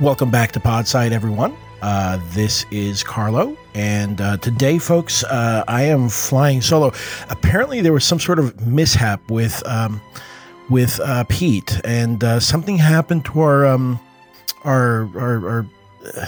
Welcome 0.00 0.30
back 0.30 0.52
to 0.52 0.60
Podside, 0.60 1.10
everyone. 1.10 1.56
Uh, 1.82 2.20
this 2.30 2.64
is 2.70 3.02
Carlo, 3.02 3.56
and 3.74 4.20
uh, 4.20 4.36
today, 4.36 4.78
folks, 4.78 5.24
uh, 5.24 5.64
I 5.66 5.82
am 5.82 6.08
flying 6.08 6.60
solo. 6.60 6.92
Apparently, 7.30 7.80
there 7.80 7.92
was 7.92 8.04
some 8.04 8.20
sort 8.20 8.38
of 8.38 8.64
mishap 8.64 9.28
with 9.28 9.60
um, 9.66 10.00
with 10.70 11.00
uh, 11.00 11.24
Pete, 11.24 11.80
and 11.84 12.22
uh, 12.22 12.38
something 12.38 12.78
happened 12.78 13.24
to 13.24 13.40
our 13.40 13.66
um, 13.66 13.98
our 14.62 15.10
our, 15.18 15.48
our 15.48 15.66
uh, 16.16 16.26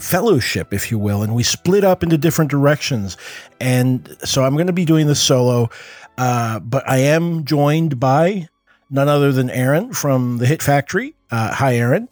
fellowship, 0.00 0.74
if 0.74 0.90
you 0.90 0.98
will, 0.98 1.22
and 1.22 1.32
we 1.32 1.44
split 1.44 1.84
up 1.84 2.02
into 2.02 2.18
different 2.18 2.50
directions. 2.50 3.16
And 3.60 4.16
so, 4.24 4.42
I'm 4.42 4.54
going 4.54 4.66
to 4.66 4.72
be 4.72 4.84
doing 4.84 5.06
this 5.06 5.20
solo, 5.20 5.70
but 6.16 6.82
I 6.88 6.98
am 6.98 7.44
joined 7.44 8.00
by 8.00 8.48
none 8.90 9.08
other 9.08 9.30
than 9.30 9.48
Aaron 9.48 9.92
from 9.92 10.38
the 10.38 10.46
Hit 10.46 10.60
Factory. 10.60 11.14
hi, 11.30 11.76
Aaron. 11.76 12.08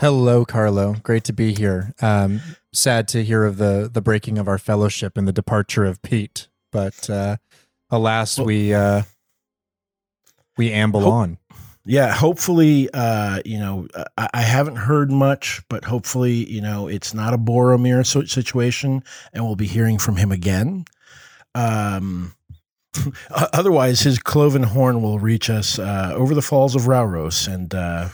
Hello, 0.00 0.44
Carlo. 0.44 0.94
Great 1.02 1.24
to 1.24 1.32
be 1.32 1.52
here. 1.52 1.92
Um, 2.00 2.40
sad 2.72 3.08
to 3.08 3.24
hear 3.24 3.44
of 3.44 3.56
the 3.56 3.90
the 3.92 4.00
breaking 4.00 4.38
of 4.38 4.46
our 4.46 4.56
fellowship 4.56 5.18
and 5.18 5.26
the 5.26 5.32
departure 5.32 5.84
of 5.84 6.00
Pete, 6.02 6.46
but 6.70 7.10
uh, 7.10 7.38
alas, 7.90 8.38
well, 8.38 8.46
we 8.46 8.72
uh, 8.72 9.02
we 10.56 10.70
amble 10.70 11.00
hope, 11.00 11.12
on. 11.12 11.38
Yeah, 11.84 12.14
hopefully, 12.14 12.88
uh, 12.94 13.42
you 13.44 13.58
know, 13.58 13.88
I, 14.16 14.28
I, 14.34 14.42
haven't 14.42 14.76
heard 14.76 15.10
much, 15.10 15.62
but 15.68 15.84
hopefully, 15.84 16.48
you 16.48 16.60
know, 16.60 16.86
it's 16.86 17.12
not 17.12 17.34
a 17.34 17.38
Boromir 17.38 18.06
situation, 18.28 19.02
and 19.32 19.44
we'll 19.44 19.56
be 19.56 19.66
hearing 19.66 19.98
from 19.98 20.14
him 20.14 20.30
again. 20.30 20.84
Um, 21.56 22.36
otherwise, 23.30 24.02
his 24.02 24.20
cloven 24.20 24.62
horn 24.62 25.02
will 25.02 25.18
reach 25.18 25.50
us 25.50 25.76
uh, 25.76 26.12
over 26.14 26.36
the 26.36 26.42
falls 26.42 26.76
of 26.76 26.82
Rauros, 26.82 27.52
and. 27.52 27.74
Uh, 27.74 28.10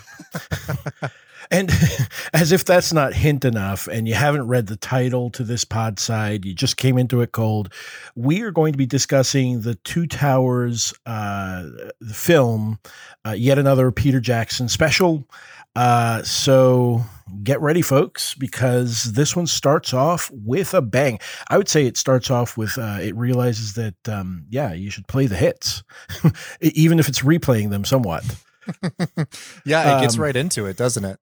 And 1.54 1.70
as 2.34 2.50
if 2.50 2.64
that's 2.64 2.92
not 2.92 3.14
hint 3.14 3.44
enough, 3.44 3.86
and 3.86 4.08
you 4.08 4.14
haven't 4.14 4.48
read 4.48 4.66
the 4.66 4.76
title 4.76 5.30
to 5.30 5.44
this 5.44 5.64
pod 5.64 6.00
side, 6.00 6.44
you 6.44 6.52
just 6.52 6.76
came 6.76 6.98
into 6.98 7.20
it 7.20 7.30
cold. 7.30 7.72
We 8.16 8.42
are 8.42 8.50
going 8.50 8.72
to 8.72 8.76
be 8.76 8.86
discussing 8.86 9.60
the 9.60 9.76
Two 9.76 10.08
Towers 10.08 10.92
uh, 11.06 11.68
film, 12.12 12.80
uh, 13.24 13.36
yet 13.38 13.56
another 13.60 13.92
Peter 13.92 14.20
Jackson 14.20 14.68
special. 14.68 15.28
Uh, 15.76 16.24
so 16.24 17.04
get 17.44 17.60
ready, 17.60 17.82
folks, 17.82 18.34
because 18.34 19.12
this 19.12 19.36
one 19.36 19.46
starts 19.46 19.94
off 19.94 20.32
with 20.32 20.74
a 20.74 20.82
bang. 20.82 21.20
I 21.50 21.56
would 21.56 21.68
say 21.68 21.86
it 21.86 21.96
starts 21.96 22.32
off 22.32 22.56
with 22.56 22.76
uh, 22.78 22.98
it 23.00 23.14
realizes 23.14 23.74
that, 23.74 24.08
um, 24.08 24.44
yeah, 24.50 24.72
you 24.72 24.90
should 24.90 25.06
play 25.06 25.28
the 25.28 25.36
hits, 25.36 25.84
even 26.60 26.98
if 26.98 27.06
it's 27.06 27.20
replaying 27.20 27.70
them 27.70 27.84
somewhat. 27.84 28.24
yeah, 29.64 29.98
it 29.98 30.00
gets 30.00 30.16
um, 30.16 30.20
right 30.20 30.34
into 30.34 30.66
it, 30.66 30.76
doesn't 30.76 31.04
it? 31.04 31.20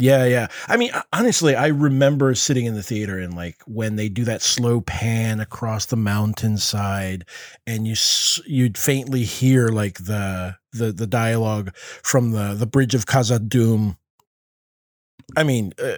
Yeah, 0.00 0.24
yeah. 0.26 0.46
I 0.68 0.76
mean, 0.76 0.92
honestly, 1.12 1.56
I 1.56 1.68
remember 1.68 2.34
sitting 2.36 2.66
in 2.66 2.74
the 2.74 2.82
theater 2.84 3.18
and 3.18 3.34
like 3.34 3.56
when 3.66 3.96
they 3.96 4.08
do 4.08 4.24
that 4.24 4.42
slow 4.42 4.80
pan 4.80 5.40
across 5.40 5.86
the 5.86 5.96
mountainside, 5.96 7.24
and 7.66 7.86
you 7.86 7.96
you'd 8.46 8.78
faintly 8.78 9.24
hear 9.24 9.68
like 9.68 9.98
the 9.98 10.56
the 10.72 10.92
the 10.92 11.06
dialogue 11.06 11.74
from 11.76 12.30
the 12.30 12.54
the 12.54 12.66
bridge 12.66 12.94
of 12.94 13.06
Khazad-dûm. 13.06 13.96
I 15.36 15.42
mean, 15.42 15.72
uh, 15.82 15.96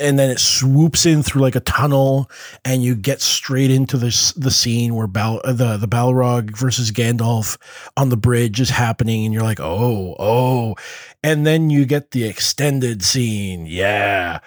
and 0.00 0.18
then 0.18 0.30
it 0.30 0.40
swoops 0.40 1.04
in 1.04 1.22
through 1.22 1.42
like 1.42 1.56
a 1.56 1.60
tunnel, 1.60 2.30
and 2.64 2.82
you 2.82 2.94
get 2.94 3.20
straight 3.20 3.70
into 3.70 3.96
this 3.96 4.32
the 4.32 4.50
scene 4.50 4.94
where 4.94 5.06
Bal- 5.06 5.42
uh, 5.44 5.52
the 5.52 5.76
the 5.76 5.88
Balrog 5.88 6.56
versus 6.56 6.90
Gandalf 6.90 7.58
on 7.96 8.08
the 8.08 8.16
bridge 8.16 8.60
is 8.60 8.70
happening, 8.70 9.24
and 9.24 9.34
you're 9.34 9.42
like, 9.42 9.60
oh, 9.60 10.16
oh, 10.18 10.76
and 11.22 11.46
then 11.46 11.70
you 11.70 11.84
get 11.84 12.12
the 12.12 12.24
extended 12.24 13.02
scene, 13.02 13.66
yeah, 13.66 14.40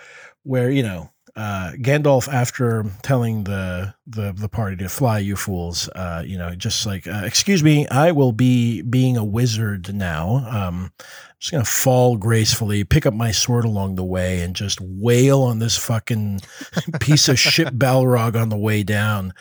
where 0.44 0.72
you 0.72 0.84
know 0.84 1.11
uh, 1.36 1.72
Gandalf, 1.76 2.28
after 2.32 2.86
telling 3.02 3.44
the, 3.46 3.94
the 4.06 4.34
the 4.34 4.50
party 4.50 4.76
to 4.78 4.90
fly, 4.90 5.20
you 5.20 5.36
fools, 5.36 5.88
uh, 5.90 6.24
you 6.26 6.38
know, 6.38 6.56
just 6.56 6.86
like, 6.86 7.08
uh, 7.08 7.22
excuse 7.24 7.64
me, 7.64 7.88
I 7.88 8.12
will 8.12 8.32
be 8.32 8.82
being 8.82 9.18
a 9.18 9.24
wizard 9.24 9.94
now. 9.94 10.46
Um, 10.50 10.92
I'm 11.00 11.06
just 11.40 11.52
gonna 11.52 11.66
fall 11.66 12.18
gracefully, 12.18 12.84
pick 12.84 13.06
up 13.06 13.14
my 13.14 13.32
sword 13.32 13.66
along 13.66 13.96
the 13.96 14.04
way, 14.04 14.42
and 14.42 14.56
just 14.56 14.80
wail 14.82 15.42
on 15.44 15.60
this 15.60 15.78
fucking 15.78 16.42
piece 17.00 17.30
of 17.30 17.40
shit 17.40 17.80
Balrog 17.80 18.40
on 18.40 18.50
the 18.50 18.58
way 18.58 18.84
down. 18.84 19.34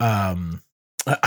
Um, 0.00 0.62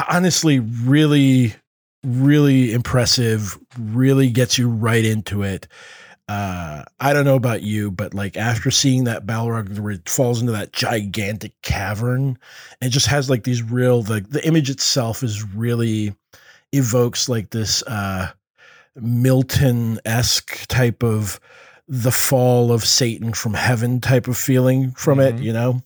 honestly, 0.10 0.60
really, 0.60 1.56
really 2.04 2.74
impressive. 2.74 3.58
Really 3.80 4.30
gets 4.30 4.58
you 4.58 4.70
right 4.70 5.06
into 5.06 5.44
it 5.44 5.68
uh 6.28 6.84
i 7.00 7.14
don't 7.14 7.26
know 7.26 7.36
about 7.36 7.62
you 7.62 7.92
but 7.92 8.14
like 8.14 8.36
after 8.36 8.72
seeing 8.72 9.04
that 9.04 9.28
balrog 9.28 9.78
where 9.80 9.92
it 9.92 10.10
falls 10.10 10.40
into 10.40 10.52
that 10.52 10.74
gigantic 10.74 11.54
cavern 11.62 12.38
it 12.82 12.90
just 12.90 13.06
has 13.06 13.30
like 13.30 13.44
these 13.44 13.62
real 13.62 14.02
the 14.02 14.22
the 14.22 14.46
image 14.46 14.70
itself 14.70 15.22
is 15.22 15.44
really 15.54 16.16
evokes 16.72 17.30
like 17.30 17.52
this 17.52 17.84
uh 17.84 18.32
milton-esque 18.96 20.68
type 20.68 21.04
of 21.04 21.40
the 21.88 22.12
fall 22.12 22.72
of 22.72 22.84
satan 22.84 23.32
from 23.32 23.54
heaven 23.54 24.02
type 24.02 24.28
of 24.28 24.36
feeling 24.36 24.92
from 24.92 25.20
mm-hmm. 25.20 25.38
it 25.38 25.44
you 25.44 25.54
know 25.54 25.80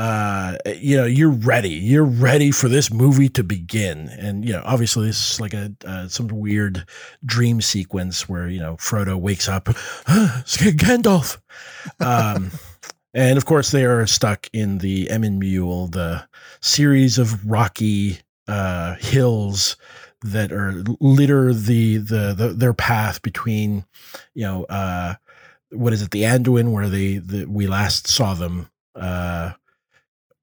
uh, 0.00 0.56
you 0.78 0.96
know, 0.96 1.04
you're 1.04 1.28
ready. 1.28 1.68
You're 1.68 2.04
ready 2.04 2.52
for 2.52 2.70
this 2.70 2.90
movie 2.90 3.28
to 3.28 3.44
begin. 3.44 4.08
And, 4.18 4.46
you 4.46 4.54
know, 4.54 4.62
obviously 4.64 5.08
this 5.08 5.32
is 5.32 5.40
like 5.42 5.52
a, 5.52 5.74
uh, 5.84 6.08
some 6.08 6.28
weird 6.28 6.86
dream 7.22 7.60
sequence 7.60 8.26
where, 8.26 8.48
you 8.48 8.60
know, 8.60 8.76
Frodo 8.76 9.20
wakes 9.20 9.46
up, 9.46 9.64
Gandalf. 10.06 11.36
Um, 12.00 12.50
and 13.12 13.36
of 13.36 13.44
course 13.44 13.72
they 13.72 13.84
are 13.84 14.06
stuck 14.06 14.48
in 14.54 14.78
the 14.78 15.10
Emyn 15.10 15.38
Muil, 15.38 15.92
the 15.92 16.26
series 16.62 17.18
of 17.18 17.44
rocky, 17.44 18.20
uh, 18.48 18.94
hills 18.94 19.76
that 20.22 20.50
are 20.50 20.82
litter 20.98 21.52
the, 21.52 21.98
the, 21.98 22.32
the, 22.34 22.54
their 22.56 22.72
path 22.72 23.20
between, 23.20 23.84
you 24.32 24.44
know, 24.46 24.64
uh, 24.64 25.16
what 25.72 25.92
is 25.92 26.00
it? 26.00 26.10
The 26.10 26.22
Anduin 26.22 26.72
where 26.72 26.88
they, 26.88 27.18
the, 27.18 27.44
we 27.44 27.66
last 27.66 28.08
saw 28.08 28.32
them, 28.32 28.70
uh, 28.94 29.52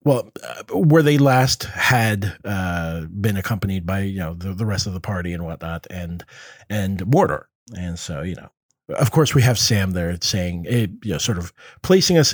well, 0.08 0.32
uh, 0.42 0.64
where 0.74 1.04
they 1.04 1.18
last 1.18 1.64
had 1.64 2.38
uh, 2.46 3.02
been 3.08 3.36
accompanied 3.36 3.86
by 3.86 4.00
you 4.00 4.20
know 4.20 4.34
the, 4.34 4.54
the 4.54 4.66
rest 4.66 4.88
of 4.88 4.94
the 4.94 5.02
party 5.02 5.34
and 5.34 5.44
whatnot, 5.44 5.86
and 5.90 6.24
and 6.70 7.00
Mordor, 7.00 7.44
and 7.76 8.00
so 8.00 8.22
you 8.22 8.36
know, 8.36 8.50
of 8.96 9.12
course, 9.12 9.36
we 9.36 9.42
have 9.42 9.60
Sam 9.60 9.92
there 9.92 10.18
saying, 10.22 10.64
it, 10.66 10.72
eh, 10.72 10.94
you 11.04 11.12
know, 11.12 11.18
sort 11.18 11.38
of 11.38 11.52
placing 11.84 12.18
us 12.18 12.34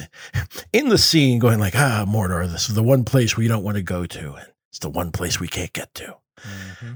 in 0.72 0.90
the 0.90 1.00
scene, 1.00 1.40
going 1.40 1.60
like, 1.60 1.74
ah, 1.75 2.06
Mordor, 2.08 2.50
this 2.50 2.70
is 2.70 2.75
the 2.75 2.84
one 2.84 3.04
place 3.04 3.36
we 3.36 3.48
don't 3.48 3.64
want 3.64 3.78
to 3.78 3.84
go 3.84 4.06
to, 4.06 4.34
and 4.34 4.48
it's 4.69 4.80
the 4.80 4.90
one 4.90 5.12
place 5.12 5.40
we 5.40 5.48
can't 5.48 5.74
get 5.74 5.92
to. 5.96 6.16
Mm-hmm. 6.42 6.94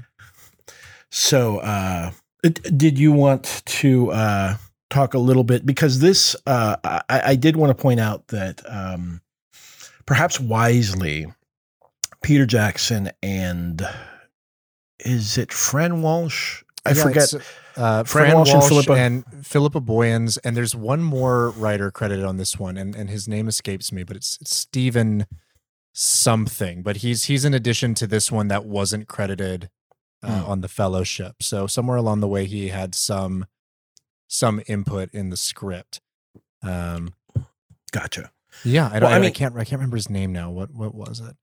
So, 1.10 1.58
uh, 1.58 2.12
did 2.42 3.00
you 3.00 3.10
want 3.10 3.62
to 3.66 4.12
uh, 4.12 4.56
talk 4.90 5.14
a 5.14 5.18
little 5.18 5.44
bit 5.44 5.66
because 5.66 5.98
this? 5.98 6.36
Uh, 6.46 6.76
I, 6.84 7.02
I, 7.08 7.34
did 7.34 7.56
want 7.56 7.76
to 7.76 7.82
point 7.82 7.98
out 7.98 8.28
that. 8.28 8.62
Um, 8.64 9.22
perhaps 10.08 10.40
wisely, 10.40 11.26
Peter 12.22 12.46
Jackson 12.46 13.10
and 13.22 13.86
is 15.04 15.36
it 15.36 15.52
Fran 15.52 16.00
Walsh? 16.00 16.62
I 16.86 16.92
yeah, 16.92 17.02
forget. 17.02 17.34
Uh, 17.76 18.02
Fran, 18.02 18.30
Fran 18.30 18.36
Walsh, 18.36 18.52
Walsh, 18.54 18.54
and 18.54 18.68
Philippa. 18.68 18.92
and 18.94 19.46
Philippa 19.46 19.80
Boyens, 19.82 20.38
and 20.42 20.56
there's 20.56 20.74
one 20.74 21.02
more 21.02 21.50
writer 21.50 21.90
credited 21.90 22.24
on 22.24 22.38
this 22.38 22.58
one, 22.58 22.78
and, 22.78 22.96
and 22.96 23.10
his 23.10 23.28
name 23.28 23.46
escapes 23.48 23.92
me, 23.92 24.02
but 24.02 24.16
it's, 24.16 24.38
it's 24.40 24.56
Stephen 24.56 25.26
something, 25.92 26.82
but 26.82 26.96
he's 26.98 27.24
he's 27.24 27.44
in 27.44 27.52
addition 27.52 27.94
to 27.94 28.06
this 28.06 28.32
one 28.32 28.48
that 28.48 28.64
wasn't 28.64 29.08
credited 29.08 29.68
uh, 30.22 30.40
Hmm. 30.42 30.50
on 30.50 30.60
the 30.62 30.68
Fellowship. 30.68 31.42
So 31.42 31.66
somewhere 31.66 31.98
along 31.98 32.20
the 32.20 32.28
way, 32.28 32.46
he 32.46 32.68
had 32.68 32.94
some 32.94 33.44
some 34.26 34.62
input 34.66 35.10
in 35.12 35.28
the 35.30 35.36
script. 35.36 36.00
Um, 36.62 37.14
Gotcha. 37.92 38.30
Yeah, 38.64 38.86
I 38.92 38.98
don't. 39.00 39.10
Well, 39.10 39.20
I 39.20 39.24
I, 39.24 39.26
I 39.26 39.30
can't. 39.30 39.54
I 39.56 39.64
can't 39.64 39.72
remember 39.80 39.96
his 39.96 40.10
name 40.10 40.32
now. 40.32 40.50
What 40.50 40.72
what 40.72 40.94
was 40.94 41.20
it? 41.20 41.36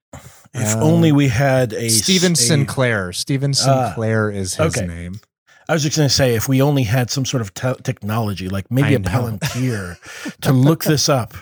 If 0.53 0.75
Uh, 0.75 0.79
only 0.81 1.11
we 1.11 1.27
had 1.27 1.73
a 1.73 1.89
Stephen 1.89 2.33
a- 2.33 2.35
Sinclair. 2.35 3.11
Stephen 3.13 3.51
Ah, 3.51 3.87
Sinclair 3.87 4.29
is 4.31 4.55
his 4.55 4.77
okay. 4.77 4.87
name. 4.87 5.19
I 5.67 5.73
was 5.73 5.81
just 5.83 5.97
going 5.97 6.07
to 6.07 6.13
say, 6.13 6.35
if 6.35 6.47
we 6.47 6.61
only 6.61 6.83
had 6.83 7.09
some 7.09 7.25
sort 7.25 7.41
of 7.41 7.51
te- 7.55 7.81
technology, 7.83 8.49
like 8.49 8.69
maybe 8.69 8.89
I 8.89 8.91
a 8.91 8.99
know. 8.99 9.09
Palantir, 9.09 9.97
to 10.41 10.53
look 10.53 10.83
this 10.83 11.09
up. 11.09 11.33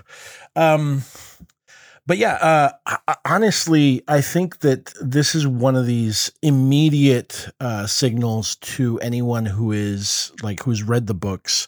Um, 0.56 1.04
but 2.08 2.18
yeah, 2.18 2.34
uh, 2.36 2.72
I- 3.08 3.16
honestly, 3.26 4.02
I 4.08 4.22
think 4.22 4.60
that 4.60 4.94
this 5.02 5.36
is 5.36 5.46
one 5.46 5.76
of 5.76 5.86
these 5.86 6.32
immediate 6.42 7.50
uh, 7.60 7.86
signals 7.86 8.56
to 8.58 9.00
anyone 9.02 9.46
who 9.46 9.72
is 9.72 10.32
like 10.42 10.64
who's 10.64 10.84
read 10.84 11.08
the 11.08 11.14
books 11.14 11.68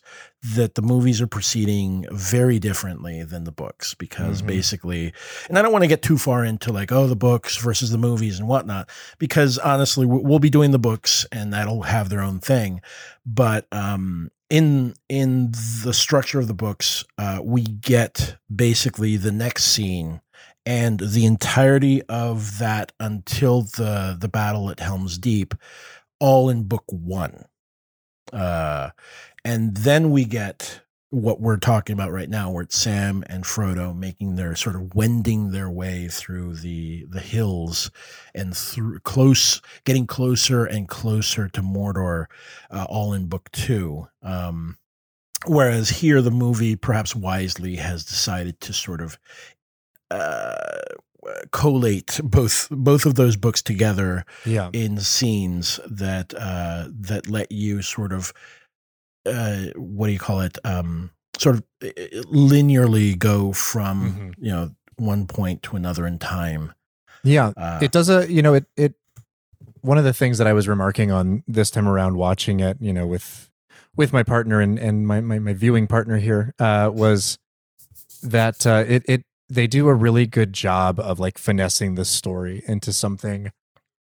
that 0.54 0.76
the 0.76 0.82
movies 0.82 1.22
are 1.22 1.28
proceeding 1.28 2.06
very 2.12 2.60
differently 2.60 3.24
than 3.24 3.46
the 3.46 3.52
books 3.52 3.94
because 3.96 4.42
Mhm. 4.42 4.48
basically, 4.48 5.14
and 5.50 5.58
I 5.58 5.62
don't 5.62 5.72
want 5.72 5.84
to 5.84 5.88
get 5.88 6.02
too 6.02 6.18
far 6.18 6.44
into 6.46 6.72
like 6.72 6.92
oh 6.92 7.08
the 7.08 7.16
books 7.16 7.58
versus 7.58 7.90
the 7.90 7.98
movies 7.98 8.38
and 8.40 8.48
whatnot 8.48 8.90
because 9.18 9.58
honestly 9.58 10.06
we- 10.06 10.20
we'll 10.22 10.40
be 10.40 10.50
doing 10.50 10.72
the 10.72 10.80
books 10.80 11.26
and 11.32 11.54
that'll 11.54 11.84
have 11.84 12.10
their 12.10 12.22
own 12.22 12.40
thing 12.40 12.82
but 13.26 13.66
um 13.72 14.30
in 14.50 14.94
in 15.10 15.52
the 15.84 15.94
structure 15.94 16.40
of 16.40 16.48
the 16.48 16.54
books 16.54 17.04
uh 17.18 17.40
we 17.44 17.64
get 17.64 18.36
basically 18.54 19.18
the 19.18 19.32
next 19.32 19.64
scene 19.66 20.22
and 20.68 21.00
the 21.00 21.26
entirety 21.26 22.02
of 22.04 22.60
that 22.60 22.92
until 23.00 23.64
the 23.64 24.16
the 24.20 24.28
battle 24.28 24.70
at 24.70 24.80
Helm's 24.80 25.18
Deep 25.18 25.56
all 26.20 26.50
in 26.50 26.64
book 26.64 26.84
1 26.88 27.46
uh 28.34 28.90
and 29.46 29.78
then 29.78 30.10
we 30.10 30.26
get 30.26 30.82
what 31.12 31.40
we're 31.40 31.56
talking 31.56 31.94
about 31.94 32.12
right 32.12 32.30
now 32.30 32.52
where 32.52 32.64
it's 32.64 32.78
Sam 32.78 33.24
and 33.28 33.46
Frodo 33.46 33.96
making 33.96 34.36
their 34.36 34.54
sort 34.56 34.76
of 34.76 34.96
wending 34.96 35.52
their 35.52 35.70
way 35.70 36.10
through 36.10 36.56
the 36.56 37.06
the 37.10 37.22
hills 37.22 37.90
and 38.34 38.58
through 38.58 39.00
close 39.00 39.62
getting 39.86 40.08
closer 40.08 40.66
and 40.66 40.90
closer 40.90 41.48
to 41.50 41.62
Mordor 41.62 42.26
uh, 42.70 42.86
all 42.90 43.14
in 43.14 43.28
book 43.28 43.50
2 43.54 44.08
um 44.24 44.78
whereas 45.46 45.90
here 45.90 46.22
the 46.22 46.32
movie 46.32 46.76
perhaps 46.76 47.16
wisely 47.16 47.76
has 47.78 48.04
decided 48.04 48.60
to 48.60 48.74
sort 48.74 49.00
of 49.00 49.18
uh 50.12 50.80
collate 51.52 52.20
both 52.24 52.68
both 52.72 53.06
of 53.06 53.16
those 53.16 53.36
books 53.36 53.62
together 53.62 54.26
Yeah. 54.46 54.70
in 54.74 55.00
scenes 55.00 55.80
that 55.90 56.34
uh 56.38 56.88
that 56.92 57.30
let 57.30 57.52
you 57.52 57.82
sort 57.82 58.12
of 58.12 58.34
uh 59.26 59.66
what 59.76 60.08
do 60.08 60.14
you 60.14 60.20
call 60.20 60.42
it 60.42 60.58
um 60.66 61.10
sort 61.38 61.56
of 61.58 61.64
linearly 62.32 63.18
go 63.18 63.52
from 63.54 64.34
Mhm. 64.38 64.46
you 64.46 64.52
know 64.52 64.72
one 64.98 65.28
point 65.28 65.62
to 65.64 65.76
another 65.76 66.08
in 66.08 66.20
time 66.20 66.74
Yeah. 67.24 67.52
uh 67.58 67.80
it 67.82 67.92
does 67.92 68.10
a 68.10 68.32
you 68.32 68.42
know 68.42 68.54
it 68.54 68.66
it 68.78 68.96
one 69.82 69.98
of 69.98 70.04
the 70.04 70.14
things 70.14 70.38
that 70.38 70.48
i 70.48 70.54
was 70.54 70.68
remarking 70.68 71.12
on 71.12 71.44
this 71.48 71.70
time 71.70 71.88
around 71.88 72.16
watching 72.18 72.60
it 72.60 72.78
you 72.80 72.94
know 72.94 73.06
with 73.06 73.50
with 73.96 74.14
my 74.14 74.24
partner 74.24 74.62
and 74.62 74.78
and 74.80 75.06
my 75.08 75.22
my, 75.22 75.40
my 75.40 75.54
viewing 75.54 75.88
partner 75.88 76.18
here 76.18 76.54
uh 76.60 76.90
was 76.94 77.38
that 78.24 78.66
uh 78.66 78.84
it 78.88 79.04
it 79.08 79.24
they 79.50 79.68
do 79.68 79.88
a 79.90 79.94
really 79.94 80.26
good 80.26 80.54
job 80.54 81.00
of 81.00 81.20
like 81.20 81.38
finessing 81.38 81.96
the 81.96 82.06
story 82.06 82.64
into 82.68 82.92
something 82.94 83.52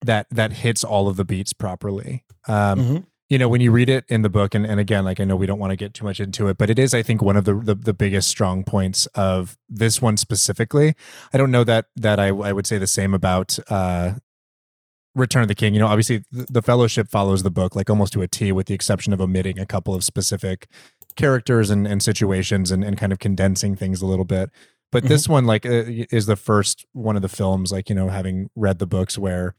that 0.05 0.27
that 0.31 0.53
hits 0.53 0.85
all 0.85 1.09
of 1.09 1.17
the 1.17 1.25
beats 1.25 1.53
properly 1.53 2.25
um 2.49 2.79
mhm. 2.81 3.07
You 3.33 3.39
know 3.39 3.49
when 3.49 3.63
you 3.63 3.73
read 3.73 3.89
it 3.89 4.05
in 4.09 4.21
the 4.21 4.29
book 4.29 4.55
and, 4.55 4.67
and 4.67 4.79
again 4.79 5.07
like 5.07 5.19
i 5.19 5.25
know 5.25 5.35
we 5.35 5.47
don't 5.47 5.59
want 5.59 5.71
to 5.71 5.77
get 5.77 5.95
too 5.95 6.05
much 6.05 6.21
into 6.21 6.49
it 6.49 6.59
but 6.59 6.69
it 6.69 6.79
is 6.79 6.93
i 6.93 7.03
think 7.03 7.23
one 7.23 7.35
of 7.35 7.47
the, 7.47 7.55
the 7.55 7.75
the 7.75 7.95
biggest 7.95 8.29
strong 8.29 8.63
points 8.63 9.07
of 9.15 9.57
this 9.71 10.03
one 10.03 10.19
specifically. 10.19 10.95
I 11.33 11.39
don't 11.39 11.51
know 11.51 11.65
that 11.65 11.87
that 11.97 12.21
i, 12.21 12.27
I 12.27 12.53
would 12.53 12.67
say 12.67 12.77
the 12.77 12.87
same 12.87 13.15
about 13.15 13.59
uh 13.71 14.15
return 15.15 15.43
of 15.43 15.49
the 15.49 15.55
king. 15.55 15.73
You 15.73 15.81
know 15.81 15.87
obviously 15.87 16.25
the, 16.31 16.47
the 16.51 16.63
fellowship 16.63 17.09
follows 17.09 17.43
the 17.43 17.51
book 17.51 17.75
like 17.75 17.89
almost 17.89 18.13
to 18.13 18.23
a 18.23 18.29
t 18.29 18.53
with 18.53 18.67
the 18.67 18.75
exception 18.75 19.15
of 19.15 19.21
omitting 19.21 19.59
a 19.59 19.67
couple 19.67 19.95
of 19.95 20.05
specific 20.05 20.69
characters 21.17 21.71
and, 21.71 21.87
and 21.87 22.03
situations 22.03 22.71
and, 22.71 22.85
and 22.85 22.99
kind 22.99 23.13
of 23.13 23.19
condensing 23.19 23.77
things 23.77 24.03
a 24.03 24.07
little 24.07 24.25
bit. 24.25 24.51
But 24.91 25.05
this 25.05 25.27
one 25.27 25.47
like 25.47 25.65
uh, 25.65 25.85
is 26.11 26.27
the 26.27 26.37
first 26.37 26.85
one 26.93 27.17
of 27.17 27.23
the 27.23 27.29
films 27.31 27.73
like 27.73 27.89
you 27.89 27.95
know 27.95 28.09
having 28.09 28.51
read 28.55 28.79
the 28.79 28.87
books 28.87 29.17
where 29.17 29.55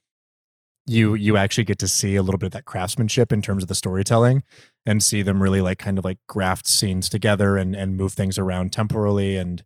you 0.86 1.14
you 1.16 1.38
actually 1.38 1.64
get 1.64 1.80
to 1.80 1.88
see 1.88 2.16
a 2.16 2.24
little 2.24 2.38
bit 2.38 2.48
of 2.48 2.52
that 2.54 2.66
craftsmanship 2.66 3.32
in 3.32 3.42
terms 3.42 3.64
of 3.64 3.70
the 3.70 3.76
storytelling 3.76 4.44
and 4.86 5.02
see 5.02 5.22
them 5.22 5.42
really 5.42 5.62
like 5.62 5.78
kind 5.80 5.98
of 5.98 6.04
like 6.06 6.18
graft 6.28 6.68
scenes 6.68 7.10
together 7.10 7.58
and 7.58 7.76
and 7.76 7.96
move 7.96 8.14
things 8.14 8.38
around 8.38 8.74
temporally 8.74 9.38
and 9.38 9.64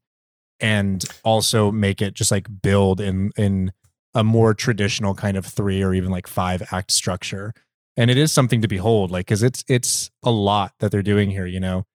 and 0.59 1.05
also 1.23 1.71
make 1.71 2.01
it 2.01 2.13
just 2.13 2.31
like 2.31 2.47
build 2.61 2.99
in 3.01 3.31
in 3.37 3.71
a 4.13 4.23
more 4.23 4.53
traditional 4.53 5.13
kind 5.13 5.37
of 5.37 5.45
three 5.45 5.83
or 5.83 5.93
even 5.93 6.09
like 6.11 6.27
five 6.27 6.63
act 6.71 6.91
structure. 6.91 7.53
And 7.95 8.09
it 8.11 8.17
is 8.17 8.31
something 8.31 8.61
to 8.61 8.67
behold 8.67 9.11
like 9.11 9.25
because 9.25 9.43
it's 9.43 9.63
it's 9.67 10.11
a 10.23 10.31
lot 10.31 10.73
that 10.79 10.91
they're 10.91 11.03
doing 11.03 11.31
here 11.31 11.45
you 11.47 11.59
know? 11.59 11.85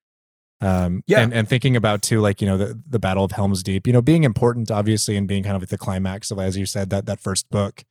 Um 0.60 1.02
Yeah. 1.06 1.20
and 1.20 1.32
and 1.34 1.48
thinking 1.48 1.76
about 1.76 2.02
too 2.02 2.20
like 2.20 2.40
you 2.40 2.46
know 2.46 2.56
the 2.56 2.80
the 2.88 2.98
battle 2.98 3.24
of 3.24 3.32
helm's 3.32 3.62
deep 3.62 3.86
you 3.86 3.92
know 3.92 4.02
being 4.02 4.24
important 4.24 4.70
obviously 4.70 5.16
and 5.16 5.26
being 5.28 5.42
kind 5.42 5.56
of 5.56 5.62
like 5.62 5.70
the 5.70 5.78
climax 5.78 6.30
of 6.30 6.38
as 6.38 6.56
you 6.56 6.66
said 6.66 6.90
that 6.90 7.06
that 7.06 7.20
first 7.20 7.48
book 7.50 7.84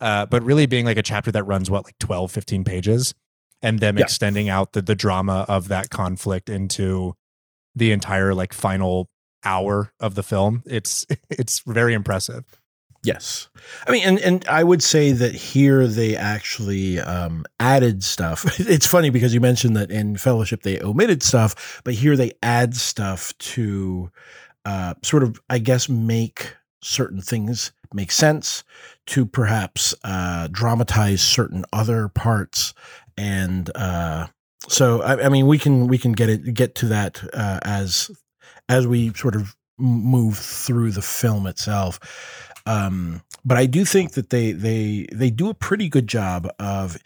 uh 0.00 0.26
but 0.26 0.42
really 0.42 0.66
being 0.66 0.84
like 0.84 0.96
a 0.98 1.02
chapter 1.02 1.30
that 1.32 1.44
runs 1.44 1.70
what 1.70 1.84
like 1.84 1.98
12 1.98 2.30
15 2.30 2.64
pages 2.64 3.14
and 3.62 3.80
them 3.80 3.96
Yeah. 3.98 4.04
extending 4.04 4.48
out 4.48 4.72
the 4.72 4.82
the 4.82 4.94
drama 4.94 5.44
of 5.48 5.68
that 5.68 5.90
conflict 5.90 6.48
into 6.48 7.14
the 7.74 7.92
entire 7.92 8.34
like 8.34 8.52
final 8.52 9.08
hour 9.44 9.92
of 10.00 10.14
the 10.14 10.22
film 10.22 10.62
it's 10.66 11.06
it's 11.30 11.60
very 11.66 11.94
impressive 11.94 12.44
Yes. 13.06 13.50
I 13.86 13.92
mean, 13.92 14.02
and, 14.02 14.18
and 14.20 14.48
I 14.48 14.64
would 14.64 14.82
say 14.82 15.12
that 15.12 15.34
here 15.34 15.86
they 15.86 16.16
actually 16.16 16.98
um, 17.00 17.44
added 17.60 18.02
stuff. 18.02 18.46
It's 18.58 18.86
funny 18.86 19.10
because 19.10 19.34
you 19.34 19.42
mentioned 19.42 19.76
that 19.76 19.90
in 19.90 20.16
Fellowship 20.16 20.62
they 20.62 20.80
omitted 20.80 21.22
stuff, 21.22 21.82
but 21.84 21.92
here 21.92 22.16
they 22.16 22.32
add 22.42 22.74
stuff 22.74 23.36
to 23.52 24.10
uh, 24.64 24.94
sort 25.02 25.22
of, 25.22 25.38
I 25.50 25.58
guess, 25.58 25.86
make 25.90 26.56
certain 26.84 27.20
things 27.20 27.72
make 27.92 28.10
sense, 28.10 28.64
to 29.06 29.24
perhaps 29.24 29.94
uh, 30.04 30.48
dramatize 30.50 31.22
certain 31.22 31.64
other 31.72 32.08
parts. 32.08 32.74
And 33.16 33.70
uh, 33.76 34.26
so, 34.68 35.02
I, 35.02 35.26
I 35.26 35.28
mean, 35.28 35.46
we 35.46 35.58
can 35.58 35.86
we 35.86 35.98
can 35.98 36.12
get 36.12 36.28
it 36.28 36.54
get 36.54 36.74
to 36.76 36.86
that 36.86 37.22
uh, 37.32 37.60
as 37.62 38.10
as 38.68 38.86
we 38.86 39.12
sort 39.14 39.36
of 39.36 39.56
move 39.78 40.38
through 40.38 40.90
the 40.90 41.02
film 41.02 41.46
itself. 41.46 42.00
Um, 42.66 43.22
but 43.44 43.58
I 43.58 43.66
do 43.66 43.84
think 43.84 44.12
that 44.12 44.30
they 44.30 44.52
they 44.52 45.06
they 45.12 45.30
do 45.30 45.48
a 45.48 45.54
pretty 45.54 45.88
good 45.88 46.08
job 46.08 46.48
of 46.58 46.98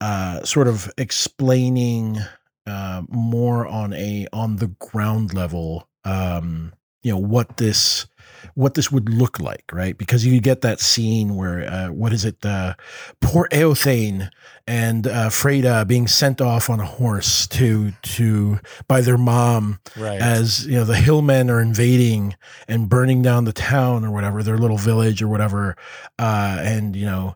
uh, 0.00 0.42
sort 0.44 0.68
of 0.68 0.92
explaining 0.98 2.18
uh, 2.66 3.02
more 3.08 3.66
on 3.66 3.92
a 3.94 4.26
on 4.32 4.56
the 4.56 4.68
ground 4.78 5.34
level. 5.34 5.88
Um, 6.04 6.72
you 7.02 7.12
know 7.12 7.18
what 7.18 7.56
this 7.58 8.06
what 8.54 8.74
this 8.74 8.90
would 8.90 9.08
look 9.08 9.40
like, 9.40 9.64
right? 9.72 9.96
Because 9.96 10.24
you 10.24 10.40
get 10.40 10.60
that 10.62 10.80
scene 10.80 11.36
where 11.36 11.68
uh, 11.68 11.88
what 11.88 12.12
is 12.12 12.24
it? 12.24 12.44
Uh, 12.44 12.74
poor 13.20 13.48
Eothain 13.50 14.30
and 14.68 15.06
uh, 15.06 15.30
Freda 15.30 15.86
being 15.86 16.06
sent 16.06 16.40
off 16.40 16.68
on 16.68 16.78
a 16.78 16.84
horse 16.84 17.46
to 17.48 17.92
to 18.02 18.60
by 18.86 19.00
their 19.00 19.16
mom 19.16 19.80
right 19.96 20.20
as 20.20 20.66
you 20.66 20.74
know 20.74 20.84
the 20.84 20.96
hillmen 20.96 21.48
are 21.48 21.60
invading 21.60 22.36
and 22.68 22.88
burning 22.88 23.22
down 23.22 23.44
the 23.44 23.52
town 23.52 24.04
or 24.04 24.10
whatever 24.10 24.42
their 24.42 24.58
little 24.58 24.76
village 24.76 25.22
or 25.22 25.28
whatever 25.28 25.74
uh 26.18 26.58
and 26.60 26.94
you 26.94 27.06
know 27.06 27.34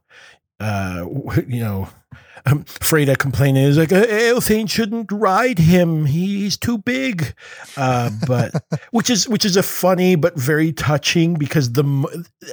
uh 0.61 1.07
you 1.47 1.61
know 1.61 1.89
um, 2.47 2.65
Freda 2.65 3.17
complaining 3.19 3.65
is 3.65 3.79
like 3.79 3.91
Eothain 3.91 4.69
shouldn't 4.69 5.11
ride 5.13 5.59
him. 5.59 6.07
He's 6.07 6.57
too 6.57 6.79
big. 6.79 7.35
Uh 7.77 8.11
but 8.27 8.65
which 8.91 9.11
is 9.11 9.29
which 9.29 9.45
is 9.45 9.57
a 9.57 9.63
funny 9.63 10.17
but 10.17 10.37
very 10.39 10.73
touching 10.73 11.35
because 11.35 11.73
the 11.73 11.85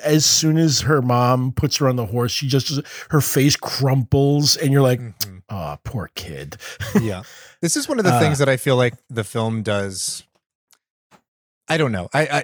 as 0.04 0.26
soon 0.26 0.58
as 0.58 0.82
her 0.82 1.02
mom 1.02 1.52
puts 1.52 1.78
her 1.78 1.88
on 1.90 1.96
the 1.96 2.06
horse 2.06 2.32
she 2.32 2.48
just 2.48 2.80
her 3.10 3.22
face 3.22 3.56
crumples 3.56 4.56
and 4.58 4.72
you're 4.72 4.82
like 4.82 5.00
Mhm. 5.00 5.42
oh 5.50 5.78
poor 5.84 6.10
kid. 6.16 6.58
Yeah. 7.02 7.24
This 7.62 7.76
is 7.76 7.88
one 7.90 8.00
of 8.00 8.06
the 8.06 8.14
Uh, 8.16 8.20
things 8.20 8.40
that 8.40 8.50
i 8.50 8.58
feel 8.58 8.76
like 8.76 8.94
the 9.10 9.24
film 9.24 9.62
does 9.64 10.24
i 11.68 11.78
don't 11.78 11.92
know. 11.92 12.10
I, 12.14 12.22
I 12.28 12.44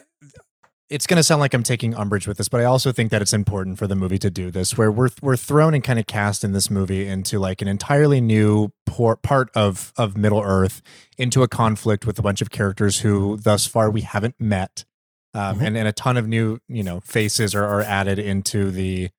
it's 0.89 1.07
going 1.07 1.17
to 1.17 1.23
sound 1.23 1.39
like 1.39 1.53
i'm 1.53 1.63
taking 1.63 1.95
umbrage 1.95 2.27
with 2.27 2.37
this 2.37 2.47
but 2.47 2.61
i 2.61 2.63
also 2.63 2.91
think 2.91 3.11
that 3.11 3.21
it's 3.21 3.33
important 3.33 3.77
for 3.77 3.87
the 3.87 3.95
movie 3.95 4.17
to 4.17 4.29
do 4.29 4.51
this 4.51 4.77
where 4.77 4.91
we're 4.91 5.09
we're 5.21 5.35
thrown 5.35 5.73
and 5.73 5.83
kind 5.83 5.99
of 5.99 6.07
cast 6.07 6.43
in 6.43 6.51
this 6.51 6.69
movie 6.69 7.07
into 7.07 7.39
like 7.39 7.61
an 7.61 7.67
entirely 7.67 8.21
new 8.21 8.71
por- 8.85 9.17
part 9.17 9.49
of 9.55 9.93
of 9.97 10.17
middle 10.17 10.41
earth 10.41 10.81
into 11.17 11.43
a 11.43 11.47
conflict 11.47 12.05
with 12.05 12.19
a 12.19 12.21
bunch 12.21 12.41
of 12.41 12.49
characters 12.49 12.99
who 12.99 13.37
thus 13.37 13.65
far 13.65 13.89
we 13.89 14.01
haven't 14.01 14.35
met 14.39 14.85
um, 15.33 15.55
mm-hmm. 15.55 15.65
and 15.65 15.77
and 15.77 15.87
a 15.87 15.93
ton 15.93 16.17
of 16.17 16.27
new 16.27 16.59
you 16.67 16.83
know 16.83 16.99
faces 17.01 17.55
are, 17.55 17.65
are 17.65 17.81
added 17.81 18.19
into 18.19 18.71
the 18.71 19.09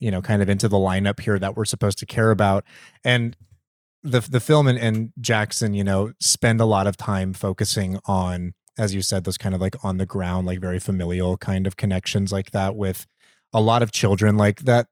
you 0.00 0.10
know 0.10 0.22
kind 0.22 0.42
of 0.42 0.48
into 0.48 0.68
the 0.68 0.76
lineup 0.76 1.20
here 1.20 1.38
that 1.38 1.56
we're 1.56 1.64
supposed 1.64 1.98
to 1.98 2.06
care 2.06 2.30
about 2.30 2.64
and 3.04 3.36
the 4.02 4.20
the 4.20 4.40
film 4.40 4.68
and, 4.68 4.78
and 4.78 5.12
Jackson 5.20 5.74
you 5.74 5.82
know 5.82 6.12
spend 6.20 6.60
a 6.60 6.66
lot 6.66 6.86
of 6.86 6.96
time 6.96 7.32
focusing 7.32 7.98
on 8.04 8.54
as 8.78 8.94
you 8.94 9.02
said 9.02 9.24
those 9.24 9.38
kind 9.38 9.54
of 9.54 9.60
like 9.60 9.76
on 9.84 9.98
the 9.98 10.06
ground 10.06 10.46
like 10.46 10.60
very 10.60 10.78
familial 10.78 11.36
kind 11.36 11.66
of 11.66 11.76
connections 11.76 12.32
like 12.32 12.50
that 12.50 12.76
with 12.76 13.06
a 13.52 13.60
lot 13.60 13.82
of 13.82 13.92
children 13.92 14.36
like 14.36 14.60
that 14.60 14.88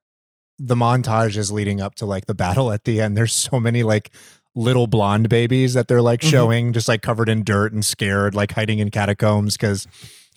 the 0.58 0.74
montage 0.74 1.36
is 1.36 1.50
leading 1.50 1.80
up 1.80 1.94
to 1.94 2.06
like 2.06 2.26
the 2.26 2.34
battle 2.34 2.70
at 2.70 2.84
the 2.84 3.00
end 3.00 3.16
there's 3.16 3.34
so 3.34 3.58
many 3.58 3.82
like 3.82 4.10
little 4.54 4.86
blonde 4.86 5.28
babies 5.28 5.74
that 5.74 5.88
they're 5.88 6.02
like 6.02 6.20
mm-hmm. 6.20 6.30
showing 6.30 6.72
just 6.72 6.88
like 6.88 7.02
covered 7.02 7.28
in 7.28 7.42
dirt 7.42 7.72
and 7.72 7.84
scared 7.84 8.34
like 8.34 8.52
hiding 8.52 8.78
in 8.78 8.90
catacombs 8.90 9.56
because 9.56 9.86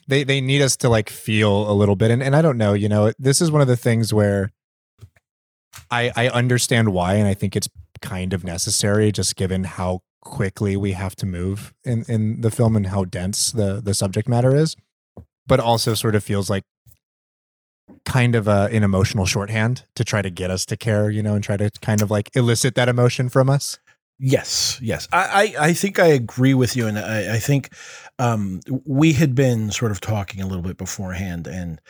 they 0.08 0.24
they 0.24 0.40
need 0.40 0.62
us 0.62 0.76
to 0.78 0.90
like 0.90 1.10
feel 1.10 1.70
a 1.70 1.74
little 1.74 1.96
bit 1.96 2.12
and, 2.12 2.24
and 2.24 2.36
i 2.36 2.42
don't 2.42 2.58
know 2.58 2.74
you 2.74 2.88
know 2.88 3.12
this 3.20 3.42
is 3.42 3.52
one 3.52 3.62
of 3.62 3.68
the 3.68 3.76
things 3.76 4.14
where 4.14 4.52
i 5.92 6.12
i 6.16 6.30
understand 6.30 6.94
why 6.94 7.16
and 7.16 7.28
i 7.28 7.34
think 7.34 7.56
it's 7.56 7.70
kind 8.02 8.34
of 8.34 8.44
necessary 8.44 9.12
just 9.12 9.36
given 9.36 9.64
how 9.64 10.02
quickly 10.26 10.76
we 10.76 10.92
have 10.92 11.16
to 11.16 11.26
move 11.26 11.74
in 11.86 12.04
in 12.10 12.42
the 12.42 12.52
film 12.52 12.76
and 12.76 12.88
how 12.88 13.06
dense 13.06 13.52
the 13.52 13.80
the 13.80 13.94
subject 13.94 14.28
matter 14.28 14.54
is 14.54 14.76
but 15.48 15.60
also 15.60 15.94
sort 15.94 16.16
of 16.16 16.24
feels 16.24 16.50
like 16.50 16.64
kind 18.04 18.34
of 18.34 18.48
a, 18.48 18.68
an 18.72 18.84
emotional 18.84 19.28
shorthand 19.28 19.86
to 19.94 20.04
try 20.04 20.24
to 20.24 20.32
get 20.32 20.50
us 20.50 20.66
to 20.66 20.76
care 20.76 21.10
you 21.10 21.22
know 21.22 21.36
and 21.36 21.44
try 21.44 21.56
to 21.56 21.70
kind 21.82 22.02
of 22.02 22.10
like 22.10 22.30
elicit 22.36 22.76
that 22.76 22.90
emotion 22.90 23.30
from 23.30 23.50
us 23.50 23.80
Yes, 24.18 24.80
yes. 24.82 25.10
I, 25.12 25.54
I, 25.60 25.66
I, 25.68 25.74
think 25.74 26.00
I 26.00 26.08
agree 26.08 26.54
with 26.54 26.78
you. 26.78 26.88
And 26.88 26.98
I, 26.98 27.36
I 27.36 27.38
think 27.38 27.74
um, 28.18 28.62
we 28.86 29.12
had 29.12 29.36
been 29.36 29.72
sort 29.72 29.92
of 29.92 30.00
talking 30.00 30.42
a 30.42 30.48
little 30.48 30.62
bit 30.62 30.78
beforehand. 30.78 31.48
And 31.48 31.82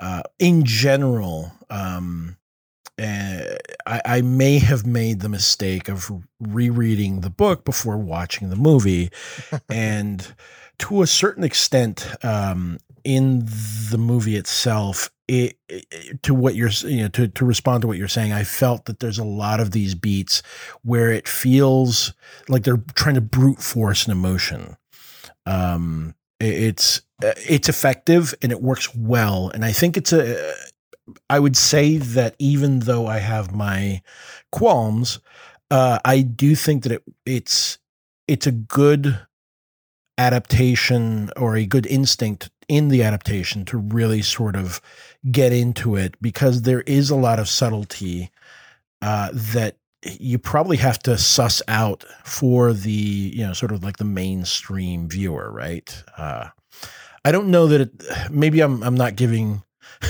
uh, 0.00 0.22
in 0.38 0.64
general, 0.64 1.52
um, 1.68 2.38
uh, 3.00 3.56
I, 3.86 4.00
I, 4.04 4.22
may 4.22 4.58
have 4.58 4.86
made 4.86 5.20
the 5.20 5.28
mistake 5.28 5.88
of 5.88 6.12
rereading 6.38 7.20
the 7.20 7.30
book 7.30 7.64
before 7.64 7.96
watching 7.96 8.50
the 8.50 8.56
movie. 8.56 9.10
and 9.68 10.34
to 10.78 11.02
a 11.02 11.06
certain 11.06 11.42
extent, 11.42 12.08
um, 12.24 12.78
in 13.04 13.44
the 13.90 13.98
movie 13.98 14.36
itself, 14.36 15.10
it, 15.28 15.58
it, 15.68 16.22
to 16.22 16.34
what 16.34 16.54
you're 16.54 16.70
you 16.84 17.02
know 17.02 17.08
to 17.08 17.28
to 17.28 17.44
respond 17.44 17.82
to 17.82 17.86
what 17.86 17.98
you're 17.98 18.08
saying, 18.08 18.32
I 18.32 18.44
felt 18.44 18.86
that 18.86 19.00
there's 19.00 19.18
a 19.18 19.24
lot 19.24 19.60
of 19.60 19.70
these 19.70 19.94
beats 19.94 20.42
where 20.82 21.10
it 21.10 21.28
feels 21.28 22.12
like 22.48 22.64
they're 22.64 22.82
trying 22.94 23.14
to 23.14 23.20
brute 23.20 23.60
force 23.60 24.06
an 24.06 24.12
emotion. 24.12 24.76
Um, 25.46 26.14
it, 26.40 26.54
it's 26.54 27.02
it's 27.22 27.68
effective 27.68 28.34
and 28.42 28.52
it 28.52 28.62
works 28.62 28.94
well, 28.94 29.50
and 29.50 29.64
I 29.64 29.72
think 29.72 29.96
it's 29.96 30.12
a. 30.12 30.54
I 31.28 31.38
would 31.38 31.56
say 31.56 31.96
that 31.96 32.34
even 32.38 32.80
though 32.80 33.06
I 33.06 33.18
have 33.18 33.54
my 33.54 34.02
qualms, 34.52 35.20
uh, 35.70 35.98
I 36.04 36.22
do 36.22 36.54
think 36.54 36.82
that 36.84 36.92
it 36.92 37.02
it's 37.26 37.78
it's 38.26 38.46
a 38.46 38.52
good 38.52 39.18
adaptation 40.16 41.30
or 41.36 41.56
a 41.56 41.66
good 41.66 41.86
instinct 41.86 42.50
in 42.68 42.88
the 42.88 43.02
adaptation 43.02 43.64
to 43.66 43.76
really 43.76 44.22
sort 44.22 44.56
of 44.56 44.80
get 45.30 45.52
into 45.52 45.96
it 45.96 46.14
because 46.22 46.62
there 46.62 46.82
is 46.82 47.10
a 47.10 47.16
lot 47.16 47.38
of 47.38 47.48
subtlety 47.48 48.30
uh, 49.02 49.28
that 49.32 49.76
you 50.02 50.38
probably 50.38 50.76
have 50.76 50.98
to 51.00 51.16
suss 51.18 51.62
out 51.68 52.04
for 52.24 52.72
the 52.72 52.90
you 52.90 53.46
know 53.46 53.52
sort 53.52 53.72
of 53.72 53.82
like 53.82 53.96
the 53.96 54.04
mainstream 54.04 55.08
viewer, 55.08 55.50
right? 55.50 56.02
Uh, 56.16 56.48
I 57.24 57.32
don't 57.32 57.48
know 57.48 57.66
that 57.66 57.80
it. 57.82 58.30
Maybe 58.30 58.60
I'm 58.60 58.82
I'm 58.82 58.94
not 58.94 59.16
giving 59.16 59.62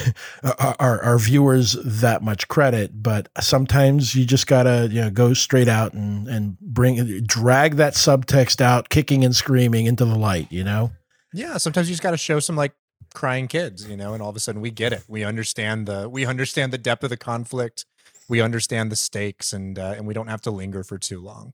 our, 0.78 1.02
our 1.02 1.18
viewers 1.18 1.76
that 1.84 2.22
much 2.22 2.48
credit, 2.48 3.02
but 3.02 3.28
sometimes 3.40 4.14
you 4.14 4.24
just 4.24 4.46
gotta 4.46 4.88
you 4.90 5.00
know 5.00 5.10
go 5.10 5.34
straight 5.34 5.68
out 5.68 5.92
and 5.92 6.28
and 6.28 6.58
bring 6.60 7.24
drag 7.24 7.76
that 7.76 7.94
subtext 7.94 8.60
out, 8.60 8.88
kicking 8.88 9.24
and 9.24 9.34
screaming 9.34 9.86
into 9.86 10.04
the 10.04 10.16
light. 10.16 10.50
You 10.50 10.64
know. 10.64 10.92
Yeah, 11.32 11.56
sometimes 11.56 11.88
you 11.88 11.94
just 11.94 12.02
got 12.02 12.12
to 12.12 12.16
show 12.16 12.38
some 12.38 12.54
like 12.54 12.74
crying 13.12 13.48
kids, 13.48 13.88
you 13.88 13.96
know, 13.96 14.14
and 14.14 14.22
all 14.22 14.30
of 14.30 14.36
a 14.36 14.40
sudden 14.40 14.60
we 14.60 14.70
get 14.70 14.92
it. 14.92 15.04
We 15.08 15.24
understand 15.24 15.86
the 15.86 16.08
we 16.08 16.24
understand 16.26 16.72
the 16.72 16.78
depth 16.78 17.02
of 17.02 17.10
the 17.10 17.16
conflict. 17.16 17.86
We 18.28 18.40
understand 18.40 18.90
the 18.90 18.96
stakes, 18.96 19.52
and 19.52 19.78
uh, 19.78 19.94
and 19.96 20.06
we 20.06 20.14
don't 20.14 20.28
have 20.28 20.40
to 20.42 20.50
linger 20.50 20.82
for 20.82 20.98
too 20.98 21.20
long. 21.20 21.52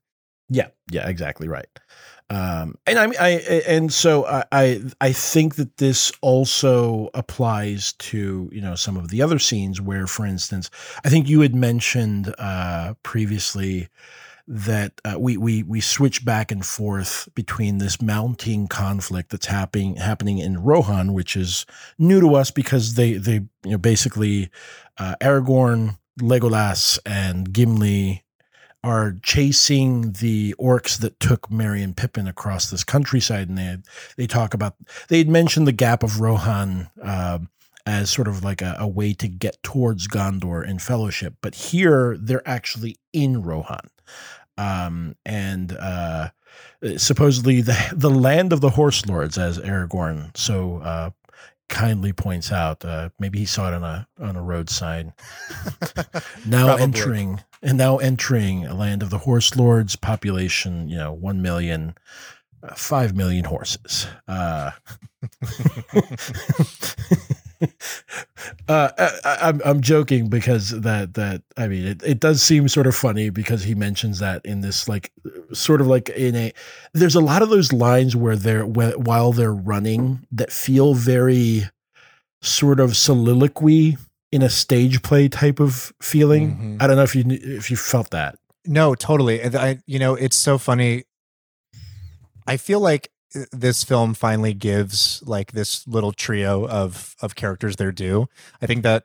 Yeah, 0.48 0.68
yeah, 0.90 1.08
exactly 1.08 1.48
right. 1.48 1.68
Um, 2.30 2.76
and 2.86 2.96
I, 2.96 3.06
I, 3.20 3.28
and 3.66 3.92
so 3.92 4.24
I, 4.24 4.44
I 4.52 4.82
I 5.00 5.12
think 5.12 5.56
that 5.56 5.78
this 5.78 6.12
also 6.20 7.10
applies 7.12 7.92
to 7.94 8.48
you 8.52 8.60
know 8.60 8.76
some 8.76 8.96
of 8.96 9.08
the 9.08 9.20
other 9.20 9.40
scenes 9.40 9.80
where, 9.80 10.06
for 10.06 10.24
instance, 10.24 10.70
I 11.04 11.08
think 11.08 11.28
you 11.28 11.40
had 11.40 11.56
mentioned 11.56 12.32
uh, 12.38 12.94
previously 13.02 13.88
that 14.46 15.00
uh, 15.04 15.18
we 15.18 15.36
we 15.36 15.64
we 15.64 15.80
switch 15.80 16.24
back 16.24 16.52
and 16.52 16.64
forth 16.64 17.28
between 17.34 17.78
this 17.78 18.00
mounting 18.00 18.68
conflict 18.68 19.30
that's 19.30 19.46
happening 19.46 19.96
happening 19.96 20.38
in 20.38 20.62
Rohan, 20.62 21.12
which 21.12 21.36
is 21.36 21.66
new 21.98 22.20
to 22.20 22.36
us 22.36 22.52
because 22.52 22.94
they 22.94 23.14
they 23.14 23.40
you 23.64 23.72
know 23.72 23.78
basically 23.78 24.50
uh, 24.98 25.16
Aragorn, 25.20 25.98
Legolas, 26.20 27.00
and 27.04 27.52
Gimli 27.52 28.22
are 28.82 29.16
chasing 29.22 30.12
the 30.12 30.54
orcs 30.58 30.98
that 30.98 31.20
took 31.20 31.50
Merry 31.50 31.82
and 31.82 31.96
Pippin 31.96 32.26
across 32.26 32.70
this 32.70 32.84
countryside, 32.84 33.48
and 33.48 33.58
they 33.58 33.76
they 34.16 34.26
talk 34.26 34.54
about 34.54 34.76
they 35.08 35.18
had 35.18 35.28
mentioned 35.28 35.66
the 35.66 35.72
Gap 35.72 36.02
of 36.02 36.20
Rohan. 36.20 36.90
Uh, 37.02 37.40
as 37.86 38.10
sort 38.10 38.28
of 38.28 38.44
like 38.44 38.60
a, 38.60 38.76
a, 38.78 38.86
way 38.86 39.14
to 39.14 39.26
get 39.26 39.60
towards 39.62 40.06
Gondor 40.06 40.64
in 40.64 40.78
Fellowship, 40.78 41.36
but 41.40 41.54
here 41.54 42.14
they're 42.20 42.46
actually 42.46 42.98
in 43.14 43.42
Rohan 43.42 43.88
um, 44.60 45.16
and 45.24 45.72
uh, 45.72 46.28
supposedly 46.96 47.62
the 47.62 47.92
the 47.96 48.10
land 48.10 48.52
of 48.52 48.60
the 48.60 48.70
horse 48.70 49.06
lords, 49.06 49.38
as 49.38 49.58
Aragorn 49.58 50.36
so 50.36 50.78
uh, 50.78 51.10
kindly 51.68 52.12
points 52.12 52.52
out. 52.52 52.84
Uh, 52.84 53.10
maybe 53.18 53.38
he 53.38 53.46
saw 53.46 53.68
it 53.68 53.74
on 53.74 53.84
a 53.84 54.06
on 54.20 54.36
a 54.36 54.42
road 54.42 54.68
sign. 54.68 55.12
now 56.46 56.76
entering 56.76 57.40
and 57.62 57.78
now 57.78 57.98
entering 57.98 58.66
a 58.66 58.74
land 58.74 59.02
of 59.02 59.10
the 59.10 59.18
horse 59.18 59.56
lords, 59.56 59.96
population 59.96 60.88
you 60.88 60.96
know 60.96 61.12
one 61.12 61.42
million. 61.42 61.94
Uh, 62.62 62.74
five 62.74 63.16
million 63.16 63.46
horses. 63.46 64.06
Uh, 64.28 64.70
uh, 68.68 68.90
I, 68.98 69.38
I'm 69.40 69.60
I'm 69.64 69.80
joking 69.80 70.28
because 70.28 70.70
that 70.80 71.14
that 71.14 71.42
I 71.56 71.68
mean 71.68 71.86
it, 71.86 72.02
it 72.02 72.20
does 72.20 72.42
seem 72.42 72.68
sort 72.68 72.86
of 72.86 72.94
funny 72.94 73.30
because 73.30 73.62
he 73.62 73.74
mentions 73.74 74.18
that 74.18 74.44
in 74.44 74.60
this 74.60 74.88
like 74.88 75.10
sort 75.52 75.80
of 75.80 75.86
like 75.86 76.08
in 76.10 76.36
a 76.36 76.52
there's 76.92 77.14
a 77.14 77.20
lot 77.20 77.42
of 77.42 77.48
those 77.48 77.72
lines 77.72 78.14
where 78.16 78.36
they're 78.36 78.66
while 78.66 79.32
they're 79.32 79.54
running 79.54 80.26
that 80.32 80.52
feel 80.52 80.94
very 80.94 81.64
sort 82.42 82.80
of 82.80 82.96
soliloquy 82.96 83.96
in 84.32 84.42
a 84.42 84.48
stage 84.48 85.02
play 85.02 85.28
type 85.28 85.60
of 85.60 85.92
feeling. 86.00 86.50
Mm-hmm. 86.50 86.76
I 86.80 86.86
don't 86.86 86.96
know 86.96 87.02
if 87.02 87.14
you 87.14 87.24
if 87.28 87.70
you 87.70 87.76
felt 87.76 88.10
that. 88.10 88.38
No, 88.64 88.94
totally. 88.94 89.42
I 89.42 89.78
you 89.86 89.98
know 89.98 90.14
it's 90.14 90.36
so 90.36 90.58
funny. 90.58 91.04
I 92.46 92.56
feel 92.56 92.80
like 92.80 93.10
this 93.52 93.84
film 93.84 94.14
finally 94.14 94.54
gives 94.54 95.22
like 95.24 95.52
this 95.52 95.86
little 95.86 96.12
trio 96.12 96.66
of 96.66 97.14
of 97.20 97.34
characters 97.34 97.76
their 97.76 97.92
due. 97.92 98.28
I 98.60 98.66
think 98.66 98.82
that 98.82 99.04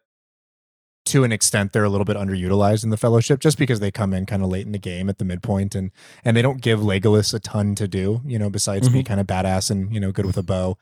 to 1.05 1.24
an 1.24 1.32
extent 1.32 1.72
they're 1.72 1.84
a 1.84 1.89
little 1.89 2.05
bit 2.05 2.17
underutilized 2.17 2.84
in 2.84 2.89
the 2.89 2.98
fellowship 2.98 3.39
just 3.39 3.60
because 3.60 3.79
they 3.79 3.91
come 3.91 4.13
in 4.13 4.25
kind 4.25 4.41
of 4.41 4.50
late 4.50 4.65
in 4.65 4.72
the 4.72 4.79
game 4.79 5.08
at 5.08 5.20
the 5.20 5.25
midpoint 5.25 5.75
and 5.75 5.91
and 6.24 6.36
they 6.36 6.41
don't 6.41 6.62
give 6.62 6.79
Legolas 6.79 7.34
a 7.34 7.39
ton 7.39 7.75
to 7.75 7.88
do, 7.88 8.22
you 8.25 8.39
know, 8.39 8.50
besides 8.50 8.88
mm-hmm. 8.88 8.98
be 8.98 9.03
kind 9.03 9.20
of 9.20 9.27
badass 9.27 9.70
and, 9.70 9.94
you 9.94 10.00
know, 10.00 10.12
good 10.12 10.25
with 10.25 10.38
a 10.38 10.44
bow. 10.44 10.77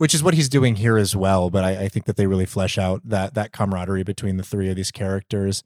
Which 0.00 0.14
is 0.14 0.22
what 0.22 0.32
he's 0.32 0.48
doing 0.48 0.76
here 0.76 0.96
as 0.96 1.14
well. 1.14 1.50
But 1.50 1.62
I, 1.62 1.84
I 1.84 1.88
think 1.88 2.06
that 2.06 2.16
they 2.16 2.26
really 2.26 2.46
flesh 2.46 2.78
out 2.78 3.02
that 3.04 3.34
that 3.34 3.52
camaraderie 3.52 4.02
between 4.02 4.38
the 4.38 4.42
three 4.42 4.70
of 4.70 4.76
these 4.76 4.90
characters 4.90 5.62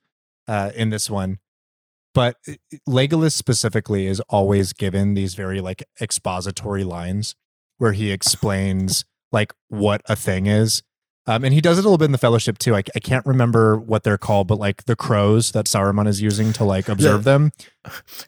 uh, 0.48 0.72
in 0.74 0.90
this 0.90 1.08
one 1.08 1.38
but 2.14 2.36
uh, 2.48 2.52
Legolas 2.88 3.32
specifically 3.32 4.06
is 4.06 4.20
always 4.28 4.72
given 4.72 5.14
these 5.14 5.34
very 5.34 5.60
like 5.60 5.84
expository 6.00 6.84
lines 6.84 7.34
where 7.78 7.92
he 7.92 8.10
explains 8.12 9.04
like 9.32 9.52
what 9.68 10.00
a 10.06 10.16
thing 10.16 10.46
is. 10.46 10.82
Um, 11.26 11.42
and 11.42 11.54
he 11.54 11.62
does 11.62 11.78
it 11.78 11.82
a 11.82 11.88
little 11.88 11.96
bit 11.96 12.04
in 12.06 12.12
the 12.12 12.18
Fellowship 12.18 12.58
too. 12.58 12.76
I, 12.76 12.82
I 12.94 13.00
can't 13.00 13.24
remember 13.24 13.78
what 13.78 14.02
they're 14.02 14.18
called, 14.18 14.46
but 14.46 14.58
like 14.58 14.84
the 14.84 14.94
crows 14.94 15.52
that 15.52 15.64
Saruman 15.64 16.06
is 16.06 16.20
using 16.20 16.52
to 16.54 16.64
like 16.64 16.88
observe 16.88 17.24
them. 17.24 17.50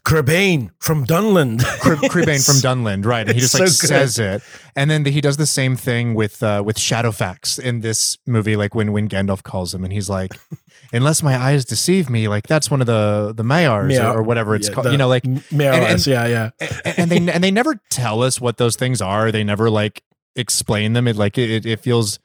Crebain 0.04 0.70
from 0.80 1.04
Dunland. 1.06 1.60
Crebain 2.08 2.44
from 2.44 2.56
Dunland, 2.56 3.04
right? 3.04 3.26
And 3.26 3.34
he 3.34 3.40
just 3.40 3.58
like 3.58 3.68
so 3.68 3.86
says 3.86 4.18
it, 4.18 4.42
and 4.74 4.90
then 4.90 5.02
the, 5.02 5.10
he 5.10 5.20
does 5.20 5.36
the 5.36 5.46
same 5.46 5.76
thing 5.76 6.14
with 6.14 6.42
uh, 6.42 6.62
with 6.64 6.78
Shadowfax 6.78 7.58
in 7.58 7.80
this 7.80 8.16
movie, 8.26 8.56
like 8.56 8.74
when 8.74 8.92
when 8.92 9.08
Gandalf 9.08 9.42
calls 9.42 9.74
him, 9.74 9.84
and 9.84 9.92
he's 9.92 10.08
like, 10.08 10.32
"Unless 10.92 11.22
my 11.22 11.36
eyes 11.36 11.64
deceive 11.64 12.08
me, 12.08 12.28
like 12.28 12.46
that's 12.46 12.70
one 12.70 12.80
of 12.80 12.86
the 12.86 13.34
the 13.34 13.44
Maiars 13.44 13.98
or, 14.02 14.18
or, 14.18 14.22
whatever 14.22 14.54
it's 14.54 14.68
yeah, 14.68 14.74
called." 14.74 14.86
You 14.92 14.98
know, 14.98 15.08
like 15.08 15.24
Maiars, 15.24 16.06
yeah, 16.06 16.26
yeah. 16.26 16.50
And, 16.84 16.98
and 16.98 17.10
they 17.10 17.32
and 17.32 17.44
they 17.44 17.50
never 17.50 17.80
tell 17.90 18.22
us 18.22 18.40
what 18.40 18.56
those 18.58 18.76
things 18.76 19.00
are. 19.02 19.32
They 19.32 19.44
never 19.44 19.70
like 19.70 20.02
explain 20.34 20.92
them. 20.92 21.08
It 21.08 21.16
like 21.16 21.38
it, 21.38 21.64
it 21.64 21.80
feels 21.80 22.18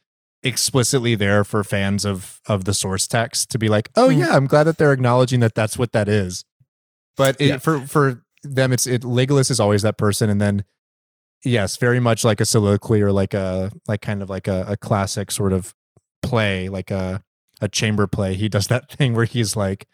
explicitly 0.44 1.16
there 1.16 1.44
for 1.44 1.64
fans 1.64 2.06
of 2.06 2.40
of 2.48 2.66
the 2.66 2.74
source 2.74 3.08
text 3.08 3.50
to 3.52 3.60
be 3.60 3.68
like, 3.70 3.90
oh 3.96 4.10
Mhm. 4.10 4.20
yeah, 4.20 4.36
I'm 4.36 4.48
glad 4.48 4.64
that 4.66 4.78
they're 4.78 4.94
acknowledging 4.94 5.40
that 5.42 5.56
that's 5.56 5.78
what 5.78 5.92
that 5.92 6.08
is. 6.08 6.44
But 7.18 7.40
it, 7.40 7.48
Yeah. 7.48 7.58
for 7.58 7.82
for 7.88 8.24
them, 8.44 8.72
it's 8.74 8.88
it 8.88 9.02
Legolas 9.04 9.52
is 9.52 9.60
always 9.60 9.82
that 9.84 9.98
person, 9.98 10.30
and 10.30 10.42
then 10.42 10.64
yes, 11.44 11.78
very 11.78 12.00
much 12.00 12.24
like 12.24 12.42
a 12.42 12.46
soliloquy 12.46 13.02
or 13.02 13.12
like 13.12 13.34
a 13.34 13.72
like 13.88 14.02
kind 14.02 14.22
of 14.24 14.30
like 14.30 14.48
a, 14.48 14.66
a 14.70 14.78
classic 14.78 15.32
sort 15.32 15.54
of 15.54 15.74
play, 16.24 16.70
like 16.70 16.90
a 16.92 17.24
a 17.62 17.68
chamber 17.70 18.08
play. 18.08 18.34
He 18.34 18.50
does 18.50 18.68
that 18.68 18.90
thing 18.98 19.14
where 19.14 19.26
he's 19.26 19.56
like, 19.56 19.88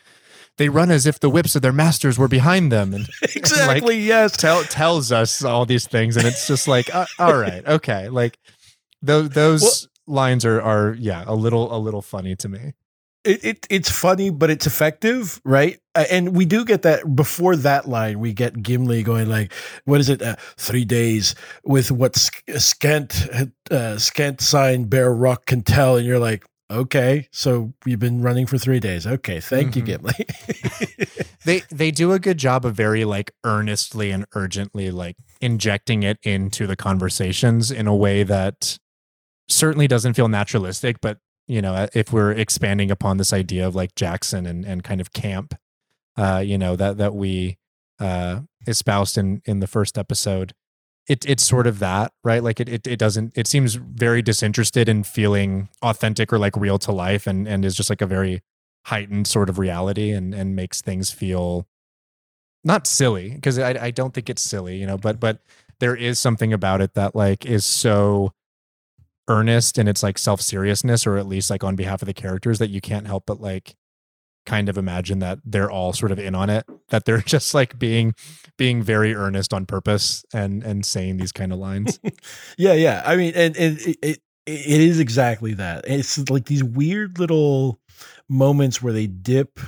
they 0.58 0.70
run 0.70 0.90
as 0.92 1.06
if 1.06 1.20
the 1.20 1.30
whips 1.30 1.56
of 1.58 1.62
their 1.62 1.74
masters 1.74 2.18
were 2.18 2.30
behind 2.30 2.72
them, 2.72 2.94
and 2.94 3.10
exactly. 3.36 4.00
yes. 4.00 4.38
tell, 4.38 4.64
tells 4.64 5.12
us 5.12 5.44
all 5.44 5.66
these 5.66 5.86
things, 5.88 6.16
and 6.16 6.26
it's 6.26 6.48
just 6.48 6.68
like, 6.70 6.94
uh, 6.96 7.06
all 7.20 7.36
right, 7.38 7.66
okay, 7.68 8.08
like 8.08 8.38
those 9.02 9.30
those 9.32 9.88
lines 10.08 10.46
are 10.46 10.62
are 10.62 10.96
yeah 11.00 11.24
a 11.28 11.36
little 11.36 11.76
a 11.76 11.78
little 11.78 12.02
funny 12.02 12.36
to 12.38 12.50
me. 12.50 12.74
it, 13.26 13.44
it 13.44 13.68
it's 13.70 13.90
funny, 13.92 14.30
but 14.30 14.50
it's 14.50 14.66
effective, 14.66 15.42
right? 15.44 15.80
Uh, 15.96 16.06
and 16.10 16.36
we 16.36 16.46
do 16.46 16.64
get 16.64 16.84
that 16.84 17.16
before 17.16 17.56
that 17.58 17.88
line. 17.90 18.20
We 18.20 18.32
get 18.34 18.62
Gimli 18.64 19.04
going 19.04 19.28
like, 19.30 19.52
"What 19.86 20.00
is 20.00 20.10
it? 20.10 20.22
Uh, 20.22 20.36
three 20.58 20.86
days 20.86 21.36
with 21.66 21.92
what 21.92 22.16
sc- 22.16 22.44
scant 22.58 23.28
uh, 23.72 23.98
scant 23.98 24.40
sign 24.42 24.86
Bare 24.86 25.14
Rock 25.14 25.46
can 25.46 25.62
tell." 25.62 25.98
And 25.98 26.06
you're 26.06 26.20
like, 26.20 26.46
"Okay, 26.72 27.28
so 27.32 27.74
you've 27.86 28.00
been 28.00 28.22
running 28.22 28.46
for 28.48 28.58
three 28.58 28.80
days. 28.80 29.06
Okay, 29.06 29.40
thank 29.42 29.76
you, 29.76 29.84
Mhm. 29.84 29.86
Gimli." 29.86 30.14
They 31.46 31.62
they 31.72 31.92
do 31.92 32.12
a 32.12 32.20
good 32.20 32.38
job 32.38 32.66
of 32.66 32.76
very 32.76 33.06
like 33.06 33.32
earnestly 33.46 34.12
and 34.12 34.26
urgently 34.36 34.92
like 34.92 35.16
injecting 35.40 36.04
it 36.04 36.18
into 36.24 36.68
the 36.68 36.76
conversations 36.76 37.72
in 37.72 37.88
a 37.88 37.96
way 37.96 38.24
that 38.24 38.78
certainly 39.50 39.88
doesn't 39.88 40.14
feel 40.14 40.28
naturalistic, 40.28 41.02
but 41.02 41.20
you 41.48 41.62
know, 41.62 41.88
if 41.94 42.12
we're 42.12 42.32
expanding 42.32 42.92
upon 42.92 43.18
this 43.18 43.32
idea 43.32 43.66
of 43.66 43.74
like 43.74 43.96
Jackson 43.96 44.46
and, 44.46 44.66
and 44.66 44.84
kind 44.84 45.00
of 45.00 45.14
camp, 45.14 45.56
uh, 46.18 46.44
you 46.46 46.58
know, 46.58 46.76
that 46.76 46.98
that 46.98 47.16
we 47.16 47.58
uh 48.00 48.42
espoused 48.68 49.18
in 49.18 49.42
in 49.46 49.60
the 49.60 49.68
first 49.68 49.98
episode, 49.98 50.54
it 51.08 51.26
it's 51.28 51.44
sort 51.46 51.68
of 51.68 51.80
that, 51.80 52.12
right? 52.24 52.44
Like 52.44 52.60
it, 52.60 52.68
it 52.68 52.86
it 52.86 53.00
doesn't 53.00 53.32
it 53.38 53.48
seems 53.48 53.76
very 53.76 54.22
disinterested 54.22 54.90
in 54.90 55.04
feeling 55.04 55.70
authentic 55.82 56.34
or 56.34 56.38
like 56.38 56.56
real 56.58 56.78
to 56.80 56.92
life 56.92 57.26
and 57.28 57.48
and 57.48 57.64
is 57.64 57.76
just 57.76 57.90
like 57.90 58.02
a 58.02 58.08
very 58.08 58.42
heightened 58.86 59.28
sort 59.28 59.50
of 59.50 59.58
reality 59.58 60.12
and 60.12 60.34
and 60.34 60.56
makes 60.56 60.82
things 60.82 61.12
feel 61.12 61.66
not 62.64 62.86
silly 62.86 63.30
because 63.32 63.58
I 63.58 63.86
I 63.86 63.92
don't 63.92 64.14
think 64.14 64.30
it's 64.30 64.42
silly, 64.42 64.78
you 64.78 64.86
know, 64.86 64.98
but 64.98 65.20
but 65.20 65.40
there 65.80 65.96
is 65.96 66.20
something 66.20 66.52
about 66.52 66.82
it 66.82 66.94
that 66.96 67.16
like 67.16 67.46
is 67.46 67.64
so 67.64 68.34
earnest 69.28 69.78
and 69.78 69.88
its 69.90 70.04
like 70.04 70.18
self 70.18 70.42
seriousness, 70.42 71.06
or 71.06 71.18
at 71.18 71.28
least 71.28 71.50
like 71.50 71.64
on 71.64 71.76
behalf 71.76 72.02
of 72.02 72.08
the 72.08 72.14
characters 72.14 72.60
that 72.60 72.70
you 72.70 72.82
can't 72.82 73.08
help 73.08 73.26
but 73.26 73.42
like 73.42 73.76
kind 74.46 74.70
of 74.70 74.78
imagine 74.78 75.20
that 75.20 75.40
they're 75.44 75.70
all 75.70 75.92
sort 75.94 76.12
of 76.12 76.18
in 76.18 76.34
on 76.34 76.50
it, 76.50 76.66
that 76.90 77.06
they're 77.06 77.22
just 77.26 77.54
like 77.54 77.78
being 77.78 78.16
being 78.58 78.82
very 78.82 79.14
earnest 79.14 79.54
on 79.54 79.66
purpose 79.66 80.26
and 80.34 80.64
and 80.64 80.86
saying 80.86 81.18
these 81.18 81.32
kind 81.32 81.54
of 81.54 81.60
lines. 81.60 82.00
yeah, 82.58 82.74
yeah. 82.74 83.04
I 83.06 83.16
mean, 83.16 83.34
and, 83.36 83.56
and 83.58 83.80
it, 83.80 83.98
it 84.02 84.20
it 84.48 84.82
is 84.82 85.00
exactly 85.00 85.54
that. 85.56 85.84
It's 85.88 86.30
like 86.30 86.46
these 86.46 86.64
weird 86.64 87.20
little 87.20 87.80
moments 88.30 88.82
where 88.82 88.94
they 88.94 89.08
dip 89.08 89.60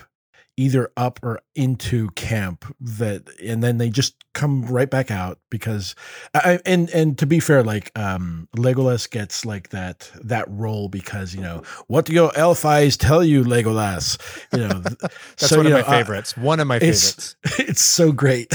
either 0.59 0.91
up 0.97 1.19
or 1.23 1.39
into 1.55 2.09
camp 2.11 2.65
that 2.81 3.23
and 3.41 3.63
then 3.63 3.77
they 3.77 3.89
just 3.89 4.15
come 4.33 4.63
right 4.65 4.89
back 4.89 5.09
out 5.09 5.39
because 5.49 5.95
I, 6.33 6.59
and 6.65 6.89
and 6.89 7.17
to 7.17 7.25
be 7.25 7.39
fair 7.39 7.63
like 7.63 7.97
um 7.97 8.49
Legolas 8.57 9.09
gets 9.09 9.45
like 9.45 9.69
that 9.69 10.11
that 10.21 10.45
role 10.49 10.89
because 10.89 11.33
you 11.33 11.39
know 11.39 11.63
what 11.87 12.05
do 12.05 12.13
your 12.13 12.31
elf 12.35 12.65
eyes 12.65 12.97
tell 12.97 13.23
you 13.23 13.43
Legolas 13.43 14.17
you 14.51 14.67
know 14.67 14.81
That's 15.39 15.48
so, 15.48 15.57
one 15.57 15.65
of 15.67 15.72
know, 15.72 15.77
my 15.79 15.83
uh, 15.85 15.91
favorites. 15.91 16.35
one 16.35 16.59
of 16.59 16.67
my 16.67 16.75
it's- 16.75 17.35
favorites. 17.43 17.59
it's 17.69 17.81
so 17.81 18.11
great. 18.11 18.53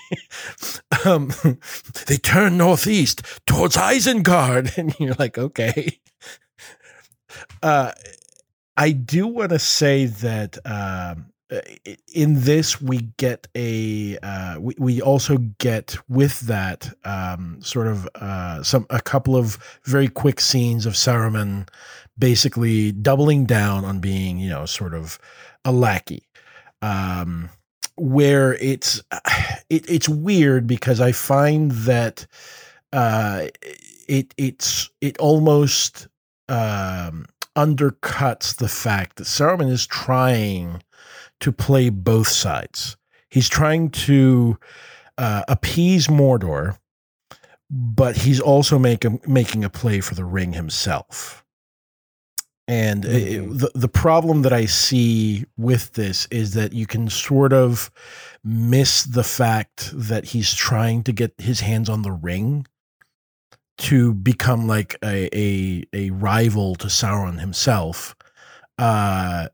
um, 1.06 1.32
they 2.06 2.16
turn 2.16 2.56
northeast 2.58 3.22
towards 3.46 3.76
Isengard, 3.76 4.76
and 4.76 4.94
you're 4.98 5.14
like, 5.18 5.38
okay. 5.38 5.98
Uh, 7.62 7.92
I 8.76 8.92
do 8.92 9.26
want 9.26 9.50
to 9.50 9.58
say 9.58 10.06
that 10.06 10.58
um, 10.64 11.32
in 12.12 12.40
this 12.40 12.80
we 12.80 13.02
get 13.18 13.46
a 13.54 14.18
uh, 14.22 14.58
we 14.58 14.74
we 14.78 15.02
also 15.02 15.38
get 15.58 15.96
with 16.08 16.40
that 16.40 16.92
um, 17.04 17.60
sort 17.60 17.86
of 17.86 18.08
uh, 18.14 18.62
some 18.62 18.86
a 18.90 19.00
couple 19.00 19.36
of 19.36 19.58
very 19.84 20.08
quick 20.08 20.40
scenes 20.40 20.86
of 20.86 20.94
Saruman 20.94 21.68
basically 22.18 22.92
doubling 22.92 23.44
down 23.44 23.84
on 23.84 24.00
being 24.00 24.38
you 24.38 24.48
know 24.48 24.66
sort 24.66 24.94
of 24.94 25.18
a 25.64 25.72
lackey. 25.72 26.24
Um, 26.80 27.50
where 27.96 28.54
it's 28.54 29.02
it, 29.70 29.88
it's 29.88 30.08
weird 30.08 30.66
because 30.66 31.00
I 31.00 31.12
find 31.12 31.70
that 31.72 32.26
uh, 32.92 33.48
it 34.08 34.34
it's 34.38 34.90
it 35.00 35.18
almost 35.18 36.08
um, 36.48 37.26
undercuts 37.56 38.56
the 38.56 38.68
fact 38.68 39.16
that 39.16 39.24
Saruman 39.24 39.70
is 39.70 39.86
trying 39.86 40.82
to 41.40 41.52
play 41.52 41.90
both 41.90 42.28
sides. 42.28 42.96
He's 43.28 43.48
trying 43.48 43.90
to 43.90 44.58
uh, 45.18 45.42
appease 45.48 46.06
Mordor, 46.06 46.78
but 47.70 48.16
he's 48.16 48.40
also 48.40 48.78
make 48.78 49.04
a, 49.04 49.18
making 49.26 49.64
a 49.64 49.70
play 49.70 50.00
for 50.00 50.14
the 50.14 50.24
ring 50.24 50.52
himself. 50.52 51.44
And 52.68 53.04
it- 53.04 53.42
Mhm. 53.42 53.58
the 53.58 53.70
the 53.74 53.88
problem 53.88 54.42
that 54.42 54.52
I 54.52 54.66
see 54.66 55.44
with 55.56 55.92
this 55.94 56.26
is 56.30 56.54
that 56.54 56.72
you 56.72 56.86
can 56.86 57.10
sort 57.10 57.52
of 57.52 57.90
miss 58.44 59.02
the 59.02 59.24
fact 59.24 59.90
that 59.92 60.26
he's 60.26 60.54
trying 60.54 61.02
to 61.04 61.12
get 61.12 61.34
his 61.38 61.60
hands 61.60 61.88
on 61.88 62.02
the 62.02 62.12
ring 62.12 62.66
to 63.82 64.14
become 64.14 64.66
like 64.66 64.96
a 65.04 65.28
a, 65.36 65.84
a 65.92 66.10
rival 66.10 66.74
to 66.76 66.86
Sauron 66.88 67.40
himself. 67.40 68.14
Uh 68.78 69.48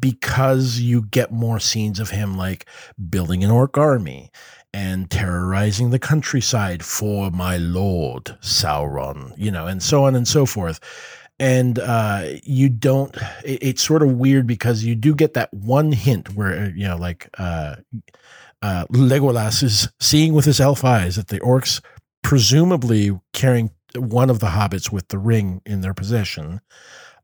because 0.00 0.80
you 0.80 1.02
get 1.02 1.32
more 1.32 1.60
scenes 1.60 2.00
of 2.00 2.10
him 2.10 2.36
like 2.36 2.66
building 3.08 3.44
an 3.44 3.50
orc 3.50 3.78
army 3.78 4.30
and 4.74 5.10
terrorizing 5.10 5.90
the 5.90 5.98
countryside 5.98 6.84
for 6.84 7.30
my 7.30 7.56
lord 7.56 8.24
Sauron, 8.40 9.32
you 9.36 9.50
know, 9.50 9.66
and 9.66 9.82
so 9.82 10.04
on 10.04 10.14
and 10.14 10.26
so 10.26 10.46
forth. 10.46 10.80
And 11.40 11.78
uh, 11.78 12.24
you 12.42 12.68
don't. 12.68 13.16
It, 13.44 13.62
it's 13.62 13.82
sort 13.82 14.02
of 14.02 14.12
weird 14.14 14.48
because 14.48 14.82
you 14.82 14.96
do 14.96 15.14
get 15.14 15.34
that 15.34 15.54
one 15.54 15.92
hint 15.92 16.34
where 16.34 16.70
you 16.70 16.88
know, 16.88 16.96
like 16.96 17.30
uh, 17.38 17.76
uh, 18.60 18.86
Legolas 18.86 19.62
is 19.62 19.88
seeing 20.00 20.34
with 20.34 20.44
his 20.44 20.60
elf 20.60 20.84
eyes 20.84 21.14
that 21.14 21.28
the 21.28 21.38
orcs, 21.38 21.80
presumably 22.22 23.18
carrying 23.32 23.70
one 23.96 24.30
of 24.30 24.38
the 24.40 24.48
hobbits 24.48 24.92
with 24.92 25.08
the 25.08 25.18
ring 25.18 25.60
in 25.64 25.80
their 25.80 25.94
possession, 25.94 26.60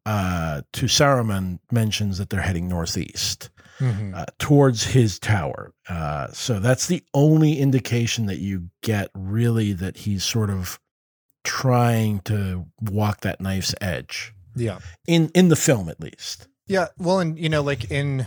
uh, 0.07 0.63
to 0.73 0.87
Saruman 0.87 1.59
mentions 1.71 2.19
that 2.19 2.31
they're 2.31 2.41
heading 2.43 2.69
northeast 2.69 3.51
Mhm. 3.81 4.15
uh, 4.15 4.27
towards 4.39 4.85
his 4.85 5.19
tower. 5.19 5.73
Uh, 5.89 6.29
so 6.33 6.61
that's 6.61 6.87
the 6.87 7.03
only 7.13 7.59
indication 7.59 8.27
that 8.27 8.39
you 8.39 8.71
get, 8.83 9.11
really, 9.15 9.73
that 9.73 9.97
he's 9.99 10.23
sort 10.25 10.49
of 10.51 10.79
trying 11.43 12.21
to 12.21 12.67
walk 12.81 13.21
that 13.23 13.41
knife's 13.41 13.75
edge 13.81 14.33
Yeah. 14.55 14.79
in 15.07 15.31
in 15.35 15.49
the 15.49 15.57
film, 15.57 15.89
at 15.89 16.01
least. 16.01 16.49
Yeah, 16.67 16.87
well, 16.97 17.19
and 17.21 17.39
you 17.39 17.49
know, 17.51 17.63
like 17.63 17.91
in 17.91 18.27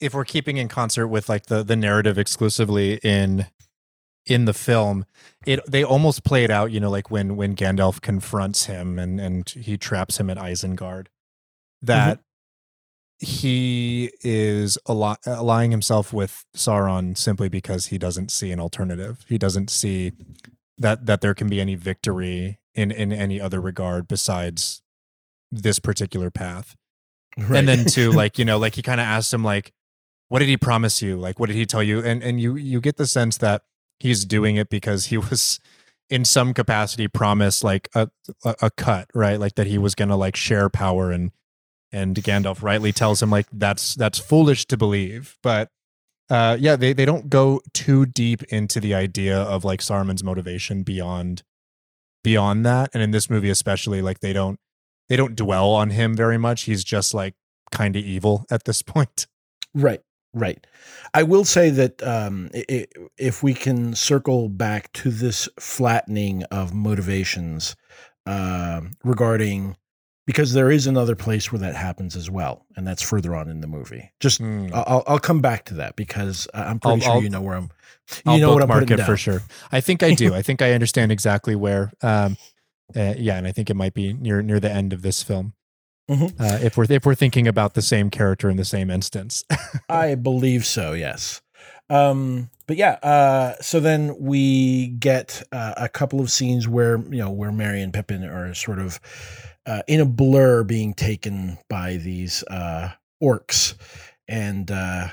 if 0.00 0.14
we're 0.14 0.24
keeping 0.24 0.56
in 0.58 0.68
concert 0.68 1.08
with 1.08 1.28
like 1.28 1.46
the 1.46 1.62
the 1.62 1.76
narrative 1.76 2.16
exclusively 2.18 2.98
in 3.02 3.46
in 4.26 4.44
the 4.44 4.54
film, 4.54 5.04
it 5.46 5.60
they 5.70 5.84
almost 5.84 6.24
play 6.24 6.44
it 6.44 6.50
out, 6.50 6.72
you 6.72 6.80
know, 6.80 6.90
like 6.90 7.10
when 7.10 7.36
when 7.36 7.54
Gandalf 7.54 8.00
confronts 8.00 8.66
him 8.66 8.98
and 8.98 9.20
and 9.20 9.48
he 9.48 9.76
traps 9.76 10.18
him 10.18 10.28
at 10.28 10.36
Isengard, 10.36 11.06
mm-hmm. 11.06 11.86
that 11.86 12.20
he 13.18 14.10
is 14.22 14.76
ally- 14.88 15.16
allying 15.24 15.70
himself 15.70 16.12
with 16.12 16.44
Sauron 16.54 17.16
simply 17.16 17.48
because 17.48 17.86
he 17.86 17.98
doesn't 17.98 18.30
see 18.30 18.50
an 18.52 18.60
alternative. 18.60 19.24
He 19.28 19.38
doesn't 19.38 19.70
see 19.70 20.12
that 20.78 21.06
that 21.06 21.20
there 21.20 21.34
can 21.34 21.48
be 21.48 21.60
any 21.60 21.76
victory 21.76 22.58
in 22.74 22.90
in 22.90 23.12
any 23.12 23.40
other 23.40 23.60
regard 23.60 24.08
besides 24.08 24.82
this 25.50 25.78
particular 25.78 26.30
path. 26.30 26.76
And 27.36 27.68
then 27.68 27.84
too 27.86 28.10
like 28.22 28.38
you 28.38 28.44
know 28.44 28.58
like 28.58 28.74
he 28.74 28.82
kind 28.82 29.00
of 29.00 29.06
asked 29.06 29.32
him 29.32 29.44
like 29.44 29.72
what 30.28 30.40
did 30.40 30.48
he 30.48 30.56
promise 30.56 31.00
you? 31.00 31.16
Like 31.16 31.38
what 31.38 31.46
did 31.46 31.56
he 31.56 31.64
tell 31.64 31.82
you? 31.82 32.00
And 32.00 32.22
and 32.22 32.40
you 32.40 32.56
you 32.56 32.80
get 32.80 32.96
the 32.96 33.06
sense 33.06 33.36
that 33.38 33.62
he's 34.00 34.24
doing 34.24 34.56
it 34.56 34.68
because 34.68 35.06
he 35.06 35.18
was 35.18 35.60
in 36.08 36.24
some 36.24 36.54
capacity 36.54 37.08
promised 37.08 37.64
like 37.64 37.88
a 37.94 38.08
a, 38.44 38.70
cut 38.70 39.08
right 39.14 39.40
like 39.40 39.56
that 39.56 39.66
he 39.66 39.76
was 39.78 39.94
gonna 39.94 40.16
like 40.16 40.36
share 40.36 40.68
power 40.68 41.10
and 41.10 41.32
and 41.92 42.16
Gandalf 42.16 42.62
rightly 42.62 42.92
tells 42.92 43.22
him 43.22 43.30
like 43.30 43.46
that's 43.52 43.94
that's 43.94 44.18
foolish 44.18 44.66
to 44.66 44.76
believe 44.76 45.36
but 45.42 45.68
uh 46.30 46.56
yeah 46.60 46.76
they 46.76 46.92
they 46.92 47.04
don't 47.04 47.28
go 47.28 47.60
too 47.72 48.06
deep 48.06 48.42
into 48.44 48.78
the 48.78 48.94
idea 48.94 49.36
of 49.36 49.64
like 49.64 49.80
Saruman's 49.80 50.22
motivation 50.22 50.82
beyond 50.84 51.42
beyond 52.26 52.66
that. 52.66 52.90
And 52.92 53.04
in 53.04 53.12
this 53.12 53.30
movie, 53.30 53.50
especially, 53.50 54.02
like 54.02 54.18
they 54.18 54.32
don't 54.32 54.58
they 55.08 55.14
don't 55.14 55.36
dwell 55.36 55.70
on 55.70 55.90
him 55.90 56.16
very 56.16 56.36
much. 56.36 56.62
He's 56.62 56.82
just 56.82 57.14
like 57.14 57.34
kind 57.70 57.94
of 57.94 58.04
evil 58.04 58.44
at 58.50 58.64
this 58.64 58.82
point. 58.94 59.28
Right. 59.72 60.00
Right. 60.38 60.64
I 61.14 61.22
will 61.22 61.46
say 61.46 61.70
that 61.70 62.02
um, 62.02 62.50
it, 62.52 62.92
if 63.16 63.42
we 63.42 63.54
can 63.54 63.94
circle 63.94 64.50
back 64.50 64.92
to 64.92 65.10
this 65.10 65.48
flattening 65.58 66.42
of 66.50 66.74
motivations 66.74 67.74
uh, 68.26 68.82
regarding, 69.02 69.76
because 70.26 70.52
there 70.52 70.70
is 70.70 70.86
another 70.86 71.16
place 71.16 71.50
where 71.50 71.60
that 71.60 71.74
happens 71.74 72.16
as 72.16 72.30
well, 72.30 72.66
and 72.76 72.86
that's 72.86 73.00
further 73.00 73.34
on 73.34 73.48
in 73.48 73.62
the 73.62 73.66
movie. 73.66 74.10
Just 74.20 74.42
Mm. 74.42 74.70
I'll, 74.74 75.02
I'll 75.06 75.18
come 75.18 75.40
back 75.40 75.64
to 75.66 75.74
that 75.74 75.96
because 75.96 76.46
I'm 76.52 76.80
pretty 76.80 76.96
I'll- 76.96 77.00
sure 77.00 77.12
I'll- 77.14 77.22
you 77.22 77.30
know 77.30 77.40
where 77.40 77.56
I'm. 77.56 77.70
You 78.26 78.32
I'll 78.32 78.38
know 78.38 78.52
what 78.54 78.62
I'm 78.62 78.68
putting 78.68 78.96
down. 78.98 79.06
for 79.06 79.16
sure. 79.16 79.42
I 79.72 79.80
think 79.80 80.02
I 80.04 80.12
do. 80.14 80.32
I 80.34 80.40
think 80.42 80.60
I 80.62 80.72
understand 80.72 81.10
exactly 81.10 81.56
where. 81.56 81.92
Um, 82.02 82.36
uh, 82.94 83.14
yeah, 83.16 83.36
and 83.36 83.46
I 83.48 83.52
think 83.52 83.68
it 83.70 83.74
might 83.74 83.94
be 83.94 84.12
near 84.12 84.42
near 84.42 84.60
the 84.60 84.70
end 84.70 84.92
of 84.92 85.02
this 85.02 85.22
film. 85.24 85.54
Mhm. 86.10 86.40
Uh, 86.40 86.58
if 86.62 86.76
we're 86.76 86.86
if 86.88 87.04
we're 87.04 87.14
thinking 87.14 87.48
about 87.48 87.74
the 87.74 87.82
same 87.82 88.10
character 88.10 88.48
in 88.48 88.56
the 88.56 88.64
same 88.64 88.90
instance. 88.90 89.44
I 89.88 90.14
believe 90.14 90.64
so. 90.64 90.92
Yes. 90.92 91.42
Um, 91.90 92.50
but 92.66 92.76
yeah. 92.76 92.92
Uh, 93.02 93.54
so 93.60 93.80
then 93.80 94.16
we 94.18 94.88
get 94.88 95.42
uh, 95.52 95.74
a 95.76 95.88
couple 95.88 96.20
of 96.20 96.30
scenes 96.30 96.68
where 96.68 96.98
you 96.98 97.18
know 97.18 97.30
where 97.30 97.52
Merry 97.52 97.82
and 97.82 97.92
Pippin 97.92 98.24
are 98.24 98.54
sort 98.54 98.78
of 98.78 99.00
uh, 99.66 99.82
in 99.88 100.00
a 100.00 100.06
blur, 100.06 100.62
being 100.62 100.94
taken 100.94 101.58
by 101.68 101.96
these 101.96 102.44
uh, 102.44 102.90
orcs, 103.22 103.74
and 104.28 104.70
uh, 104.70 105.08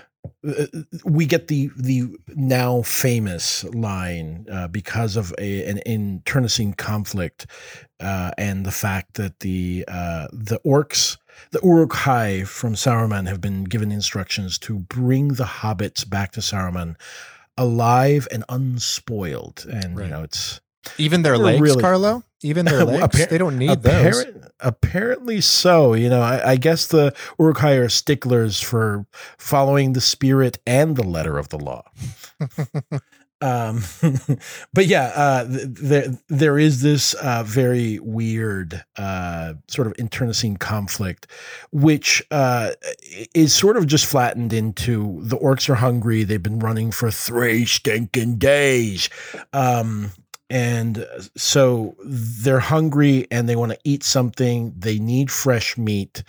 we 1.04 1.26
get 1.26 1.48
the 1.48 1.70
the 1.76 2.08
now 2.30 2.82
famous 2.82 3.64
line 3.66 4.46
uh, 4.52 4.68
because 4.68 5.16
of 5.18 5.34
a 5.38 5.66
an 5.66 5.80
internecine 5.86 6.74
conflict 6.74 7.46
uh, 8.00 8.32
and 8.38 8.66
the 8.66 8.72
fact 8.72 9.16
that 9.16 9.40
the 9.42 9.84
uh, 9.88 10.28
the 10.32 10.60
orcs 10.66 11.18
the 11.52 11.60
Uruk-hai 11.64 12.44
from 12.44 12.76
Saruman 12.76 13.28
have 13.28 13.42
been 13.42 13.64
given 13.64 13.92
instructions 13.92 14.58
to 14.60 14.80
bring 14.80 15.30
the 15.30 15.46
hobbits 15.46 16.08
back 16.08 16.32
to 16.34 16.40
Saruman 16.42 16.96
alive 17.58 18.28
and 18.32 18.44
unspoiled. 18.50 19.66
And 19.70 19.98
Right. 19.98 20.06
you 20.06 20.12
know, 20.12 20.24
it's 20.24 20.62
Even 20.98 21.22
their 21.22 21.38
legs, 21.38 21.62
really- 21.62 21.82
Carlo. 21.82 22.24
Even 22.46 22.66
their 22.66 22.84
legs. 22.86 23.02
appar- 23.04 23.30
they 23.30 23.38
don't 23.38 23.58
need 23.58 23.82
those. 23.84 24.26
apparently 24.60 25.40
so. 25.40 25.94
You 25.94 26.10
know, 26.10 26.22
I, 26.22 26.52
I 26.52 26.56
guess 26.58 26.88
the 26.88 27.16
Uruk-hai 27.40 27.74
are 27.76 27.88
sticklers 27.90 28.60
for 28.60 29.06
following 29.38 29.94
the 29.94 30.02
spirit 30.02 30.58
and 30.68 30.96
the 30.98 31.04
letter 31.04 31.38
of 31.38 31.48
the 31.50 31.58
law. 31.58 31.84
um, 33.42 33.82
but 34.74 34.88
yeah, 34.88 35.12
uh, 35.16 35.48
th- 35.48 35.68
there 35.70 36.06
there 36.28 36.60
is 36.60 36.82
this 36.82 37.14
uh, 37.16 37.44
very 37.46 38.00
weird 38.00 38.84
uh, 38.98 39.54
sort 39.70 39.88
of 39.88 39.94
internecine 39.98 40.58
conflict, 40.58 41.28
which 41.72 42.22
uh, 42.32 42.72
is 43.34 43.54
sort 43.54 43.78
of 43.78 43.88
just 43.88 44.06
flattened 44.06 44.52
into 44.54 45.20
the 45.24 45.38
orcs 45.38 45.70
are 45.70 45.76
hungry. 45.76 46.24
They've 46.24 46.44
been 46.44 46.60
running 46.60 46.92
for 46.92 47.10
three 47.12 47.66
stinking 47.66 48.38
days. 48.38 49.10
Um, 49.54 50.12
and 50.54 51.08
so 51.36 51.96
they're 52.06 52.60
hungry 52.60 53.26
and 53.32 53.50
they 53.50 53.56
want 53.56 53.72
to 53.72 53.80
eat 53.84 54.04
something. 54.04 54.72
They 54.78 55.00
need 55.00 55.32
fresh 55.32 55.80
meat, 55.80 56.22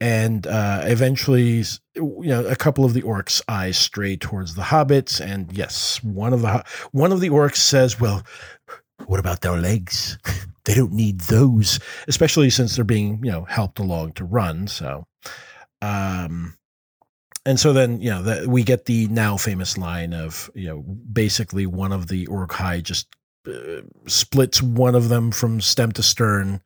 and 0.00 0.48
uh, 0.48 0.80
eventually, 0.82 1.62
you 1.94 2.22
know, 2.24 2.44
a 2.44 2.56
couple 2.56 2.84
of 2.84 2.92
the 2.92 3.02
orcs' 3.02 3.40
eyes 3.46 3.78
stray 3.78 4.16
towards 4.16 4.56
the 4.56 4.62
hobbits, 4.62 5.20
and 5.24 5.52
yes, 5.52 6.02
one 6.02 6.32
of 6.32 6.42
the 6.42 6.64
one 6.90 7.12
of 7.12 7.20
the 7.20 7.30
orcs 7.30 7.58
says, 7.58 8.00
"Well, 8.00 8.24
what 9.06 9.20
about 9.20 9.42
their 9.42 9.56
legs? 9.56 10.18
they 10.64 10.74
don't 10.74 10.92
need 10.92 11.20
those, 11.20 11.78
especially 12.08 12.50
since 12.50 12.74
they're 12.74 12.84
being, 12.84 13.24
you 13.24 13.30
know, 13.30 13.44
helped 13.44 13.78
along 13.78 14.14
to 14.14 14.24
run." 14.24 14.66
So, 14.66 15.06
um, 15.82 16.58
and 17.46 17.60
so 17.60 17.72
then 17.72 18.00
you 18.00 18.10
know 18.10 18.44
we 18.48 18.64
get 18.64 18.86
the 18.86 19.06
now 19.06 19.36
famous 19.36 19.78
line 19.78 20.14
of 20.14 20.50
you 20.56 20.66
know 20.66 20.80
basically 21.12 21.66
one 21.66 21.92
of 21.92 22.08
the 22.08 22.26
Uruk-hai 22.28 22.80
just 22.80 23.06
uh, 23.48 23.82
splits 24.06 24.62
one 24.62 24.94
of 24.94 25.08
them 25.08 25.30
from 25.30 25.60
stem 25.60 25.92
to 25.92 26.02
stern 26.02 26.60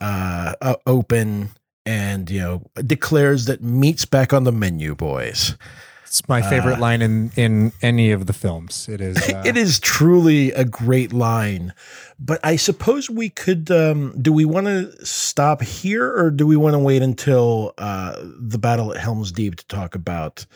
uh, 0.00 0.54
uh, 0.60 0.76
open 0.86 1.50
and 1.86 2.30
you 2.30 2.40
know 2.40 2.62
declares 2.86 3.44
that 3.46 3.62
meat's 3.62 4.04
back 4.04 4.32
on 4.32 4.44
the 4.44 4.52
menu 4.52 4.94
boys 4.94 5.56
It's 6.04 6.28
my 6.28 6.42
favorite 6.42 6.76
Uh, 6.76 6.80
line 6.80 7.02
in 7.02 7.30
in 7.36 7.72
any 7.82 8.12
of 8.12 8.26
the 8.26 8.32
films. 8.32 8.88
It 8.88 9.00
is. 9.00 9.16
Uh, 9.34 9.42
it 9.44 9.56
is 9.56 9.80
truly 9.80 10.52
a 10.52 10.64
great 10.64 11.12
line 11.12 11.72
but 12.18 12.38
i 12.44 12.56
suppose 12.56 13.10
we 13.10 13.28
could 13.30 13.70
um, 13.70 14.14
do 14.22 14.32
we 14.32 14.44
want 14.44 14.66
to 14.66 15.04
stop 15.04 15.60
here 15.62 16.06
or 16.16 16.30
do 16.30 16.46
we 16.46 16.56
want 16.56 16.74
to 16.74 16.78
wait 16.78 17.02
until 17.02 17.72
uh, 17.78 18.14
the 18.40 18.58
battle 18.58 18.92
at 18.94 19.00
helm's 19.00 19.32
deep 19.32 19.56
to 19.56 19.66
talk 19.66 19.94
about 19.96 20.46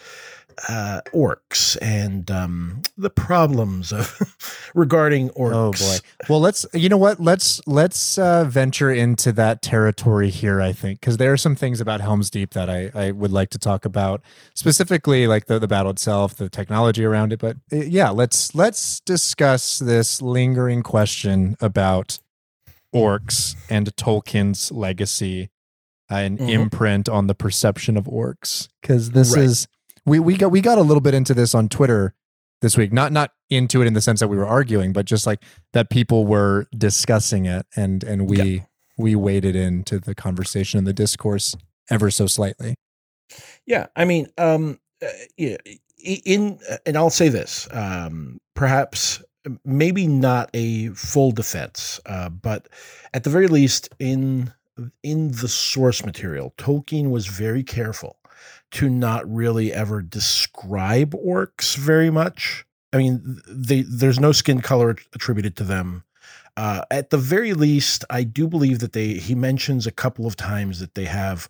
uh, 0.68 1.01
orcs 1.14 1.77
and 1.81 2.31
um, 2.31 2.83
the 2.97 3.11
problems 3.11 3.92
of 3.92 4.18
regarding 4.75 5.29
orcs 5.31 5.53
Oh 5.55 5.73
boy. 5.73 5.97
Well, 6.29 6.40
let's. 6.40 6.66
You 6.75 6.88
know 6.88 6.97
what? 6.97 7.21
Let's 7.21 7.61
let's 7.66 8.18
uh, 8.18 8.44
venture 8.44 8.90
into 8.90 9.31
that 9.33 9.62
territory 9.62 10.31
here. 10.31 10.61
I 10.61 10.73
think 10.73 11.01
because 11.01 11.16
there 11.18 11.33
are 11.33 11.37
some 11.37 11.55
things 11.55 11.81
about 11.81 12.01
Helm's 12.01 12.31
Deep 12.31 12.55
that 12.55 12.68
I 12.68 12.90
I 12.94 13.11
would 13.12 13.31
like 13.31 13.51
to 13.51 13.59
talk 13.59 13.85
about 13.85 14.21
specifically, 14.55 15.27
like 15.27 15.47
the 15.47 15.59
the 15.59 15.68
battle 15.68 15.90
itself, 15.92 16.35
the 16.35 16.49
technology 16.49 17.05
around 17.05 17.33
it. 17.33 17.38
But 17.38 17.57
uh, 17.73 17.77
yeah, 17.77 18.11
let's 18.11 18.55
let's 18.55 19.01
discuss 19.01 19.79
this 19.79 20.21
lingering 20.21 20.83
question 20.83 21.57
about 21.61 22.18
orcs 22.94 23.55
and 23.68 23.94
Tolkien's 23.97 24.73
legacy 24.73 25.51
uh, 26.11 26.14
and 26.16 26.38
Mhm. 26.38 26.49
imprint 26.49 27.09
on 27.09 27.27
the 27.27 27.35
perception 27.35 27.97
of 27.97 28.05
orcs 28.07 28.68
because 28.81 29.11
this 29.11 29.35
Right. 29.37 29.44
is 29.44 29.68
we 30.05 30.19
we 30.19 30.37
got 30.37 30.51
we 30.51 30.61
got 30.61 30.79
a 30.79 30.83
little 30.83 31.01
bit 31.01 31.15
into 31.15 31.35
this 31.35 31.55
on 31.55 31.69
Twitter 31.69 32.15
this 32.61 32.77
week. 32.77 32.93
Not 32.93 33.13
not 33.13 33.33
into 33.51 33.83
it 33.83 33.87
in 33.87 33.95
the 33.95 34.01
sense 34.01 34.21
that 34.21 34.29
we 34.29 34.37
were 34.37 34.47
arguing, 34.47 34.93
but 34.93 35.07
just 35.07 35.27
like 35.27 35.43
that 35.73 35.91
people 35.91 36.27
were 36.27 36.67
discussing 36.77 37.47
it 37.47 37.67
and 37.77 38.03
and 38.05 38.29
we 38.29 38.65
we 38.97 39.15
waded 39.15 39.55
into 39.55 39.99
the 39.99 40.15
conversation 40.15 40.79
and 40.79 40.87
the 40.87 40.93
discourse 40.93 41.57
ever 41.91 42.11
so 42.11 42.27
slightly. 42.27 42.75
Yeah, 43.67 43.87
I 43.97 44.05
mean, 44.05 44.27
um, 44.39 44.81
uh, 45.03 45.07
yeah, 45.37 45.57
in 45.99 46.59
and 46.87 46.97
I'll 46.97 47.11
say 47.11 47.29
this, 47.29 47.69
um, 47.71 48.39
perhaps 48.55 49.23
maybe 49.65 50.07
not 50.07 50.51
a 50.55 50.89
full 50.89 51.31
defense, 51.31 52.01
uh, 52.07 52.29
but 52.29 52.69
at 53.15 53.25
the 53.25 53.31
very 53.31 53.49
least, 53.49 53.89
in 53.99 54.53
in 55.03 55.29
the 55.33 55.49
source 55.49 56.05
material, 56.05 56.55
Tolkien 56.57 57.11
was 57.11 57.27
very 57.27 57.63
careful 57.63 58.18
to 58.73 58.89
not 58.89 59.31
really 59.33 59.73
ever 59.73 60.03
describe 60.03 61.13
orcs 61.13 61.77
very 61.77 62.11
much. 62.11 62.65
I 62.93 62.99
mean, 62.99 63.41
they 63.47 63.83
there's 63.83 64.21
no 64.21 64.33
skin 64.33 64.61
color 64.61 64.97
attributed 65.13 65.57
to 65.57 65.65
them. 65.65 66.05
Uh, 66.57 66.83
at 66.91 67.11
the 67.11 67.19
very 67.19 67.53
least, 67.53 68.05
I 68.11 68.25
do 68.25 68.49
believe 68.49 68.81
that 68.81 68.93
they 68.93 69.15
he 69.15 69.35
mentions 69.35 69.87
a 69.87 69.93
couple 69.93 70.27
of 70.27 70.37
times 70.37 70.81
that 70.81 70.95
they 70.95 71.05
have 71.05 71.49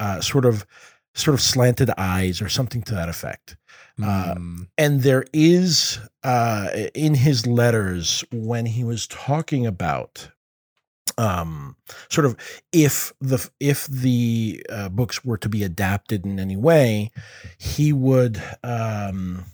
uh, 0.00 0.20
sort 0.20 0.44
of 0.44 0.66
sort 1.14 1.34
of 1.34 1.40
slanted 1.40 1.90
eyes 1.96 2.40
or 2.42 2.48
something 2.48 2.82
to 2.82 2.94
that 2.94 3.08
effect. 3.08 3.56
Uh, 4.02 4.34
Mm. 4.36 4.68
And 4.78 5.02
there 5.02 5.24
is 5.32 5.98
uh, 6.24 6.68
in 6.94 7.14
his 7.14 7.46
letters 7.46 8.24
when 8.32 8.66
he 8.66 8.84
was 8.84 9.06
talking 9.06 9.66
about 9.66 10.30
um, 11.18 11.76
sort 12.08 12.24
of 12.24 12.36
if 12.72 13.12
the 13.20 13.48
if 13.60 13.86
the 13.86 14.64
uh, 14.70 14.88
books 14.88 15.24
were 15.24 15.38
to 15.38 15.48
be 15.48 15.62
adapted 15.62 16.24
in 16.24 16.38
any 16.38 16.56
way, 16.56 17.10
he 17.58 17.92
would. 17.92 18.42
Um, 18.62 19.46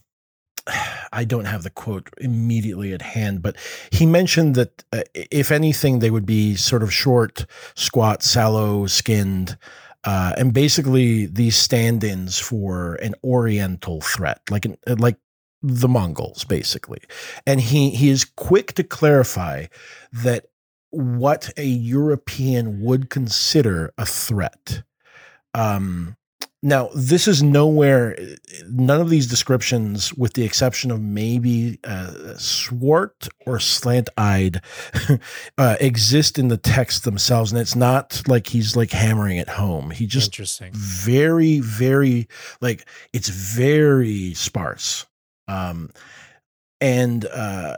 I 1.12 1.24
don't 1.24 1.44
have 1.44 1.62
the 1.62 1.70
quote 1.70 2.10
immediately 2.18 2.92
at 2.92 3.00
hand, 3.00 3.40
but 3.40 3.56
he 3.90 4.04
mentioned 4.04 4.56
that 4.56 4.84
uh, 4.92 5.02
if 5.14 5.52
anything, 5.52 6.00
they 6.00 6.10
would 6.10 6.26
be 6.26 6.56
sort 6.56 6.82
of 6.82 6.92
short, 6.92 7.46
squat, 7.76 8.24
sallow 8.24 8.86
skinned, 8.88 9.56
uh, 10.02 10.34
and 10.36 10.52
basically 10.52 11.26
these 11.26 11.56
stand-ins 11.56 12.38
for 12.38 12.94
an 12.96 13.14
Oriental 13.24 14.00
threat, 14.00 14.40
like 14.50 14.64
an, 14.64 14.76
like 14.86 15.18
the 15.62 15.88
Mongols, 15.88 16.44
basically. 16.44 17.00
And 17.46 17.60
he 17.60 17.90
he 17.90 18.08
is 18.08 18.24
quick 18.24 18.72
to 18.74 18.84
clarify 18.84 19.66
that 20.12 20.46
what 20.96 21.50
a 21.56 21.64
European 21.64 22.80
would 22.82 23.10
consider 23.10 23.92
a 23.98 24.06
threat. 24.06 24.82
Um, 25.54 26.16
now, 26.62 26.88
this 26.94 27.28
is 27.28 27.42
nowhere, 27.42 28.16
none 28.68 29.00
of 29.00 29.10
these 29.10 29.26
descriptions, 29.26 30.12
with 30.14 30.32
the 30.32 30.42
exception 30.42 30.90
of 30.90 31.00
maybe 31.00 31.78
uh, 31.84 32.34
swart 32.38 33.28
or 33.46 33.60
slant 33.60 34.08
eyed, 34.16 34.62
uh, 35.58 35.76
exist 35.80 36.38
in 36.38 36.48
the 36.48 36.56
text 36.56 37.04
themselves. 37.04 37.52
And 37.52 37.60
it's 37.60 37.76
not 37.76 38.22
like 38.26 38.48
he's 38.48 38.74
like 38.74 38.90
hammering 38.90 39.36
it 39.36 39.48
home. 39.48 39.90
He 39.90 40.06
just 40.06 40.28
Interesting. 40.28 40.72
very, 40.72 41.60
very, 41.60 42.26
like, 42.60 42.88
it's 43.12 43.28
very 43.28 44.34
sparse. 44.34 45.06
Um, 45.46 45.90
and 46.80 47.26
uh, 47.26 47.76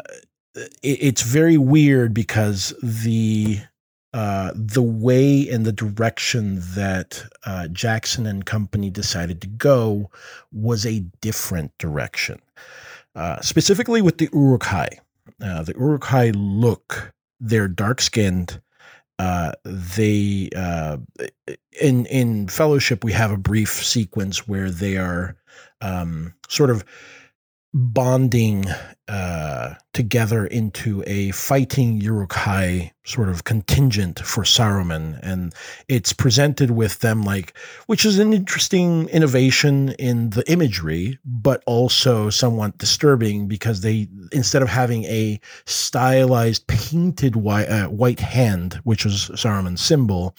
it, 0.83 0.99
it's 1.01 1.23
very 1.23 1.59
weird 1.59 2.15
because 2.15 2.75
the 2.83 3.59
uh, 4.15 4.53
the 4.55 4.83
way 4.83 5.49
and 5.49 5.67
the 5.67 5.73
direction 5.73 6.61
that 6.75 7.23
uh, 7.45 7.69
Jackson 7.69 8.27
and 8.27 8.47
company 8.47 8.89
decided 8.91 9.41
to 9.43 9.47
go 9.47 10.11
was 10.51 10.87
a 10.87 11.01
different 11.21 11.77
direction. 11.79 12.41
Uh, 13.15 13.41
specifically 13.41 14.01
with 14.01 14.19
the 14.19 14.29
Uruk-hai. 14.33 14.89
Uh, 15.43 15.63
the 15.63 15.75
Uruk-hai 15.75 16.31
look, 16.31 17.13
they're 17.41 17.69
dark 17.69 18.01
skinned. 18.01 18.61
Uh, 19.19 19.53
they 19.65 20.49
uh, 20.57 20.97
in 21.81 22.07
in 22.07 22.47
Fellowship 22.47 23.03
we 23.03 23.13
have 23.13 23.33
a 23.33 23.37
brief 23.37 23.85
sequence 23.85 24.47
where 24.47 24.71
they 24.71 24.97
are 24.97 25.37
um, 25.81 26.33
sort 26.49 26.71
of 26.71 26.85
bonding 27.75 28.65
uh, 29.09 29.75
together 29.93 30.47
into 30.47 31.03
a 31.07 31.31
fighting 31.33 32.01
Uruk-hai 32.01 32.93
sort 33.05 33.29
of 33.29 33.45
contingent 33.45 34.21
for 34.21 34.43
Saruman, 34.43 35.19
and 35.23 35.55
it's 35.89 36.13
presented 36.13 36.71
with 36.71 37.01
them 37.01 37.23
like, 37.23 37.57
which 37.87 38.05
is 38.05 38.19
an 38.19 38.33
interesting 38.33 39.09
innovation 39.09 39.91
in 39.99 40.31
the 40.31 40.51
imagery, 40.51 41.19
but 41.25 41.63
also 41.67 42.31
somewhat 42.31 42.79
disturbing 42.79 43.49
because 43.49 43.83
they 43.83 44.09
instead 44.33 44.63
of 44.63 44.69
having 44.69 45.05
a 45.05 45.41
stylized 45.67 46.67
painted 46.67 47.37
white, 47.37 47.69
uh, 47.69 47.89
white 47.89 48.21
hand, 48.21 48.75
which 48.85 49.05
was 49.05 49.31
Saruman's 49.35 49.83
symbol, 49.83 50.35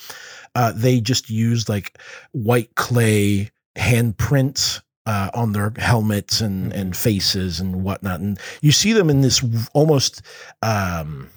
uh, 0.55 0.73
they 0.75 0.99
just 0.99 1.29
used 1.29 1.69
like 1.69 1.97
white 2.31 2.73
clay 2.75 3.51
handprints 3.77 4.81
uh, 5.09 5.29
on 5.33 5.53
their 5.53 5.73
helmets 5.77 6.41
and 6.41 6.59
Mm-hmm. 6.59 6.81
and 6.81 6.97
faces 6.97 7.59
and 7.59 7.83
whatnot, 7.83 8.19
and 8.19 8.39
you 8.61 8.71
see 8.71 8.93
them 8.93 9.09
in 9.09 9.21
this 9.21 9.43
almost 9.73 10.21
um, 10.61 11.29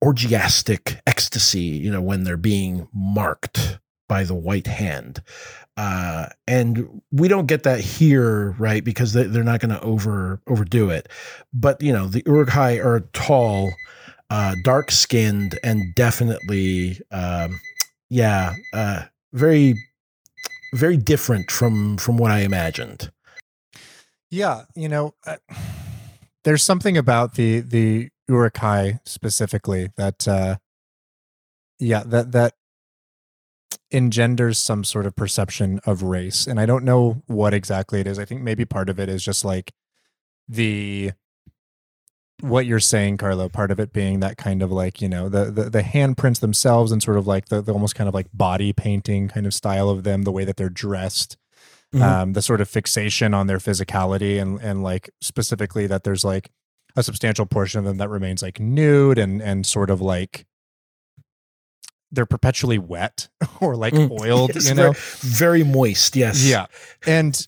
orgiastic 0.00 1.00
ecstasy, 1.06 1.60
you 1.84 1.90
know, 1.90 2.02
when 2.02 2.24
they're 2.24 2.36
being 2.36 2.86
marked 2.92 3.78
by 4.08 4.24
the 4.24 4.34
white 4.34 4.66
hand. 4.66 5.22
Uh, 5.76 6.26
and 6.46 7.02
we 7.10 7.28
don't 7.28 7.46
get 7.46 7.62
that 7.62 7.80
here, 7.80 8.54
right? 8.58 8.84
Because 8.84 9.12
they, 9.14 9.24
they're 9.24 9.44
not 9.44 9.60
going 9.60 9.74
to 9.74 9.80
over 9.82 10.40
overdo 10.46 10.90
it. 10.90 11.08
But 11.52 11.82
you 11.82 11.92
know, 11.92 12.06
the 12.06 12.22
Uruk-hai 12.26 12.78
are 12.78 13.00
tall, 13.12 13.70
uh, 14.30 14.54
dark 14.64 14.90
skinned, 14.90 15.58
and 15.64 15.94
definitely, 15.94 17.00
um, 17.10 17.60
yeah, 18.10 18.54
uh, 18.72 19.02
very, 19.32 19.74
very 20.74 20.96
different 20.96 21.50
from 21.50 21.96
from 21.96 22.16
what 22.16 22.30
I 22.30 22.40
imagined. 22.40 23.10
Yeah, 24.30 24.64
you 24.74 24.88
know, 24.88 25.14
uh, 25.26 25.36
there's 26.44 26.62
something 26.62 26.96
about 26.96 27.34
the 27.34 27.60
the 27.60 28.10
Uruk-hai 28.28 29.00
specifically 29.04 29.88
that 29.96 30.28
uh 30.28 30.56
yeah, 31.78 32.02
that 32.04 32.32
that 32.32 32.54
engenders 33.90 34.58
some 34.58 34.84
sort 34.84 35.06
of 35.06 35.16
perception 35.16 35.80
of 35.86 36.02
race. 36.02 36.46
And 36.46 36.60
I 36.60 36.66
don't 36.66 36.84
know 36.84 37.22
what 37.26 37.54
exactly 37.54 38.00
it 38.00 38.06
is. 38.06 38.18
I 38.18 38.24
think 38.24 38.42
maybe 38.42 38.64
part 38.64 38.90
of 38.90 39.00
it 39.00 39.08
is 39.08 39.24
just 39.24 39.44
like 39.44 39.72
the 40.48 41.12
what 42.40 42.66
you're 42.66 42.78
saying, 42.80 43.16
Carlo, 43.16 43.48
part 43.48 43.70
of 43.70 43.80
it 43.80 43.92
being 43.92 44.20
that 44.20 44.36
kind 44.36 44.62
of 44.62 44.70
like, 44.70 45.00
you 45.02 45.08
know, 45.08 45.28
the 45.28 45.46
the, 45.46 45.70
the 45.70 45.82
handprints 45.82 46.40
themselves 46.40 46.92
and 46.92 47.02
sort 47.02 47.16
of 47.16 47.26
like 47.26 47.46
the, 47.46 47.60
the 47.60 47.72
almost 47.72 47.94
kind 47.94 48.06
of 48.08 48.14
like 48.14 48.28
body 48.32 48.72
painting 48.72 49.28
kind 49.28 49.46
of 49.46 49.52
style 49.54 49.88
of 49.90 50.04
them, 50.04 50.22
the 50.22 50.32
way 50.32 50.44
that 50.44 50.56
they're 50.56 50.68
dressed 50.68 51.36
Mhm. 51.94 52.02
um, 52.02 52.32
the 52.34 52.42
sort 52.42 52.60
of 52.60 52.68
fixation 52.68 53.32
on 53.32 53.46
their 53.46 53.56
physicality 53.56 54.38
and 54.38 54.60
and 54.60 54.82
like 54.82 55.08
specifically 55.22 55.86
that 55.86 56.04
there's 56.04 56.22
like 56.22 56.50
a 56.96 57.02
substantial 57.02 57.46
portion 57.46 57.78
of 57.78 57.86
them 57.86 57.96
that 57.96 58.10
remains 58.10 58.42
like 58.42 58.60
nude 58.60 59.16
and 59.16 59.40
and 59.40 59.64
sort 59.64 59.88
of 59.88 60.02
like 60.02 60.44
they're 62.12 62.26
perpetually 62.26 62.76
wet 62.78 63.28
or 63.60 63.74
like 63.74 63.94
Mm. 63.94 64.20
oiled, 64.20 64.50
Yes, 64.54 64.68
you 64.68 64.74
know. 64.74 64.92
very, 64.92 65.62
very 65.62 65.64
moist. 65.64 66.14
Yes. 66.14 66.44
Yeah, 66.44 66.66
and 67.06 67.46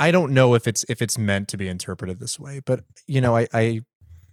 I, 0.00 0.10
don't 0.10 0.32
know 0.32 0.54
if 0.54 0.66
it's 0.66 0.84
if 0.88 1.02
it's 1.02 1.18
meant 1.18 1.48
to 1.48 1.56
be 1.56 1.68
interpreted 1.68 2.18
this 2.18 2.38
way, 2.38 2.60
but 2.64 2.84
you 3.06 3.20
know, 3.20 3.36
I, 3.36 3.46
I 3.52 3.80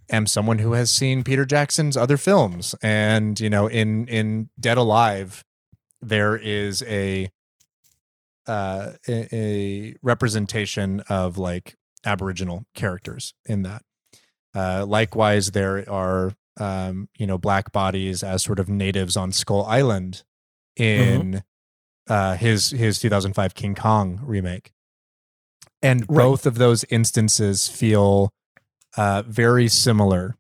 am 0.10 0.26
someone 0.26 0.60
who 0.60 0.74
has 0.74 0.90
seen 0.92 1.24
Peter 1.24 1.46
Jackson's 1.46 1.98
other 1.98 2.18
films, 2.18 2.74
and 2.82 3.40
you 3.40 3.50
know, 3.50 3.68
in 3.68 4.08
in 4.08 4.50
Dead 4.60 4.78
Alive, 4.78 5.44
there 6.02 6.36
is 6.36 6.84
a 6.84 7.30
uh, 8.48 8.94
a, 9.08 9.36
a 9.36 9.96
representation 10.02 11.02
of 11.10 11.38
like 11.38 11.76
Aboriginal 12.06 12.66
characters 12.74 13.34
in 13.46 13.64
that. 13.64 13.84
Uh, 14.56 14.86
likewise, 14.88 15.52
there 15.52 15.88
are 15.90 16.34
um, 16.60 17.10
you 17.18 17.28
know 17.28 17.38
black 17.38 17.72
bodies 17.72 18.24
as 18.24 18.44
sort 18.44 18.60
of 18.60 18.70
natives 18.70 19.16
on 19.16 19.32
Skull 19.32 19.66
Island 19.66 20.24
in 20.76 21.44
uh, 22.08 22.36
his 22.36 22.72
his 22.72 23.00
2005 23.00 23.54
King 23.54 23.76
Kong 23.76 24.20
remake, 24.24 24.72
and 25.88 26.02
Right. 26.02 26.24
both 26.24 26.46
of 26.46 26.56
those 26.58 26.84
instances 26.90 27.68
feel 27.68 28.32
uh, 28.96 29.24
very 29.28 29.68
similar 29.68 30.36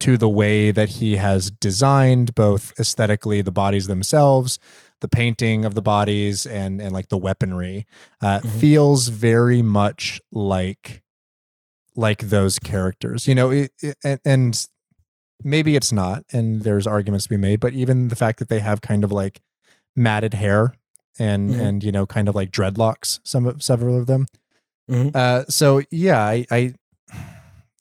to 0.00 0.16
the 0.16 0.28
way 0.28 0.70
that 0.72 0.88
he 1.00 1.16
has 1.16 1.50
designed 1.50 2.34
both 2.34 2.72
aesthetically 2.78 3.40
the 3.42 3.52
bodies 3.52 3.86
themselves 3.86 4.58
the 5.00 5.08
painting 5.08 5.64
of 5.64 5.74
the 5.74 5.82
bodies 5.82 6.46
and 6.46 6.80
and 6.82 6.92
like 6.92 7.08
the 7.08 7.18
weaponry 7.18 7.86
uh, 8.20 8.40
Mhm. 8.40 8.60
feels 8.60 9.08
very 9.08 9.62
much 9.62 10.20
like 10.30 11.02
like 11.96 12.20
those 12.28 12.58
characters 12.58 13.26
you 13.28 13.34
know 13.34 13.50
it, 13.50 13.72
it- 13.82 13.96
and, 14.04 14.20
and 14.24 14.66
maybe 15.44 15.74
it's 15.76 15.92
not 15.92 16.24
and 16.32 16.62
there's 16.62 16.86
arguments 16.86 17.24
to 17.24 17.30
be 17.30 17.36
made 17.36 17.60
but 17.60 17.72
even 17.72 18.08
the 18.08 18.16
fact 18.16 18.38
that 18.38 18.48
they 18.48 18.60
have 18.60 18.80
kind 18.80 19.04
of 19.04 19.10
like 19.12 19.40
matted 19.96 20.34
hair 20.34 20.74
and 21.18 21.50
Mhm. 21.50 21.60
and 21.60 21.84
you 21.84 21.92
know 21.92 22.06
kind 22.06 22.28
of 22.28 22.34
like 22.34 22.50
dreadlocks 22.50 23.20
some 23.24 23.46
of 23.46 23.62
several 23.62 23.98
of 23.98 24.06
them 24.06 24.26
Mhm. 24.90 25.14
uh 25.14 25.44
so 25.48 25.82
yeah 25.90 26.20
i 26.24 26.44
i 26.50 26.74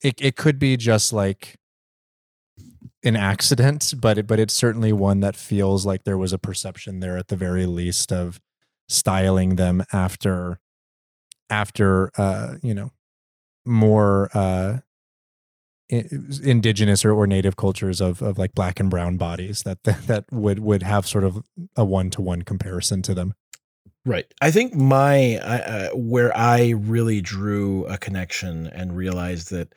it, 0.03 0.15
it 0.19 0.35
could 0.35 0.59
be 0.59 0.77
just 0.77 1.13
like 1.13 1.57
an 3.03 3.15
accident 3.15 3.93
but 3.99 4.17
it, 4.19 4.27
but 4.27 4.39
it's 4.39 4.53
certainly 4.53 4.93
one 4.93 5.19
that 5.21 5.35
feels 5.35 5.85
like 5.85 6.03
there 6.03 6.17
was 6.17 6.33
a 6.33 6.37
perception 6.37 6.99
there 6.99 7.17
at 7.17 7.27
the 7.29 7.35
very 7.35 7.65
least 7.65 8.11
of 8.11 8.39
styling 8.87 9.55
them 9.55 9.83
after 9.91 10.59
after 11.49 12.11
uh 12.17 12.55
you 12.63 12.73
know 12.73 12.91
more 13.65 14.29
uh 14.33 14.79
indigenous 15.89 17.03
or, 17.03 17.11
or 17.11 17.27
native 17.27 17.57
cultures 17.57 17.99
of 17.99 18.21
of 18.21 18.37
like 18.37 18.53
black 18.55 18.79
and 18.79 18.89
brown 18.89 19.17
bodies 19.17 19.63
that 19.63 19.83
that 19.83 20.23
would 20.31 20.59
would 20.59 20.83
have 20.83 21.05
sort 21.05 21.23
of 21.25 21.43
a 21.75 21.83
one 21.83 22.09
to 22.09 22.21
one 22.21 22.43
comparison 22.43 23.01
to 23.01 23.13
them 23.13 23.33
Right. 24.05 24.25
I 24.41 24.49
think 24.49 24.73
my 24.73 25.37
uh, 25.37 25.89
where 25.89 26.35
I 26.35 26.69
really 26.69 27.21
drew 27.21 27.85
a 27.85 27.97
connection 27.97 28.65
and 28.67 28.95
realized 28.95 29.51
that, 29.51 29.75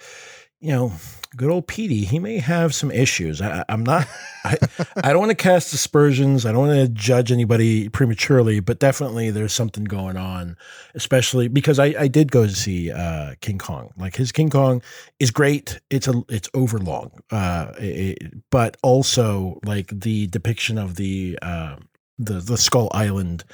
you 0.61 0.71
know, 0.71 0.93
good 1.37 1.51
old 1.51 1.67
Petey, 1.67 2.05
he 2.05 2.19
may 2.19 2.39
have 2.39 2.75
some 2.75 2.91
issues. 2.91 3.43
I, 3.43 3.65
I'm 3.69 3.85
not. 3.85 4.07
I, 4.45 4.57
I 4.97 5.11
don't 5.13 5.19
want 5.19 5.31
to 5.31 5.35
cast 5.35 5.75
aspersions. 5.75 6.47
I 6.47 6.53
don't 6.53 6.69
want 6.69 6.81
to 6.81 6.89
judge 6.89 7.33
anybody 7.33 7.91
prematurely, 7.91 8.61
but 8.61 8.79
definitely 8.79 9.31
there's 9.31 9.53
something 9.53 9.85
going 9.85 10.17
on, 10.17 10.57
especially 10.95 11.49
because 11.49 11.79
I, 11.79 11.95
I 11.99 12.09
did 12.09 12.33
go 12.33 12.47
to 12.47 12.55
see 12.55 12.91
uh, 12.91 13.35
King 13.43 13.59
Kong. 13.59 13.93
Like 13.99 14.17
his 14.17 14.33
King 14.33 14.49
Kong 14.49 14.81
is 15.19 15.31
great. 15.31 15.81
It's 15.91 16.09
a 16.09 16.23
it's 16.31 16.49
overlong, 16.55 17.11
uh, 17.31 17.73
it, 17.79 18.33
but 18.51 18.79
also 18.83 19.61
like 19.67 19.89
the 19.89 20.29
depiction 20.29 20.79
of 20.79 20.97
the 20.97 21.39
uh, 21.43 21.77
the 22.19 22.41
the 22.41 22.57
Skull 22.57 22.91
Island 22.95 23.45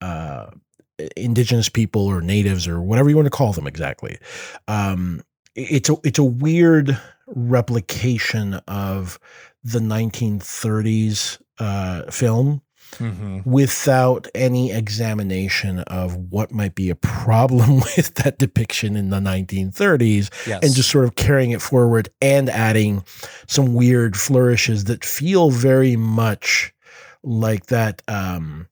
uh, 0.00 0.46
indigenous 1.16 1.68
people 1.68 2.06
or 2.06 2.20
natives 2.20 2.66
or 2.66 2.80
whatever 2.80 3.08
you 3.08 3.16
want 3.16 3.26
to 3.26 3.30
call 3.30 3.52
them 3.52 3.66
exactly. 3.66 4.18
Um, 4.66 5.22
it's 5.54 5.88
a 5.88 5.96
it's 6.04 6.18
a 6.18 6.24
weird 6.24 6.98
replication 7.26 8.54
of 8.68 9.18
the 9.64 9.80
1930s 9.80 11.40
uh, 11.58 12.10
film 12.10 12.62
without 13.44 14.26
any 14.34 14.72
examination 14.72 15.80
of 15.80 16.16
what 16.30 16.52
might 16.52 16.74
be 16.74 16.88
a 16.88 16.94
problem 16.94 17.76
with 17.96 18.14
that 18.14 18.38
depiction 18.38 18.96
in 18.96 19.10
the 19.10 19.18
1930s 19.18 20.30
yes 20.46 20.62
and 20.62 20.74
just 20.74 20.90
sort 20.90 21.04
of 21.04 21.14
carrying 21.14 21.50
it 21.50 21.60
forward 21.60 22.08
and 22.22 22.48
adding 22.48 23.04
some 23.46 23.74
weird 23.74 24.16
flourishes 24.16 24.84
that 24.84 25.04
feel 25.04 25.50
very 25.50 25.96
much 25.96 26.72
like 27.22 27.66
that 27.66 28.00
um 28.08 28.67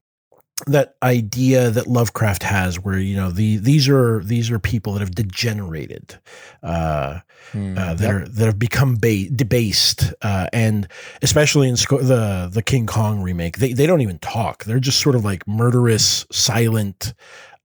that 0.66 0.94
idea 1.02 1.70
that 1.70 1.86
Lovecraft 1.86 2.42
has 2.42 2.80
where 2.80 2.98
you 2.98 3.14
know 3.14 3.30
the 3.30 3.58
these 3.58 3.88
are 3.88 4.22
these 4.24 4.50
are 4.50 4.58
people 4.58 4.94
that 4.94 5.00
have 5.00 5.14
degenerated 5.14 6.18
uh, 6.62 7.20
Hmm. 7.52 7.78
uh 7.78 7.94
that 7.94 8.00
Yep. 8.02 8.10
are 8.14 8.26
that 8.28 8.46
have 8.46 8.58
become 8.58 8.96
ba- 8.96 9.28
debased 9.30 10.12
uh 10.22 10.48
and 10.52 10.88
especially 11.22 11.68
in 11.68 11.76
Sco- 11.76 12.02
the 12.02 12.50
the 12.52 12.62
King 12.62 12.86
Kong 12.86 13.20
remake 13.22 13.58
they 13.58 13.72
they 13.72 13.86
don't 13.86 14.00
even 14.00 14.18
talk 14.18 14.64
they're 14.64 14.80
just 14.80 14.98
sort 14.98 15.14
of 15.14 15.24
like 15.24 15.46
murderous 15.46 16.26
silent 16.32 17.14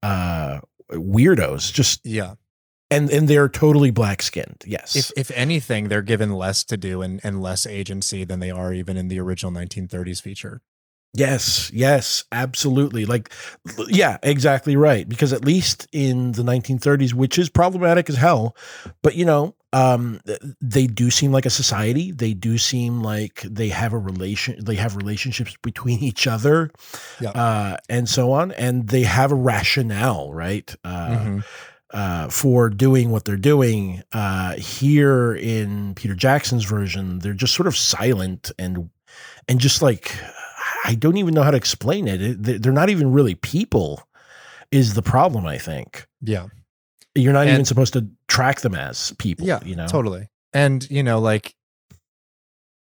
uh 0.03 0.59
weirdos 0.91 1.73
just 1.73 2.05
yeah 2.05 2.35
and 2.91 3.09
and 3.09 3.27
they're 3.27 3.47
totally 3.49 3.89
black 3.89 4.21
skinned. 4.21 4.63
Yes. 4.67 4.97
If 4.97 5.11
if 5.15 5.31
anything, 5.31 5.87
they're 5.87 6.01
given 6.01 6.31
less 6.33 6.63
to 6.65 6.75
do 6.75 7.01
and, 7.01 7.21
and 7.23 7.41
less 7.41 7.65
agency 7.65 8.25
than 8.25 8.41
they 8.41 8.51
are 8.51 8.73
even 8.73 8.97
in 8.97 9.07
the 9.07 9.17
original 9.17 9.51
1930s 9.53 10.21
feature. 10.21 10.61
Yes, 11.13 11.69
yes, 11.73 12.23
absolutely. 12.31 13.05
Like, 13.05 13.31
yeah, 13.89 14.17
exactly 14.23 14.77
right. 14.77 15.07
Because 15.07 15.33
at 15.33 15.43
least 15.43 15.87
in 15.91 16.31
the 16.31 16.43
1930s, 16.43 17.13
which 17.13 17.37
is 17.37 17.49
problematic 17.49 18.09
as 18.09 18.15
hell, 18.15 18.55
but 19.01 19.15
you 19.15 19.25
know, 19.25 19.53
um, 19.73 20.21
they 20.61 20.87
do 20.87 21.09
seem 21.09 21.31
like 21.33 21.45
a 21.45 21.49
society. 21.49 22.11
They 22.11 22.33
do 22.33 22.57
seem 22.57 23.01
like 23.01 23.41
they 23.41 23.69
have 23.69 23.91
a 23.93 23.97
relation. 23.97 24.63
They 24.63 24.75
have 24.75 24.95
relationships 24.95 25.55
between 25.61 25.99
each 26.03 26.27
other, 26.27 26.71
Yeah. 27.19 27.31
uh, 27.31 27.77
and 27.89 28.07
so 28.07 28.31
on. 28.31 28.51
And 28.53 28.87
they 28.87 29.03
have 29.03 29.31
a 29.33 29.35
rationale, 29.35 30.33
right? 30.33 30.73
Uh, 30.83 31.07
Mhm. 31.09 31.43
uh, 31.93 32.29
for 32.29 32.69
doing 32.69 33.11
what 33.11 33.25
they're 33.25 33.35
doing. 33.35 34.01
Uh, 34.13 34.53
here 34.55 35.33
in 35.35 35.93
Peter 35.95 36.15
Jackson's 36.15 36.63
version, 36.63 37.19
they're 37.19 37.33
just 37.33 37.53
sort 37.53 37.67
of 37.67 37.75
silent 37.75 38.49
and 38.57 38.89
and 39.49 39.59
just 39.59 39.81
like 39.81 40.15
I 40.83 40.95
don't 40.95 41.17
even 41.17 41.33
know 41.33 41.43
how 41.43 41.51
to 41.51 41.57
explain 41.57 42.07
it. 42.07 42.21
it 42.21 42.43
they- 42.43 42.57
they're 42.57 42.71
not 42.71 42.89
even 42.89 43.11
really 43.11 43.35
people. 43.35 44.01
Is 44.71 44.93
the 44.93 45.01
problem? 45.01 45.45
I 45.45 45.57
think 45.57 46.07
Yeah. 46.21 46.47
you're 47.13 47.33
not 47.33 47.47
even 47.47 47.65
supposed 47.65 47.93
to 47.93 48.07
track 48.27 48.61
them 48.61 48.73
as 48.73 49.13
people. 49.19 49.45
Yeah, 49.45 49.59
you 49.65 49.75
know, 49.75 49.87
Totally. 49.87 50.29
And 50.53 50.89
you 50.89 51.03
know, 51.03 51.19
like 51.19 51.53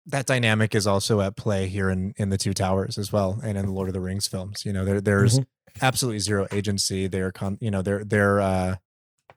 that 0.07 0.25
dynamic 0.25 0.75
is 0.75 0.85
also 0.87 1.21
at 1.21 1.35
play 1.35 1.67
here 1.67 1.89
in 1.89 2.13
in 2.17 2.29
the 2.29 2.37
Two 2.37 2.53
Towers 2.53 2.97
as 2.97 3.11
well, 3.11 3.39
and 3.43 3.57
in 3.57 3.65
the 3.65 3.71
Lord 3.71 3.87
of 3.89 3.93
the 3.93 3.99
Rings 3.99 4.27
films. 4.27 4.65
You 4.65 4.73
know, 4.73 4.85
there 4.85 5.01
there's 5.01 5.39
Mhm. 5.39 5.45
absolutely 5.81 6.19
zero 6.19 6.47
agency. 6.51 7.07
They're 7.07 7.31
con, 7.31 7.57
you 7.61 7.71
know, 7.71 7.81
they're 7.81 8.03
they're 8.03 8.39
uh, 8.41 8.75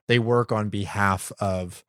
they 0.07 0.19
work 0.19 0.51
on 0.51 0.69
behalf 0.69 1.31
of 1.39 1.83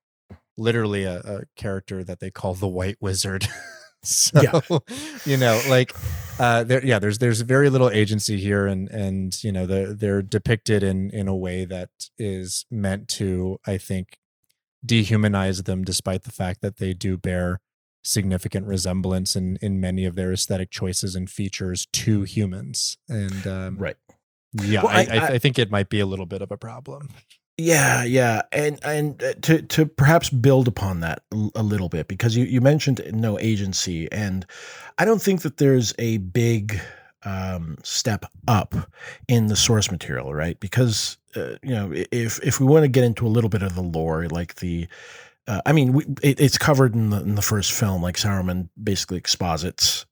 literally 0.57 1.05
a, 1.05 1.19
a 1.21 1.41
character 1.57 2.05
that 2.05 2.21
they 2.21 2.31
call 2.31 2.55
the 2.55 2.69
White 2.69 2.97
Wizard. 3.01 3.47
so 4.03 4.41
Yeah. 4.43 4.79
you 5.27 5.37
know, 5.37 5.61
like 5.69 5.93
uh, 6.41 6.65
there, 6.65 6.85
yeah, 6.85 6.99
there's 6.99 7.19
there's 7.19 7.43
very 7.43 7.69
little 7.71 7.91
agency 7.91 8.39
here, 8.39 8.67
and 8.67 8.89
and 8.89 9.43
you 9.45 9.53
know 9.53 9.67
they're 9.67 9.93
they're 9.95 10.23
depicted 10.23 10.83
in 10.83 11.11
in 11.11 11.29
a 11.29 11.37
way 11.37 11.65
that 11.67 11.91
is 12.19 12.65
meant 12.71 13.09
to, 13.09 13.59
I 13.67 13.77
think, 13.79 14.19
dehumanize 14.85 15.65
them, 15.65 15.85
despite 15.85 16.23
the 16.23 16.33
fact 16.33 16.63
that 16.63 16.79
they 16.79 16.95
do 16.95 17.17
bear 17.19 17.61
significant 18.03 18.67
resemblance 18.67 19.37
in 19.37 19.59
in 19.61 19.81
many 19.81 20.07
of 20.07 20.15
their 20.15 20.33
aesthetic 20.33 20.71
choices 20.71 21.15
and 21.15 21.29
features 21.29 21.87
to 21.93 22.23
humans. 22.23 22.97
And 23.09 23.47
um, 23.47 23.77
right? 23.77 23.97
yeah, 24.55 24.83
Well, 24.83 24.93
I- 24.97 25.07
I, 25.11 25.17
I- 25.19 25.29
I 25.35 25.39
think 25.39 25.59
it 25.59 25.71
might 25.71 25.91
be 25.91 26.01
a 26.01 26.07
little 26.07 26.27
bit 26.27 26.41
of 26.43 26.51
a 26.51 26.57
problem. 26.57 27.11
Yeah, 27.61 28.05
yeah, 28.05 28.43
and 28.53 28.79
and 28.83 29.23
uh, 29.23 29.35
to 29.43 29.61
to 29.61 29.85
perhaps 29.85 30.31
build 30.31 30.67
upon 30.67 31.01
that 31.01 31.25
a 31.55 31.63
little 31.63 31.91
bit 31.91 32.09
because 32.09 32.35
you 32.35 32.47
you 32.47 32.63
mentioned 32.63 33.03
no 33.13 33.39
agency, 33.39 34.11
and 34.11 34.47
I 34.97 35.05
don't 35.05 35.21
think 35.21 35.43
that 35.43 35.59
there's 35.59 35.93
a 35.99 36.17
big 36.19 36.81
um, 37.23 37.77
step 37.83 38.25
up 38.49 38.75
in 39.29 39.49
the 39.49 39.57
source 39.57 39.91
material, 39.91 40.33
right? 40.33 40.59
Because 40.59 41.19
uh, 41.37 41.57
you 41.63 41.75
know 41.75 41.93
if 41.93 42.43
if 42.43 42.61
we 42.61 42.67
want 42.67 42.85
to 42.85 42.89
get 42.89 43.05
into 43.05 43.27
a 43.27 43.29
little 43.29 43.51
bit 43.51 43.63
of 43.63 43.75
the 43.75 43.83
lore, 43.83 44.27
like 44.29 44.55
the 44.55 44.89
uh, 45.47 45.61
I 45.67 45.73
mean, 45.73 45.93
we, 45.93 46.05
it, 46.23 46.41
it's 46.41 46.57
covered 46.57 46.95
in 46.95 47.11
the 47.11 47.21
in 47.21 47.35
the 47.35 47.43
first 47.43 47.73
film. 47.73 48.01
Like 48.01 48.17
Saruman 48.17 48.71
basically 48.83 49.19
exposits, 49.19 50.07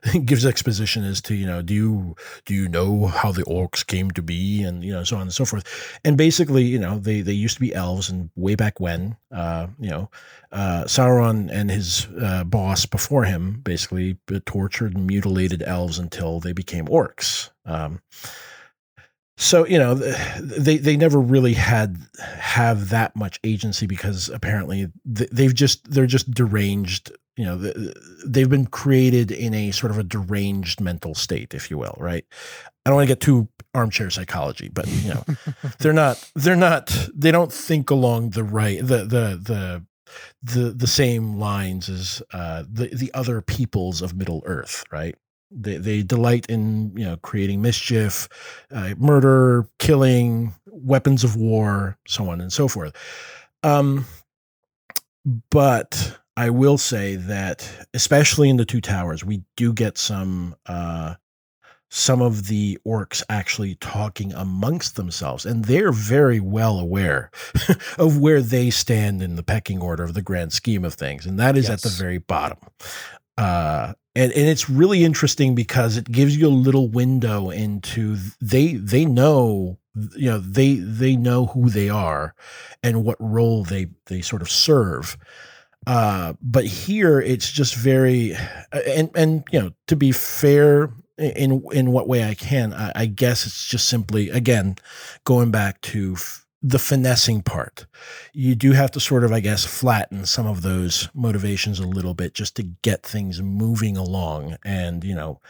gives 0.24 0.46
exposition 0.46 1.04
as 1.04 1.20
to 1.22 1.34
you 1.34 1.46
know, 1.46 1.62
do 1.62 1.74
you 1.74 2.16
do 2.44 2.54
you 2.54 2.68
know 2.68 3.06
how 3.06 3.32
the 3.32 3.42
orcs 3.44 3.86
came 3.86 4.10
to 4.12 4.22
be, 4.22 4.62
and 4.62 4.84
you 4.84 4.92
know, 4.92 5.04
so 5.04 5.16
on 5.16 5.22
and 5.22 5.32
so 5.32 5.44
forth. 5.44 5.98
And 6.04 6.16
basically, 6.16 6.64
you 6.64 6.78
know, 6.78 6.98
they 6.98 7.20
they 7.20 7.32
used 7.32 7.54
to 7.54 7.60
be 7.60 7.74
elves, 7.74 8.08
and 8.08 8.30
way 8.36 8.54
back 8.54 8.80
when, 8.80 9.16
uh, 9.30 9.68
you 9.78 9.90
know, 9.90 10.10
uh, 10.52 10.84
Sauron 10.84 11.50
and 11.50 11.70
his 11.70 12.08
uh, 12.20 12.44
boss 12.44 12.86
before 12.86 13.24
him 13.24 13.60
basically 13.62 14.18
tortured 14.44 14.94
and 14.94 15.06
mutilated 15.06 15.62
elves 15.62 15.98
until 15.98 16.40
they 16.40 16.52
became 16.52 16.86
orcs. 16.86 17.50
Um, 17.64 18.00
so 19.38 19.66
you 19.66 19.78
know 19.78 19.94
they 19.94 20.78
they 20.78 20.96
never 20.96 21.20
really 21.20 21.52
had 21.52 21.98
have 22.38 22.88
that 22.88 23.14
much 23.14 23.38
agency 23.44 23.86
because 23.86 24.30
apparently 24.30 24.90
they've 25.04 25.54
just 25.54 25.90
they're 25.90 26.06
just 26.06 26.30
deranged 26.30 27.12
you 27.36 27.44
know 27.44 27.58
th- 27.58 27.94
they've 28.26 28.48
been 28.48 28.66
created 28.66 29.30
in 29.30 29.54
a 29.54 29.70
sort 29.70 29.90
of 29.92 29.98
a 29.98 30.04
deranged 30.04 30.80
mental 30.80 31.14
state 31.14 31.54
if 31.54 31.70
you 31.70 31.78
will 31.78 31.96
right? 31.98 32.24
I 32.84 32.90
don't 32.90 32.96
want 32.96 33.08
to 33.08 33.14
get 33.14 33.20
too 33.20 33.48
armchair 33.74 34.10
psychology 34.10 34.68
but 34.68 34.86
you 34.88 35.14
know 35.14 35.24
they're 35.78 35.92
not 35.92 36.30
they're 36.34 36.56
not 36.56 37.08
they 37.14 37.30
don't 37.30 37.52
think 37.52 37.90
along 37.90 38.30
the 38.30 38.44
right 38.44 38.78
the 38.80 38.98
the 38.98 39.40
the 39.42 39.84
the 40.42 40.70
the 40.70 40.86
same 40.86 41.38
lines 41.38 41.88
as 41.88 42.22
uh 42.32 42.64
the 42.70 42.88
the 42.88 43.10
other 43.12 43.42
peoples 43.42 44.02
of 44.02 44.16
middle 44.16 44.42
earth 44.46 44.84
right? 44.90 45.14
They 45.50 45.76
they 45.76 46.02
delight 46.02 46.46
in 46.46 46.96
you 46.96 47.04
know 47.04 47.16
creating 47.18 47.60
mischief 47.60 48.28
uh, 48.70 48.94
murder 48.98 49.68
killing 49.78 50.54
weapons 50.66 51.22
of 51.24 51.36
war 51.36 51.98
so 52.06 52.30
on 52.30 52.40
and 52.40 52.52
so 52.52 52.68
forth. 52.68 52.94
Um 53.62 54.06
but 55.50 56.18
i 56.36 56.50
will 56.50 56.78
say 56.78 57.16
that 57.16 57.68
especially 57.94 58.48
in 58.48 58.56
the 58.56 58.64
two 58.64 58.80
towers 58.80 59.24
we 59.24 59.42
do 59.56 59.72
get 59.72 59.98
some 59.98 60.54
uh 60.66 61.14
some 61.88 62.20
of 62.20 62.48
the 62.48 62.78
orcs 62.86 63.22
actually 63.28 63.76
talking 63.76 64.32
amongst 64.34 64.96
themselves 64.96 65.46
and 65.46 65.66
they're 65.66 65.92
very 65.92 66.40
well 66.40 66.78
aware 66.78 67.30
of 67.98 68.18
where 68.18 68.42
they 68.42 68.70
stand 68.70 69.22
in 69.22 69.36
the 69.36 69.42
pecking 69.42 69.80
order 69.80 70.02
of 70.02 70.14
the 70.14 70.22
grand 70.22 70.52
scheme 70.52 70.84
of 70.84 70.94
things 70.94 71.26
and 71.26 71.38
that 71.38 71.56
is 71.56 71.70
at 71.70 71.82
the 71.82 71.88
very 71.88 72.18
bottom. 72.18 72.58
Uh 73.38 73.92
and 74.16 74.32
and 74.32 74.48
it's 74.48 74.68
really 74.68 75.04
interesting 75.04 75.54
because 75.54 75.96
it 75.96 76.10
gives 76.10 76.36
you 76.36 76.48
a 76.48 76.48
little 76.48 76.88
window 76.88 77.50
into 77.50 78.16
they 78.40 78.74
they 78.74 79.04
know 79.04 79.78
you 80.16 80.30
know 80.30 80.38
they 80.38 80.74
they 80.74 81.14
know 81.14 81.46
who 81.46 81.70
they 81.70 81.88
are 81.88 82.34
and 82.82 83.04
what 83.04 83.16
role 83.20 83.62
they 83.62 83.86
they 84.06 84.20
sort 84.20 84.42
of 84.42 84.50
serve 84.50 85.16
uh 85.86 86.34
but 86.42 86.64
here 86.64 87.20
it's 87.20 87.50
just 87.50 87.74
very 87.74 88.34
and 88.72 89.10
and 89.14 89.44
you 89.52 89.60
know 89.60 89.70
to 89.86 89.96
be 89.96 90.12
fair 90.12 90.90
in 91.18 91.64
in 91.72 91.92
what 91.92 92.08
way 92.08 92.24
I 92.24 92.34
can 92.34 92.72
I, 92.74 92.92
I 92.94 93.06
guess 93.06 93.46
it's 93.46 93.66
just 93.66 93.88
simply 93.88 94.28
again 94.30 94.76
going 95.24 95.50
back 95.50 95.80
to 95.82 96.14
f- 96.14 96.46
the 96.62 96.78
finessing 96.78 97.42
part. 97.42 97.86
You 98.32 98.54
do 98.54 98.72
have 98.72 98.90
to 98.92 99.00
sort 99.00 99.24
of 99.24 99.32
i 99.32 99.40
guess 99.40 99.64
flatten 99.64 100.26
some 100.26 100.46
of 100.46 100.62
those 100.62 101.08
motivations 101.14 101.78
a 101.78 101.86
little 101.86 102.14
bit 102.14 102.34
just 102.34 102.56
to 102.56 102.62
get 102.62 103.02
things 103.02 103.40
moving 103.40 103.96
along 103.96 104.56
and 104.64 105.04
you 105.04 105.14
know 105.14 105.40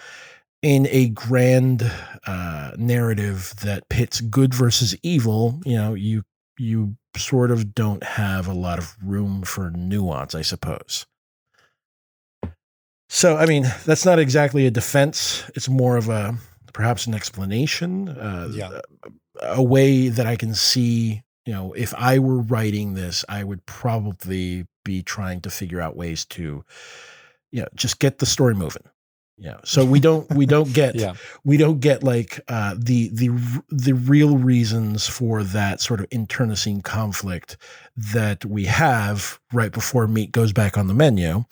in 0.63 0.87
a 0.91 1.09
grand 1.11 1.91
uh, 2.27 2.73
narrative 2.77 3.55
that 3.63 3.89
pits 3.89 4.21
good 4.21 4.55
versus 4.55 4.97
evil 5.03 5.61
you 5.65 5.77
know 5.77 5.95
you 5.95 6.25
you 6.59 6.97
sort 7.19 7.51
of 7.51 7.75
don't 7.75 8.03
have 8.03 8.47
a 8.47 8.53
lot 8.55 8.79
of 8.79 8.97
room 9.03 9.43
for 9.43 9.71
nuance 9.71 10.35
i 10.35 10.43
suppose 10.43 11.07
so 13.09 13.37
i 13.37 13.47
mean 13.47 13.65
that's 13.85 14.05
not 14.05 14.19
exactly 14.19 14.67
a 14.67 14.71
defense 14.71 15.49
it's 15.55 15.69
more 15.69 15.97
of 15.97 16.09
a 16.09 16.35
perhaps 16.73 17.07
an 17.07 17.15
explanation 17.15 18.09
uh, 18.09 18.49
Yeah. 18.53 18.81
a 19.41 19.63
way 19.63 20.09
that 20.11 20.27
I 20.27 20.37
can 20.37 20.55
see, 20.55 21.23
you 21.47 21.53
know, 21.55 21.73
if 21.73 21.95
I 21.95 22.19
were 22.19 22.41
writing 22.43 22.93
this, 22.93 23.25
I 23.31 23.45
would 23.45 23.65
probably 23.65 24.67
be 24.85 25.03
trying 25.03 25.41
to 25.43 25.51
figure 25.51 25.81
out 25.81 25.97
ways 25.97 26.27
to, 26.27 26.65
you 27.51 27.61
know, 27.63 27.69
just 27.75 27.99
get 27.99 28.19
the 28.19 28.27
story 28.27 28.55
moving. 28.55 28.83
Know, 29.39 29.61
so 29.65 29.85
we 29.85 30.01
don't 30.01 30.29
we 30.35 30.47
don't 30.47 30.73
get 30.73 30.95
Yeah. 30.95 31.13
we 31.45 31.59
don't 31.59 31.79
get 31.81 32.03
like 32.03 32.41
uh, 32.49 32.75
the 32.79 33.11
the 33.13 33.29
the 33.69 33.93
real 33.93 34.39
reasons 34.39 35.07
for 35.07 35.43
that 35.45 35.83
sort 35.83 36.01
of 36.01 36.07
internecine 36.11 36.81
conflict 36.81 37.59
that 37.97 38.47
we 38.47 38.65
have 38.65 39.39
right 39.53 39.73
before 39.73 40.07
meat 40.07 40.33
goes 40.33 40.55
back 40.55 40.79
on 40.79 40.87
the 40.87 40.95
menu, 40.95 41.45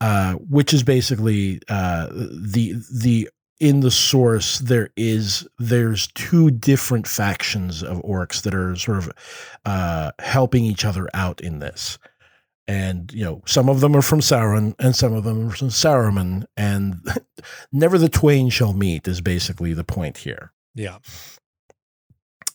uh, 0.00 0.34
which 0.34 0.72
is 0.72 0.84
basically 0.84 1.60
uh, 1.68 2.06
the 2.12 2.74
the 2.92 3.28
in 3.60 3.80
the 3.80 3.90
source 3.90 4.58
there 4.58 4.90
is 4.96 5.46
there's 5.58 6.08
two 6.08 6.50
different 6.50 7.06
factions 7.06 7.82
of 7.82 7.98
orcs 8.02 8.42
that 8.42 8.54
are 8.54 8.76
sort 8.76 8.98
of 8.98 9.12
uh, 9.64 10.10
helping 10.20 10.64
each 10.64 10.84
other 10.84 11.08
out 11.14 11.40
in 11.40 11.58
this. 11.58 11.98
And 12.66 13.12
you 13.12 13.24
know, 13.24 13.42
some 13.46 13.68
of 13.68 13.80
them 13.80 13.94
are 13.94 14.02
from 14.02 14.20
Sauron, 14.20 14.74
and 14.78 14.96
some 14.96 15.12
of 15.12 15.24
them 15.24 15.48
are 15.48 15.50
from 15.50 15.68
Saruman, 15.68 16.46
and 16.56 17.00
never 17.72 17.98
the 17.98 18.08
twain 18.08 18.48
shall 18.48 18.72
meet 18.72 19.06
is 19.06 19.20
basically 19.20 19.74
the 19.74 19.84
point 19.84 20.18
here. 20.18 20.52
Yeah. 20.74 20.98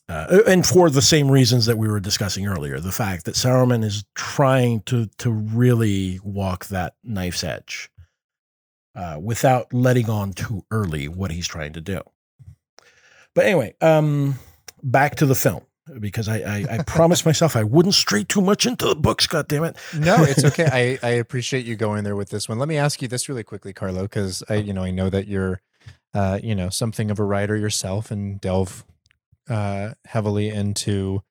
Uh, 0.10 0.42
and 0.48 0.66
for 0.66 0.90
the 0.90 1.04
same 1.04 1.30
reasons 1.30 1.68
that 1.68 1.78
we 1.78 1.88
were 1.88 2.00
discussing 2.00 2.48
earlier, 2.48 2.80
the 2.80 2.92
fact 2.92 3.26
that 3.26 3.36
Saruman 3.36 3.84
is 3.84 4.04
trying 4.16 4.82
to 4.84 5.06
to 5.20 5.30
really 5.30 6.20
walk 6.24 6.66
that 6.68 6.96
knife's 7.04 7.44
edge 7.44 7.92
uh, 8.96 9.20
without 9.22 9.72
letting 9.72 10.10
on 10.10 10.34
too 10.34 10.66
early 10.72 11.08
what 11.08 11.32
he's 11.32 11.48
trying 11.48 11.74
to 11.74 11.82
do. 11.82 12.02
But 13.36 13.46
anyway, 13.46 13.76
um, 13.82 14.40
back 14.82 15.16
to 15.18 15.28
the 15.28 15.36
film. 15.36 15.62
Because 16.00 16.28
I, 16.28 16.38
I, 16.38 16.66
I 16.70 16.84
promised 16.84 17.26
myself 17.26 17.56
I 17.56 17.64
wouldn't 17.64 17.96
stray 17.96 18.24
too 18.24 18.42
much 18.42 18.66
into 18.66 18.86
the 18.86 18.96
books. 18.96 19.28
God 19.28 19.48
damn 19.48 19.64
it! 19.64 19.78
No, 19.98 20.18
it's 20.24 20.44
okay. 20.44 20.98
I, 21.02 21.08
I 21.08 21.12
appreciate 21.12 21.66
you 21.66 21.76
going 21.76 22.04
there 22.04 22.16
with 22.16 22.30
this 22.30 22.50
one. 22.50 22.60
Let 22.60 22.68
me 22.68 22.78
ask 22.78 23.02
you 23.02 23.08
this 23.08 23.30
really 23.30 23.44
quickly, 23.44 23.74
Carlo, 23.74 24.04
because 24.04 24.44
I 24.50 24.56
you 24.56 24.74
know 24.74 24.84
I 24.84 24.92
know 24.92 25.10
that 25.10 25.28
you're 25.28 25.62
uh, 26.14 26.40
you 26.42 26.56
know 26.56 26.70
something 26.70 27.12
of 27.12 27.20
a 27.20 27.24
writer 27.24 27.56
yourself 27.56 28.12
and 28.12 28.40
delve 28.40 28.86
uh, 29.50 29.92
heavily 30.06 30.50
into 30.50 31.24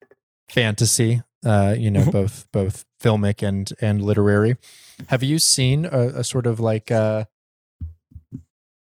fantasy. 0.49 1.23
Uh, 1.45 1.75
you 1.79 1.91
know, 1.91 2.11
both 2.11 2.49
both 2.53 2.85
filmic 3.01 3.47
and 3.47 3.73
and 3.81 4.03
literary. 4.03 4.57
Have 5.07 5.23
you 5.23 5.39
seen 5.39 5.85
a, 5.85 6.09
a 6.09 6.25
sort 6.25 6.47
of 6.47 6.59
like 6.59 6.91
uh, 6.91 7.27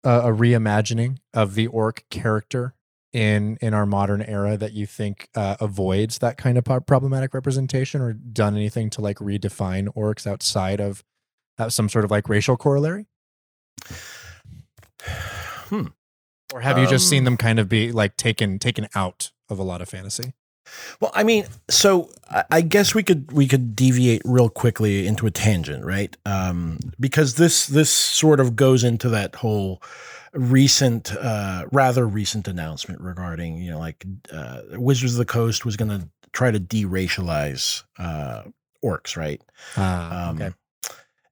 a, 0.03 0.19
a 0.19 0.31
reimagining 0.31 1.17
of 1.33 1.55
the 1.55 1.67
orc 1.67 2.05
character 2.09 2.74
in 3.15 3.57
in 3.61 3.73
our 3.73 3.85
modern 3.85 4.21
era 4.21 4.57
that 4.57 4.73
you 4.73 4.85
think 4.85 5.29
uh, 5.35 5.55
avoids 5.61 6.17
that 6.17 6.37
kind 6.37 6.57
of 6.57 6.65
problematic 6.85 7.33
representation, 7.33 8.01
or 8.01 8.11
done 8.11 8.55
anything 8.55 8.89
to 8.91 9.01
like 9.01 9.19
redefine 9.19 9.87
orcs 9.95 10.27
outside 10.27 10.81
of 10.81 11.01
uh, 11.57 11.69
some 11.69 11.87
sort 11.87 12.03
of 12.03 12.11
like 12.11 12.27
racial 12.27 12.57
corollary? 12.57 13.07
Hmm. 15.69 15.87
Or 16.53 16.59
have 16.59 16.77
you 16.77 16.87
just 16.87 17.09
seen 17.09 17.19
Um, 17.19 17.25
them 17.25 17.37
kind 17.37 17.57
of 17.59 17.69
be 17.69 17.93
like 17.93 18.17
taken 18.17 18.59
taken 18.59 18.87
out 18.93 19.31
of 19.49 19.59
a 19.59 19.63
lot 19.63 19.81
of 19.81 19.87
fantasy? 19.87 20.33
Well, 20.99 21.11
I 21.13 21.23
mean, 21.23 21.45
so 21.69 22.09
I- 22.29 22.43
I 22.51 22.61
guess 22.61 22.93
we 22.93 23.03
could 23.03 23.31
we 23.31 23.47
could 23.47 23.75
deviate 23.75 24.23
real 24.25 24.49
quickly 24.49 25.07
into 25.07 25.25
a 25.25 25.31
tangent, 25.31 25.85
right? 25.85 26.17
Um, 26.25 26.79
because 26.99 27.35
this 27.35 27.67
this 27.67 27.89
sort 27.89 28.39
of 28.41 28.55
goes 28.55 28.83
into 28.83 29.07
that 29.09 29.35
whole 29.35 29.81
recent, 30.35 31.15
uh, 31.15 31.65
rather 31.71 32.07
recent 32.07 32.47
announcement 32.47 33.01
regarding 33.01 33.57
you 33.57 33.71
know 33.71 33.79
like 33.79 34.05
uh, 34.31 34.61
Wizards 34.73 35.13
of 35.13 35.17
the 35.17 35.25
Coast 35.25 35.65
was 35.65 35.77
going 35.77 35.89
to 35.89 36.09
try 36.33 36.51
to 36.51 36.59
deracialize 36.59 37.83
uh, 37.97 38.43
orcs, 38.83 39.17
right? 39.17 39.41
Ah, 39.77 40.29
um, 40.29 40.35
okay. 40.35 40.51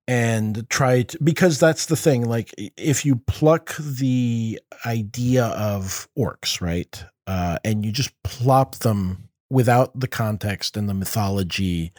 and 0.08 0.68
try 0.70 1.04
to 1.04 1.18
because 1.24 1.60
that's 1.60 1.86
the 1.86 1.96
thing 1.96 2.26
like 2.26 2.54
if 2.78 3.06
you 3.06 3.18
pluck 3.28 3.76
the 3.78 4.60
idea 4.86 5.46
of 5.46 6.10
orcs 6.18 6.60
right 6.60 7.06
uh, 7.28 7.58
and 7.64 7.86
you 7.86 7.92
just 7.92 8.12
plop 8.24 8.76
them 8.78 9.30
without 9.50 9.98
the 9.98 10.08
context 10.08 10.76
and 10.76 10.90
the 10.90 10.94
mythology 10.94 11.94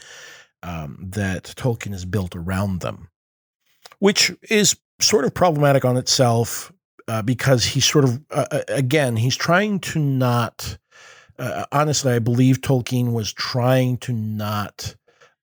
um, 0.63 0.99
that 1.01 1.45
tolkien 1.57 1.93
has 1.93 2.05
built 2.05 2.37
around 2.37 2.81
them 2.81 3.09
which 4.01 4.31
is 4.51 4.77
sort 5.01 5.25
of 5.25 5.33
problematic 5.33 5.85
on 5.85 5.97
itself 5.97 6.73
uh, 7.09 7.23
because 7.23 7.65
he's 7.65 7.85
sort 7.85 8.05
of 8.05 8.21
uh, 8.31 8.47
uh, 8.51 8.61
again 8.69 9.17
he's 9.17 9.37
trying 9.37 9.79
to 9.79 9.99
not 9.99 10.79
uh, 11.39 11.65
honestly 11.73 12.13
i 12.13 12.19
believe 12.19 12.61
tolkien 12.61 13.13
was 13.13 13.33
trying 13.33 13.97
to 13.99 14.13
not 14.13 14.95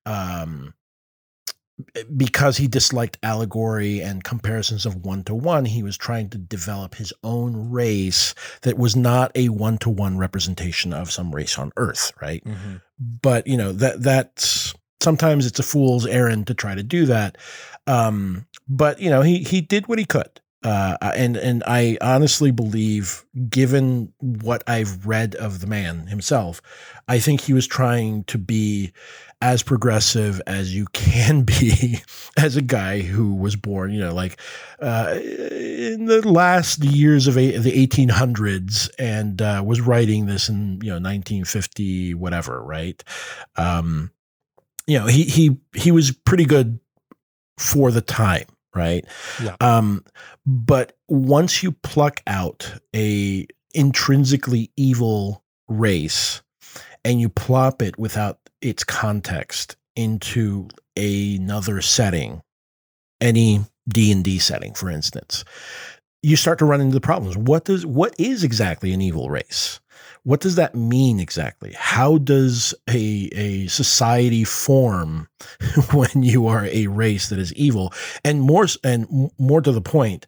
um, 0.05 0.73
because 2.15 2.57
he 2.57 2.67
disliked 2.67 3.17
allegory 3.23 4.01
and 4.01 4.23
comparisons 4.23 4.85
of 4.85 5.05
one 5.05 5.23
to 5.23 5.35
one, 5.35 5.65
he 5.65 5.83
was 5.83 5.97
trying 5.97 6.29
to 6.29 6.37
develop 6.37 6.95
his 6.95 7.13
own 7.23 7.71
race 7.71 8.33
that 8.61 8.77
was 8.77 8.95
not 8.95 9.31
a 9.35 9.49
one 9.49 9.77
to 9.79 9.89
one 9.89 10.17
representation 10.17 10.93
of 10.93 11.11
some 11.11 11.33
race 11.33 11.57
on 11.57 11.71
Earth, 11.77 12.11
right? 12.21 12.43
Mhm. 12.43 12.81
But 12.99 13.47
you 13.47 13.57
know 13.57 13.71
that 13.73 14.01
that's 14.01 14.73
sometimes 15.01 15.45
it's 15.45 15.59
a 15.59 15.63
fool's 15.63 16.05
errand 16.05 16.47
to 16.47 16.53
try 16.53 16.75
to 16.75 16.83
do 16.83 17.05
that. 17.07 17.37
Um, 17.87 18.45
but 18.67 18.99
you 18.99 19.09
know 19.09 19.21
he 19.21 19.39
he 19.39 19.61
did 19.61 19.87
what 19.87 19.99
he 19.99 20.05
could. 20.05 20.40
Uh, 20.63 20.95
and 21.01 21.37
and 21.37 21.63
I 21.65 21.97
honestly 22.01 22.51
believe, 22.51 23.25
given 23.49 24.13
what 24.19 24.63
I've 24.67 25.07
read 25.07 25.35
of 25.35 25.59
the 25.59 25.67
man 25.67 26.07
himself, 26.07 26.61
I 27.07 27.19
think 27.19 27.41
he 27.41 27.53
was 27.53 27.65
trying 27.65 28.25
to 28.25 28.37
be 28.37 28.93
as 29.41 29.63
progressive 29.63 30.39
as 30.45 30.75
you 30.75 30.85
can 30.93 31.41
be 31.43 31.99
as 32.37 32.55
a 32.55 32.61
guy 32.61 33.01
who 33.01 33.33
was 33.33 33.55
born, 33.55 33.91
you 33.91 33.99
know, 33.99 34.13
like 34.13 34.39
uh, 34.79 35.17
in 35.19 36.05
the 36.05 36.21
last 36.27 36.83
years 36.83 37.27
of 37.27 37.37
a, 37.37 37.57
the 37.57 37.87
1800s 37.87 38.89
and 38.99 39.41
uh, 39.41 39.61
was 39.65 39.81
writing 39.81 40.27
this 40.27 40.47
in, 40.47 40.79
you 40.81 40.89
know, 40.89 40.95
1950, 40.95 42.13
whatever, 42.13 42.63
right? 42.63 43.03
Um, 43.55 44.11
you 44.87 44.99
know, 44.99 45.07
he, 45.07 45.23
he, 45.23 45.57
he 45.75 45.91
was 45.91 46.11
pretty 46.11 46.45
good 46.45 46.79
for 47.57 47.91
the 47.91 48.01
time, 48.01 48.45
right? 48.75 49.05
Yeah. 49.41 49.55
Um, 49.61 50.03
but 50.45 50.97
once 51.07 51.63
you 51.63 51.71
pluck 51.71 52.21
out 52.27 52.73
a 52.95 53.47
intrinsically 53.73 54.71
evil 54.75 55.43
race 55.67 56.41
and 57.03 57.19
you 57.19 57.29
plop 57.29 57.81
it 57.81 57.97
without 57.97 58.39
its 58.61 58.83
context 58.83 59.75
into 59.95 60.67
another 60.97 61.81
setting 61.81 62.41
any 63.19 63.61
d&d 63.87 64.39
setting 64.39 64.73
for 64.73 64.89
instance 64.89 65.43
you 66.21 66.35
start 66.35 66.59
to 66.59 66.65
run 66.65 66.81
into 66.81 66.93
the 66.93 67.01
problems 67.01 67.37
what 67.37 67.65
does 67.65 67.85
what 67.85 68.13
is 68.19 68.43
exactly 68.43 68.91
an 68.93 69.01
evil 69.01 69.29
race 69.29 69.79
what 70.23 70.39
does 70.39 70.55
that 70.55 70.75
mean 70.75 71.19
exactly? 71.19 71.73
How 71.77 72.17
does 72.17 72.73
a 72.89 73.29
a 73.33 73.67
society 73.67 74.43
form 74.43 75.27
when 75.93 76.23
you 76.23 76.47
are 76.47 76.65
a 76.65 76.87
race 76.87 77.29
that 77.29 77.39
is 77.39 77.53
evil? 77.53 77.93
And 78.23 78.41
more 78.41 78.67
and 78.83 79.31
more 79.37 79.61
to 79.61 79.71
the 79.71 79.81
point 79.81 80.25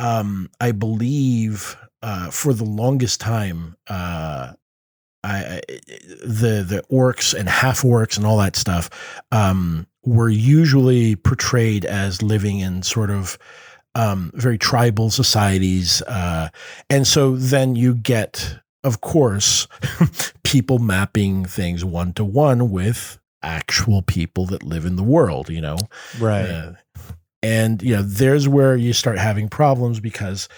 um 0.00 0.48
i 0.60 0.70
believe 0.70 1.76
uh 2.02 2.30
for 2.30 2.54
the 2.54 2.64
longest 2.64 3.20
time 3.20 3.76
uh 3.88 4.52
I, 5.24 5.60
the 6.22 6.64
the 6.66 6.84
orcs 6.90 7.34
and 7.34 7.48
half 7.48 7.82
orcs 7.82 8.16
and 8.16 8.24
all 8.24 8.38
that 8.38 8.54
stuff 8.54 8.88
um, 9.32 9.86
were 10.04 10.28
usually 10.28 11.16
portrayed 11.16 11.84
as 11.84 12.22
living 12.22 12.60
in 12.60 12.82
sort 12.82 13.10
of 13.10 13.36
um, 13.96 14.30
very 14.34 14.58
tribal 14.58 15.10
societies, 15.10 16.02
uh, 16.02 16.50
and 16.88 17.04
so 17.04 17.34
then 17.34 17.74
you 17.74 17.96
get, 17.96 18.60
of 18.84 19.00
course, 19.00 19.66
people 20.44 20.78
mapping 20.78 21.44
things 21.44 21.84
one 21.84 22.12
to 22.14 22.24
one 22.24 22.70
with 22.70 23.18
actual 23.42 24.02
people 24.02 24.46
that 24.46 24.62
live 24.62 24.84
in 24.84 24.96
the 24.96 25.02
world. 25.02 25.48
You 25.48 25.60
know, 25.60 25.76
Right. 26.18 26.44
uh, 26.48 26.72
and 27.42 27.82
you 27.82 27.94
know, 27.96 28.02
there's 28.02 28.48
where 28.48 28.76
you 28.76 28.92
start 28.92 29.18
having 29.18 29.48
problems 29.48 30.00
because 30.00 30.48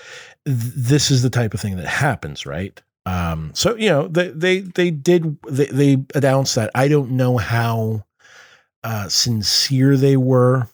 th- 0.46 0.56
this 0.76 1.10
is 1.10 1.22
the 1.22 1.30
type 1.30 1.54
of 1.54 1.60
thing 1.60 1.76
that 1.76 1.86
happens, 1.86 2.46
right? 2.46 2.80
Um, 3.06 3.50
so 3.54 3.74
you 3.76 3.88
know, 3.88 4.08
they 4.08 4.28
they 4.28 4.60
they 4.60 4.90
did 4.90 5.36
they, 5.48 5.66
they 5.66 6.04
announced 6.14 6.54
that. 6.54 6.70
I 6.74 6.88
don't 6.88 7.12
know 7.12 7.36
how 7.38 8.04
uh, 8.84 9.08
sincere 9.08 9.96
they 9.96 10.16
were, 10.16 10.68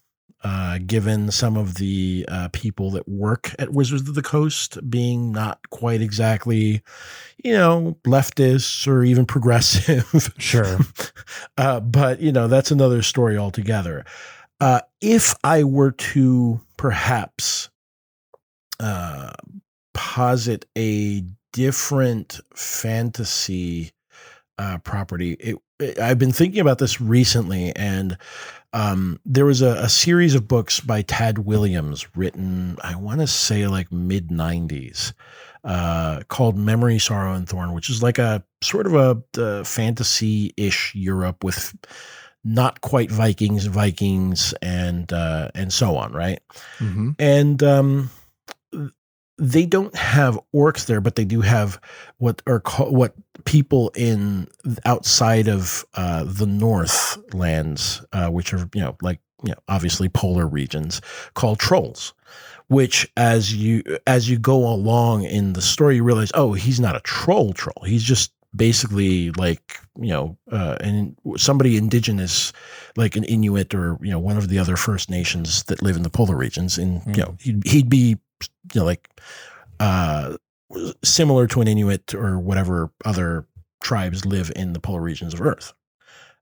uh, 0.46 0.78
given 0.86 1.28
some 1.32 1.56
of 1.56 1.74
the 1.74 2.24
uh, 2.28 2.48
people 2.52 2.92
that 2.92 3.08
work 3.08 3.52
at 3.58 3.72
Wizards 3.72 4.08
of 4.08 4.14
the 4.14 4.22
Coast 4.22 4.78
being 4.88 5.32
not 5.32 5.58
quite 5.70 6.00
exactly, 6.00 6.82
you 7.42 7.52
know, 7.52 7.96
leftists 8.06 8.86
or 8.86 9.02
even 9.02 9.26
progressive. 9.26 10.32
Sure. 10.38 10.78
uh, 11.58 11.80
but 11.80 12.20
you 12.20 12.30
know 12.30 12.46
that's 12.46 12.70
another 12.70 13.02
story 13.02 13.36
altogether. 13.36 14.04
Uh, 14.60 14.80
if 15.00 15.34
I 15.42 15.64
were 15.64 15.90
to 15.90 16.60
perhaps 16.76 17.68
uh, 18.78 19.32
posit 19.94 20.64
a 20.78 21.24
different 21.52 22.38
fantasy 22.54 23.90
uh, 24.58 24.78
property, 24.78 25.32
it, 25.40 25.56
it- 25.80 25.98
I've 25.98 26.18
been 26.18 26.32
thinking 26.32 26.60
about 26.60 26.78
this 26.78 27.00
recently, 27.00 27.74
and 27.76 28.16
um, 28.76 29.18
there 29.24 29.46
was 29.46 29.62
a, 29.62 29.70
a 29.78 29.88
series 29.88 30.34
of 30.34 30.46
books 30.46 30.80
by 30.80 31.00
Tad 31.00 31.38
Williams 31.38 32.06
written, 32.14 32.76
I 32.82 32.94
want 32.96 33.20
to 33.20 33.26
say 33.26 33.66
like 33.66 33.90
mid 33.90 34.28
'90s, 34.28 35.14
uh, 35.64 36.20
called 36.28 36.58
Memory, 36.58 36.98
Sorrow, 36.98 37.32
and 37.32 37.48
Thorn, 37.48 37.72
which 37.72 37.88
is 37.88 38.02
like 38.02 38.18
a 38.18 38.44
sort 38.62 38.86
of 38.86 38.94
a, 38.94 39.40
uh 39.40 39.64
fantasy-ish 39.64 40.94
Europe 40.94 41.42
with 41.42 41.74
not 42.44 42.82
quite 42.82 43.10
Vikings, 43.10 43.64
Vikings, 43.64 44.52
and 44.60 45.10
uh, 45.10 45.48
and 45.54 45.72
so 45.72 45.96
on, 45.96 46.12
right? 46.12 46.40
hmm 46.76 47.12
and 47.18 47.62
um, 47.62 48.10
they 49.38 49.66
don't 49.66 49.94
have 49.94 50.38
orcs 50.54 50.86
there, 50.86 51.00
but 51.00 51.16
they 51.16 51.24
do 51.24 51.40
have 51.40 51.80
what 52.18 52.42
are 52.46 52.60
called 52.60 52.94
what 52.94 53.14
people 53.44 53.90
in 53.94 54.48
outside 54.84 55.48
of 55.48 55.84
uh, 55.94 56.24
the 56.24 56.46
Northlands, 56.46 58.04
uh, 58.12 58.30
which 58.30 58.54
are 58.54 58.68
you 58.74 58.80
know 58.80 58.96
like 59.02 59.20
you 59.44 59.50
know 59.50 59.58
obviously 59.68 60.08
polar 60.08 60.46
regions, 60.46 61.00
called 61.34 61.58
trolls. 61.58 62.14
Which, 62.68 63.08
as 63.16 63.54
you 63.54 63.84
as 64.08 64.28
you 64.28 64.38
go 64.38 64.66
along 64.66 65.22
in 65.22 65.52
the 65.52 65.62
story, 65.62 65.96
you 65.96 66.02
realize, 66.02 66.32
oh, 66.34 66.52
he's 66.54 66.80
not 66.80 66.96
a 66.96 67.00
troll 67.00 67.52
troll. 67.52 67.84
He's 67.84 68.02
just 68.02 68.32
basically 68.56 69.30
like 69.32 69.78
you 70.00 70.08
know 70.08 70.36
uh, 70.50 70.76
and 70.80 71.16
somebody 71.36 71.76
indigenous 71.76 72.52
like 72.96 73.14
an 73.14 73.22
Inuit 73.24 73.72
or 73.72 73.98
you 74.00 74.10
know 74.10 74.18
one 74.18 74.36
of 74.36 74.48
the 74.48 74.58
other 74.58 74.76
First 74.76 75.10
Nations 75.10 75.62
that 75.64 75.82
live 75.82 75.94
in 75.94 76.02
the 76.02 76.10
polar 76.10 76.36
regions, 76.36 76.76
and 76.76 77.02
you 77.06 77.22
know 77.22 77.36
he'd, 77.38 77.64
he'd 77.64 77.88
be 77.88 78.16
you 78.74 78.80
know 78.80 78.84
like 78.84 79.08
uh, 79.80 80.36
similar 81.04 81.46
to 81.48 81.60
an 81.60 81.68
Inuit 81.68 82.14
or 82.14 82.38
whatever 82.38 82.90
other 83.04 83.46
tribes 83.82 84.24
live 84.24 84.50
in 84.56 84.72
the 84.72 84.80
polar 84.80 85.00
regions 85.00 85.34
of 85.34 85.40
Earth, 85.40 85.72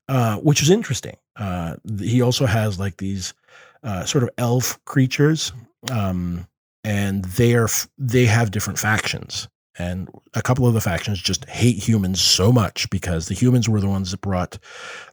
uh, 0.09 0.36
which 0.38 0.62
is 0.62 0.70
interesting. 0.70 1.16
Uh, 1.36 1.76
he 1.99 2.22
also 2.22 2.47
has 2.47 2.78
like 2.78 2.97
these 2.99 3.34
uh, 3.82 4.05
sort 4.05 4.24
of 4.24 4.30
elf 4.38 4.82
creatures, 4.84 5.53
um, 5.90 6.47
and 6.84 7.24
they 7.24 7.55
are 7.55 7.68
they 7.99 8.26
have 8.26 8.51
different 8.51 8.78
factions. 8.78 9.49
And 9.76 10.09
a 10.34 10.42
couple 10.42 10.68
of 10.68 10.74
the 10.74 10.80
factions 10.80 11.20
just 11.20 11.45
hate 11.47 11.82
humans 11.82 12.20
so 12.20 12.53
much 12.53 12.88
because 12.90 13.26
the 13.26 13.34
humans 13.34 13.68
were 13.68 13.80
the 13.80 13.88
ones 13.88 14.12
that 14.12 14.20
brought 14.20 14.57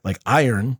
like 0.04 0.20
iron 0.24 0.78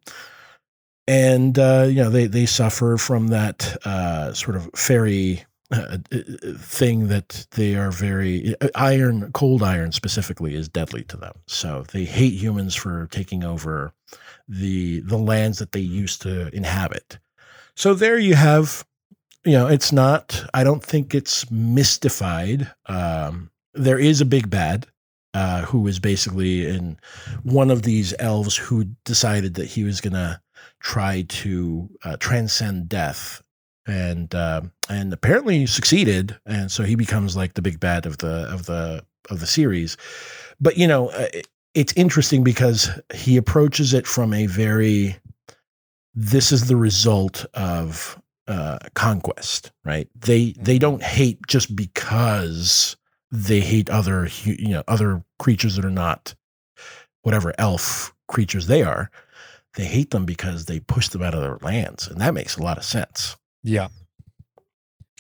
and 1.09 1.59
uh, 1.59 1.86
you 1.88 1.96
know 1.96 2.11
they 2.11 2.26
they 2.26 2.46
suffer 2.46 2.96
from 2.96 3.28
that 3.28 3.76
uh, 3.84 4.32
sort 4.32 4.57
of 4.57 4.70
fairy 4.74 5.44
uh, 5.73 5.99
uh, 6.12 6.18
thing 6.59 7.09
that 7.09 7.47
they 7.53 7.75
are 7.75 7.91
very 7.91 8.55
uh, 8.61 8.68
iron 8.75 9.33
cold 9.33 9.62
iron 9.62 9.93
specifically 9.93 10.55
is 10.55 10.68
deadly 10.68 11.03
to 11.05 11.16
them. 11.16 11.33
So 11.47 11.85
they 11.93 12.05
hate 12.05 12.35
humans 12.35 12.75
for 12.75 13.09
taking 13.11 13.45
over 13.45 13.93
the 14.49 15.01
the 15.01 15.18
lands 15.18 15.59
that 15.59 15.73
they 15.73 15.81
used 15.81 16.23
to 16.23 16.55
inhabit. 16.55 17.18
So 17.75 17.95
there 17.95 18.18
you 18.18 18.35
have 18.35 18.85
you 19.45 19.53
know 19.53 19.66
it's 19.66 19.91
not 19.91 20.45
i 20.55 20.62
don't 20.62 20.85
think 20.85 21.14
it's 21.14 21.51
mystified. 21.51 22.70
Um, 22.87 23.51
there 23.75 23.99
is 23.99 24.20
a 24.20 24.27
big 24.27 24.51
bad 24.51 24.87
uh, 25.35 25.62
who 25.62 25.87
is 25.87 25.99
basically 25.99 26.66
in 26.66 26.99
one 27.43 27.70
of 27.70 27.83
these 27.83 28.14
elves 28.18 28.57
who 28.57 28.85
decided 29.05 29.55
that 29.55 29.66
he 29.66 29.85
was 29.85 30.01
going 30.01 30.12
to 30.12 30.41
try 30.81 31.23
to 31.29 31.89
uh, 32.05 32.16
transcend 32.18 32.89
death 32.89 33.43
and 33.87 34.35
uh, 34.35 34.62
and 34.89 35.12
apparently 35.12 35.66
succeeded 35.66 36.39
and 36.47 36.70
so 36.70 36.85
he 36.85 36.95
becomes 36.95 37.37
like 37.37 37.55
the 37.55 37.62
big 37.62 37.80
bad 37.80 38.07
of 38.07 38.18
the 38.18 38.49
of 38.53 38.66
the 38.66 39.05
of 39.30 39.41
the 39.41 39.47
series. 39.47 39.97
But 40.61 40.76
you 40.76 40.87
know 40.87 41.09
uh, 41.09 41.28
it's 41.74 41.93
interesting 41.95 42.45
because 42.45 42.91
he 43.14 43.37
approaches 43.37 43.95
it 43.95 44.07
from 44.07 44.33
a 44.33 44.47
very 44.47 45.16
this 46.14 46.53
is 46.53 46.68
the 46.68 46.76
result 46.76 47.47
of 47.55 48.20
uh, 48.49 48.78
conquest 48.95 49.72
right? 49.85 50.09
They 50.14 50.55
they 50.59 50.78
don't 50.78 51.03
hate 51.03 51.39
just 51.47 51.74
because 51.74 52.97
they 53.30 53.61
hate 53.61 53.91
other 53.91 54.28
you 54.45 54.68
know 54.68 54.85
other 54.89 55.24
creatures 55.39 55.76
that 55.76 55.85
are 55.85 55.91
not 55.91 56.35
whatever 57.22 57.55
elf 57.59 58.14
creatures 58.28 58.66
they 58.66 58.83
are. 58.83 59.11
They 59.74 59.85
hate 59.87 60.11
them 60.11 60.26
because 60.26 60.66
they 60.66 60.80
push 60.80 61.09
them 61.09 61.22
out 61.22 61.35
of 61.35 61.41
their 61.41 61.59
lands 61.62 62.07
and 62.07 62.20
that 62.20 62.35
makes 62.35 62.57
a 62.57 62.62
lot 62.62 62.78
of 62.78 62.85
sense 62.85 63.37
yeah 63.63 63.89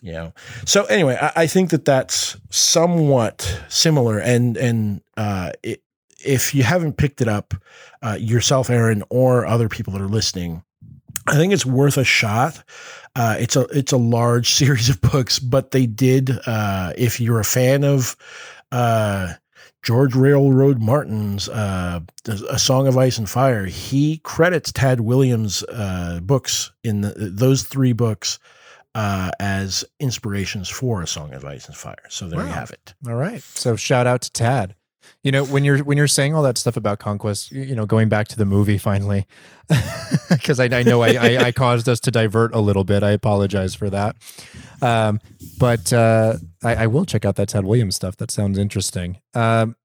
Yeah. 0.02 0.30
so 0.66 0.84
anyway 0.84 1.16
i, 1.20 1.42
I 1.42 1.46
think 1.46 1.70
that 1.70 1.84
that's 1.84 2.36
somewhat 2.50 3.60
similar 3.68 4.18
and 4.18 4.56
and 4.56 5.00
uh, 5.16 5.52
it, 5.62 5.82
if 6.24 6.54
you 6.54 6.62
haven't 6.62 6.96
picked 6.96 7.20
it 7.20 7.28
up 7.28 7.54
uh, 8.02 8.16
yourself 8.18 8.70
aaron 8.70 9.02
or 9.10 9.46
other 9.46 9.68
people 9.68 9.92
that 9.92 10.02
are 10.02 10.08
listening 10.08 10.62
i 11.26 11.34
think 11.36 11.52
it's 11.52 11.66
worth 11.66 11.96
a 11.96 12.04
shot 12.04 12.62
uh, 13.14 13.36
it's 13.38 13.56
a 13.56 13.62
it's 13.66 13.92
a 13.92 13.98
large 13.98 14.50
series 14.60 14.88
of 14.88 14.98
books, 15.02 15.38
but 15.38 15.70
they 15.72 15.84
did. 15.84 16.30
Uh, 16.46 16.94
if 16.96 17.20
you're 17.20 17.40
a 17.40 17.44
fan 17.44 17.84
of 17.84 18.16
uh, 18.72 19.34
George 19.82 20.14
Railroad 20.14 20.80
Martin's 20.80 21.48
uh, 21.48 22.00
A 22.26 22.58
Song 22.58 22.86
of 22.86 22.96
Ice 22.96 23.18
and 23.18 23.28
Fire, 23.28 23.66
he 23.66 24.18
credits 24.18 24.70
Tad 24.70 25.00
Williams' 25.00 25.64
uh, 25.64 26.20
books 26.22 26.70
in 26.84 27.00
the, 27.00 27.12
those 27.16 27.64
three 27.64 27.92
books 27.92 28.38
uh, 28.94 29.30
as 29.40 29.84
inspirations 29.98 30.68
for 30.68 31.02
A 31.02 31.06
Song 31.06 31.34
of 31.34 31.44
Ice 31.44 31.66
and 31.66 31.76
Fire. 31.76 32.04
So 32.08 32.28
there 32.28 32.38
wow. 32.38 32.46
you 32.46 32.52
have 32.52 32.70
it. 32.70 32.94
All 33.06 33.16
right. 33.16 33.42
So 33.42 33.74
shout 33.74 34.06
out 34.06 34.22
to 34.22 34.32
Tad. 34.32 34.74
You 35.22 35.30
know, 35.30 35.44
when 35.44 35.62
you're 35.64 35.78
when 35.84 35.96
you're 35.96 36.08
saying 36.08 36.34
all 36.34 36.42
that 36.42 36.58
stuff 36.58 36.76
about 36.76 36.98
conquest, 36.98 37.52
you 37.52 37.76
know, 37.76 37.86
going 37.86 38.08
back 38.08 38.26
to 38.28 38.36
the 38.36 38.44
movie 38.44 38.76
finally, 38.76 39.26
because 40.28 40.58
I, 40.58 40.64
I, 40.64 40.82
know 40.82 41.02
I, 41.02 41.10
I, 41.10 41.36
I, 41.44 41.52
caused 41.52 41.88
us 41.88 42.00
to 42.00 42.10
divert 42.10 42.52
a 42.54 42.58
little 42.58 42.82
bit. 42.82 43.04
I 43.04 43.10
apologize 43.10 43.76
for 43.76 43.88
that. 43.90 44.16
Um, 44.80 45.20
but 45.60 45.92
uh, 45.92 46.38
I, 46.64 46.74
I, 46.74 46.86
will 46.88 47.04
check 47.04 47.24
out 47.24 47.36
that 47.36 47.50
Ted 47.50 47.64
Williams 47.64 47.94
stuff. 47.94 48.16
That 48.16 48.32
sounds 48.32 48.58
interesting. 48.58 49.18
Um, 49.32 49.76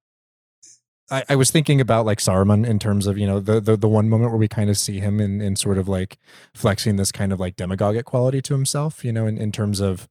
I, 1.10 1.36
was 1.36 1.52
thinking 1.52 1.80
about 1.80 2.06
like 2.06 2.18
Saruman 2.18 2.66
in 2.66 2.80
terms 2.80 3.08
of 3.08 3.18
you 3.18 3.28
know 3.28 3.40
the 3.40 3.62
the, 3.62 3.78
the 3.78 3.88
one 3.88 4.10
moment 4.10 4.32
where 4.32 4.40
we 4.40 4.48
kind 4.48 4.70
of 4.70 4.78
see 4.78 5.00
him 5.00 5.20
in, 5.20 5.40
in 5.40 5.56
sort 5.56 5.78
of 5.78 5.88
like 5.88 6.18
flexing 6.54 6.98
this 6.98 7.12
kind 7.12 7.32
of 7.32 7.40
like 7.40 7.56
demagogic 7.56 8.06
quality 8.06 8.42
to 8.42 8.54
himself. 8.54 9.06
You 9.06 9.14
know, 9.14 9.26
in, 9.26 9.38
in 9.38 9.52
terms 9.52 9.80
of 9.80 10.10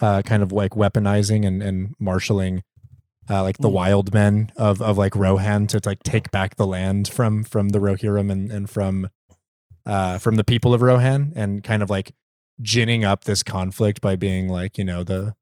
uh, 0.00 0.22
kind 0.22 0.42
of 0.42 0.52
like 0.52 0.72
weaponizing 0.72 1.46
and, 1.46 1.62
and 1.62 1.94
marshaling 1.98 2.62
uh, 3.30 3.42
like 3.42 3.58
the 3.58 3.68
mm. 3.68 3.72
wild 3.72 4.14
men 4.14 4.50
of 4.56 4.80
of 4.80 4.98
like 4.98 5.14
Rohan 5.14 5.66
to 5.68 5.80
like 5.84 6.02
take 6.02 6.30
back 6.30 6.56
the 6.56 6.66
land 6.66 7.08
from 7.08 7.44
from 7.44 7.70
the 7.70 7.78
Rohirrim 7.78 8.30
and 8.30 8.50
and 8.50 8.68
from 8.68 9.10
uh 9.86 10.18
from 10.18 10.36
the 10.36 10.44
people 10.44 10.74
of 10.74 10.82
Rohan 10.82 11.32
and 11.36 11.62
kind 11.62 11.82
of 11.82 11.90
like 11.90 12.14
ginning 12.60 13.04
up 13.04 13.24
this 13.24 13.42
conflict 13.42 14.00
by 14.00 14.16
being 14.16 14.48
like 14.48 14.78
you 14.78 14.84
know 14.84 15.04
the 15.04 15.34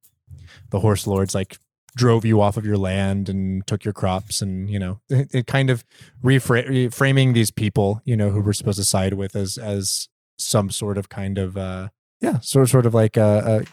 the 0.70 0.80
horse 0.80 1.06
lords 1.06 1.34
like 1.34 1.58
drove 1.96 2.24
you 2.26 2.40
off 2.42 2.58
of 2.58 2.66
your 2.66 2.76
land 2.76 3.28
and 3.28 3.66
took 3.66 3.84
your 3.84 3.94
crops 3.94 4.42
and 4.42 4.68
you 4.68 4.78
know 4.78 5.00
it, 5.08 5.34
it 5.34 5.46
kind 5.46 5.70
of 5.70 5.82
refra- 6.22 6.68
reframing 6.68 7.32
these 7.32 7.50
people 7.50 8.02
you 8.04 8.16
know 8.16 8.30
who 8.30 8.40
we're 8.40 8.52
supposed 8.52 8.78
to 8.78 8.84
side 8.84 9.14
with 9.14 9.34
as 9.34 9.56
as 9.56 10.08
some 10.38 10.70
sort 10.70 10.98
of 10.98 11.08
kind 11.08 11.38
of 11.38 11.56
uh 11.56 11.88
yeah 12.20 12.38
sort 12.40 12.64
of 12.64 12.70
sort 12.70 12.84
of 12.84 12.92
like 12.92 13.16
a, 13.16 13.64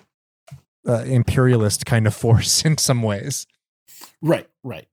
a, 0.88 0.92
a 0.92 1.04
imperialist 1.06 1.86
kind 1.86 2.08
of 2.08 2.14
force 2.16 2.64
in 2.64 2.78
some 2.78 3.04
ways 3.04 3.46
Right, 4.22 4.48
right. 4.64 4.88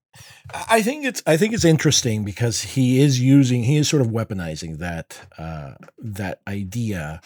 I 0.69 0.83
think 0.83 1.05
it's 1.05 1.23
I 1.27 1.37
think 1.37 1.55
it's 1.55 1.65
interesting 1.65 2.25
because 2.25 2.63
he 2.63 3.01
is 3.01 3.21
using 3.21 3.63
he 3.63 3.77
is 3.77 3.89
sort 3.89 4.03
of 4.03 4.09
weaponizing 4.09 4.79
that 4.79 5.21
uh, 5.39 5.75
that 5.99 6.41
idea, 6.49 7.21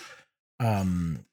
um, 0.60 1.24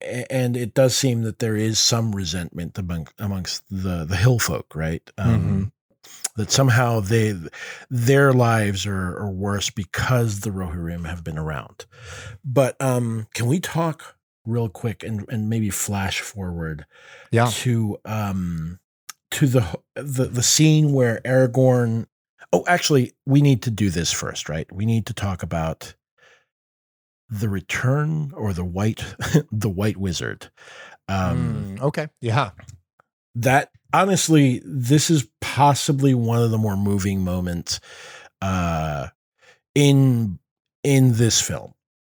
and 0.00 0.56
it 0.56 0.74
does 0.74 0.96
seem 0.96 1.22
that 1.22 1.40
there 1.40 1.56
is 1.56 1.78
some 1.78 2.14
resentment 2.14 2.78
among 2.78 3.08
amongst 3.18 3.64
the 3.70 4.04
the 4.04 4.16
hill 4.16 4.38
folk, 4.38 4.74
right? 4.74 5.02
Um, 5.18 5.40
mm-hmm. 5.40 5.64
That 6.36 6.50
somehow 6.50 7.00
they 7.00 7.34
their 7.90 8.32
lives 8.32 8.86
are, 8.86 9.18
are 9.18 9.30
worse 9.30 9.68
because 9.68 10.40
the 10.40 10.50
Rohirrim 10.50 11.06
have 11.06 11.24
been 11.24 11.38
around. 11.38 11.86
But 12.44 12.80
um, 12.80 13.26
can 13.34 13.46
we 13.46 13.60
talk 13.60 14.16
real 14.46 14.68
quick 14.68 15.02
and 15.02 15.26
and 15.28 15.50
maybe 15.50 15.70
flash 15.70 16.20
forward? 16.20 16.86
Yeah. 17.32 17.50
To 17.50 17.98
um 18.04 18.78
to 19.32 19.46
the 19.46 19.80
the 19.94 20.26
the 20.26 20.42
scene 20.42 20.92
where 20.92 21.20
Aragorn. 21.24 22.06
Oh, 22.52 22.64
actually, 22.66 23.14
we 23.24 23.40
need 23.40 23.62
to 23.62 23.70
do 23.70 23.88
this 23.88 24.12
first, 24.12 24.48
right? 24.48 24.70
We 24.70 24.84
need 24.84 25.06
to 25.06 25.14
talk 25.14 25.42
about 25.42 25.94
the 27.30 27.48
return 27.48 28.32
or 28.36 28.52
the 28.52 28.64
white 28.64 29.04
the 29.52 29.70
white 29.70 29.96
wizard. 29.96 30.50
Um, 31.08 31.76
mm, 31.76 31.80
okay, 31.82 32.08
yeah. 32.20 32.50
That 33.34 33.70
honestly, 33.92 34.60
this 34.64 35.10
is 35.10 35.28
possibly 35.40 36.14
one 36.14 36.42
of 36.42 36.50
the 36.50 36.58
more 36.58 36.76
moving 36.76 37.24
moments 37.24 37.80
uh, 38.42 39.08
in 39.74 40.38
in 40.84 41.14
this 41.14 41.40
film, 41.40 41.74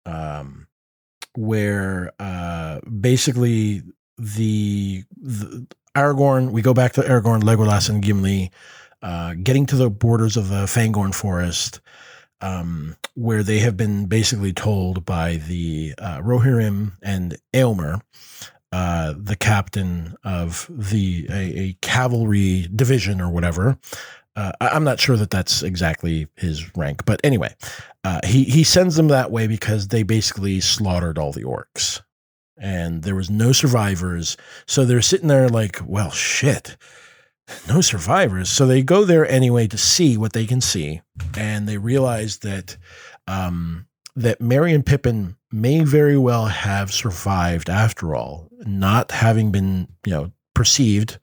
um, 0.06 0.66
where 1.36 2.12
uh, 2.18 2.80
basically 2.80 3.82
the, 4.18 5.04
the 5.16 5.66
Aragorn, 5.96 6.50
we 6.50 6.62
go 6.62 6.74
back 6.74 6.92
to 6.94 7.02
Aragorn, 7.02 7.42
Legolas, 7.42 7.88
and 7.88 8.02
Gimli, 8.02 8.50
uh, 9.02 9.34
getting 9.34 9.66
to 9.66 9.76
the 9.76 9.90
borders 9.90 10.36
of 10.36 10.48
the 10.48 10.64
Fangorn 10.64 11.14
forest, 11.14 11.80
um, 12.40 12.96
where 13.14 13.42
they 13.42 13.60
have 13.60 13.76
been 13.76 14.06
basically 14.06 14.52
told 14.52 15.04
by 15.04 15.36
the 15.36 15.94
uh, 15.98 16.18
Rohirrim 16.18 16.92
and 17.02 17.36
Eomer, 17.52 18.00
uh, 18.72 19.14
the 19.16 19.36
captain 19.36 20.16
of 20.24 20.66
the 20.68 21.26
a, 21.30 21.58
a 21.60 21.76
cavalry 21.80 22.68
division 22.74 23.20
or 23.20 23.30
whatever. 23.30 23.78
Uh, 24.34 24.50
I'm 24.60 24.82
not 24.82 24.98
sure 24.98 25.16
that 25.16 25.30
that's 25.30 25.62
exactly 25.62 26.26
his 26.34 26.76
rank, 26.76 27.04
but 27.04 27.20
anyway, 27.22 27.54
uh, 28.02 28.18
he 28.24 28.42
he 28.42 28.64
sends 28.64 28.96
them 28.96 29.08
that 29.08 29.30
way 29.30 29.46
because 29.46 29.88
they 29.88 30.02
basically 30.02 30.58
slaughtered 30.58 31.18
all 31.18 31.30
the 31.30 31.44
orcs 31.44 32.02
and 32.56 33.02
there 33.02 33.14
was 33.14 33.30
no 33.30 33.52
survivors. 33.52 34.36
So 34.66 34.84
they're 34.84 35.02
sitting 35.02 35.28
there 35.28 35.48
like, 35.48 35.80
well, 35.84 36.10
shit, 36.10 36.76
no 37.68 37.80
survivors. 37.80 38.48
So 38.48 38.66
they 38.66 38.82
go 38.82 39.04
there 39.04 39.28
anyway 39.28 39.66
to 39.68 39.78
see 39.78 40.16
what 40.16 40.32
they 40.32 40.46
can 40.46 40.60
see, 40.60 41.02
and 41.36 41.68
they 41.68 41.78
realize 41.78 42.38
that 42.38 42.76
um, 43.26 43.86
that 44.16 44.40
Merry 44.40 44.72
and 44.72 44.84
Pippin 44.84 45.36
may 45.50 45.80
very 45.80 46.16
well 46.16 46.46
have 46.46 46.92
survived 46.92 47.68
after 47.68 48.14
all, 48.14 48.48
not 48.60 49.10
having 49.10 49.50
been 49.50 49.88
you 50.06 50.12
know 50.12 50.32
perceived 50.54 51.18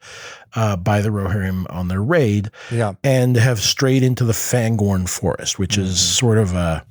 uh, 0.55 0.75
by 0.75 1.01
the 1.01 1.09
Rohirrim 1.09 1.65
on 1.69 1.88
their 1.88 2.03
raid, 2.03 2.51
yeah. 2.69 2.93
and 3.03 3.36
have 3.36 3.59
strayed 3.59 4.03
into 4.03 4.25
the 4.25 4.34
Fangorn 4.34 5.07
forest, 5.07 5.57
which 5.57 5.73
mm-hmm. 5.73 5.84
is 5.84 5.99
sort 5.99 6.38
of 6.38 6.53
a 6.53 6.86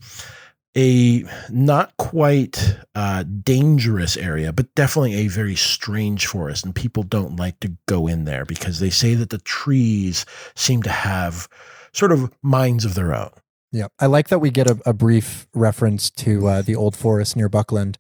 a 0.76 1.24
not 1.50 1.96
quite 1.96 2.76
uh, 2.94 3.24
dangerous 3.24 4.16
area, 4.16 4.52
but 4.52 4.72
definitely 4.74 5.14
a 5.14 5.26
very 5.28 5.56
strange 5.56 6.26
forest. 6.26 6.64
And 6.64 6.74
people 6.74 7.02
don't 7.02 7.36
like 7.36 7.58
to 7.60 7.76
go 7.86 8.06
in 8.06 8.24
there 8.24 8.44
because 8.44 8.78
they 8.78 8.90
say 8.90 9.14
that 9.14 9.30
the 9.30 9.38
trees 9.38 10.24
seem 10.54 10.82
to 10.84 10.90
have 10.90 11.48
sort 11.92 12.12
of 12.12 12.30
minds 12.42 12.84
of 12.84 12.94
their 12.94 13.14
own. 13.14 13.30
Yeah, 13.72 13.86
I 13.98 14.06
like 14.06 14.28
that 14.28 14.38
we 14.40 14.50
get 14.50 14.68
a, 14.68 14.80
a 14.86 14.92
brief 14.92 15.46
reference 15.54 16.10
to 16.10 16.46
uh, 16.48 16.62
the 16.62 16.74
old 16.76 16.96
forest 16.96 17.36
near 17.36 17.48
Buckland. 17.48 17.98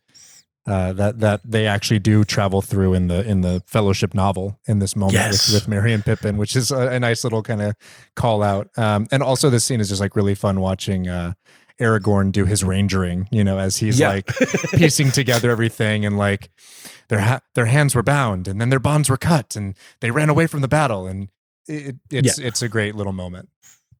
Uh, 0.66 0.92
that 0.92 1.18
that 1.20 1.40
they 1.42 1.66
actually 1.66 1.98
do 1.98 2.22
travel 2.22 2.60
through 2.60 2.92
in 2.92 3.08
the 3.08 3.26
in 3.28 3.40
the 3.40 3.62
Fellowship 3.66 4.12
novel 4.14 4.60
in 4.66 4.78
this 4.78 4.94
moment 4.94 5.14
Yes. 5.14 5.48
with, 5.48 5.62
with 5.62 5.68
Merry 5.68 5.92
and 5.94 6.04
Pippin, 6.04 6.36
which 6.36 6.54
is 6.54 6.70
a, 6.70 6.88
a 6.88 7.00
nice 7.00 7.24
little 7.24 7.42
kind 7.42 7.62
of 7.62 7.74
call 8.14 8.42
out. 8.42 8.68
Um, 8.76 9.06
and 9.10 9.22
also 9.22 9.48
this 9.48 9.64
scene 9.64 9.80
is 9.80 9.88
just 9.88 10.02
like 10.02 10.14
really 10.14 10.34
fun 10.34 10.60
watching 10.60 11.08
uh, 11.08 11.32
Aragorn 11.80 12.30
do 12.32 12.44
his 12.44 12.62
rangering. 12.62 13.26
You 13.32 13.42
know, 13.44 13.58
as 13.58 13.78
he's 13.78 13.98
Yeah. 13.98 14.08
like 14.10 14.26
piecing 14.72 15.10
together 15.10 15.50
everything 15.50 16.04
and 16.06 16.16
like 16.18 16.50
their 17.08 17.20
ha- 17.20 17.40
their 17.54 17.66
hands 17.66 17.94
were 17.94 18.02
bound 18.02 18.46
and 18.46 18.60
then 18.60 18.68
their 18.70 18.78
bonds 18.78 19.08
were 19.10 19.16
cut 19.16 19.56
and 19.56 19.74
they 20.00 20.10
ran 20.10 20.28
away 20.28 20.46
from 20.46 20.60
the 20.60 20.68
battle 20.68 21.06
and 21.06 21.28
it, 21.66 21.96
it's 22.10 22.38
it's 22.38 22.62
a 22.62 22.68
great 22.68 22.94
little 22.94 23.12
moment. 23.12 23.48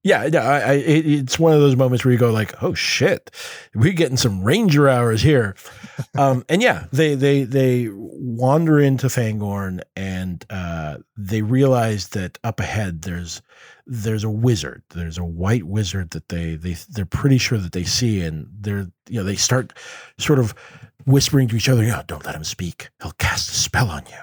Yeah, 0.03 0.25
yeah, 0.33 0.49
I, 0.49 0.59
I, 0.61 0.73
it, 0.77 1.07
it's 1.07 1.39
one 1.39 1.53
of 1.53 1.61
those 1.61 1.77
moments 1.77 2.07
where 2.07 2.13
you 2.13 2.19
go 2.19 2.31
like, 2.31 2.63
"Oh 2.63 2.73
shit, 2.73 3.31
we're 3.75 3.93
getting 3.93 4.17
some 4.17 4.43
ranger 4.43 4.89
hours 4.89 5.21
here," 5.21 5.57
um, 6.17 6.43
and 6.49 6.63
yeah, 6.63 6.87
they 6.91 7.15
they 7.15 7.45
they 7.45 7.89
wander 7.93 8.81
into 8.81 9.09
Fangorn 9.09 9.83
and 9.95 10.43
uh, 10.49 10.97
they 11.19 11.43
realize 11.43 12.09
that 12.09 12.39
up 12.43 12.61
ahead 12.61 13.03
there's 13.03 13.43
there's 13.91 14.23
a 14.23 14.31
wizard. 14.31 14.85
There's 14.91 15.19
a 15.19 15.25
white 15.25 15.65
wizard 15.65 16.11
that 16.11 16.29
they 16.29 16.55
they 16.55 16.77
they're 16.91 17.05
pretty 17.05 17.39
sure 17.39 17.59
that 17.59 17.73
they 17.73 17.83
see, 17.83 18.23
and 18.23 18.47
they're 18.61 18.87
you 19.09 19.19
know 19.19 19.25
they 19.25 19.35
start 19.35 19.77
sort 20.17 20.39
of 20.39 20.55
whispering 21.07 21.49
to 21.49 21.57
each 21.57 21.69
other, 21.69 21.83
"You 21.83 21.91
know, 21.91 22.03
don't 22.07 22.25
let 22.25 22.37
him 22.37 22.45
speak. 22.45 22.91
He'll 23.03 23.11
cast 23.13 23.51
a 23.51 23.55
spell 23.55 23.91
on 23.91 24.05
you." 24.07 24.15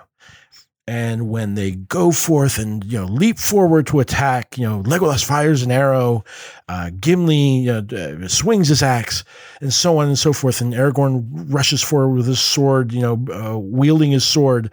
And 0.89 1.30
when 1.30 1.55
they 1.55 1.72
go 1.72 2.13
forth 2.13 2.57
and 2.57 2.82
you 2.86 2.97
know 2.97 3.07
leap 3.07 3.38
forward 3.39 3.88
to 3.88 3.99
attack, 3.99 4.57
you 4.57 4.65
know 4.65 4.82
Legolas 4.84 5.24
fires 5.24 5.63
an 5.63 5.72
arrow, 5.72 6.24
uh, 6.70 6.89
Gimli 7.01 7.59
you 7.59 7.82
know, 7.82 8.24
uh, 8.24 8.28
swings 8.30 8.70
his 8.70 8.82
axe, 8.82 9.26
and 9.59 9.74
so 9.74 9.97
on 9.97 10.07
and 10.07 10.18
so 10.18 10.32
forth. 10.32 10.61
And 10.61 10.74
Aragorn 10.74 11.28
rushes 11.53 11.84
forward 11.84 12.15
with 12.15 12.26
his 12.26 12.39
sword, 12.39 12.93
you 12.93 13.01
know, 13.01 13.26
uh, 13.34 13.57
wielding 13.57 14.11
his 14.11 14.24
sword, 14.24 14.72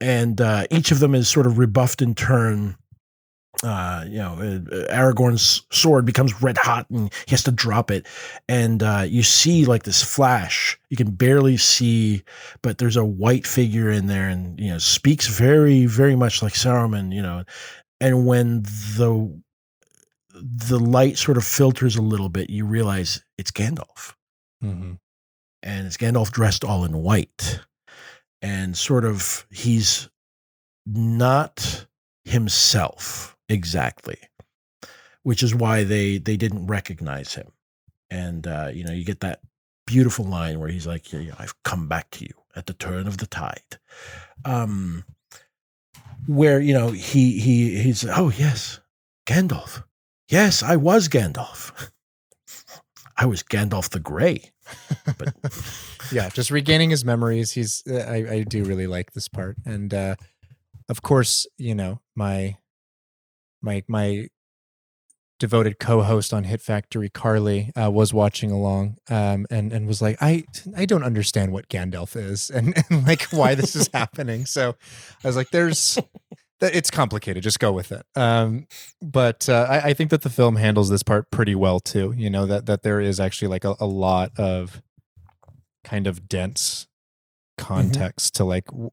and 0.00 0.40
uh, 0.40 0.68
each 0.70 0.92
of 0.92 1.00
them 1.00 1.16
is 1.16 1.28
sort 1.28 1.48
of 1.48 1.58
rebuffed 1.58 2.00
in 2.00 2.14
turn. 2.14 2.76
Uh, 3.62 4.04
you 4.08 4.16
know, 4.18 4.32
uh, 4.34 4.86
Aragorn's 4.90 5.66
sword 5.70 6.06
becomes 6.06 6.40
red 6.40 6.56
hot, 6.56 6.88
and 6.88 7.12
he 7.26 7.32
has 7.32 7.42
to 7.42 7.50
drop 7.52 7.90
it. 7.90 8.06
And 8.48 8.82
uh, 8.82 9.04
you 9.06 9.22
see 9.22 9.66
like 9.66 9.82
this 9.82 10.02
flash. 10.02 10.78
You 10.88 10.96
can 10.96 11.10
barely 11.10 11.58
see 11.58 12.22
but 12.62 12.78
there's 12.78 12.96
a 12.96 13.04
white 13.04 13.46
figure 13.46 13.90
in 13.90 14.06
there 14.06 14.28
and 14.28 14.58
you 14.58 14.70
know 14.70 14.78
speaks 14.78 15.26
very 15.26 15.86
very 15.86 16.16
much 16.16 16.42
like 16.42 16.52
Saruman 16.54 17.14
you 17.14 17.22
know 17.22 17.44
and 18.00 18.26
when 18.26 18.62
the 18.62 19.40
the 20.34 20.78
light 20.78 21.18
sort 21.18 21.36
of 21.36 21.44
filters 21.44 21.96
a 21.96 22.02
little 22.02 22.28
bit 22.28 22.50
you 22.50 22.64
realize 22.64 23.22
it's 23.38 23.50
Gandalf 23.50 24.14
Mm-hmm. 24.62 24.92
and 25.62 25.86
it's 25.86 25.96
Gandalf 25.96 26.30
dressed 26.30 26.64
all 26.64 26.84
in 26.84 27.02
white 27.02 27.60
and 28.42 28.76
sort 28.76 29.06
of 29.06 29.46
he's 29.50 30.10
not 30.86 31.86
himself 32.24 33.36
exactly. 33.50 34.18
Which 35.22 35.42
is 35.42 35.54
why 35.54 35.84
they 35.84 36.18
they 36.18 36.36
didn't 36.36 36.66
recognize 36.66 37.34
him. 37.34 37.52
And 38.10 38.46
uh 38.46 38.70
you 38.72 38.84
know 38.84 38.92
you 38.92 39.04
get 39.04 39.20
that 39.20 39.40
beautiful 39.86 40.24
line 40.24 40.58
where 40.60 40.68
he's 40.68 40.86
like 40.86 41.12
yeah, 41.12 41.20
yeah, 41.20 41.34
I've 41.38 41.60
come 41.62 41.88
back 41.88 42.10
to 42.12 42.24
you 42.24 42.34
at 42.56 42.66
the 42.66 42.74
turn 42.74 43.06
of 43.06 43.18
the 43.18 43.26
tide. 43.26 43.78
Um 44.44 45.04
where 46.26 46.60
you 46.60 46.72
know 46.72 46.90
he 46.90 47.38
he 47.38 47.78
he's 47.82 48.04
oh 48.08 48.30
yes 48.30 48.80
Gandalf. 49.26 49.82
Yes 50.28 50.62
I 50.62 50.76
was 50.76 51.08
Gandalf. 51.08 51.90
I 53.16 53.26
was 53.26 53.42
Gandalf 53.42 53.90
the 53.90 54.00
Grey 54.00 54.52
but 55.18 55.34
yeah 56.12 56.28
just 56.28 56.50
regaining 56.50 56.90
his 56.90 57.04
memories. 57.04 57.52
He's 57.52 57.82
uh, 57.90 57.98
i 57.98 58.16
i 58.30 58.42
do 58.42 58.64
really 58.64 58.86
like 58.86 59.12
this 59.12 59.28
part. 59.28 59.56
And 59.66 59.92
uh 59.92 60.16
of 60.88 61.02
course 61.02 61.46
you 61.58 61.74
know 61.74 62.00
my 62.14 62.56
my 63.62 63.82
my 63.88 64.28
devoted 65.38 65.78
co-host 65.78 66.34
on 66.34 66.44
hit 66.44 66.60
factory 66.60 67.08
carly 67.08 67.72
uh, 67.74 67.90
was 67.90 68.12
watching 68.12 68.50
along 68.50 68.96
um 69.08 69.46
and 69.50 69.72
and 69.72 69.86
was 69.86 70.02
like 70.02 70.16
i 70.20 70.44
i 70.76 70.84
don't 70.84 71.02
understand 71.02 71.50
what 71.50 71.66
gandalf 71.68 72.14
is 72.14 72.50
and, 72.50 72.74
and 72.90 73.06
like 73.06 73.22
why 73.32 73.54
this 73.54 73.74
is 73.74 73.88
happening. 73.94 74.44
So 74.44 74.76
i 75.24 75.26
was 75.26 75.36
like 75.36 75.50
there's 75.50 75.98
that 76.60 76.74
it's 76.74 76.90
complicated 76.90 77.42
just 77.42 77.58
go 77.58 77.72
with 77.72 77.90
it. 77.90 78.04
Um 78.14 78.66
but 79.00 79.48
uh, 79.48 79.66
I, 79.68 79.78
I 79.88 79.94
think 79.94 80.10
that 80.10 80.20
the 80.22 80.30
film 80.30 80.56
handles 80.56 80.90
this 80.90 81.02
part 81.02 81.30
pretty 81.30 81.54
well 81.54 81.80
too 81.80 82.12
you 82.16 82.28
know 82.28 82.44
that 82.44 82.66
that 82.66 82.82
there 82.82 83.00
is 83.00 83.18
actually 83.18 83.48
like 83.48 83.64
a, 83.64 83.74
a 83.80 83.86
lot 83.86 84.32
of 84.38 84.82
kind 85.84 86.06
of 86.06 86.28
dense 86.28 86.86
context 87.56 88.34
to 88.34 88.44
like 88.44 88.66
w- 88.66 88.90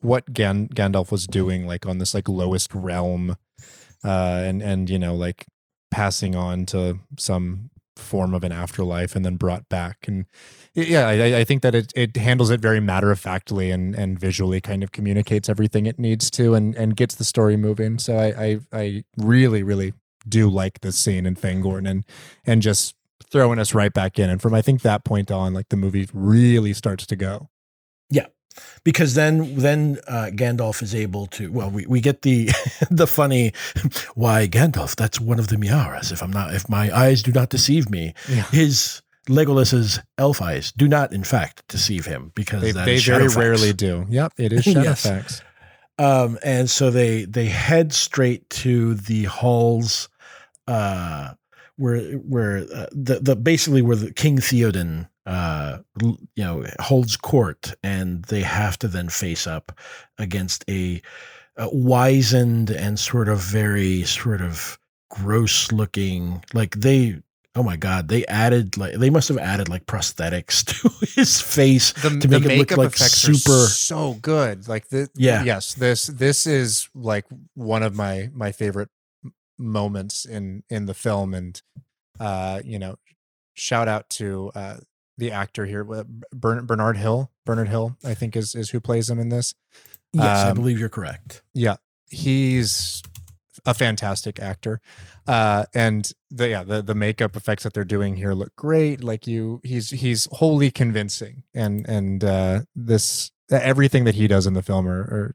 what 0.00 0.32
Gan- 0.32 0.68
Gandalf 0.68 1.10
was 1.10 1.26
doing 1.26 1.66
like 1.66 1.86
on 1.86 1.98
this 1.98 2.14
like 2.14 2.28
lowest 2.28 2.74
realm 2.74 3.36
uh 4.04 4.42
and 4.44 4.62
and 4.62 4.90
you 4.90 4.98
know 4.98 5.14
like 5.14 5.46
passing 5.90 6.34
on 6.34 6.66
to 6.66 6.98
some 7.18 7.70
form 7.96 8.34
of 8.34 8.42
an 8.44 8.52
afterlife 8.52 9.14
and 9.14 9.24
then 9.24 9.36
brought 9.36 9.68
back. 9.68 9.98
And 10.06 10.26
yeah 10.74 11.06
I, 11.06 11.40
I 11.40 11.44
think 11.44 11.62
that 11.62 11.74
it, 11.74 11.92
it 11.94 12.16
handles 12.16 12.50
it 12.50 12.60
very 12.60 12.80
matter 12.80 13.10
of 13.10 13.20
factly 13.20 13.70
and 13.70 13.94
and 13.94 14.18
visually 14.18 14.60
kind 14.60 14.82
of 14.82 14.92
communicates 14.92 15.48
everything 15.48 15.86
it 15.86 15.98
needs 15.98 16.30
to 16.32 16.54
and 16.54 16.74
and 16.76 16.96
gets 16.96 17.14
the 17.14 17.24
story 17.24 17.56
moving. 17.56 17.98
So 17.98 18.16
I 18.18 18.44
I, 18.44 18.60
I 18.72 19.04
really 19.16 19.62
really 19.62 19.92
do 20.28 20.48
like 20.48 20.80
this 20.80 20.98
scene 20.98 21.26
in 21.26 21.36
Fangorn 21.36 21.88
and 21.88 22.04
and 22.46 22.62
just 22.62 22.94
throwing 23.30 23.58
us 23.58 23.74
right 23.74 23.92
back 23.92 24.18
in. 24.18 24.30
And 24.30 24.40
from 24.40 24.54
I 24.54 24.62
think 24.62 24.82
that 24.82 25.04
point 25.04 25.30
on 25.30 25.54
like 25.54 25.68
the 25.68 25.76
movie 25.76 26.08
really 26.12 26.72
starts 26.72 27.06
to 27.06 27.16
go 27.16 27.48
because 28.84 29.14
then 29.14 29.56
then 29.56 29.98
uh, 30.08 30.30
Gandalf 30.32 30.82
is 30.82 30.94
able 30.94 31.26
to 31.28 31.50
well 31.50 31.70
we, 31.70 31.86
we 31.86 32.00
get 32.00 32.22
the 32.22 32.50
the 32.90 33.06
funny 33.06 33.52
why 34.14 34.48
Gandalf 34.48 34.96
that's 34.96 35.20
one 35.20 35.38
of 35.38 35.48
the 35.48 35.56
Mearas. 35.56 36.12
If 36.12 36.22
I'm 36.22 36.32
not 36.32 36.54
if 36.54 36.68
my 36.68 36.94
eyes 36.96 37.22
do 37.22 37.32
not 37.32 37.50
deceive 37.50 37.90
me 37.90 38.14
yeah. 38.28 38.42
his 38.44 39.02
Legolas's 39.28 40.00
elf 40.18 40.42
eyes 40.42 40.72
do 40.72 40.88
not 40.88 41.12
in 41.12 41.24
fact 41.24 41.66
deceive 41.68 42.06
him 42.06 42.32
because 42.34 42.62
they, 42.62 42.72
they 42.72 42.98
very 42.98 43.28
rarely 43.28 43.72
do. 43.72 44.06
Yep 44.08 44.32
it 44.36 44.52
is 44.52 44.66
Yes. 44.72 45.06
Shadowfax. 45.06 45.42
Um 45.98 46.38
and 46.42 46.68
so 46.68 46.90
they 46.90 47.24
they 47.24 47.46
head 47.46 47.92
straight 47.92 48.48
to 48.50 48.94
the 48.94 49.24
halls 49.24 50.08
uh 50.66 51.34
where 51.76 52.12
where 52.12 52.58
uh, 52.58 52.86
the 52.92 53.20
the 53.20 53.36
basically 53.36 53.82
where 53.82 53.96
the 53.96 54.12
King 54.12 54.38
Theoden 54.38 55.08
uh 55.26 55.78
you 56.00 56.16
know 56.36 56.64
holds 56.80 57.16
court 57.16 57.74
and 57.82 58.24
they 58.24 58.40
have 58.42 58.76
to 58.78 58.88
then 58.88 59.08
face 59.08 59.46
up 59.46 59.70
against 60.18 60.64
a, 60.68 61.00
a 61.56 61.68
wizened 61.72 62.70
and 62.70 62.98
sort 62.98 63.28
of 63.28 63.38
very 63.40 64.02
sort 64.02 64.40
of 64.40 64.78
gross 65.10 65.70
looking 65.70 66.42
like 66.54 66.74
they 66.76 67.20
oh 67.54 67.62
my 67.62 67.76
god 67.76 68.08
they 68.08 68.24
added 68.26 68.76
like 68.76 68.94
they 68.94 69.10
must 69.10 69.28
have 69.28 69.38
added 69.38 69.68
like 69.68 69.86
prosthetics 69.86 70.64
to 70.80 70.88
his 71.14 71.40
face 71.40 71.92
the, 72.02 72.08
to 72.18 72.26
make 72.28 72.44
it 72.44 72.56
look 72.56 72.76
like 72.78 72.96
super- 72.96 73.66
so 73.68 74.14
good 74.14 74.66
like 74.66 74.88
the 74.88 75.08
Yeah. 75.14 75.44
yes 75.44 75.74
this 75.74 76.06
this 76.06 76.46
is 76.46 76.88
like 76.94 77.26
one 77.54 77.82
of 77.84 77.94
my 77.94 78.28
my 78.32 78.50
favorite 78.50 78.88
moments 79.58 80.24
in 80.24 80.64
in 80.68 80.86
the 80.86 80.94
film 80.94 81.34
and 81.34 81.60
uh 82.18 82.60
you 82.64 82.78
know 82.78 82.96
shout 83.54 83.86
out 83.86 84.08
to 84.10 84.50
uh 84.54 84.78
the 85.18 85.30
actor 85.30 85.66
here 85.66 85.84
Bernard 86.32 86.96
Hill? 86.96 87.30
Bernard 87.44 87.68
Hill 87.68 87.96
I 88.04 88.14
think 88.14 88.36
is 88.36 88.54
is 88.54 88.70
who 88.70 88.80
plays 88.80 89.08
him 89.10 89.18
in 89.18 89.28
this. 89.28 89.54
Yes 90.12 90.44
I 90.46 90.50
Um, 90.50 90.56
believe 90.56 90.78
you're 90.78 90.88
correct. 90.88 91.42
yeah 91.54 91.76
he's 92.08 93.02
a 93.66 93.74
fantastic 93.74 94.40
actor. 94.40 94.80
Uh 95.26 95.64
and 95.74 96.10
the 96.30 96.48
yeah 96.48 96.64
the 96.64 96.82
the 96.82 96.94
makeup 96.94 97.36
effects 97.36 97.62
that 97.64 97.74
they're 97.74 97.84
doing 97.84 98.16
here 98.16 98.32
look 98.32 98.54
great. 98.56 99.04
Like 99.04 99.26
you 99.26 99.60
he's 99.62 99.90
he's 99.90 100.26
wholly 100.32 100.70
convincing. 100.70 101.44
And 101.54 101.86
and 101.88 102.24
uh 102.24 102.60
this 102.74 103.30
everything 103.50 104.04
that 104.04 104.14
he 104.14 104.26
does 104.26 104.46
in 104.46 104.54
the 104.54 104.62
film 104.62 104.88
are, 104.88 105.02
are 105.02 105.34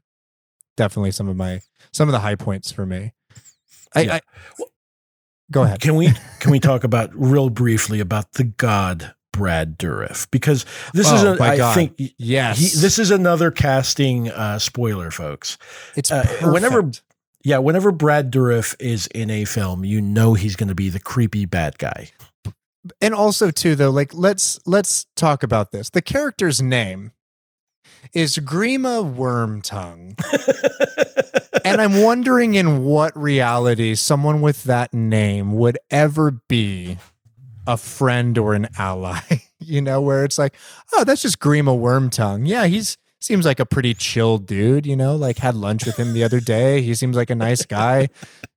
definitely 0.76 1.12
some 1.12 1.28
of 1.28 1.36
my 1.36 1.60
some 1.92 2.08
of 2.08 2.12
the 2.12 2.18
high 2.20 2.34
points 2.34 2.70
for 2.72 2.84
me. 2.84 3.12
I, 3.94 4.00
Yeah. 4.02 4.14
I 4.16 4.20
go 5.50 5.62
ahead. 5.62 5.80
Can 5.80 5.94
we 5.96 6.12
can 6.40 6.50
we 6.50 6.60
talk 6.70 6.84
about 6.84 7.10
real 7.14 7.48
briefly 7.50 8.00
about 8.00 8.32
the 8.32 8.44
god 8.44 9.14
Brad 9.38 9.78
Dourif 9.78 10.30
because 10.30 10.66
this 10.92 11.10
is 11.10 11.24
Oh, 11.24 11.34
a, 11.34 11.38
my 11.38 11.50
I 11.52 11.56
God. 11.56 11.74
think 11.74 11.98
yes 12.18 12.58
he, 12.58 12.80
this 12.80 12.98
is 12.98 13.10
another 13.10 13.50
casting 13.50 14.28
uh, 14.30 14.58
spoiler, 14.58 15.10
folks. 15.10 15.56
it's 15.96 16.12
uh, 16.12 16.26
whenever-. 16.42 16.90
Yeah, 17.44 17.58
whenever 17.58 17.92
Brad 17.92 18.30
Dourif 18.32 18.74
is 18.80 19.06
in 19.08 19.30
a 19.30 19.44
film, 19.46 19.84
you 19.84 20.00
know 20.02 20.34
he's 20.34 20.56
going 20.56 20.68
to 20.68 20.74
be 20.74 20.90
the 20.90 21.00
creepy 21.00 21.46
bad 21.46 21.78
guy. 21.78 22.10
and 23.00 23.14
also 23.14 23.50
too 23.50 23.74
though 23.74 23.90
like 23.90 24.12
let's 24.12 24.58
let's 24.66 25.06
talk 25.16 25.42
about 25.42 25.70
this 25.72 25.90
the 25.90 26.02
character's 26.02 26.60
name 26.62 27.12
is 28.14 28.38
grima 28.38 29.02
wormtongue 29.14 30.14
and 31.64 31.80
I'm 31.80 32.02
wondering 32.02 32.54
in 32.54 32.84
what 32.84 33.16
reality 33.16 33.94
someone 33.94 34.40
with 34.40 34.64
that 34.64 34.94
name 34.94 35.52
would 35.56 35.78
ever 35.90 36.30
be 36.48 36.98
a 37.68 37.76
friend 37.76 38.36
or 38.38 38.54
an 38.54 38.66
ally. 38.78 39.20
you 39.60 39.80
know, 39.80 40.00
where 40.00 40.24
it's 40.24 40.38
like, 40.38 40.56
oh, 40.94 41.04
that's 41.04 41.22
just 41.22 41.38
Grima 41.38 41.78
Wormtongue. 41.78 42.48
Yeah, 42.48 42.66
he's 42.66 42.96
seems 43.20 43.44
like 43.44 43.60
a 43.60 43.66
pretty 43.66 43.94
chill 43.94 44.38
dude. 44.38 44.86
You 44.86 44.96
know, 44.96 45.14
like 45.14 45.38
had 45.38 45.54
lunch 45.54 45.84
with 45.84 45.96
him 45.96 46.14
the 46.14 46.24
other 46.24 46.40
day. 46.40 46.80
He 46.80 46.94
seems 46.94 47.14
like 47.14 47.30
a 47.30 47.36
nice 47.36 47.64
guy. 47.64 48.08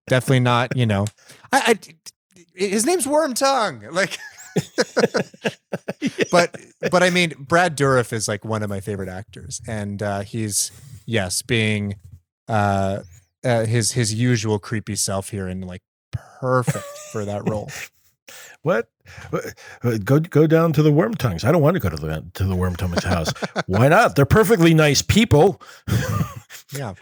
Definitely 0.08 0.40
not. 0.40 0.76
You 0.76 0.86
know, 0.88 1.06
I, 1.52 1.76
I 1.76 1.80
his 2.56 2.86
name's 2.86 3.06
Wormtongue. 3.06 3.92
Like. 3.92 4.18
but 6.32 6.58
but 6.92 7.04
I 7.04 7.10
mean, 7.10 7.34
Brad 7.40 7.78
Dourif 7.78 8.12
is 8.12 8.28
like 8.28 8.44
one 8.44 8.64
of 8.64 8.70
my 8.70 8.82
favorite 8.82 9.08
actors, 9.08 9.62
and 9.66 10.04
uh, 10.04 10.22
he's 10.22 10.72
yes, 11.06 11.42
being 11.42 11.96
uh, 12.50 13.04
uh, 13.46 13.66
his 13.66 13.94
his 13.94 14.14
usual 14.14 14.60
creepy 14.60 14.98
self 14.98 15.30
here, 15.30 15.48
and 15.48 15.66
like 15.66 15.84
perfect 16.12 16.86
for 17.12 17.24
that 17.26 17.48
role. 17.48 17.70
What? 18.64 18.91
Go 20.04 20.20
go 20.20 20.48
down 20.48 20.74
to 20.74 20.84
the 20.84 20.92
worm 20.92 21.16
tongues. 21.16 21.44
I 21.44 21.52
don't 21.52 21.62
want 21.62 21.76
to 21.76 21.80
go 21.80 21.90
to 21.90 21.96
the 21.96 22.26
to 22.34 22.44
the 22.44 22.56
Wormtongues 22.56 23.04
house. 23.04 23.34
Why 23.68 23.88
not? 23.88 24.16
They're 24.16 24.26
perfectly 24.26 24.74
nice 24.74 25.02
people. 25.02 25.62
yeah. 26.74 26.94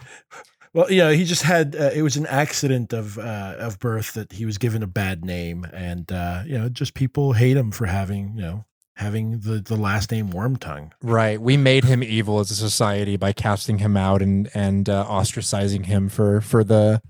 Well, 0.72 0.90
yeah, 0.90 1.10
he 1.10 1.24
just 1.24 1.42
had 1.42 1.74
uh, 1.74 1.90
it 1.92 2.02
was 2.02 2.16
an 2.16 2.26
accident 2.26 2.92
of 2.92 3.18
uh, 3.18 3.56
of 3.58 3.78
birth 3.80 4.14
that 4.14 4.32
he 4.32 4.44
was 4.44 4.56
given 4.56 4.82
a 4.82 4.86
bad 4.86 5.24
name, 5.24 5.66
and 5.72 6.10
uh, 6.12 6.42
you 6.46 6.56
know, 6.56 6.68
just 6.68 6.94
people 6.94 7.32
hate 7.32 7.56
him 7.56 7.72
for 7.72 7.86
having 7.86 8.34
you 8.36 8.42
know 8.42 8.64
having 9.00 9.40
the 9.40 9.60
the 9.60 9.76
last 9.76 10.12
name 10.12 10.28
Wormtongue. 10.28 10.92
Right. 11.02 11.40
We 11.40 11.56
made 11.56 11.84
him 11.84 12.04
evil 12.04 12.38
as 12.38 12.50
a 12.50 12.54
society 12.54 13.16
by 13.16 13.32
casting 13.32 13.78
him 13.78 13.96
out 13.96 14.22
and 14.22 14.48
and 14.54 14.88
uh, 14.88 15.04
ostracizing 15.06 15.86
him 15.86 16.08
for 16.08 16.40
for 16.40 16.62
the 16.62 17.02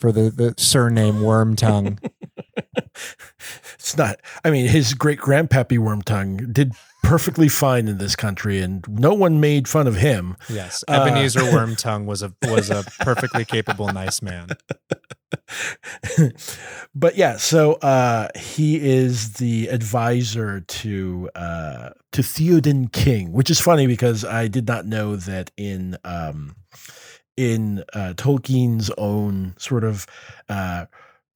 for 0.00 0.10
the 0.10 0.30
the 0.30 0.54
surname 0.56 1.16
Wormtongue. 1.16 1.98
it's 3.74 3.96
not. 3.96 4.20
I 4.44 4.50
mean, 4.50 4.68
his 4.68 4.94
great 4.94 5.18
grandpappy 5.18 5.78
Wormtongue 5.78 6.52
did 6.52 6.72
perfectly 7.02 7.48
fine 7.48 7.88
in 7.88 7.98
this 7.98 8.16
country, 8.16 8.60
and 8.60 8.84
no 8.88 9.14
one 9.14 9.40
made 9.40 9.68
fun 9.68 9.86
of 9.86 9.96
him. 9.96 10.36
Yes, 10.48 10.84
Ebenezer 10.88 11.40
uh, 11.40 11.44
Wormtongue 11.52 12.04
was 12.06 12.22
a 12.22 12.32
was 12.44 12.70
a 12.70 12.84
perfectly 13.00 13.44
capable, 13.44 13.88
nice 13.88 14.22
man. 14.22 14.48
but 16.94 17.16
yeah, 17.16 17.36
so 17.36 17.74
uh, 17.74 18.28
he 18.36 18.76
is 18.76 19.34
the 19.34 19.68
advisor 19.68 20.60
to 20.60 21.30
uh, 21.34 21.90
to 22.12 22.22
Theoden 22.22 22.92
King, 22.92 23.32
which 23.32 23.50
is 23.50 23.60
funny 23.60 23.86
because 23.86 24.24
I 24.24 24.48
did 24.48 24.66
not 24.66 24.86
know 24.86 25.16
that 25.16 25.50
in 25.56 25.96
um, 26.04 26.56
in 27.36 27.84
uh, 27.94 28.14
Tolkien's 28.16 28.90
own 28.98 29.54
sort 29.58 29.84
of 29.84 30.06
uh, 30.48 30.86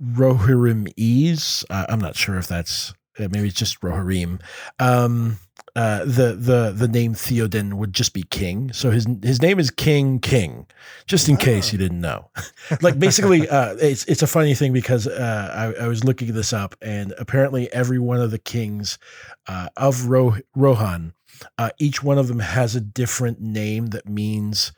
Rohirrim 0.02 0.92
Ease. 0.96 1.64
Uh, 1.70 1.86
I'm 1.88 2.00
not 2.00 2.16
sure 2.16 2.36
if 2.36 2.48
that's 2.48 2.94
uh, 3.18 3.28
maybe 3.30 3.48
it's 3.48 3.58
just 3.58 3.80
Rohirrim. 3.80 4.40
Um, 4.78 5.38
uh, 5.74 6.00
the 6.04 6.36
the 6.38 6.72
the 6.74 6.88
name 6.88 7.14
Theoden 7.14 7.74
would 7.74 7.94
just 7.94 8.12
be 8.12 8.24
King. 8.24 8.72
So 8.72 8.90
his 8.90 9.06
his 9.22 9.40
name 9.40 9.58
is 9.58 9.70
King 9.70 10.18
King, 10.18 10.66
just 11.06 11.28
in 11.28 11.36
oh. 11.36 11.38
case 11.38 11.72
you 11.72 11.78
didn't 11.78 12.00
know. 12.00 12.30
like 12.82 12.98
basically, 12.98 13.48
uh, 13.48 13.76
it's 13.80 14.04
it's 14.04 14.22
a 14.22 14.26
funny 14.26 14.54
thing 14.54 14.72
because 14.72 15.06
uh, 15.06 15.74
I, 15.78 15.84
I, 15.84 15.88
was 15.88 16.04
looking 16.04 16.34
this 16.34 16.52
up, 16.52 16.74
and 16.82 17.14
apparently 17.18 17.72
every 17.72 17.98
one 17.98 18.20
of 18.20 18.30
the 18.30 18.38
kings 18.38 18.98
uh, 19.46 19.68
of 19.76 20.06
Ro- 20.06 20.36
Rohan, 20.54 21.14
uh, 21.56 21.70
each 21.78 22.02
one 22.02 22.18
of 22.18 22.28
them 22.28 22.40
has 22.40 22.76
a 22.76 22.80
different 22.80 23.40
name 23.40 23.86
that 23.88 24.06
means 24.06 24.72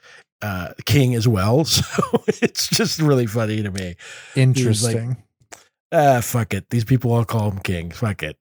uh, 0.45 0.75
king 0.85 1.15
as 1.15 1.27
well. 1.27 1.65
So 1.75 2.25
it's 2.43 2.69
just 2.69 3.01
really 3.01 3.27
funny 3.27 3.63
to 3.63 3.71
me. 3.71 3.97
Interesting. 4.37 5.09
Like, 5.51 5.61
ah, 5.93 6.21
fuck 6.21 6.53
it. 6.55 6.71
These 6.71 6.85
people 6.85 7.13
all 7.13 7.25
call 7.25 7.51
him 7.51 7.59
king. 7.61 7.91
Fuck 7.91 8.23
it. 8.23 8.37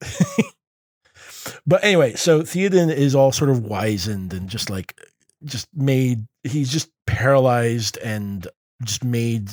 but 1.66 1.84
anyway, 1.84 2.14
so 2.14 2.41
Theoden 2.41 2.93
is 2.93 3.16
all 3.16 3.32
sort 3.32 3.49
of 3.49 3.66
wizened 3.66 4.34
and 4.34 4.49
just 4.49 4.70
like, 4.70 4.99
just 5.45 5.68
made, 5.74 6.28
he's 6.43 6.72
just 6.72 6.91
paralyzed 7.08 7.97
and 7.97 8.47
just 8.84 9.04
made 9.04 9.49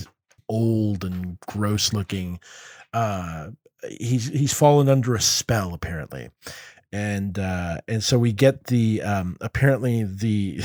old 0.49 1.05
and 1.05 1.39
gross 1.47 1.93
looking. 1.93 2.41
Uh, 2.93 3.51
he's 3.99 4.29
he's 4.29 4.53
fallen 4.53 4.89
under 4.89 5.15
a 5.15 5.21
spell 5.21 5.73
apparently 5.73 6.29
and 6.93 7.39
uh, 7.39 7.79
and 7.87 8.03
so 8.03 8.19
we 8.19 8.33
get 8.33 8.65
the 8.65 9.03
um, 9.03 9.37
apparently 9.41 10.03
the 10.03 10.61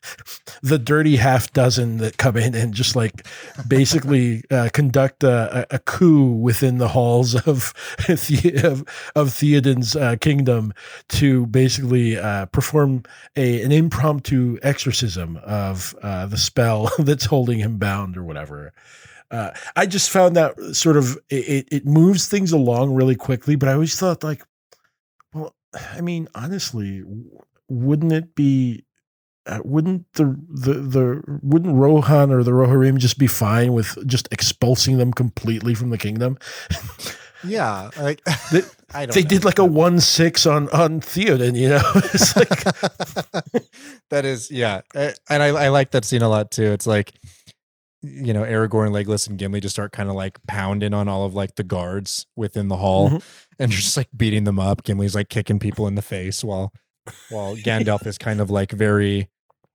the 0.62 0.78
dirty 0.78 1.16
half 1.16 1.52
dozen 1.52 1.98
that 1.98 2.16
come 2.16 2.36
in 2.36 2.54
and 2.54 2.72
just 2.72 2.96
like 2.96 3.26
basically 3.66 4.42
uh, 4.50 4.70
conduct 4.72 5.22
a, 5.22 5.66
a, 5.70 5.78
coup 5.78 6.32
within 6.32 6.78
the 6.78 6.88
halls 6.88 7.34
of 7.34 7.74
of, 8.08 9.10
of 9.14 9.32
Theoden's 9.32 9.94
uh, 9.94 10.16
kingdom 10.16 10.72
to 11.08 11.46
basically 11.46 12.16
uh, 12.16 12.46
perform 12.46 13.02
a 13.36 13.62
an 13.62 13.72
impromptu 13.72 14.58
exorcism 14.62 15.36
of 15.44 15.94
uh, 16.02 16.26
the 16.26 16.38
spell 16.38 16.90
that's 16.98 17.26
holding 17.26 17.58
him 17.58 17.76
bound 17.78 18.16
or 18.16 18.24
whatever. 18.24 18.72
Uh, 19.30 19.50
I 19.76 19.84
just 19.84 20.08
found 20.08 20.36
that 20.36 20.58
sort 20.74 20.96
of 20.96 21.18
it, 21.28 21.68
it 21.70 21.86
moves 21.86 22.28
things 22.28 22.52
along 22.52 22.94
really 22.94 23.16
quickly, 23.16 23.56
but 23.56 23.68
I 23.68 23.74
always 23.74 23.98
thought 23.98 24.24
like, 24.24 24.42
I 25.92 26.00
mean, 26.00 26.28
honestly, 26.34 27.02
wouldn't 27.68 28.12
it 28.12 28.34
be? 28.34 28.84
Uh, 29.46 29.60
wouldn't 29.64 30.12
the, 30.12 30.36
the 30.48 30.74
the 30.74 31.40
wouldn't 31.42 31.74
Rohan 31.74 32.30
or 32.30 32.42
the 32.42 32.50
Rohirrim 32.50 32.98
just 32.98 33.18
be 33.18 33.26
fine 33.26 33.72
with 33.72 33.96
just 34.06 34.28
expulsing 34.30 34.98
them 34.98 35.12
completely 35.12 35.74
from 35.74 35.88
the 35.90 35.96
kingdom? 35.96 36.38
yeah, 37.44 37.90
like, 37.98 38.22
they, 38.52 38.62
they 39.06 39.22
did 39.22 39.44
like 39.44 39.58
a 39.58 39.64
one 39.64 40.00
six 40.00 40.46
on 40.46 40.68
on 40.70 41.00
Theoden, 41.00 41.56
you 41.56 41.70
know. 41.70 41.82
it's 41.94 42.36
like 42.36 42.48
that 44.10 44.24
is 44.24 44.50
yeah, 44.50 44.82
and 44.94 45.42
I, 45.42 45.48
I 45.48 45.68
like 45.68 45.92
that 45.92 46.04
scene 46.04 46.22
a 46.22 46.28
lot 46.28 46.50
too. 46.50 46.64
It's 46.64 46.86
like 46.86 47.14
you 48.02 48.32
know 48.32 48.42
Aragorn, 48.42 48.90
Legolas, 48.90 49.28
and 49.28 49.38
Gimli 49.38 49.60
just 49.60 49.74
start 49.74 49.92
kind 49.92 50.08
of 50.08 50.14
like 50.14 50.38
pounding 50.46 50.94
on 50.94 51.08
all 51.08 51.24
of 51.24 51.34
like 51.34 51.56
the 51.56 51.64
guards 51.64 52.26
within 52.36 52.68
the 52.68 52.76
hall, 52.76 53.08
mm-hmm. 53.08 53.18
And 53.58 53.70
just 53.72 53.96
like 53.96 54.08
beating 54.16 54.44
them 54.44 54.58
up. 54.58 54.82
Gimli's 54.84 55.14
like 55.14 55.28
kicking 55.28 55.58
people 55.58 55.86
in 55.86 55.94
the 55.94 56.02
face 56.02 56.44
while 56.44 56.72
while 57.30 57.56
Gandalf 57.56 58.06
is 58.06 58.18
kind 58.18 58.40
of 58.40 58.50
like 58.50 58.72
very 58.72 59.28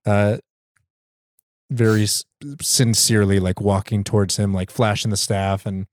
uh 0.06 0.38
very 1.70 2.06
sincerely 2.60 3.40
like 3.40 3.60
walking 3.60 4.04
towards 4.04 4.36
him, 4.36 4.52
like 4.54 4.70
flashing 4.70 5.10
the 5.10 5.16
staff. 5.16 5.66
And 5.66 5.86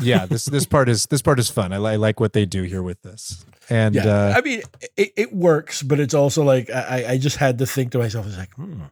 yeah 0.00 0.26
this 0.26 0.44
this 0.44 0.66
part 0.74 0.88
is 0.88 1.06
this 1.06 1.22
part 1.22 1.38
is 1.38 1.50
fun. 1.50 1.72
I, 1.72 1.76
I 1.76 1.96
like 1.96 2.20
what 2.20 2.32
they 2.32 2.46
do 2.46 2.62
here 2.62 2.82
with 2.82 3.02
this. 3.02 3.44
And 3.68 3.96
yeah, 3.96 4.06
uh, 4.06 4.34
i 4.36 4.40
mean 4.42 4.62
it, 4.96 5.12
it 5.16 5.32
works 5.32 5.82
but 5.82 5.98
it's 5.98 6.14
also 6.14 6.44
like 6.44 6.70
i 6.70 7.04
i 7.08 7.18
just 7.18 7.36
had 7.38 7.58
to 7.58 7.66
think 7.66 7.90
to 7.92 7.98
myself 7.98 8.24
it's 8.28 8.38
like 8.38 8.54
hmm 8.54 8.82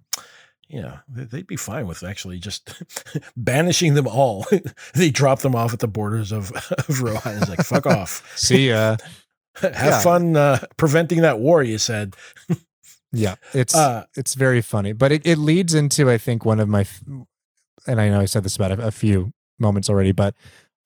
know, 0.82 0.98
they'd 1.08 1.46
be 1.46 1.56
fine 1.56 1.86
with 1.86 2.02
actually 2.02 2.38
just 2.38 2.82
banishing 3.36 3.94
them 3.94 4.06
all. 4.06 4.46
they 4.94 5.10
drop 5.10 5.40
them 5.40 5.54
off 5.54 5.72
at 5.72 5.78
the 5.78 5.88
borders 5.88 6.32
of, 6.32 6.52
of 6.88 7.02
Rohan. 7.02 7.38
It's 7.38 7.48
like, 7.48 7.62
fuck 7.62 7.86
off. 7.86 8.32
See 8.36 8.68
ya. 8.68 8.96
Have 9.56 9.72
yeah. 9.74 10.00
fun 10.00 10.36
uh, 10.36 10.58
preventing 10.76 11.20
that 11.20 11.38
war, 11.38 11.62
you 11.62 11.78
said. 11.78 12.16
yeah, 13.12 13.36
it's 13.52 13.72
uh, 13.72 14.04
it's 14.16 14.34
very 14.34 14.60
funny. 14.60 14.92
But 14.92 15.12
it, 15.12 15.24
it 15.24 15.38
leads 15.38 15.74
into, 15.74 16.10
I 16.10 16.18
think, 16.18 16.44
one 16.44 16.58
of 16.58 16.68
my, 16.68 16.84
and 17.86 18.00
I 18.00 18.08
know 18.08 18.20
I 18.20 18.24
said 18.24 18.42
this 18.42 18.56
about 18.56 18.72
a, 18.72 18.88
a 18.88 18.90
few 18.90 19.32
moments 19.60 19.88
already, 19.88 20.10
but 20.10 20.34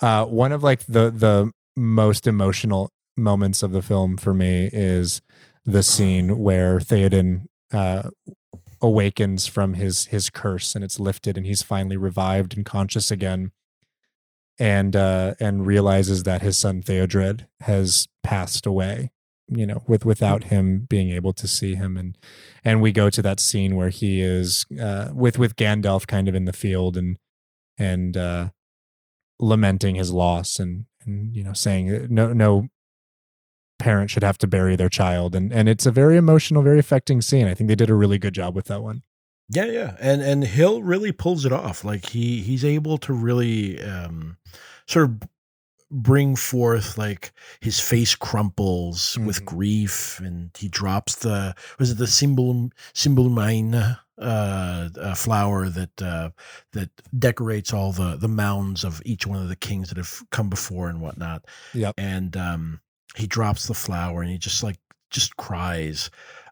uh, 0.00 0.26
one 0.26 0.52
of 0.52 0.62
like 0.62 0.84
the 0.84 1.10
the 1.10 1.50
most 1.76 2.26
emotional 2.26 2.90
moments 3.16 3.62
of 3.62 3.72
the 3.72 3.80
film 3.80 4.18
for 4.18 4.34
me 4.34 4.68
is 4.70 5.22
the 5.64 5.82
scene 5.82 6.38
where 6.38 6.78
Theoden 6.78 7.46
uh, 7.72 8.10
awakens 8.80 9.46
from 9.46 9.74
his 9.74 10.06
his 10.06 10.30
curse 10.30 10.74
and 10.74 10.84
it's 10.84 11.00
lifted 11.00 11.36
and 11.36 11.46
he's 11.46 11.62
finally 11.62 11.96
revived 11.96 12.56
and 12.56 12.64
conscious 12.64 13.10
again. 13.10 13.52
And 14.58 14.96
uh 14.96 15.34
and 15.40 15.66
realizes 15.66 16.24
that 16.24 16.42
his 16.42 16.56
son 16.56 16.82
Theodred 16.82 17.46
has 17.60 18.08
passed 18.22 18.66
away 18.66 19.10
you 19.50 19.66
know 19.66 19.82
with 19.86 20.04
without 20.04 20.44
him 20.44 20.86
being 20.88 21.10
able 21.10 21.32
to 21.32 21.48
see 21.48 21.74
him. 21.74 21.96
And 21.96 22.18
and 22.64 22.82
we 22.82 22.92
go 22.92 23.10
to 23.10 23.22
that 23.22 23.40
scene 23.40 23.76
where 23.76 23.90
he 23.90 24.20
is 24.20 24.66
uh 24.80 25.10
with 25.12 25.38
with 25.38 25.56
Gandalf 25.56 26.06
kind 26.06 26.28
of 26.28 26.34
in 26.34 26.44
the 26.44 26.52
field 26.52 26.96
and 26.96 27.18
and 27.78 28.16
uh 28.16 28.50
lamenting 29.40 29.94
his 29.94 30.12
loss 30.12 30.58
and 30.58 30.86
and 31.04 31.34
you 31.34 31.44
know 31.44 31.52
saying 31.52 32.08
no 32.10 32.32
no 32.32 32.68
parent 33.78 34.10
should 34.10 34.22
have 34.22 34.38
to 34.38 34.46
bury 34.46 34.76
their 34.76 34.88
child 34.88 35.34
and 35.34 35.52
and 35.52 35.68
it's 35.68 35.86
a 35.86 35.90
very 35.90 36.16
emotional 36.16 36.62
very 36.62 36.78
affecting 36.78 37.20
scene 37.20 37.46
i 37.46 37.54
think 37.54 37.68
they 37.68 37.74
did 37.74 37.90
a 37.90 37.94
really 37.94 38.18
good 38.18 38.34
job 38.34 38.54
with 38.54 38.66
that 38.66 38.82
one 38.82 39.02
yeah 39.48 39.64
yeah 39.64 39.96
and 40.00 40.22
and 40.22 40.44
hill 40.44 40.82
really 40.82 41.12
pulls 41.12 41.44
it 41.44 41.52
off 41.52 41.84
like 41.84 42.06
he 42.06 42.40
he's 42.42 42.64
able 42.64 42.98
to 42.98 43.12
really 43.12 43.82
um 43.82 44.36
sort 44.86 45.04
of 45.04 45.28
bring 45.90 46.36
forth 46.36 46.98
like 46.98 47.32
his 47.60 47.80
face 47.80 48.14
crumples 48.14 49.14
mm-hmm. 49.14 49.26
with 49.26 49.44
grief 49.44 50.20
and 50.20 50.50
he 50.58 50.68
drops 50.68 51.16
the 51.16 51.54
was 51.78 51.90
it 51.90 51.98
the 51.98 52.06
symbol 52.06 52.70
simbelmynë 52.94 53.96
uh, 54.20 54.88
uh, 55.00 55.14
flower 55.14 55.68
that 55.68 56.02
uh, 56.02 56.30
that 56.72 56.90
decorates 57.16 57.72
all 57.72 57.92
the 57.92 58.16
the 58.16 58.28
mounds 58.28 58.84
of 58.84 59.00
each 59.04 59.26
one 59.26 59.40
of 59.40 59.48
the 59.48 59.56
kings 59.56 59.88
that 59.88 59.96
have 59.96 60.22
come 60.30 60.48
before 60.48 60.88
and 60.88 61.00
whatnot. 61.00 61.44
Yep. 61.72 61.94
And 61.98 62.36
um, 62.36 62.80
he 63.18 63.26
drops 63.26 63.66
the 63.66 63.74
flower 63.74 64.22
and 64.22 64.30
he 64.30 64.38
just 64.38 64.62
like 64.62 64.78
just 65.10 65.36
cries. 65.36 66.10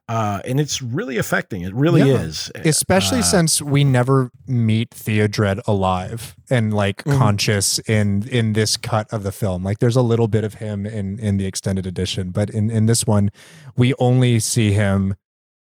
Uh, 0.09 0.41
and 0.45 0.61
it's 0.61 0.81
really 0.81 1.17
affecting. 1.17 1.63
It 1.63 1.75
really 1.75 2.01
Yeah. 2.09 2.21
is. 2.21 2.51
especially 2.65 3.19
Uh, 3.21 3.23
since 3.23 3.61
we 3.61 3.83
never 3.83 4.31
meet 4.47 4.91
Theodred 4.91 5.61
alive 5.67 6.37
and 6.49 6.73
like 6.73 7.03
Mhm. 7.03 7.19
conscious 7.19 7.81
in 7.81 8.27
in 8.29 8.53
this 8.53 8.77
cut 8.77 9.13
of 9.13 9.25
the 9.25 9.33
film. 9.33 9.65
Like 9.65 9.81
there's 9.81 9.97
a 9.97 10.03
little 10.03 10.29
bit 10.29 10.45
of 10.45 10.55
him 10.55 10.87
in 10.87 11.19
in 11.19 11.39
the 11.39 11.47
extended 11.47 11.87
edition, 11.87 12.31
but 12.31 12.51
in 12.51 12.71
in 12.71 12.87
this 12.87 13.05
one, 13.05 13.31
we 13.77 13.95
only 13.99 14.39
see 14.39 14.73
him 14.73 15.17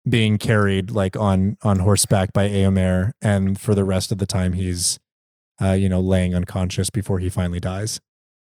being 0.09 0.39
carried 0.39 0.89
like 0.89 1.15
on 1.15 1.57
on 1.61 1.77
horseback 1.79 2.33
by 2.33 2.49
Eomer, 2.49 3.11
and 3.21 3.59
for 3.61 3.75
the 3.75 3.83
rest 3.85 4.11
of 4.11 4.17
the 4.17 4.25
time 4.25 4.53
he's 4.53 4.97
uh, 5.61 5.73
you 5.73 5.87
know 5.87 5.99
laying 6.01 6.33
unconscious 6.33 6.89
before 6.89 7.19
he 7.19 7.29
finally 7.29 7.59
dies. 7.59 7.99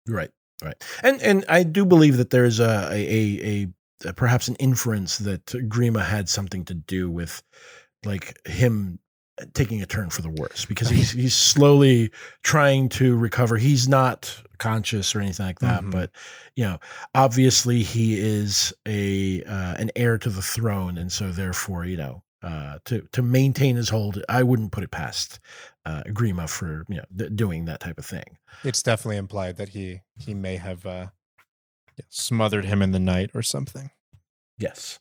Right, 0.08 0.30
right, 0.64 0.84
and 1.03 1.22
and 1.22 1.45
I 1.49 1.64
do 1.64 1.86
believe 1.86 2.18
that 2.18 2.30
there's 2.30 2.59
a 2.59 2.89
a, 2.91 3.68
a, 4.03 4.09
a 4.09 4.14
perhaps 4.14 4.47
an 4.47 4.55
inference 4.55 5.18
that 5.20 5.45
Grima 5.45 6.05
had 6.05 6.30
something 6.30 6.66
to 6.66 6.74
do 6.74 7.09
with 7.09 7.41
like 8.05 8.39
him 8.47 8.99
taking 9.53 9.82
a 9.82 9.86
turn 9.86 10.09
for 10.09 10.22
the 10.22 10.30
worse 10.30 10.66
because 10.66 10.89
he's 10.89 11.11
he's 11.24 11.36
slowly 11.36 12.11
trying 12.43 12.89
to 12.89 13.16
recover. 13.18 13.57
He's 13.57 13.88
not 13.88 14.36
conscious 14.59 15.16
or 15.16 15.20
anything 15.22 15.45
like 15.45 15.59
that, 15.59 15.84
Mhm. 15.84 15.91
but 15.91 16.11
you 16.55 16.64
know, 16.64 16.80
obviously 17.16 17.84
he 17.84 18.18
is 18.20 18.74
a 18.88 19.43
uh, 19.43 19.76
an 19.78 19.91
heir 19.95 20.18
to 20.18 20.30
the 20.30 20.41
throne, 20.41 20.97
and 20.97 21.11
so 21.11 21.32
therefore, 21.32 21.86
you 21.86 21.97
know. 21.97 22.23
Uh, 22.44 22.78
to 22.84 23.08
to 23.14 23.22
maintain 23.22 23.78
his 23.78 23.89
hold, 23.89 24.22
I 24.28 24.44
wouldn't 24.44 24.74
put 24.74 24.84
it 24.84 24.91
past 24.91 25.39
uh, 25.86 26.04
Grima 26.08 26.50
for 26.50 26.86
you 26.89 26.98
know 26.98 27.06
th- 27.18 27.36
doing 27.36 27.66
that 27.66 27.80
type 27.80 27.98
of 27.98 28.06
thing. 28.06 28.38
It's 28.64 28.84
definitely 28.84 29.18
implied 29.18 29.58
that 29.58 29.70
he 29.70 30.02
he 30.18 30.34
may 30.34 30.58
have 30.58 30.86
uh, 30.86 31.08
smothered 32.10 32.66
him 32.66 32.82
in 32.82 32.91
the 32.91 33.00
night 33.00 33.32
or 33.34 33.41
something. 33.41 33.91
Yes. 34.58 35.00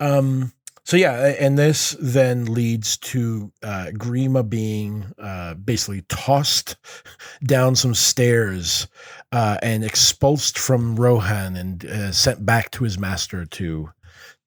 Um, 0.00 0.52
so 0.88 0.96
yeah, 0.96 1.34
and 1.38 1.58
this 1.58 1.94
then 2.00 2.46
leads 2.46 2.96
to 2.96 3.52
uh, 3.62 3.88
Grima 3.92 4.48
being 4.48 5.04
uh, 5.18 5.52
basically 5.52 6.00
tossed 6.08 6.76
down 7.44 7.76
some 7.76 7.94
stairs 7.94 8.88
uh, 9.30 9.58
and 9.62 9.84
expulsed 9.84 10.58
from 10.58 10.96
Rohan 10.96 11.56
and 11.56 11.84
uh, 11.84 12.12
sent 12.12 12.46
back 12.46 12.70
to 12.70 12.84
his 12.84 12.98
master 12.98 13.44
to 13.44 13.90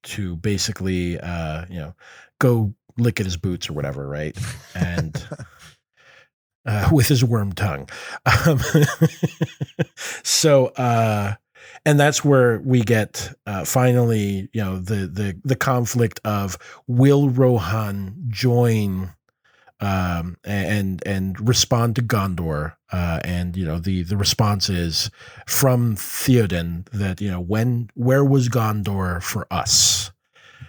to 0.02 0.36
basically 0.36 1.18
uh, 1.20 1.64
you 1.68 1.78
know 1.78 1.94
go 2.40 2.74
lick 2.98 3.20
at 3.20 3.26
his 3.26 3.36
boots 3.36 3.70
or 3.70 3.72
whatever, 3.72 4.06
right? 4.08 4.36
And 4.74 5.26
uh, 6.66 6.88
with 6.92 7.08
his 7.08 7.24
worm 7.24 7.52
tongue. 7.52 7.88
Um, 8.46 8.60
so, 9.96 10.66
uh, 10.68 11.34
and 11.84 11.98
that's 11.98 12.24
where 12.24 12.60
we 12.60 12.82
get 12.82 13.32
uh, 13.46 13.64
finally, 13.64 14.48
you 14.52 14.62
know, 14.62 14.78
the 14.78 15.06
the 15.06 15.40
the 15.44 15.56
conflict 15.56 16.20
of 16.24 16.58
will 16.86 17.28
Rohan 17.28 18.14
join 18.28 19.10
um, 19.82 20.36
and 20.44 21.02
and 21.04 21.48
respond 21.48 21.96
to 21.96 22.02
Gondor, 22.02 22.74
uh, 22.92 23.20
and 23.24 23.56
you 23.56 23.64
know 23.64 23.78
the 23.78 24.04
the 24.04 24.16
response 24.16 24.70
is 24.70 25.10
from 25.46 25.96
Theoden 25.96 26.88
that 26.92 27.20
you 27.20 27.30
know 27.30 27.40
when 27.40 27.90
where 27.94 28.24
was 28.24 28.48
Gondor 28.48 29.22
for 29.22 29.46
us? 29.50 30.12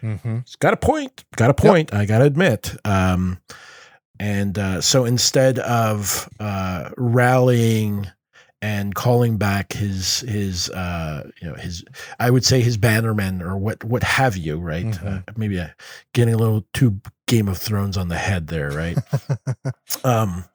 Mm-hmm. 0.02 0.38
It's 0.38 0.56
got 0.56 0.74
a 0.74 0.78
point. 0.78 1.24
Got 1.36 1.52
a 1.52 1.54
point. 1.54 1.94
I 1.94 2.06
got 2.06 2.18
to 2.18 2.26
admit. 2.26 2.76
Um, 2.84 3.40
and 4.20 4.58
uh, 4.58 4.82
so 4.82 5.06
instead 5.06 5.60
of 5.60 6.28
uh, 6.40 6.90
rallying 6.98 8.08
and 8.64 8.96
calling 8.96 9.36
back 9.38 9.74
his 9.74 10.22
his 10.22 10.70
uh, 10.70 11.30
you 11.42 11.50
know 11.50 11.56
his 11.56 11.84
I 12.18 12.30
would 12.32 12.46
say 12.46 12.62
his 12.62 12.78
bannermen 12.78 13.42
or 13.42 13.58
what 13.58 13.84
what 13.84 14.04
have 14.04 14.38
you, 14.38 14.58
right? 14.58 14.86
Mhm. 14.86 15.28
Uh, 15.28 15.34
maybe 15.36 15.60
uh 15.60 15.68
getting 16.14 16.34
a 16.34 16.38
little 16.38 16.66
too 16.74 17.02
Game 17.28 17.50
of 17.50 17.58
Thrones 17.58 17.98
on 17.98 18.08
the 18.08 18.18
head 18.18 18.48
there, 18.48 18.72
right? 18.72 18.98
um, 20.06 20.46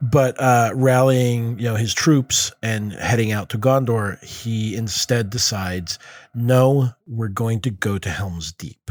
but 0.00 0.40
uh, 0.40 0.70
rallying, 0.74 1.58
you 1.58 1.66
know, 1.66 1.76
his 1.76 1.92
troops 1.92 2.50
and 2.62 2.92
heading 2.94 3.30
out 3.30 3.50
to 3.50 3.58
Gondor, 3.58 4.22
he 4.24 4.74
instead 4.74 5.28
decides, 5.28 5.98
no, 6.34 6.90
we're 7.06 7.28
going 7.28 7.60
to 7.60 7.70
go 7.70 7.98
to 7.98 8.10
Helm's 8.10 8.52
Deep 8.52 8.90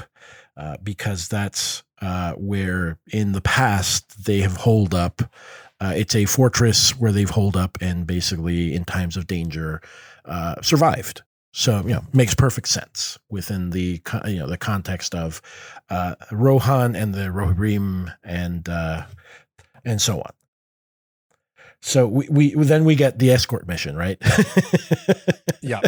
uh, 0.57 0.77
because 0.83 1.27
that's 1.27 1.83
uh, 2.01 2.33
where 2.33 2.99
in 3.11 3.31
the 3.31 3.41
past 3.41 4.25
they 4.25 4.39
have 4.39 4.57
holed 4.57 4.93
up. 4.93 5.21
Uh, 5.83 5.91
it's 5.93 6.15
a 6.15 6.23
fortress 6.23 6.97
where 6.97 7.11
they've 7.11 7.29
holed 7.29 7.57
up 7.57 7.77
and 7.81 8.07
basically, 8.07 8.73
in 8.73 8.85
times 8.85 9.17
of 9.17 9.27
danger, 9.27 9.81
uh, 10.23 10.55
survived. 10.61 11.23
So 11.51 11.81
you 11.81 11.93
know, 11.93 12.03
makes 12.13 12.33
perfect 12.33 12.69
sense 12.69 13.19
within 13.29 13.71
the 13.71 14.01
you 14.25 14.39
know 14.39 14.47
the 14.47 14.57
context 14.57 15.13
of 15.13 15.41
uh, 15.89 16.15
Rohan 16.31 16.95
and 16.95 17.13
the 17.13 17.27
Rohirrim 17.27 18.15
and 18.23 18.67
uh, 18.69 19.03
and 19.83 20.01
so 20.01 20.19
on. 20.19 20.31
So 21.85 22.07
we, 22.07 22.29
we 22.29 22.53
then 22.55 22.85
we 22.85 22.95
get 22.95 23.19
the 23.19 23.29
escort 23.31 23.67
mission, 23.67 23.95
right? 23.97 24.17
Yeah. 25.61 25.79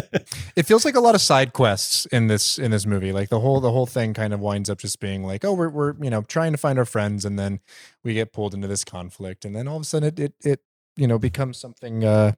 it 0.56 0.64
feels 0.64 0.86
like 0.86 0.94
a 0.94 1.00
lot 1.00 1.14
of 1.14 1.20
side 1.20 1.52
quests 1.52 2.06
in 2.06 2.28
this 2.28 2.58
in 2.58 2.70
this 2.70 2.86
movie 2.86 3.12
like 3.12 3.28
the 3.28 3.40
whole 3.40 3.60
the 3.60 3.70
whole 3.70 3.84
thing 3.84 4.14
kind 4.14 4.32
of 4.32 4.40
winds 4.40 4.70
up 4.70 4.78
just 4.78 5.00
being 5.00 5.22
like 5.22 5.44
oh 5.44 5.52
we're, 5.52 5.68
we're 5.68 5.94
you 6.02 6.08
know 6.08 6.22
trying 6.22 6.52
to 6.52 6.58
find 6.58 6.78
our 6.78 6.86
friends 6.86 7.26
and 7.26 7.38
then 7.38 7.60
we 8.02 8.14
get 8.14 8.32
pulled 8.32 8.54
into 8.54 8.66
this 8.66 8.84
conflict 8.84 9.44
and 9.44 9.54
then 9.54 9.68
all 9.68 9.76
of 9.76 9.82
a 9.82 9.84
sudden 9.84 10.08
it 10.08 10.18
it, 10.18 10.34
it 10.42 10.60
you 10.96 11.06
know 11.06 11.18
becomes 11.18 11.58
something 11.58 12.04
uh 12.04 12.32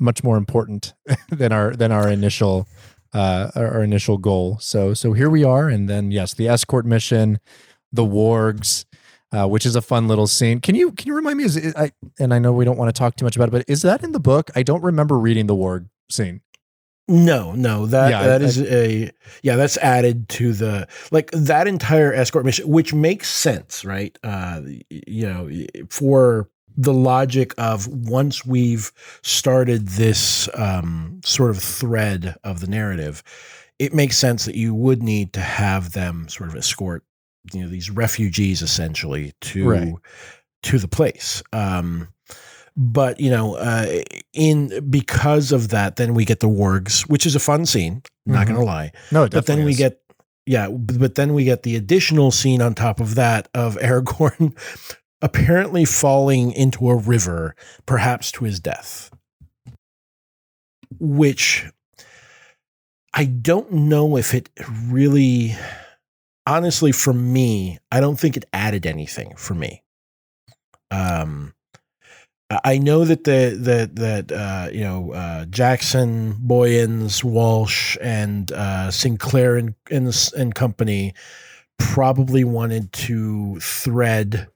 much 0.00 0.24
more 0.24 0.36
important 0.36 0.94
than 1.28 1.52
our 1.52 1.76
than 1.76 1.92
our 1.92 2.08
initial 2.08 2.66
uh 3.14 3.52
our, 3.54 3.74
our 3.74 3.82
initial 3.84 4.18
goal 4.18 4.58
so 4.58 4.92
so 4.92 5.12
here 5.12 5.30
we 5.30 5.44
are 5.44 5.68
and 5.68 5.88
then 5.88 6.10
yes 6.10 6.34
the 6.34 6.48
escort 6.48 6.84
mission 6.84 7.38
the 7.92 8.04
wargs 8.04 8.84
uh, 9.32 9.46
which 9.46 9.64
is 9.66 9.76
a 9.76 9.82
fun 9.82 10.08
little 10.08 10.26
scene. 10.26 10.60
Can 10.60 10.74
you 10.74 10.92
can 10.92 11.06
you 11.08 11.14
remind 11.14 11.38
me? 11.38 11.44
Is 11.44 11.56
it, 11.56 11.76
I 11.76 11.92
and 12.18 12.32
I 12.34 12.38
know 12.38 12.52
we 12.52 12.64
don't 12.64 12.76
want 12.78 12.94
to 12.94 12.98
talk 12.98 13.16
too 13.16 13.24
much 13.24 13.36
about 13.36 13.48
it, 13.48 13.52
but 13.52 13.64
is 13.68 13.82
that 13.82 14.02
in 14.02 14.12
the 14.12 14.20
book? 14.20 14.50
I 14.54 14.62
don't 14.62 14.82
remember 14.82 15.18
reading 15.18 15.46
the 15.46 15.54
warg 15.56 15.88
scene. 16.10 16.40
No, 17.08 17.52
no, 17.54 17.86
that 17.86 18.10
Yeah, 18.10 18.22
that 18.26 18.40
I- 18.40 18.44
is 18.44 18.60
a 18.62 19.10
yeah, 19.42 19.56
that's 19.56 19.76
added 19.78 20.28
to 20.30 20.52
the 20.52 20.86
like 21.10 21.30
that 21.32 21.66
entire 21.66 22.12
escort 22.14 22.44
mission, 22.44 22.68
which 22.68 22.94
makes 22.94 23.28
sense, 23.28 23.84
right? 23.84 24.16
Uh, 24.22 24.60
you 24.90 25.26
know, 25.26 25.50
for 25.88 26.48
the 26.76 26.92
logic 26.94 27.52
of 27.58 27.88
once 27.88 28.46
we've 28.46 28.92
started 29.22 29.88
this 29.88 30.48
um, 30.54 31.20
sort 31.24 31.50
of 31.50 31.58
thread 31.58 32.36
of 32.44 32.60
the 32.60 32.68
narrative, 32.68 33.24
it 33.80 33.92
makes 33.92 34.16
sense 34.16 34.44
that 34.44 34.54
you 34.54 34.72
would 34.72 35.02
need 35.02 35.32
to 35.32 35.40
have 35.40 35.92
them 35.92 36.28
sort 36.28 36.48
of 36.48 36.54
escort, 36.56 37.02
you 37.52 37.62
know, 37.62 37.68
these 37.68 37.90
refugees 37.90 38.62
essentially 38.62 39.32
to 39.40 39.68
Right. 39.68 39.94
to 40.64 40.78
the 40.78 40.88
place. 40.88 41.42
Um, 41.52 42.08
but 42.76 43.18
you 43.20 43.30
know, 43.30 43.54
uh, 43.56 44.02
in 44.32 44.88
because 44.90 45.52
of 45.52 45.68
that, 45.70 45.96
then 45.96 46.14
we 46.14 46.24
get 46.24 46.40
the 46.40 46.48
wargs, 46.48 47.02
which 47.08 47.26
is 47.26 47.34
a 47.34 47.40
fun 47.40 47.66
scene. 47.66 48.02
Not 48.26 48.46
Mhm. 48.46 48.48
gonna 48.50 48.64
lie, 48.64 48.92
No, 49.10 49.24
it 49.24 49.32
but 49.32 49.46
then 49.46 49.64
we 49.64 49.72
is. 49.72 49.78
get 49.78 50.00
yeah, 50.46 50.68
but 50.68 51.14
then 51.16 51.34
we 51.34 51.44
get 51.44 51.62
the 51.62 51.76
additional 51.76 52.30
scene 52.30 52.60
on 52.62 52.74
top 52.74 53.00
of 53.00 53.14
that 53.14 53.48
of 53.54 53.76
Aragorn 53.76 54.56
apparently 55.22 55.84
falling 55.84 56.50
into 56.52 56.88
a 56.88 56.96
river, 56.96 57.54
perhaps 57.86 58.32
to 58.32 58.44
his 58.44 58.58
death, 58.60 59.10
which 60.98 61.66
I 63.12 63.24
don't 63.24 63.72
know 63.72 64.16
if 64.16 64.34
it 64.34 64.50
really. 64.86 65.56
Honestly, 66.46 66.92
for 66.92 67.12
me, 67.12 67.78
I 67.92 68.00
don't 68.00 68.18
think 68.18 68.36
it 68.36 68.44
added 68.52 68.86
anything 68.86 69.34
for 69.36 69.54
me. 69.54 69.82
Um, 70.90 71.54
I- 72.64 72.78
know 72.78 73.04
that 73.04 73.22
the 73.24 73.56
that 73.60 73.94
that 73.96 74.32
uh, 74.32 74.70
you 74.72 74.80
know 74.80 75.12
uh, 75.12 75.44
Jackson, 75.46 76.34
Boyens, 76.34 77.22
Walsh, 77.22 77.96
and 78.00 78.50
uh, 78.52 78.90
Sinclair 78.90 79.56
and, 79.56 79.74
and 79.90 80.12
and 80.36 80.54
company 80.54 81.14
probably 81.78 82.42
wanted 82.44 82.92
to 82.92 83.58
thread 83.60 84.48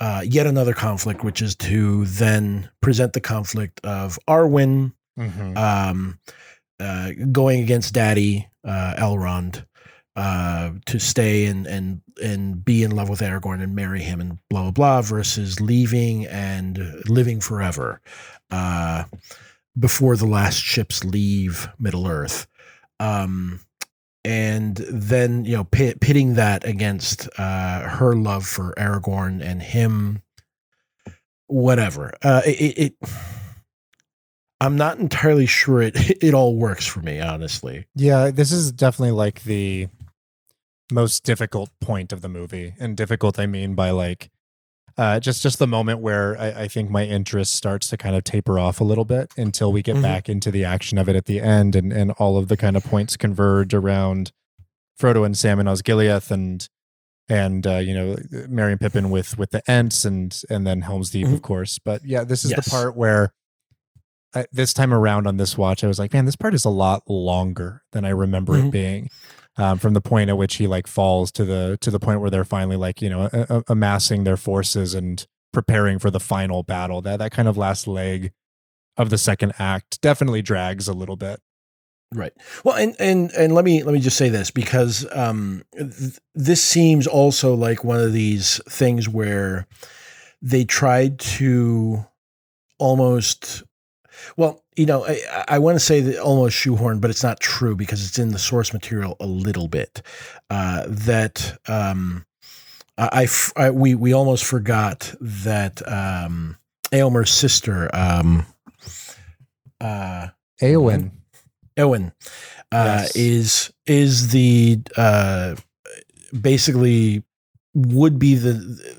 uh, 0.00 0.22
yet 0.26 0.46
another 0.46 0.74
conflict, 0.74 1.22
which 1.22 1.40
is 1.40 1.54
to 1.56 2.04
then 2.06 2.68
present 2.80 3.12
the 3.12 3.20
conflict 3.20 3.80
of 3.84 4.18
Arwen 4.28 4.92
Mhm. 5.18 5.56
um, 5.56 6.18
uh, 6.80 7.12
going 7.32 7.62
against 7.62 7.94
Daddy 7.94 8.48
uh, 8.64 8.94
Elrond 8.98 9.64
uh, 10.16 10.70
to 10.86 10.98
stay 10.98 11.44
and 11.44 11.66
and 11.66 12.00
and 12.22 12.64
be 12.64 12.82
in 12.82 12.90
love 12.90 13.10
with 13.10 13.20
Aragorn 13.20 13.62
and 13.62 13.74
marry 13.74 14.00
him 14.00 14.20
and 14.20 14.38
blah 14.48 14.62
blah 14.62 14.70
blah 14.70 15.02
versus 15.02 15.60
leaving 15.60 16.26
and 16.26 16.78
living 17.06 17.40
forever 17.40 18.00
uh, 18.50 19.04
before 19.78 20.16
the 20.16 20.26
last 20.26 20.58
ships 20.58 21.04
leave 21.04 21.68
Middle 21.78 22.08
Earth. 22.08 22.46
Um, 22.98 23.60
and 24.24 24.76
then 24.90 25.44
you 25.44 25.56
know 25.56 25.64
pit, 25.64 26.00
pitting 26.00 26.34
that 26.34 26.66
against 26.66 27.28
uh, 27.38 27.80
her 27.82 28.16
love 28.16 28.46
for 28.46 28.74
Aragorn 28.78 29.42
and 29.42 29.62
him, 29.62 30.22
whatever. 31.46 32.12
Uh, 32.22 32.40
it, 32.46 32.78
it, 32.78 32.94
I'm 34.60 34.76
not 34.76 34.98
entirely 34.98 35.46
sure 35.46 35.82
it 35.82 35.94
it 36.22 36.32
all 36.32 36.56
works 36.56 36.86
for 36.86 37.00
me, 37.00 37.20
honestly. 37.20 37.86
Yeah, 37.94 38.30
this 38.30 38.50
is 38.50 38.72
definitely 38.72 39.12
like 39.12 39.42
the 39.42 39.88
most 40.90 41.24
difficult 41.24 41.70
point 41.80 42.12
of 42.12 42.22
the 42.22 42.28
movie, 42.28 42.74
and 42.78 42.96
difficult 42.96 43.38
I 43.38 43.46
mean 43.46 43.74
by 43.74 43.90
like 43.90 44.30
uh, 44.98 45.20
just 45.20 45.42
just 45.42 45.58
the 45.58 45.66
moment 45.66 46.00
where 46.00 46.38
I, 46.38 46.62
I, 46.62 46.68
think 46.68 46.88
my 46.88 47.04
interest 47.04 47.52
starts 47.52 47.88
to 47.90 47.98
kind 47.98 48.16
of 48.16 48.24
taper 48.24 48.58
off 48.58 48.80
a 48.80 48.84
little 48.84 49.04
bit 49.04 49.30
until 49.36 49.70
we 49.70 49.82
get 49.82 49.94
mm-hmm. 49.94 50.02
back 50.02 50.28
into 50.28 50.50
the 50.50 50.64
action 50.64 50.96
of 50.96 51.06
it 51.06 51.16
at 51.16 51.26
the 51.26 51.40
end, 51.40 51.76
and 51.76 51.92
and 51.92 52.12
all 52.12 52.38
of 52.38 52.48
the 52.48 52.56
kind 52.56 52.76
of 52.76 52.84
points 52.84 53.16
converge 53.16 53.74
around 53.74 54.32
Frodo 54.98 55.26
and 55.26 55.36
Sam 55.36 55.58
and 55.58 55.68
Osgiliath 55.68 56.30
and 56.30 56.66
and 57.28 57.66
uh, 57.66 57.76
you 57.76 57.92
know 57.92 58.16
Merry 58.48 58.72
and 58.72 58.80
Pippin 58.80 59.10
with 59.10 59.36
with 59.36 59.50
the 59.50 59.62
Ents 59.70 60.06
and 60.06 60.40
and 60.48 60.66
then 60.66 60.80
Helm's 60.80 61.10
Deep, 61.10 61.26
mm-hmm. 61.26 61.34
of 61.34 61.42
course. 61.42 61.78
But 61.78 62.02
yeah, 62.04 62.24
this 62.24 62.44
is 62.44 62.52
yes. 62.52 62.64
the 62.64 62.70
part 62.70 62.96
where 62.96 63.34
I, 64.34 64.46
this 64.50 64.72
time 64.72 64.94
around 64.94 65.26
on 65.26 65.36
this 65.36 65.58
watch, 65.58 65.84
I 65.84 65.88
was 65.88 65.98
like, 65.98 66.14
man, 66.14 66.24
this 66.24 66.36
part 66.36 66.54
is 66.54 66.64
a 66.64 66.70
lot 66.70 67.02
longer 67.06 67.82
than 67.92 68.06
I 68.06 68.10
remember 68.10 68.54
mm-hmm. 68.54 68.68
it 68.68 68.70
being 68.70 69.10
um, 69.56 69.78
from 69.78 69.94
the 69.94 70.00
point 70.00 70.30
at 70.30 70.36
which 70.36 70.56
he 70.56 70.66
like 70.66 70.86
falls 70.86 71.32
to 71.32 71.44
the 71.44 71.78
to 71.80 71.90
the 71.90 72.00
point 72.00 72.20
where 72.20 72.30
they're 72.30 72.44
finally 72.44 72.76
like 72.76 73.00
you 73.00 73.08
know 73.08 73.28
a, 73.32 73.46
a, 73.48 73.62
amassing 73.68 74.24
their 74.24 74.36
forces 74.36 74.94
and 74.94 75.26
preparing 75.52 75.98
for 75.98 76.10
the 76.10 76.20
final 76.20 76.62
battle. 76.62 77.00
That 77.00 77.18
that 77.18 77.32
kind 77.32 77.48
of 77.48 77.56
last 77.56 77.86
leg 77.86 78.32
of 78.96 79.10
the 79.10 79.18
second 79.18 79.52
act 79.58 80.00
definitely 80.00 80.42
drags 80.42 80.88
a 80.88 80.92
little 80.92 81.16
bit. 81.16 81.40
Right. 82.14 82.32
Well, 82.64 82.76
and 82.76 82.94
and 83.00 83.32
and 83.32 83.54
let 83.54 83.64
me 83.64 83.82
let 83.82 83.92
me 83.92 84.00
just 84.00 84.16
say 84.16 84.28
this 84.28 84.50
because 84.50 85.06
um, 85.12 85.62
th- 85.76 86.18
this 86.34 86.62
seems 86.62 87.06
also 87.06 87.54
like 87.54 87.82
one 87.82 87.98
of 87.98 88.12
these 88.12 88.60
things 88.68 89.08
where 89.08 89.66
they 90.40 90.64
tried 90.64 91.18
to 91.18 92.06
almost 92.78 93.64
well, 94.36 94.62
you 94.76 94.86
know, 94.86 95.04
I, 95.06 95.44
I 95.48 95.58
want 95.58 95.76
to 95.76 95.80
say 95.80 96.00
that 96.00 96.18
almost 96.18 96.56
shoehorn, 96.56 97.00
but 97.00 97.10
it's 97.10 97.22
not 97.22 97.40
true 97.40 97.76
because 97.76 98.06
it's 98.06 98.18
in 98.18 98.30
the 98.30 98.38
source 98.38 98.72
material 98.72 99.16
a 99.20 99.26
little 99.26 99.68
bit. 99.68 100.02
Uh, 100.50 100.84
that 100.88 101.58
um, 101.68 102.26
I, 102.98 103.28
I, 103.56 103.70
we 103.70 103.94
we 103.94 104.12
almost 104.12 104.44
forgot 104.44 105.14
that 105.20 105.86
um, 105.90 106.56
Eomer's 106.92 107.30
sister, 107.30 107.90
um, 107.94 108.46
uh, 109.80 110.28
Eowyn, 111.76 112.12
uh, 112.72 113.04
yes. 113.04 113.16
is 113.16 113.72
is 113.86 114.28
the 114.28 114.80
uh, 114.96 115.56
basically 116.40 117.22
would 117.74 118.18
be 118.18 118.34
the 118.34 118.54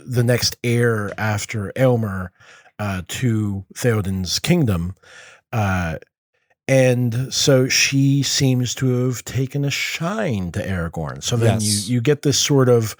the 0.05 0.23
next 0.23 0.57
heir 0.63 1.11
after 1.19 1.71
Eomer 1.75 2.29
uh, 2.79 3.01
to 3.07 3.65
Theoden's 3.75 4.39
kingdom. 4.39 4.95
Uh, 5.51 5.97
and 6.67 7.33
so 7.33 7.69
she 7.69 8.23
seems 8.23 8.75
to 8.75 9.05
have 9.05 9.23
taken 9.23 9.63
a 9.63 9.71
shine 9.71 10.51
to 10.51 10.59
Aragorn. 10.59 11.23
So 11.23 11.37
then 11.37 11.61
yes. 11.61 11.87
you 11.87 11.95
you 11.95 12.01
get 12.01 12.23
this 12.23 12.37
sort 12.37 12.67
of 12.67 12.95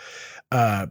uh, 0.52 0.88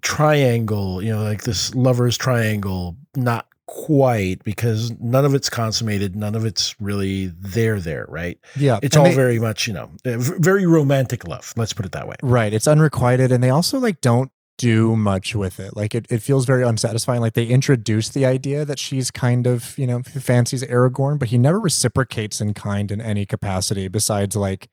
triangle, 0.00 1.02
you 1.02 1.14
know, 1.14 1.22
like 1.22 1.42
this 1.42 1.74
lovers 1.74 2.16
triangle, 2.16 2.96
not 3.14 3.46
quite 3.66 4.42
because 4.44 4.92
none 5.00 5.24
of 5.24 5.34
it's 5.34 5.50
consummated, 5.50 6.14
none 6.16 6.34
of 6.34 6.44
it's 6.44 6.80
really 6.80 7.26
there 7.26 7.80
there, 7.80 8.06
right? 8.08 8.38
Yeah. 8.56 8.78
It's 8.82 8.96
all 8.96 9.04
they, 9.04 9.14
very 9.14 9.38
much, 9.38 9.66
you 9.66 9.74
know, 9.74 9.90
very 10.04 10.66
romantic 10.66 11.26
love, 11.26 11.52
let's 11.56 11.72
put 11.72 11.84
it 11.84 11.92
that 11.92 12.06
way. 12.06 12.16
Right. 12.22 12.52
It's 12.52 12.66
unrequited 12.66 13.32
and 13.32 13.42
they 13.42 13.50
also 13.50 13.78
like 13.78 14.00
don't 14.00 14.30
do 14.58 14.96
much 14.96 15.34
with 15.34 15.60
it. 15.60 15.76
Like 15.76 15.94
it, 15.94 16.06
it 16.10 16.22
feels 16.22 16.46
very 16.46 16.62
unsatisfying. 16.62 17.20
Like 17.20 17.34
they 17.34 17.46
introduce 17.46 18.08
the 18.08 18.24
idea 18.24 18.64
that 18.64 18.78
she's 18.78 19.10
kind 19.10 19.46
of, 19.46 19.76
you 19.78 19.86
know, 19.86 20.02
fancies 20.02 20.62
Aragorn, 20.64 21.18
but 21.18 21.28
he 21.28 21.38
never 21.38 21.60
reciprocates 21.60 22.40
in 22.40 22.54
kind 22.54 22.90
in 22.90 23.00
any 23.00 23.26
capacity 23.26 23.88
besides 23.88 24.34
like 24.36 24.68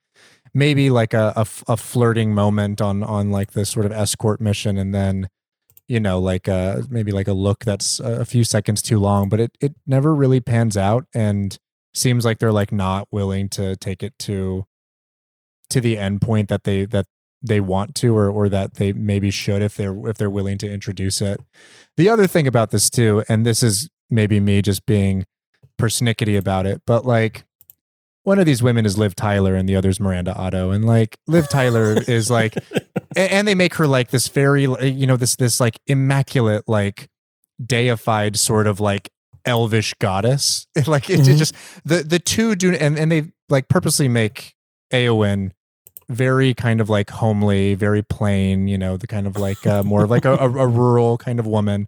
maybe 0.53 0.89
like 0.89 1.13
a, 1.13 1.33
a, 1.35 1.45
a 1.67 1.77
flirting 1.77 2.33
moment 2.33 2.81
on 2.81 3.03
on 3.03 3.31
like 3.31 3.53
this 3.53 3.69
sort 3.69 3.85
of 3.85 3.91
escort 3.91 4.39
mission 4.39 4.77
and 4.77 4.93
then 4.93 5.27
you 5.87 5.99
know 5.99 6.19
like 6.19 6.47
uh 6.47 6.81
maybe 6.89 7.11
like 7.11 7.27
a 7.27 7.33
look 7.33 7.65
that's 7.65 7.99
a 7.99 8.23
few 8.25 8.43
seconds 8.43 8.81
too 8.81 8.99
long 8.99 9.29
but 9.29 9.39
it 9.39 9.57
it 9.59 9.73
never 9.87 10.13
really 10.13 10.39
pans 10.39 10.77
out 10.77 11.05
and 11.13 11.57
seems 11.93 12.23
like 12.23 12.39
they're 12.39 12.51
like 12.51 12.71
not 12.71 13.07
willing 13.11 13.49
to 13.49 13.75
take 13.77 14.03
it 14.03 14.13
to 14.19 14.65
to 15.69 15.81
the 15.81 15.97
end 15.97 16.21
point 16.21 16.49
that 16.49 16.63
they 16.63 16.85
that 16.85 17.07
they 17.43 17.59
want 17.59 17.93
to 17.95 18.15
or 18.15 18.29
or 18.29 18.49
that 18.49 18.75
they 18.75 18.93
maybe 18.93 19.29
should 19.29 19.61
if 19.61 19.75
they're 19.75 20.07
if 20.07 20.17
they're 20.17 20.29
willing 20.29 20.57
to 20.59 20.71
introduce 20.71 21.21
it. 21.21 21.39
The 21.97 22.09
other 22.09 22.25
thing 22.25 22.47
about 22.47 22.71
this 22.71 22.89
too, 22.89 23.23
and 23.27 23.45
this 23.45 23.61
is 23.61 23.89
maybe 24.09 24.39
me 24.39 24.61
just 24.61 24.85
being 24.85 25.25
persnickety 25.79 26.37
about 26.37 26.65
it, 26.65 26.81
but 26.87 27.05
like 27.05 27.43
one 28.23 28.39
of 28.39 28.45
these 28.45 28.63
women 28.63 28.85
is 28.85 28.97
Liv 28.97 29.15
Tyler 29.15 29.53
and 29.53 29.67
the 29.67 29.75
other's 29.75 29.99
Miranda 29.99 30.33
Otto, 30.33 30.71
and 30.71 30.85
like 30.85 31.17
Liv 31.27 31.49
Tyler 31.49 31.97
is 32.07 32.31
like, 32.31 32.55
and 33.15 33.47
they 33.47 33.55
make 33.55 33.75
her 33.75 33.87
like 33.87 34.09
this 34.09 34.29
very 34.29 34.63
you 34.63 35.05
know 35.05 35.17
this 35.17 35.35
this 35.35 35.59
like 35.59 35.77
immaculate 35.87 36.63
like 36.67 37.09
deified 37.63 38.37
sort 38.37 38.65
of 38.65 38.79
like 38.79 39.09
elvish 39.45 39.93
goddess. 39.95 40.65
like 40.87 41.09
it, 41.09 41.19
mm-hmm. 41.19 41.31
it 41.31 41.35
just 41.37 41.53
the 41.83 41.97
the 42.03 42.19
two 42.19 42.55
do 42.55 42.73
and 42.73 42.97
and 42.97 43.11
they 43.11 43.31
like 43.49 43.67
purposely 43.67 44.07
make 44.07 44.55
Eowyn 44.91 45.51
very 46.13 46.53
kind 46.53 46.81
of 46.81 46.89
like 46.89 47.09
homely, 47.09 47.75
very 47.75 48.03
plain, 48.03 48.67
you 48.67 48.77
know, 48.77 48.97
the 48.97 49.07
kind 49.07 49.27
of 49.27 49.37
like 49.37 49.65
uh, 49.65 49.83
more 49.83 50.03
of 50.03 50.09
like 50.09 50.25
a, 50.25 50.33
a, 50.35 50.49
a, 50.49 50.67
rural 50.67 51.17
kind 51.17 51.39
of 51.39 51.47
woman. 51.47 51.87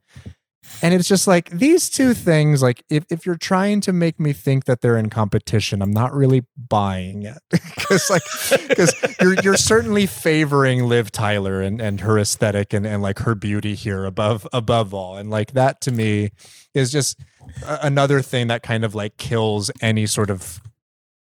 And 0.82 0.94
it's 0.94 1.08
just 1.08 1.28
like 1.28 1.50
these 1.52 1.90
two 1.90 2.14
things, 2.14 2.62
like 2.62 2.84
if, 2.90 3.06
if 3.10 3.26
you're 3.26 3.38
trying 3.38 3.82
to 3.82 3.94
make 3.94 4.20
me 4.20 4.34
think 4.34 4.66
that 4.66 4.82
they're 4.82 4.98
in 4.98 5.10
competition, 5.10 5.82
I'm 5.82 5.92
not 5.92 6.14
really 6.14 6.44
buying 6.58 7.24
it. 7.24 7.38
Because 7.86 8.10
like 8.10 8.24
because 8.68 8.96
you're 9.22 9.36
you're 9.44 9.58
certainly 9.58 10.08
favoring 10.08 10.86
Liv 10.86 11.12
Tyler 11.12 11.62
and, 11.62 11.80
and 11.80 12.02
her 12.02 12.18
aesthetic 12.18 12.74
and, 12.74 12.84
and 12.84 13.04
like 13.04 13.20
her 13.20 13.36
beauty 13.36 13.76
here 13.76 14.06
above 14.06 14.48
above 14.52 14.92
all. 14.92 15.16
And 15.16 15.30
like 15.30 15.52
that 15.52 15.82
to 15.82 15.92
me 15.92 16.32
is 16.74 16.92
just 16.92 17.20
another 17.64 18.24
thing 18.24 18.48
that 18.48 18.64
kind 18.64 18.84
of 18.84 18.96
like 18.96 19.18
kills 19.18 19.70
any 19.82 20.08
sort 20.08 20.32
of 20.32 20.60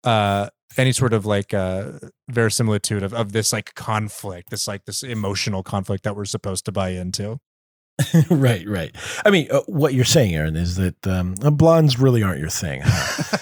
uh 0.04 0.50
any 0.76 0.92
sort 0.92 1.12
of 1.12 1.26
like 1.26 1.52
uh 1.52 1.92
verisimilitude 2.28 3.02
of, 3.02 3.12
of 3.12 3.32
this 3.32 3.52
like 3.52 3.74
conflict 3.74 4.50
this 4.50 4.68
like 4.68 4.84
this 4.84 5.02
emotional 5.02 5.62
conflict 5.62 6.04
that 6.04 6.16
we're 6.16 6.24
supposed 6.24 6.64
to 6.64 6.72
buy 6.72 6.90
into? 6.90 7.38
Right 8.30 8.66
right. 8.66 8.94
I 9.26 9.30
mean 9.30 9.48
uh, 9.50 9.60
what 9.66 9.92
you're 9.94 10.04
saying 10.04 10.34
aaron 10.34 10.56
is 10.56 10.76
that 10.76 11.06
um, 11.06 11.34
uh, 11.42 11.50
blondes 11.50 11.98
really 11.98 12.22
aren't 12.22 12.40
your 12.40 12.48
thing 12.48 12.80
huh? 12.82 13.36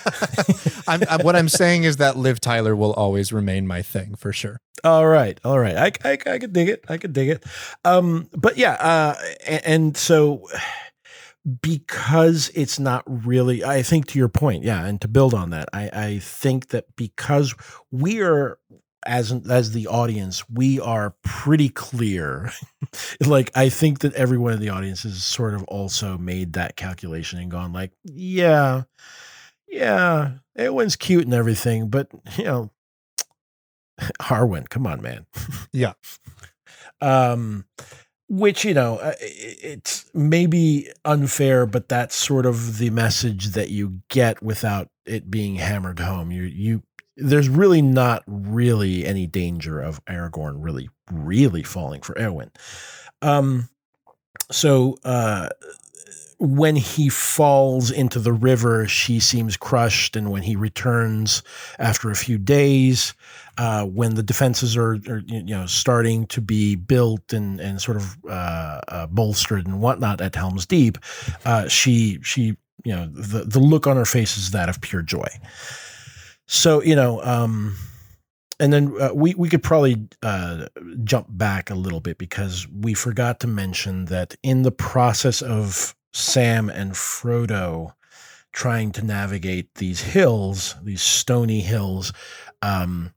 I'm, 0.89 1.03
I'm, 1.09 1.21
what 1.21 1.37
i'm 1.37 1.49
saying 1.49 1.85
is 1.85 1.99
that 1.99 2.17
liv 2.17 2.41
tyler 2.41 2.75
will 2.75 2.93
always 2.95 3.33
remain 3.33 3.67
my 3.67 3.83
thing 3.83 4.15
for 4.17 4.33
sure. 4.33 4.61
All 4.83 5.07
right 5.07 5.39
all 5.45 5.59
right. 5.59 5.77
I, 5.77 6.11
I, 6.11 6.19
I 6.27 6.39
could 6.39 6.53
dig 6.53 6.69
it. 6.69 6.85
I 6.89 6.97
could 6.99 7.13
dig 7.13 7.29
it. 7.29 7.45
Um 7.85 8.29
but 8.33 8.57
yeah 8.57 8.73
uh 8.73 9.15
and, 9.47 9.63
and 9.67 9.97
so 9.97 10.49
because 11.63 12.51
it's 12.55 12.79
not 12.79 13.03
really 13.07 13.65
i 13.65 13.83
think 13.83 14.07
to 14.07 14.19
your 14.19 14.29
point 14.29 14.65
yeah 14.65 14.85
and 14.85 15.01
to 15.01 15.09
build 15.09 15.35
on 15.35 15.51
that 15.51 15.69
i 15.73 15.91
i 15.93 16.19
think 16.19 16.69
that 16.69 16.85
because 16.97 17.55
we 17.91 18.21
are 18.21 18.59
as 19.07 19.33
as 19.49 19.73
the 19.73 19.87
audience 19.87 20.49
we 20.51 20.81
are 20.81 21.15
pretty 21.25 21.69
clear. 21.69 22.53
Like 23.21 23.51
i 23.55 23.69
think 23.69 24.01
that 24.01 24.15
everyone 24.15 24.55
in 24.55 24.61
the 24.61 24.71
audience 24.71 25.03
has 25.03 25.23
sort 25.23 25.55
of 25.55 25.63
also 25.65 26.17
made 26.17 26.55
that 26.55 26.77
calculation 26.77 27.39
and 27.39 27.51
gone 27.51 27.73
like 27.73 27.93
yeah 28.05 28.85
yeah 29.69 30.33
everyone's 30.57 30.97
cute 30.97 31.25
and 31.25 31.35
everything 31.35 31.89
but 31.89 32.09
you 32.37 32.45
know 32.45 32.71
Arwen 34.23 34.69
come 34.69 34.87
on 34.87 35.03
man. 35.03 35.27
Yeah. 35.73 35.95
Um 37.01 37.67
which 38.29 38.65
you 38.65 38.75
know 38.75 38.97
uh, 38.99 39.15
it's 39.21 40.05
maybe 40.15 40.89
unfair 41.05 41.67
but 41.67 41.89
that's 41.89 42.15
sort 42.15 42.47
of 42.47 42.79
the 42.79 42.91
message 42.91 43.49
that 43.49 43.71
you 43.71 44.01
get 44.09 44.43
without 44.43 44.89
it 45.07 45.31
being 45.31 45.57
hammered 45.57 45.99
home 45.99 46.31
you 46.31 46.43
you 46.43 46.83
there's 47.17 47.49
really 47.49 47.83
not 47.83 48.23
really 48.27 49.05
any 49.05 49.27
danger 49.27 49.81
of 49.81 50.05
Aragorn 50.05 50.57
really 50.59 50.89
really 51.11 51.63
falling 51.63 52.03
for 52.03 52.15
Eowyn 52.15 52.51
um 53.23 53.69
so 54.51 54.97
uh 55.05 55.49
when 56.41 56.77
he 56.77 57.09
falls 57.09 57.91
into 57.91 58.21
the 58.21 58.33
river, 58.33 58.87
she 58.87 59.19
seems 59.19 59.57
crushed. 59.57 60.15
And 60.15 60.31
when 60.31 60.43
he 60.43 60.55
returns 60.55 61.43
after 61.79 62.11
a 62.11 62.17
few 62.17 62.39
days, 62.39 63.13
uh, 63.59 63.85
when 63.85 64.15
the 64.15 64.23
defenses 64.23 64.77
are, 64.77 64.93
are, 65.09 65.23
you 65.27 65.43
know 65.43 65.67
starting 65.67 66.27
to 66.27 66.41
be 66.41 66.77
built 66.77 67.33
and 67.33 67.61
and 67.61 67.83
sort 67.83 67.97
of 67.97 68.17
uh, 68.29 68.81
uh, 68.89 69.07
bolstered 69.09 69.67
and 69.67 69.81
whatnot 69.81 70.21
at 70.21 70.35
Helm's 70.35 70.65
Deep, 70.65 70.97
uh, 71.45 71.69
she 71.69 72.19
she 72.23 72.57
you 72.85 72.95
know 72.95 73.07
the 73.07 73.45
the 73.45 73.59
look 73.59 73.87
on 73.87 73.97
her 73.97 74.05
face 74.05 74.39
is 74.39 74.53
that 74.53 74.69
of 74.69 74.81
pure 74.81 75.03
joy. 75.03 75.29
So 76.47 76.83
you 76.83 76.97
know. 76.97 77.23
Um, 77.23 77.77
and 78.61 78.73
then 78.73 78.93
uh, 79.01 79.13
we 79.15 79.35
we 79.35 79.49
could 79.49 79.63
probably 79.63 80.09
jump 81.05 81.29
back 81.31 81.71
a 81.71 81.77
little 81.77 82.01
bit 82.01 82.19
because 82.19 82.67
we 82.69 82.93
forgot 82.93 83.39
to 83.39 83.47
mention 83.47 84.07
that 84.07 84.35
in 84.43 84.63
the 84.63 84.73
process 84.73 85.43
of 85.43 85.95
Sam 86.13 86.69
and 86.69 86.91
Frodo 86.91 87.93
trying 88.53 88.91
to 88.93 89.05
navigate 89.05 89.73
these 89.77 90.01
hills, 90.01 90.75
these 90.83 91.03
stony 91.03 91.61
hills, 91.61 92.13
um, 92.61 93.15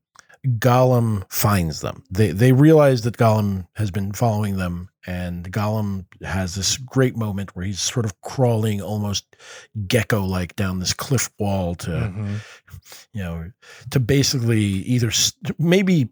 Gollum 0.48 1.24
finds 1.32 1.82
them. 1.82 2.04
They 2.10 2.32
they 2.32 2.52
realize 2.52 3.04
that 3.04 3.18
Gollum 3.18 3.68
has 3.76 3.92
been 3.92 4.12
following 4.12 4.58
them, 4.58 4.89
and 5.06 5.52
Gollum 5.52 6.06
has 6.24 6.56
this 6.56 6.78
great 6.78 7.16
moment 7.16 7.56
where 7.56 7.66
he's 7.66 7.80
sort 7.80 8.06
of 8.06 8.20
crawling 8.22 8.82
almost 8.82 9.36
gecko 9.88 10.24
like 10.24 10.56
down 10.56 10.80
this 10.80 10.94
cliff 10.94 11.30
wall 11.38 11.76
to, 11.76 11.89
mm-hmm. 11.92 12.36
you 13.14 13.24
know, 13.24 13.52
to 13.92 14.00
basically 14.00 14.60
either 14.60 15.12
st- 15.12 15.60
maybe 15.60 16.10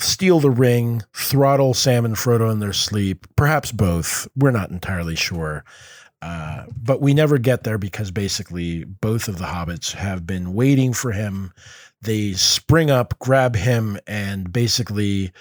steal 0.00 0.40
the 0.40 0.50
ring, 0.50 1.02
throttle 1.14 1.74
Sam 1.74 2.04
and 2.04 2.16
Frodo 2.16 2.50
in 2.50 2.58
their 2.58 2.72
sleep, 2.72 3.26
perhaps 3.36 3.70
both. 3.70 4.26
We're 4.34 4.50
not 4.50 4.70
entirely 4.70 5.14
sure. 5.14 5.64
Uh, 6.22 6.64
but 6.76 7.00
we 7.00 7.14
never 7.14 7.38
get 7.38 7.62
there 7.62 7.78
because 7.78 8.10
basically 8.10 8.84
both 8.84 9.26
of 9.26 9.38
the 9.38 9.46
hobbits 9.46 9.92
have 9.92 10.26
been 10.26 10.52
waiting 10.52 10.92
for 10.92 11.12
him 11.12 11.52
they 12.02 12.32
spring 12.32 12.90
up, 12.90 13.18
grab 13.18 13.56
him, 13.56 13.98
and 14.06 14.52
basically 14.52 15.32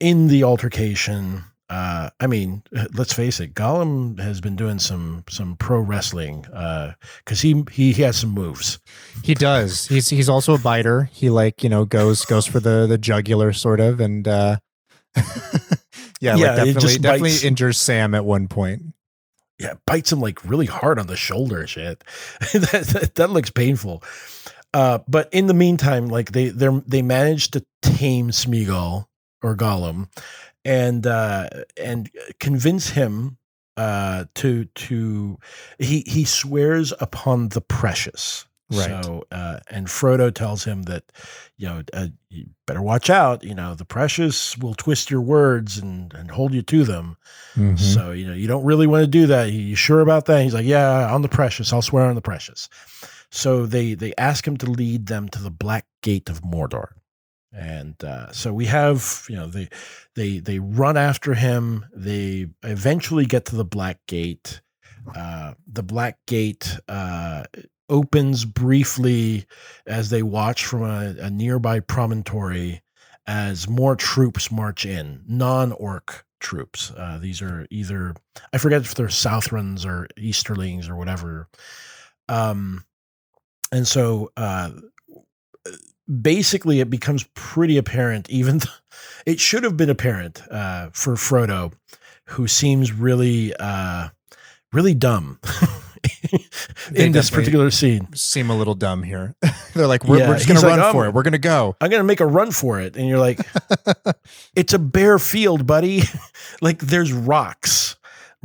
in 0.00 0.28
the 0.28 0.44
altercation. 0.44 1.44
Uh, 1.70 2.10
I 2.20 2.26
mean, 2.26 2.62
let's 2.94 3.14
face 3.14 3.40
it. 3.40 3.54
Gollum 3.54 4.18
has 4.20 4.40
been 4.40 4.56
doing 4.56 4.78
some 4.78 5.24
some 5.30 5.56
pro 5.56 5.80
wrestling 5.80 6.42
because 6.42 6.94
uh, 7.30 7.42
he, 7.42 7.64
he 7.70 7.92
he 7.92 8.02
has 8.02 8.16
some 8.16 8.30
moves. 8.30 8.78
He 9.24 9.34
does. 9.34 9.86
He's 9.86 10.10
he's 10.10 10.28
also 10.28 10.54
a 10.54 10.58
biter. 10.58 11.04
He 11.04 11.30
like 11.30 11.62
you 11.62 11.70
know 11.70 11.84
goes 11.84 12.24
goes 12.24 12.46
for 12.46 12.60
the 12.60 12.86
the 12.86 12.98
jugular 12.98 13.52
sort 13.52 13.80
of 13.80 14.00
and 14.00 14.28
uh, 14.28 14.56
yeah, 15.16 15.24
yeah, 16.20 16.34
like 16.34 16.56
definitely 16.56 16.98
definitely 16.98 17.48
injures 17.48 17.78
Sam 17.78 18.14
at 18.14 18.24
one 18.24 18.48
point. 18.48 18.82
Yeah, 19.58 19.74
bites 19.86 20.12
him 20.12 20.20
like 20.20 20.44
really 20.44 20.66
hard 20.66 20.98
on 20.98 21.06
the 21.06 21.16
shoulder. 21.16 21.66
Shit, 21.66 22.02
that, 22.52 22.86
that, 22.92 23.14
that 23.14 23.30
looks 23.30 23.50
painful. 23.50 24.02
Uh, 24.74 24.98
but 25.06 25.28
in 25.32 25.46
the 25.46 25.54
meantime, 25.54 26.08
like 26.08 26.32
they 26.32 26.48
they 26.48 26.68
they 26.86 27.02
managed 27.02 27.52
to 27.52 27.64
tame 27.82 28.30
Smeagol 28.30 29.06
or 29.42 29.56
Gollum, 29.56 30.08
and 30.64 31.06
uh, 31.06 31.48
and 31.76 32.10
convince 32.40 32.90
him 32.90 33.36
uh, 33.76 34.24
to 34.36 34.64
to 34.64 35.38
he 35.78 36.00
he 36.06 36.24
swears 36.24 36.92
upon 37.00 37.50
the 37.50 37.60
precious. 37.60 38.46
Right. 38.70 39.04
So, 39.04 39.24
uh, 39.30 39.58
and 39.70 39.86
Frodo 39.86 40.34
tells 40.34 40.64
him 40.64 40.84
that, 40.84 41.04
you 41.58 41.68
know, 41.68 41.82
uh, 41.92 42.06
you 42.30 42.46
better 42.66 42.80
watch 42.80 43.10
out. 43.10 43.44
You 43.44 43.54
know, 43.54 43.74
the 43.74 43.84
precious 43.84 44.56
will 44.56 44.72
twist 44.72 45.10
your 45.10 45.20
words 45.20 45.76
and, 45.76 46.14
and 46.14 46.30
hold 46.30 46.54
you 46.54 46.62
to 46.62 46.84
them. 46.84 47.18
Mm-hmm. 47.54 47.76
So, 47.76 48.12
you 48.12 48.26
know, 48.26 48.32
you 48.32 48.48
don't 48.48 48.64
really 48.64 48.86
want 48.86 49.02
to 49.02 49.06
do 49.08 49.26
that. 49.26 49.52
You 49.52 49.74
sure 49.74 50.00
about 50.00 50.24
that? 50.24 50.42
He's 50.42 50.54
like, 50.54 50.64
yeah, 50.64 51.12
on 51.12 51.20
the 51.20 51.28
precious. 51.28 51.70
I'll 51.70 51.82
swear 51.82 52.06
on 52.06 52.14
the 52.14 52.22
precious. 52.22 52.70
So 53.34 53.64
they 53.64 53.94
they 53.94 54.12
ask 54.18 54.46
him 54.46 54.58
to 54.58 54.66
lead 54.70 55.06
them 55.06 55.26
to 55.30 55.42
the 55.42 55.50
Black 55.50 55.86
Gate 56.02 56.28
of 56.28 56.42
Mordor, 56.42 56.88
and 57.50 57.96
uh, 58.04 58.30
so 58.30 58.52
we 58.52 58.66
have 58.66 59.24
you 59.26 59.36
know 59.36 59.46
they 59.46 59.70
they 60.14 60.38
they 60.38 60.58
run 60.58 60.98
after 60.98 61.32
him. 61.32 61.86
They 61.96 62.48
eventually 62.62 63.24
get 63.24 63.46
to 63.46 63.56
the 63.56 63.64
Black 63.64 64.00
Gate. 64.06 64.60
Uh, 65.16 65.54
the 65.66 65.82
Black 65.82 66.18
Gate 66.26 66.78
uh, 66.88 67.44
opens 67.88 68.44
briefly 68.44 69.46
as 69.86 70.10
they 70.10 70.22
watch 70.22 70.66
from 70.66 70.82
a, 70.82 71.14
a 71.18 71.30
nearby 71.30 71.80
promontory 71.80 72.82
as 73.26 73.66
more 73.66 73.96
troops 73.96 74.52
march 74.52 74.84
in, 74.84 75.22
non-orc 75.26 76.26
troops. 76.38 76.92
Uh, 76.94 77.16
these 77.18 77.40
are 77.40 77.66
either 77.70 78.14
I 78.52 78.58
forget 78.58 78.82
if 78.82 78.94
they're 78.94 79.06
Southrons 79.06 79.86
or 79.86 80.06
Easterlings 80.18 80.86
or 80.86 80.96
whatever. 80.96 81.48
Um, 82.28 82.84
and 83.72 83.88
so 83.88 84.30
uh, 84.36 84.70
basically 86.20 86.80
it 86.80 86.90
becomes 86.90 87.24
pretty 87.34 87.76
apparent 87.76 88.30
even 88.30 88.60
th- 88.60 88.74
it 89.26 89.40
should 89.40 89.64
have 89.64 89.76
been 89.76 89.90
apparent 89.90 90.42
uh, 90.50 90.90
for 90.92 91.14
frodo 91.14 91.72
who 92.26 92.46
seems 92.46 92.92
really 92.92 93.52
uh, 93.58 94.08
really 94.72 94.94
dumb 94.94 95.38
in 96.94 97.12
this 97.12 97.30
particular 97.30 97.70
scene. 97.70 98.08
seem 98.14 98.50
a 98.50 98.56
little 98.56 98.74
dumb 98.74 99.02
here. 99.02 99.34
They're 99.74 99.86
like 99.86 100.04
we're, 100.04 100.18
yeah, 100.18 100.28
we're 100.28 100.36
just 100.36 100.48
gonna 100.48 100.60
run 100.60 100.78
like, 100.78 100.92
for 100.92 101.06
it. 101.06 101.14
We're 101.14 101.22
gonna 101.22 101.38
go. 101.38 101.76
I'm 101.80 101.90
gonna 101.90 102.04
make 102.04 102.20
a 102.20 102.26
run 102.26 102.50
for 102.50 102.80
it. 102.80 102.96
And 102.96 103.08
you're 103.08 103.18
like 103.18 103.40
it's 104.54 104.72
a 104.72 104.78
bare 104.78 105.18
field 105.18 105.66
buddy. 105.66 106.02
Like 106.60 106.78
there's 106.78 107.12
rocks 107.12 107.96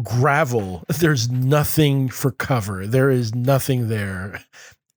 gravel 0.03 0.83
there's 0.99 1.29
nothing 1.29 2.09
for 2.09 2.31
cover. 2.31 2.85
There 2.85 3.09
is 3.09 3.33
nothing 3.33 3.89
there 3.89 4.43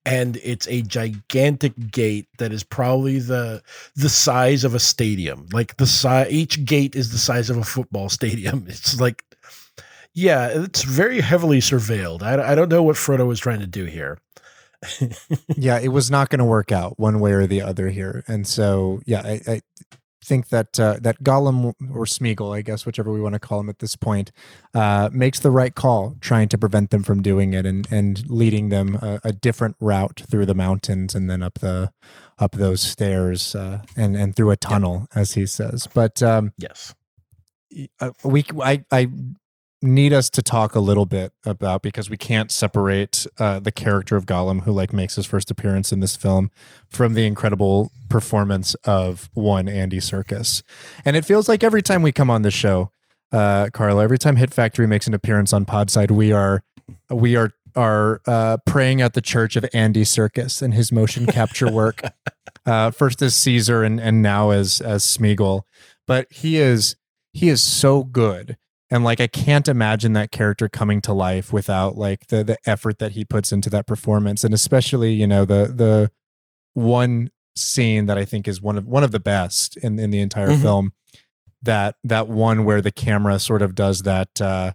and 0.04 0.38
it's 0.42 0.66
a 0.68 0.82
gigantic 0.82 1.90
gate 1.90 2.28
that 2.38 2.52
is 2.52 2.64
probably 2.64 3.18
the 3.18 3.62
the 3.94 4.08
size 4.08 4.64
of 4.64 4.74
a 4.74 4.80
stadium. 4.80 5.46
Like 5.52 5.76
the 5.76 5.86
size, 5.86 6.30
each 6.30 6.64
gate 6.64 6.96
is 6.96 7.12
the 7.12 7.18
size 7.18 7.50
of 7.50 7.56
a 7.56 7.64
football 7.64 8.08
stadium. 8.18 8.66
It's 8.68 9.00
like, 9.00 9.24
yeah, 10.14 10.48
it's 10.48 10.82
very 10.82 11.20
heavily 11.20 11.58
surveilled. 11.58 12.22
I, 12.22 12.52
I 12.52 12.54
don't 12.54 12.70
know 12.70 12.82
what 12.82 12.96
Frodo 12.96 13.26
was 13.26 13.40
trying 13.40 13.60
to 13.60 13.66
do 13.66 13.84
here. 13.84 14.18
yeah, 15.56 15.78
it 15.78 15.88
was 15.88 16.10
not 16.10 16.30
going 16.30 16.38
to 16.38 16.44
work 16.44 16.72
out 16.72 16.98
one 16.98 17.20
way 17.20 17.32
or 17.32 17.46
the 17.46 17.60
other 17.60 17.90
here, 17.90 18.24
and 18.26 18.46
so 18.46 19.00
yeah, 19.04 19.20
I, 19.20 19.40
I 19.46 19.60
think 20.22 20.48
that 20.48 20.78
uh, 20.78 20.98
that 21.00 21.22
Gollum 21.22 21.74
or 21.92 22.04
Smeagol, 22.04 22.54
I 22.54 22.62
guess, 22.62 22.84
whichever 22.84 23.12
we 23.12 23.20
want 23.20 23.34
to 23.34 23.38
call 23.38 23.60
him 23.60 23.68
at 23.68 23.78
this 23.78 23.96
point, 23.96 24.32
uh, 24.74 25.08
makes 25.12 25.40
the 25.40 25.50
right 25.50 25.74
call, 25.74 26.16
trying 26.20 26.48
to 26.48 26.58
prevent 26.58 26.90
them 26.90 27.02
from 27.02 27.22
doing 27.22 27.54
it 27.54 27.66
and 27.66 27.86
and 27.90 28.28
leading 28.28 28.68
them 28.68 28.96
a, 28.96 29.20
a 29.24 29.32
different 29.32 29.76
route 29.80 30.22
through 30.30 30.46
the 30.46 30.54
mountains 30.54 31.14
and 31.14 31.30
then 31.30 31.42
up 31.42 31.60
the 31.60 31.92
up 32.38 32.52
those 32.52 32.80
stairs 32.80 33.54
uh, 33.54 33.82
and 33.96 34.16
and 34.16 34.36
through 34.36 34.50
a 34.50 34.56
tunnel, 34.56 35.08
as 35.14 35.32
he 35.32 35.46
says. 35.46 35.88
But 35.92 36.22
um, 36.22 36.52
yes, 36.58 36.94
uh, 38.00 38.10
we 38.24 38.44
I 38.62 38.84
I 38.90 39.08
need 39.82 40.12
us 40.12 40.28
to 40.30 40.42
talk 40.42 40.74
a 40.74 40.80
little 40.80 41.06
bit 41.06 41.32
about 41.44 41.82
because 41.82 42.10
we 42.10 42.16
can't 42.16 42.50
separate 42.50 43.26
uh, 43.38 43.60
the 43.60 43.72
character 43.72 44.16
of 44.16 44.26
Gollum, 44.26 44.62
who 44.62 44.72
like 44.72 44.92
makes 44.92 45.16
his 45.16 45.26
first 45.26 45.50
appearance 45.50 45.92
in 45.92 46.00
this 46.00 46.16
film, 46.16 46.50
from 46.88 47.14
the 47.14 47.26
incredible 47.26 47.90
performance 48.08 48.74
of 48.84 49.30
one 49.34 49.68
Andy 49.68 49.98
Serkis. 49.98 50.62
And 51.04 51.16
it 51.16 51.24
feels 51.24 51.48
like 51.48 51.64
every 51.64 51.82
time 51.82 52.02
we 52.02 52.12
come 52.12 52.30
on 52.30 52.42
the 52.42 52.50
show, 52.50 52.90
uh, 53.32 53.70
Carlo, 53.72 54.00
every 54.00 54.18
time 54.18 54.36
Hit 54.36 54.52
Factory 54.52 54.86
makes 54.86 55.06
an 55.06 55.14
appearance 55.14 55.52
on 55.52 55.64
Podside, 55.64 56.10
we 56.10 56.32
are 56.32 56.62
we 57.08 57.36
are 57.36 57.52
are 57.76 58.20
uh, 58.26 58.56
praying 58.66 59.00
at 59.00 59.14
the 59.14 59.20
church 59.20 59.54
of 59.56 59.64
Andy 59.72 60.02
Serkis 60.02 60.60
and 60.60 60.74
his 60.74 60.90
motion 60.92 61.26
capture 61.26 61.70
work. 61.70 62.02
Uh, 62.66 62.90
first 62.90 63.22
as 63.22 63.34
Caesar 63.34 63.82
and 63.82 63.98
and 63.98 64.20
now 64.20 64.50
as 64.50 64.82
as 64.82 65.02
Smeagol, 65.02 65.62
but 66.06 66.30
he 66.30 66.58
is 66.58 66.94
he 67.32 67.48
is 67.48 67.62
so 67.62 68.04
good 68.04 68.58
and 68.90 69.04
like 69.04 69.20
i 69.20 69.26
can't 69.26 69.68
imagine 69.68 70.12
that 70.12 70.30
character 70.30 70.68
coming 70.68 71.00
to 71.00 71.12
life 71.12 71.52
without 71.52 71.96
like 71.96 72.26
the 72.28 72.42
the 72.42 72.58
effort 72.66 72.98
that 72.98 73.12
he 73.12 73.24
puts 73.24 73.52
into 73.52 73.70
that 73.70 73.86
performance 73.86 74.44
and 74.44 74.52
especially 74.54 75.12
you 75.12 75.26
know 75.26 75.44
the 75.44 75.72
the 75.74 76.10
one 76.74 77.30
scene 77.56 78.06
that 78.06 78.18
i 78.18 78.24
think 78.24 78.46
is 78.46 78.60
one 78.60 78.76
of 78.78 78.86
one 78.86 79.04
of 79.04 79.12
the 79.12 79.20
best 79.20 79.76
in 79.78 79.98
in 79.98 80.10
the 80.10 80.20
entire 80.20 80.48
mm-hmm. 80.48 80.62
film 80.62 80.92
that 81.62 81.96
that 82.04 82.28
one 82.28 82.64
where 82.64 82.80
the 82.80 82.92
camera 82.92 83.38
sort 83.38 83.62
of 83.62 83.74
does 83.74 84.02
that 84.02 84.40
uh 84.40 84.72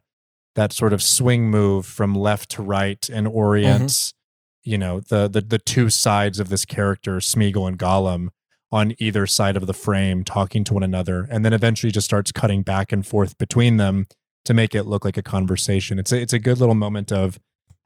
that 0.55 0.71
sort 0.71 0.93
of 0.93 1.01
swing 1.01 1.49
move 1.49 1.85
from 1.85 2.15
left 2.15 2.49
to 2.49 2.61
right 2.61 3.09
and 3.09 3.27
orients 3.27 4.11
mm-hmm. 4.11 4.71
you 4.71 4.77
know 4.77 4.99
the 4.99 5.27
the 5.27 5.41
the 5.41 5.59
two 5.59 5.89
sides 5.89 6.39
of 6.39 6.49
this 6.49 6.65
character 6.65 7.17
Smeagol 7.17 7.67
and 7.67 7.79
Gollum 7.79 8.29
on 8.71 8.93
either 8.99 9.27
side 9.27 9.55
of 9.55 9.67
the 9.67 9.73
frame 9.73 10.23
talking 10.23 10.63
to 10.63 10.73
one 10.73 10.83
another 10.83 11.27
and 11.29 11.45
then 11.45 11.53
eventually 11.53 11.91
just 11.91 12.05
starts 12.05 12.31
cutting 12.31 12.61
back 12.61 12.91
and 12.91 13.05
forth 13.05 13.37
between 13.37 13.77
them 13.77 14.07
to 14.43 14.53
make 14.53 14.75
it 14.75 14.83
look 14.83 15.05
like 15.05 15.17
a 15.17 15.23
conversation 15.23 15.99
it's 15.99 16.11
a, 16.11 16.19
it's 16.19 16.33
a 16.33 16.39
good 16.39 16.59
little 16.59 16.75
moment 16.75 17.11
of 17.11 17.39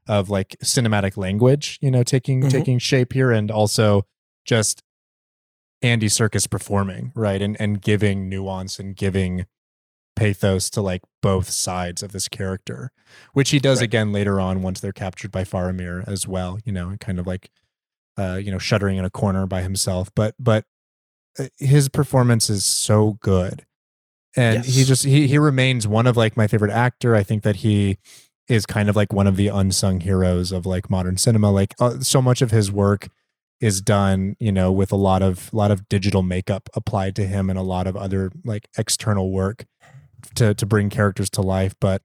of 0.07 0.29
like 0.29 0.55
cinematic 0.63 1.17
language 1.17 1.77
you 1.81 1.91
know 1.91 2.03
taking 2.03 2.41
mm-hmm. 2.41 2.49
taking 2.49 2.79
shape 2.79 3.13
here 3.13 3.31
and 3.31 3.51
also 3.51 4.05
just 4.45 4.81
Andy 5.81 6.07
Serkis 6.07 6.49
performing 6.49 7.11
right 7.15 7.41
and 7.41 7.59
and 7.59 7.81
giving 7.81 8.29
nuance 8.29 8.79
and 8.79 8.95
giving 8.95 9.45
pathos 10.15 10.69
to 10.71 10.81
like 10.81 11.01
both 11.21 11.49
sides 11.49 12.03
of 12.03 12.11
this 12.11 12.27
character 12.27 12.91
which 13.33 13.51
he 13.51 13.59
does 13.59 13.79
right. 13.79 13.85
again 13.85 14.11
later 14.11 14.39
on 14.39 14.61
once 14.61 14.79
they're 14.79 14.91
captured 14.91 15.31
by 15.31 15.43
Faramir 15.43 16.05
as 16.07 16.27
well 16.27 16.59
you 16.65 16.71
know 16.71 16.95
kind 16.99 17.19
of 17.19 17.27
like 17.27 17.51
uh, 18.19 18.35
you 18.35 18.51
know, 18.51 18.59
shuddering 18.59 18.97
in 18.97 19.05
a 19.05 19.09
corner 19.09 19.45
by 19.45 19.61
himself. 19.61 20.09
But 20.15 20.35
but 20.37 20.65
uh, 21.39 21.45
his 21.57 21.89
performance 21.89 22.49
is 22.49 22.65
so 22.65 23.17
good 23.21 23.65
and 24.35 24.63
yes. 24.63 24.75
he 24.75 24.83
just 24.83 25.05
he 25.05 25.27
he 25.27 25.39
remains 25.39 25.87
one 25.87 26.05
of 26.05 26.15
like 26.15 26.37
my 26.37 26.45
favorite 26.45 26.71
actor 26.71 27.15
i 27.15 27.23
think 27.23 27.41
that 27.41 27.57
he 27.57 27.97
is 28.47 28.67
kind 28.67 28.89
of 28.89 28.95
like 28.95 29.11
one 29.11 29.25
of 29.25 29.37
the 29.37 29.47
unsung 29.47 30.01
heroes 30.01 30.51
of 30.51 30.67
like 30.67 30.87
modern 30.87 31.17
cinema 31.17 31.49
like 31.51 31.73
uh, 31.79 31.99
so 31.99 32.21
much 32.21 32.43
of 32.43 32.51
his 32.51 32.71
work 32.71 33.09
is 33.59 33.81
done, 33.81 34.35
you 34.39 34.51
know, 34.51 34.71
with 34.71 34.91
a 34.91 34.95
lot 34.95 35.21
of 35.21 35.51
a 35.51 35.55
lot 35.55 35.71
of 35.71 35.87
digital 35.89 36.21
makeup 36.21 36.69
applied 36.73 37.15
to 37.17 37.27
him 37.27 37.49
and 37.49 37.59
a 37.59 37.63
lot 37.63 37.87
of 37.87 37.95
other 37.95 38.31
like 38.45 38.69
external 38.77 39.31
work 39.31 39.65
to 40.35 40.53
to 40.53 40.65
bring 40.65 40.89
characters 40.89 41.29
to 41.31 41.41
life. 41.41 41.75
But 41.79 42.01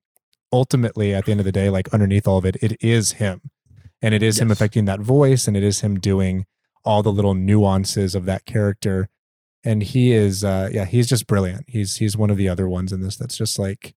ultimately, 0.53 1.15
at 1.15 1.27
the 1.27 1.31
end 1.31 1.41
of 1.41 1.47
the 1.47 1.53
day, 1.53 1.71
like 1.71 1.93
underneath 1.95 2.27
all 2.27 2.39
of 2.39 2.45
it, 2.45 2.57
it 2.61 2.77
is 2.81 3.13
him, 3.13 3.41
and 4.05 4.13
it 4.15 4.23
is 4.23 4.39
him 4.39 4.51
affecting 4.51 4.85
that 4.85 5.01
voice, 5.01 5.49
and 5.49 5.57
it 5.57 5.63
is 5.63 5.81
him 5.81 5.99
doing 5.99 6.45
all 6.85 7.03
the 7.03 7.11
little 7.11 7.33
nuances 7.33 8.15
of 8.15 8.27
that 8.27 8.45
character. 8.45 9.09
And 9.65 9.83
he 9.83 10.13
is, 10.13 10.45
uh, 10.45 10.69
yeah, 10.71 10.85
he's 10.85 11.07
just 11.07 11.27
brilliant. 11.27 11.65
He's 11.67 11.97
he's 11.97 12.15
one 12.15 12.29
of 12.29 12.37
the 12.37 12.47
other 12.51 12.69
ones 12.69 12.93
in 12.93 13.01
this 13.01 13.17
that's 13.17 13.39
just 13.39 13.59
like 13.59 13.95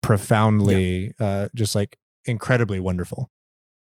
profoundly, 0.00 1.12
uh, 1.20 1.48
just 1.54 1.74
like 1.74 1.98
incredibly 2.24 2.80
wonderful. 2.80 3.30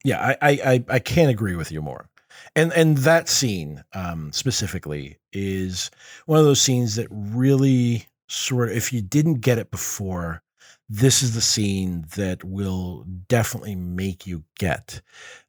Yeah, 0.03 0.19
I, 0.19 0.35
I 0.41 0.51
I 0.51 0.85
I 0.89 0.99
can't 0.99 1.31
agree 1.31 1.55
with 1.55 1.71
you 1.71 1.81
more. 1.81 2.09
And 2.53 2.73
and 2.73 2.97
that 2.97 3.29
scene 3.29 3.85
um, 3.93 4.33
specifically 4.33 5.17
is 5.31 5.89
one 6.25 6.39
of 6.39 6.45
those 6.45 6.61
scenes 6.61 6.95
that 6.95 7.07
really 7.09 8.05
sort 8.27 8.69
of, 8.69 8.75
if 8.75 8.91
you 8.91 9.01
didn't 9.01 9.35
get 9.35 9.57
it 9.57 9.71
before, 9.71 10.43
this 10.89 11.21
is 11.21 11.35
the 11.35 11.41
scene 11.41 12.05
that 12.15 12.43
will 12.43 13.05
definitely 13.27 13.75
make 13.75 14.25
you 14.25 14.43
get 14.57 15.01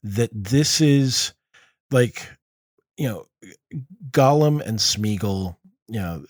that. 0.02 0.30
This 0.32 0.80
is 0.80 1.32
like 1.90 2.28
you 2.96 3.08
know 3.08 3.26
Gollum 4.10 4.60
and 4.60 4.78
Smeagol. 4.78 5.56
You 5.88 6.00
know 6.00 6.24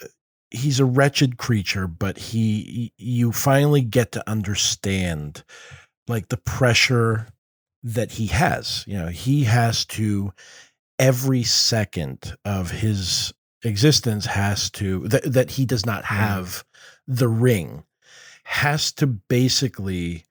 he's 0.51 0.80
a 0.80 0.85
wretched 0.85 1.39
creature, 1.39 1.86
but 1.86 2.18
he 2.18 2.93
you 2.97 3.32
finally 3.32 3.82
get 3.82 4.12
to 4.12 4.30
understand 4.30 5.44
like 6.06 6.28
the 6.28 6.36
pressure 6.36 7.28
that 7.82 8.12
he 8.12 8.26
has. 8.26 8.85
You 8.86 8.98
know, 8.98 9.09
he 9.09 9.44
has 9.44 9.85
to 9.86 10.32
every 10.98 11.43
second 11.44 12.36
of 12.44 12.70
his 12.70 13.32
existence 13.64 14.24
has 14.26 14.70
to 14.70 15.06
that 15.09 15.32
that 15.32 15.51
he 15.51 15.64
does 15.66 15.85
not 15.85 16.05
mm-hmm. 16.05 16.14
have 16.14 16.64
the 17.06 17.28
ring 17.28 17.85
has 18.48 18.90
to 18.90 19.06
basically 19.06 20.24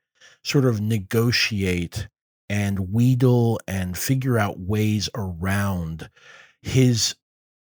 sort 0.44 0.66
of 0.66 0.82
negotiate 0.82 2.08
and 2.50 2.92
wheedle 2.92 3.60
and 3.68 3.96
figure 3.96 4.40
out 4.40 4.60
ways 4.60 5.08
around 5.14 6.10
his 6.64 7.14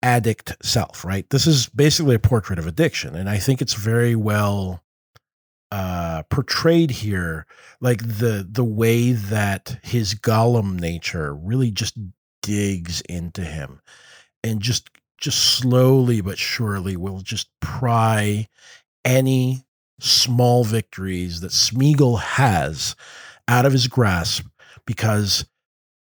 addict 0.02 0.56
self, 0.60 1.04
right? 1.04 1.30
This 1.30 1.46
is 1.46 1.68
basically 1.68 2.16
a 2.16 2.18
portrait 2.18 2.58
of 2.58 2.66
addiction. 2.66 3.14
And 3.14 3.30
I 3.30 3.38
think 3.38 3.62
it's 3.62 3.74
very 3.74 4.16
well 4.16 4.82
uh 5.70 6.24
portrayed 6.30 6.90
here 6.90 7.46
like 7.80 8.02
the 8.02 8.44
the 8.50 8.64
way 8.64 9.12
that 9.12 9.78
his 9.84 10.14
Gollum 10.14 10.80
nature 10.80 11.32
really 11.32 11.70
just 11.70 11.96
digs 12.42 13.02
into 13.02 13.42
him 13.42 13.80
and 14.42 14.60
just 14.60 14.90
just 15.20 15.38
slowly 15.38 16.22
but 16.22 16.38
surely 16.38 16.96
will 16.96 17.20
just 17.20 17.48
pry 17.60 18.48
any 19.04 19.64
small 20.02 20.64
victories 20.64 21.40
that 21.40 21.52
Smeagol 21.52 22.20
has 22.20 22.96
out 23.48 23.66
of 23.66 23.72
his 23.72 23.86
grasp 23.86 24.46
because 24.86 25.44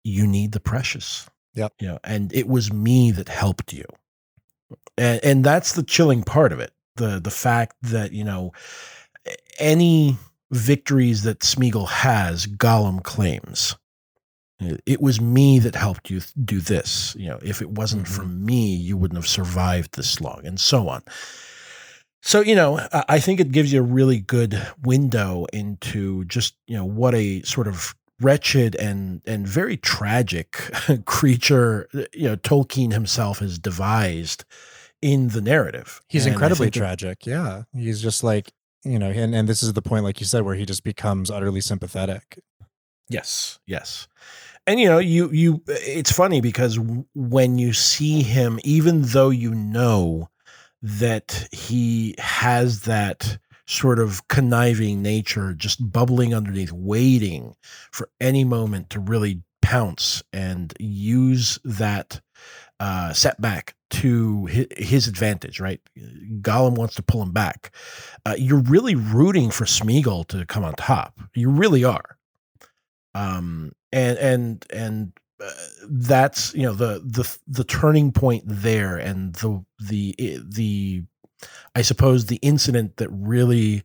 you 0.05 0.27
need 0.27 0.53
the 0.53 0.61
precious. 0.61 1.29
Yep. 1.55 1.75
You 1.81 1.89
know, 1.89 1.99
and 2.05 2.33
it 2.33 2.49
was 2.49 2.73
me 2.73 3.11
that 3.13 3.29
helped 3.29 3.73
you. 3.73 3.85
And 4.99 5.21
and 5.25 5.45
that's 5.45 5.73
the 5.73 5.83
chilling 5.83 6.23
part 6.23 6.53
of 6.53 6.61
it. 6.61 6.73
The 6.97 7.21
the 7.21 7.31
fact 7.31 7.77
that, 7.83 8.13
you 8.13 8.25
know, 8.25 8.53
any 9.59 10.17
victories 10.51 11.23
that 11.25 11.41
Smeagol 11.41 11.89
has, 11.89 12.47
Gollum 12.47 13.03
claims. 13.03 13.77
It 14.87 15.03
was 15.03 15.21
me 15.21 15.59
that 15.59 15.75
helped 15.75 16.11
you 16.11 16.21
do 16.45 16.61
this. 16.61 17.15
You 17.19 17.29
know, 17.29 17.39
if 17.43 17.61
it 17.61 17.71
wasn't 17.71 18.09
for 18.09 18.23
mm-hmm. 18.23 18.47
me, 18.47 18.75
you 18.75 18.97
wouldn't 18.97 19.19
have 19.19 19.27
survived 19.27 19.95
this 19.95 20.21
long, 20.21 20.43
and 20.47 20.59
so 20.59 20.89
on. 20.89 21.03
So, 22.27 22.41
you 22.41 22.55
know, 22.55 22.81
I 23.09 23.21
think 23.21 23.39
it 23.39 23.53
gives 23.53 23.71
you 23.71 23.81
a 23.81 23.83
really 23.83 24.19
good 24.19 24.61
window 24.83 25.45
into 25.53 26.25
just, 26.25 26.55
you 26.67 26.75
know, 26.75 26.85
what 26.87 27.15
a 27.15 27.43
sort 27.43 27.69
of 27.69 27.95
wretched 28.19 28.75
and 28.77 29.21
and 29.27 29.47
very 29.47 29.77
tragic 29.77 30.53
creature, 31.05 31.87
uh, 31.95 32.05
you 32.15 32.27
know, 32.29 32.37
Tolkien 32.37 32.93
himself 32.93 33.41
has 33.41 33.59
devised 33.59 34.45
in 35.03 35.29
the 35.29 35.43
narrative. 35.43 36.01
He's 36.09 36.25
And 36.25 36.33
incredibly 36.33 36.67
think 36.67 36.75
that- 36.75 36.81
tragic. 36.81 37.27
Yeah. 37.27 37.65
He's 37.75 38.01
just 38.01 38.25
like, 38.25 38.53
you 38.85 38.99
know, 38.99 39.11
and, 39.11 39.35
and 39.35 39.47
this 39.47 39.63
is 39.63 39.75
the 39.75 39.83
point, 39.83 40.05
like 40.05 40.19
you 40.19 40.25
said, 40.27 40.43
where 40.45 40.55
he 40.55 40.65
just 40.65 40.83
becomes 40.83 41.31
utterly 41.31 41.61
sympathetic. 41.61 42.39
Yes, 43.11 43.59
yes. 43.67 44.09
And 44.67 44.81
you 44.81 44.89
know, 44.89 44.97
you 44.99 45.31
you 45.31 45.63
it's 45.67 46.11
funny 46.11 46.41
because 46.41 46.79
when 47.15 47.59
you 47.59 47.75
see 47.75 48.23
him 48.23 48.59
even 48.65 49.03
though 49.03 49.29
you 49.29 49.55
know 49.55 50.31
that 50.85 51.49
he 51.51 52.15
has 52.19 52.83
that 52.83 53.39
sort 53.67 53.99
of 53.99 54.29
conniving 54.29 55.01
nature 55.01 55.55
just 55.55 55.91
bubbling 55.91 56.35
underneath 56.35 56.73
waiting 56.73 57.57
for 57.91 58.11
any 58.21 58.45
moment 58.45 58.91
to 58.91 59.01
really 59.01 59.41
pounce 59.63 60.23
and 60.35 60.75
use 60.79 61.59
that 61.65 62.21
uh 62.81 63.15
setback 63.15 63.75
to 63.89 64.45
his, 64.47 65.09
advantage 65.09 65.59
right? 65.59 65.81
Gollum 66.43 66.75
wants 66.75 66.97
to 66.97 67.03
pull 67.03 67.23
him 67.23 67.33
back. 67.33 67.71
Uh, 68.27 68.35
you're 68.37 68.59
really 68.59 68.95
rooting 68.95 69.51
for 69.51 69.65
smeagol 69.65 70.27
to 70.29 70.45
come 70.45 70.65
on 70.65 70.75
top. 70.75 71.19
You 71.35 71.49
really 71.49 71.85
are. 71.85 72.19
Um 73.15 73.73
and 73.91 74.19
and 74.19 74.67
and 74.71 75.13
uh, 75.45 75.51
that's 75.89 76.55
you 76.55 76.63
know 76.63 76.73
the 76.73 77.01
the 77.05 77.39
the 77.47 77.65
turning 77.65 78.13
point 78.13 78.43
there 78.47 78.97
and 78.97 79.35
the 79.35 79.65
the 79.79 80.15
the 80.43 81.03
i 81.75 81.83
suppose 81.83 82.27
the 82.27 82.37
incident 82.37 82.97
that 82.97 83.09
really 83.11 83.83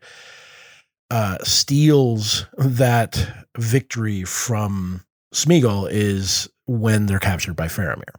uh 1.11 1.38
steals 1.44 2.45
that 2.57 3.27
victory 3.57 4.23
from 4.23 5.03
Smeagol 5.34 5.88
is 5.91 6.49
when 6.65 7.06
they're 7.06 7.19
captured 7.19 7.56
by 7.56 7.68
Faramir. 7.68 8.15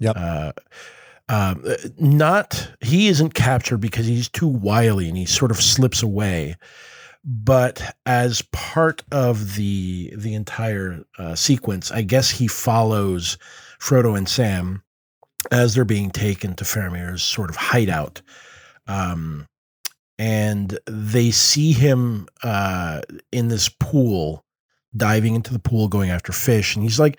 Yep. 0.00 0.16
Uh, 0.16 0.52
um, 1.28 1.62
uh, 1.66 1.76
not 1.98 2.70
he 2.80 3.08
isn't 3.08 3.32
captured 3.34 3.78
because 3.78 4.06
he's 4.06 4.28
too 4.28 4.46
wily 4.46 5.08
and 5.08 5.16
he 5.16 5.24
sort 5.24 5.50
of 5.50 5.56
slips 5.56 6.02
away 6.02 6.56
but 7.24 7.96
as 8.04 8.42
part 8.52 9.02
of 9.10 9.54
the 9.54 10.12
the 10.16 10.34
entire 10.34 11.04
uh, 11.18 11.34
sequence, 11.34 11.90
I 11.90 12.02
guess 12.02 12.30
he 12.30 12.46
follows 12.46 13.38
Frodo 13.80 14.16
and 14.16 14.28
Sam 14.28 14.82
as 15.50 15.74
they're 15.74 15.84
being 15.84 16.10
taken 16.10 16.54
to 16.54 16.64
Faramir's 16.64 17.22
sort 17.22 17.50
of 17.50 17.56
hideout, 17.56 18.20
um, 18.86 19.46
and 20.18 20.78
they 20.86 21.30
see 21.30 21.72
him 21.72 22.28
uh, 22.42 23.00
in 23.32 23.48
this 23.48 23.68
pool, 23.68 24.44
diving 24.96 25.34
into 25.34 25.52
the 25.52 25.58
pool, 25.58 25.88
going 25.88 26.10
after 26.10 26.32
fish, 26.32 26.76
and 26.76 26.82
he's 26.82 27.00
like, 27.00 27.18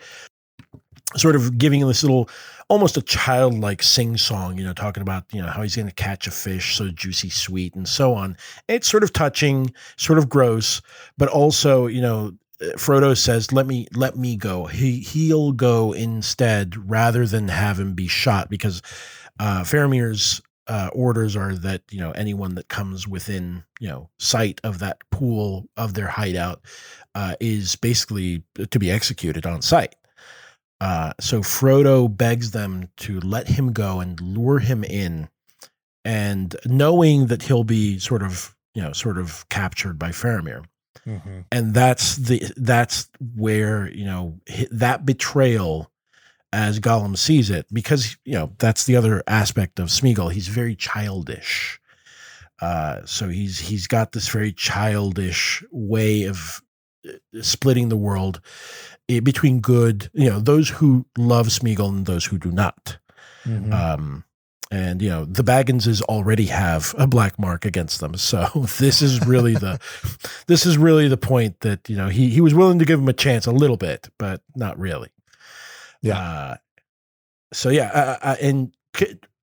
sort 1.16 1.36
of 1.36 1.58
giving 1.58 1.86
this 1.86 2.02
little 2.02 2.28
almost 2.68 2.96
a 2.96 3.02
childlike 3.02 3.82
sing 3.82 4.16
song, 4.16 4.58
you 4.58 4.64
know, 4.64 4.72
talking 4.72 5.02
about, 5.02 5.24
you 5.32 5.40
know, 5.40 5.48
how 5.48 5.62
he's 5.62 5.76
going 5.76 5.88
to 5.88 5.94
catch 5.94 6.26
a 6.26 6.30
fish 6.30 6.76
so 6.76 6.88
juicy, 6.88 7.30
sweet, 7.30 7.74
and 7.74 7.88
so 7.88 8.14
on. 8.14 8.36
It's 8.68 8.88
sort 8.88 9.04
of 9.04 9.12
touching, 9.12 9.72
sort 9.96 10.18
of 10.18 10.28
gross, 10.28 10.82
but 11.16 11.28
also, 11.28 11.86
you 11.86 12.00
know, 12.00 12.32
Frodo 12.76 13.16
says, 13.16 13.52
"Let 13.52 13.66
me 13.66 13.86
let 13.92 14.16
me 14.16 14.36
go. 14.36 14.64
He 14.66 15.00
he'll 15.00 15.52
go 15.52 15.92
instead 15.92 16.74
rather 16.88 17.26
than 17.26 17.48
have 17.48 17.78
him 17.78 17.94
be 17.94 18.08
shot 18.08 18.48
because 18.48 18.80
uh, 19.38 19.60
Faramir's 19.62 20.40
uh, 20.66 20.88
orders 20.92 21.36
are 21.36 21.54
that 21.54 21.82
you 21.90 22.00
know 22.00 22.12
anyone 22.12 22.54
that 22.54 22.68
comes 22.68 23.06
within 23.06 23.62
you 23.78 23.88
know 23.88 24.08
sight 24.18 24.60
of 24.64 24.78
that 24.78 24.98
pool 25.10 25.68
of 25.76 25.94
their 25.94 26.08
hideout 26.08 26.62
uh, 27.14 27.34
is 27.40 27.76
basically 27.76 28.42
to 28.70 28.78
be 28.78 28.90
executed 28.90 29.44
on 29.44 29.60
sight." 29.60 29.94
Uh, 30.80 31.12
so 31.20 31.40
Frodo 31.40 32.14
begs 32.14 32.50
them 32.50 32.88
to 32.98 33.18
let 33.20 33.48
him 33.48 33.72
go 33.72 34.00
and 34.00 34.20
lure 34.20 34.58
him 34.58 34.84
in, 34.84 35.28
and 36.04 36.54
knowing 36.66 37.26
that 37.28 37.42
he'll 37.42 37.64
be 37.64 37.98
sort 37.98 38.22
of 38.22 38.54
you 38.74 38.82
know 38.82 38.92
sort 38.92 39.18
of 39.18 39.48
captured 39.48 39.98
by 39.98 40.10
Faramir, 40.10 40.64
Mm-hmm. 41.06 41.40
and 41.52 41.72
that's 41.72 42.16
the 42.16 42.42
that's 42.56 43.08
where 43.36 43.88
you 43.92 44.04
know 44.04 44.38
that 44.70 45.06
betrayal, 45.06 45.90
as 46.52 46.80
Gollum 46.80 47.16
sees 47.16 47.48
it, 47.48 47.66
because 47.72 48.16
you 48.24 48.34
know 48.34 48.52
that's 48.58 48.84
the 48.84 48.96
other 48.96 49.22
aspect 49.28 49.78
of 49.78 49.88
Smeagol. 49.88 50.32
He's 50.32 50.48
very 50.48 50.74
childish. 50.74 51.80
Uh, 52.60 53.02
so 53.04 53.28
he's 53.28 53.58
he's 53.60 53.86
got 53.86 54.12
this 54.12 54.28
very 54.28 54.52
childish 54.52 55.62
way 55.70 56.24
of 56.24 56.60
uh, 57.06 57.12
splitting 57.40 57.88
the 57.88 57.96
world 57.96 58.40
between 59.06 59.60
good, 59.60 60.10
you 60.12 60.28
know, 60.28 60.40
those 60.40 60.68
who 60.68 61.06
love 61.16 61.48
Smeagol 61.48 61.88
and 61.88 62.06
those 62.06 62.24
who 62.26 62.38
do 62.38 62.50
not. 62.50 62.98
Mm-hmm. 63.44 63.72
Um, 63.72 64.24
and 64.70 65.00
you 65.00 65.08
know 65.08 65.24
the 65.24 65.44
Bagginses 65.44 66.02
already 66.02 66.46
have 66.46 66.92
a 66.98 67.06
black 67.06 67.38
mark 67.38 67.64
against 67.64 68.00
them, 68.00 68.16
so 68.16 68.48
this 68.78 69.00
is 69.00 69.24
really 69.24 69.54
the 69.54 69.78
this 70.48 70.66
is 70.66 70.76
really 70.76 71.08
the 71.08 71.16
point 71.16 71.60
that 71.60 71.88
you 71.88 71.96
know 71.96 72.08
he 72.08 72.30
he 72.30 72.40
was 72.40 72.52
willing 72.52 72.78
to 72.80 72.84
give 72.84 72.98
him 72.98 73.08
a 73.08 73.12
chance 73.12 73.46
a 73.46 73.52
little 73.52 73.76
bit, 73.76 74.08
but 74.18 74.42
not 74.56 74.78
really. 74.78 75.10
Yeah. 76.02 76.18
Uh, 76.18 76.56
so 77.52 77.68
yeah, 77.68 77.90
uh, 77.92 78.18
uh, 78.22 78.36
and 78.42 78.74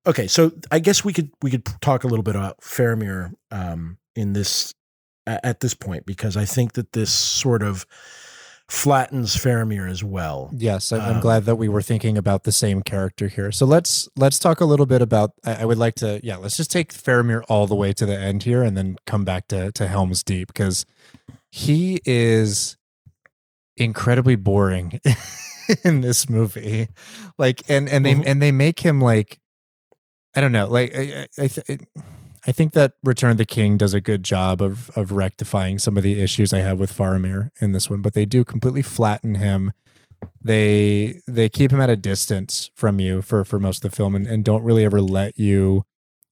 okay, 0.05 0.27
so 0.27 0.51
I 0.71 0.79
guess 0.79 1.05
we 1.05 1.13
could 1.13 1.31
we 1.41 1.51
could 1.51 1.65
talk 1.81 2.03
a 2.03 2.07
little 2.07 2.23
bit 2.23 2.35
about 2.35 2.59
Faramir 2.59 3.33
um, 3.49 3.97
in 4.15 4.33
this 4.33 4.73
at 5.25 5.61
this 5.61 5.73
point 5.73 6.05
because 6.05 6.35
I 6.35 6.43
think 6.43 6.73
that 6.73 6.91
this 6.91 7.13
sort 7.13 7.63
of 7.63 7.85
flattens 8.69 9.35
Faramir 9.35 9.89
as 9.89 10.03
well. 10.03 10.49
Yes, 10.55 10.91
I'm 10.91 11.15
um, 11.15 11.21
glad 11.21 11.45
that 11.45 11.55
we 11.55 11.69
were 11.69 11.81
thinking 11.81 12.17
about 12.17 12.43
the 12.43 12.51
same 12.51 12.81
character 12.81 13.27
here. 13.27 13.51
So 13.51 13.65
let's 13.65 14.09
let's 14.15 14.39
talk 14.39 14.61
a 14.61 14.65
little 14.65 14.85
bit 14.85 15.01
about. 15.01 15.33
I 15.45 15.65
would 15.65 15.77
like 15.77 15.95
to, 15.95 16.19
yeah, 16.23 16.37
let's 16.37 16.57
just 16.57 16.71
take 16.71 16.93
Faramir 16.93 17.43
all 17.49 17.67
the 17.67 17.75
way 17.75 17.93
to 17.93 18.05
the 18.05 18.17
end 18.17 18.43
here, 18.43 18.63
and 18.63 18.77
then 18.77 18.97
come 19.05 19.25
back 19.25 19.47
to 19.49 19.71
to 19.73 19.87
Helm's 19.87 20.23
Deep 20.23 20.47
because 20.47 20.85
he 21.51 21.99
is 22.05 22.77
incredibly 23.77 24.35
boring 24.35 24.99
in 25.83 26.01
this 26.01 26.29
movie. 26.29 26.89
Like, 27.37 27.63
and 27.69 27.89
and 27.89 28.05
they 28.05 28.13
mm-hmm. 28.13 28.23
and 28.25 28.41
they 28.41 28.51
make 28.51 28.79
him 28.79 29.01
like, 29.01 29.39
I 30.35 30.41
don't 30.41 30.51
know, 30.51 30.67
like 30.67 30.95
I 30.95 31.27
I, 31.37 31.47
th- 31.47 31.81
I 32.45 32.51
think 32.51 32.73
that 32.73 32.93
Return 33.03 33.31
of 33.31 33.37
the 33.37 33.45
King 33.45 33.77
does 33.77 33.93
a 33.93 34.01
good 34.01 34.23
job 34.23 34.61
of 34.61 34.89
of 34.97 35.11
rectifying 35.11 35.79
some 35.79 35.97
of 35.97 36.03
the 36.03 36.21
issues 36.21 36.53
I 36.53 36.59
have 36.59 36.79
with 36.79 36.95
Faramir 36.95 37.49
in 37.61 37.71
this 37.71 37.89
one, 37.89 38.01
but 38.01 38.13
they 38.13 38.25
do 38.25 38.43
completely 38.43 38.81
flatten 38.81 39.35
him. 39.35 39.71
They 40.41 41.21
they 41.27 41.49
keep 41.49 41.71
him 41.71 41.81
at 41.81 41.89
a 41.89 41.95
distance 41.95 42.71
from 42.75 42.99
you 42.99 43.21
for 43.21 43.43
for 43.43 43.59
most 43.59 43.83
of 43.83 43.91
the 43.91 43.95
film 43.95 44.15
and, 44.15 44.27
and 44.27 44.43
don't 44.43 44.63
really 44.63 44.85
ever 44.85 45.01
let 45.01 45.37
you 45.37 45.83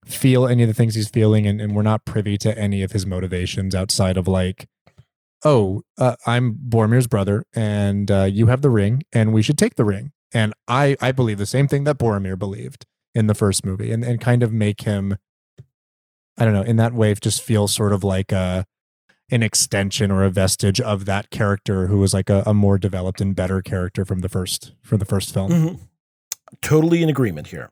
feel 0.06 0.48
any 0.48 0.64
of 0.64 0.68
the 0.68 0.74
things 0.74 0.96
he's 0.96 1.10
feeling 1.10 1.46
and, 1.46 1.62
and 1.62 1.76
we're 1.76 1.84
not 1.84 2.06
privy 2.06 2.36
to 2.36 2.58
any 2.58 2.82
of 2.82 2.92
his 2.92 3.06
motivations 3.06 3.76
outside 3.76 4.18
of 4.18 4.28
like 4.28 4.68
oh, 5.44 5.84
uh, 5.98 6.16
I'm 6.26 6.54
Boromir's 6.54 7.08
brother, 7.08 7.46
and 7.54 8.10
uh, 8.12 8.24
you 8.24 8.48
have 8.48 8.62
the 8.62 8.70
ring, 8.70 9.04
and 9.12 9.34
we 9.34 9.42
should 9.42 9.58
take 9.58 9.76
the 9.76 9.86
ring. 9.86 10.12
And 10.34 10.54
I, 10.68 10.96
I 11.02 11.12
believe 11.12 11.38
the 11.38 11.46
same 11.46 11.68
thing 11.68 11.84
that 11.86 11.98
Boromir 11.98 12.38
believed 12.38 12.86
in 13.14 13.28
the 13.28 13.36
first 13.36 13.66
movie, 13.66 13.92
and, 13.92 14.04
and 14.04 14.22
kind 14.22 14.44
of 14.44 14.54
make 14.54 14.82
him, 14.82 15.18
I 16.42 16.46
don't 16.46 16.56
know, 16.56 16.64
in 16.64 16.78
that 16.78 16.94
way, 16.94 17.12
it 17.12 17.22
just 17.22 17.44
feels 17.44 17.72
sort 17.72 17.94
of 17.94 18.04
like 18.04 18.32
a 18.32 18.66
an 19.30 19.44
extension 19.44 20.10
or 20.10 20.24
a 20.24 20.32
vestige 20.32 20.82
of 20.82 21.06
that 21.06 21.30
character 21.30 21.86
who 21.86 22.00
was 22.00 22.16
like 22.16 22.32
a, 22.32 22.42
a 22.48 22.54
more 22.54 22.80
developed 22.80 23.22
and 23.22 23.36
better 23.36 23.62
character 23.62 24.06
from 24.06 24.22
the 24.22 24.28
first 24.28 24.72
from 24.82 24.98
the 24.98 25.06
first 25.06 25.32
film. 25.36 25.52
Mm-hmm. 25.52 25.76
Totally 26.64 27.04
in 27.04 27.10
agreement 27.10 27.46
here. 27.46 27.70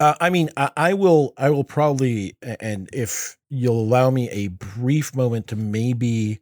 Uh, 0.00 0.14
I 0.18 0.30
mean, 0.30 0.48
I, 0.56 0.70
I, 0.78 0.94
will. 0.94 1.34
I 1.36 1.50
will 1.50 1.62
probably, 1.62 2.38
and 2.42 2.88
if 2.90 3.36
you'll 3.50 3.80
allow 3.80 4.08
me 4.08 4.30
a 4.30 4.48
brief 4.48 5.14
moment 5.14 5.48
to 5.48 5.56
maybe 5.56 6.40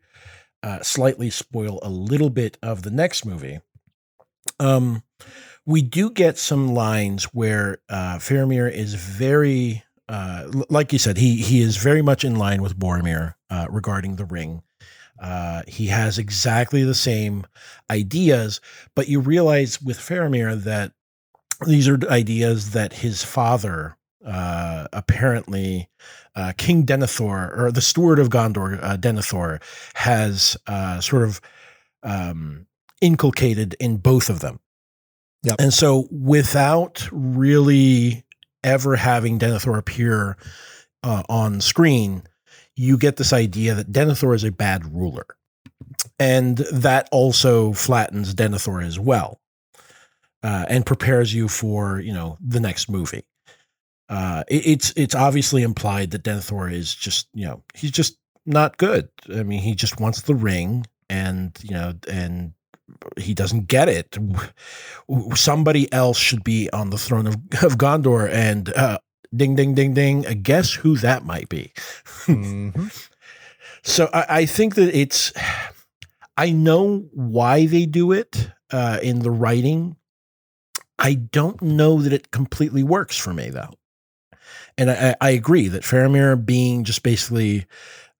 uh, 0.63 0.81
slightly 0.81 1.29
spoil 1.29 1.81
a 1.83 1.91
little 1.91 2.31
bit 2.31 2.57
of 2.63 2.83
the 2.83 2.91
next 2.91 3.27
movie. 3.27 3.59
Um, 4.61 5.03
we 5.67 5.83
do 5.83 6.09
get 6.09 6.39
some 6.39 6.73
lines 6.73 7.25
where 7.35 7.79
uh, 7.89 8.19
Faramir 8.19 8.71
is 8.71 8.95
very, 8.95 9.83
uh, 10.09 10.51
like 10.69 10.93
you 10.93 10.99
said, 10.99 11.17
he 11.17 11.37
he 11.37 11.61
is 11.61 11.77
very 11.77 12.03
much 12.03 12.25
in 12.25 12.37
line 12.37 12.63
with 12.63 12.79
Boromir 12.79 13.35
uh, 13.51 13.67
regarding 13.71 14.17
the 14.17 14.25
ring. 14.25 14.63
Uh, 15.19 15.63
he 15.67 15.87
has 15.87 16.19
exactly 16.19 16.83
the 16.85 16.95
same 16.95 17.47
ideas, 17.91 18.61
but 18.95 19.09
you 19.09 19.21
realize 19.21 19.81
with 19.81 19.99
Faramir 19.99 20.61
that 20.65 20.93
these 21.67 21.89
are 21.89 21.99
ideas 22.11 22.73
that 22.73 22.93
his 22.93 23.23
father 23.23 23.97
uh, 24.25 24.89
apparently 24.93 25.89
uh, 26.35 26.53
King 26.57 26.85
Denethor 26.85 27.57
or 27.57 27.71
the 27.71 27.81
steward 27.81 28.19
of 28.19 28.29
Gondor, 28.29 28.83
uh, 28.83 28.97
Denethor, 28.97 29.63
has 29.95 30.57
uh, 30.67 31.01
sort 31.01 31.23
of 31.23 31.41
um, 32.03 32.67
inculcated 33.01 33.77
in 33.79 33.99
both 33.99 34.29
of 34.29 34.41
them. 34.41 34.61
Yep. 35.45 35.57
And 35.59 35.75
so, 35.75 36.09
without 36.11 37.07
really 37.13 38.24
ever 38.65 38.97
having 38.97 39.39
Denethor 39.39 39.79
appear 39.79 40.37
uh, 41.03 41.23
on 41.29 41.61
screen, 41.61 42.25
you 42.75 42.99
get 42.99 43.17
this 43.17 43.33
idea 43.33 43.75
that 43.75 43.93
Denethor 43.93 44.35
is 44.35 44.45
a 44.45 44.51
bad 44.51 44.93
ruler. 44.93 45.27
And 46.19 46.59
that 46.73 47.09
also 47.13 47.73
flattens 47.73 48.35
Denethor 48.35 48.85
as 48.85 48.99
well. 48.99 49.41
Uh, 50.43 50.67
and 50.69 50.85
prepares 50.85 51.33
you 51.33 51.49
for 51.49 52.01
you 52.01 52.13
know 52.13 52.37
the 52.39 52.61
next 52.61 52.91
movie 52.91 53.25
uh, 54.09 54.45
it, 54.49 54.67
it's 54.67 54.93
it's 54.97 55.15
obviously 55.15 55.63
implied 55.63 56.11
that 56.11 56.23
Denethor 56.23 56.73
is 56.73 56.95
just 56.95 57.29
you 57.35 57.47
know 57.47 57.63
he's 57.75 57.91
just 57.91 58.19
not 58.47 58.77
good. 58.77 59.09
I 59.35 59.43
mean, 59.43 59.61
he 59.61 59.75
just 59.75 60.01
wants 60.01 60.23
the 60.23 60.35
ring, 60.35 60.87
and 61.09 61.57
you 61.63 61.71
know, 61.71 61.95
and 62.09 62.53
he 63.17 63.35
doesn't 63.35 63.67
get 63.69 63.89
it. 63.89 64.19
Somebody 65.35 65.93
else 65.93 66.19
should 66.19 66.45
be 66.45 66.71
on 66.73 66.91
the 66.91 66.99
throne 66.99 67.27
of, 67.27 67.35
of 67.63 67.79
Gondor, 67.79 68.31
and 68.31 68.73
uh, 68.75 68.99
ding, 69.35 69.55
ding, 69.55 69.75
ding, 69.75 69.95
ding. 69.95 70.27
Uh, 70.27 70.35
guess 70.41 70.73
who 70.73 70.97
that 70.99 71.25
might 71.25 71.49
be? 71.49 71.73
mm-hmm. 72.27 72.87
So 73.87 74.09
I, 74.15 74.27
I, 74.31 74.47
think 74.47 74.77
that 74.77 74.99
it's. 74.99 75.31
I 76.39 76.53
know 76.53 77.07
why 77.13 77.67
they 77.67 77.85
do 77.85 78.13
it 78.13 78.51
uh, 78.71 78.99
in 79.03 79.19
the 79.19 79.31
writing. 79.31 79.97
I 80.99 81.13
don't 81.13 81.61
know 81.61 82.01
that 82.01 82.11
it 82.11 82.31
completely 82.31 82.83
works 82.83 83.19
for 83.19 83.35
me, 83.35 83.51
though 83.51 83.75
and 84.77 84.91
I, 84.91 85.15
I 85.21 85.31
agree 85.31 85.69
that 85.69 85.83
Faramir 85.83 86.45
being 86.45 86.85
just 86.85 87.03
basically 87.03 87.67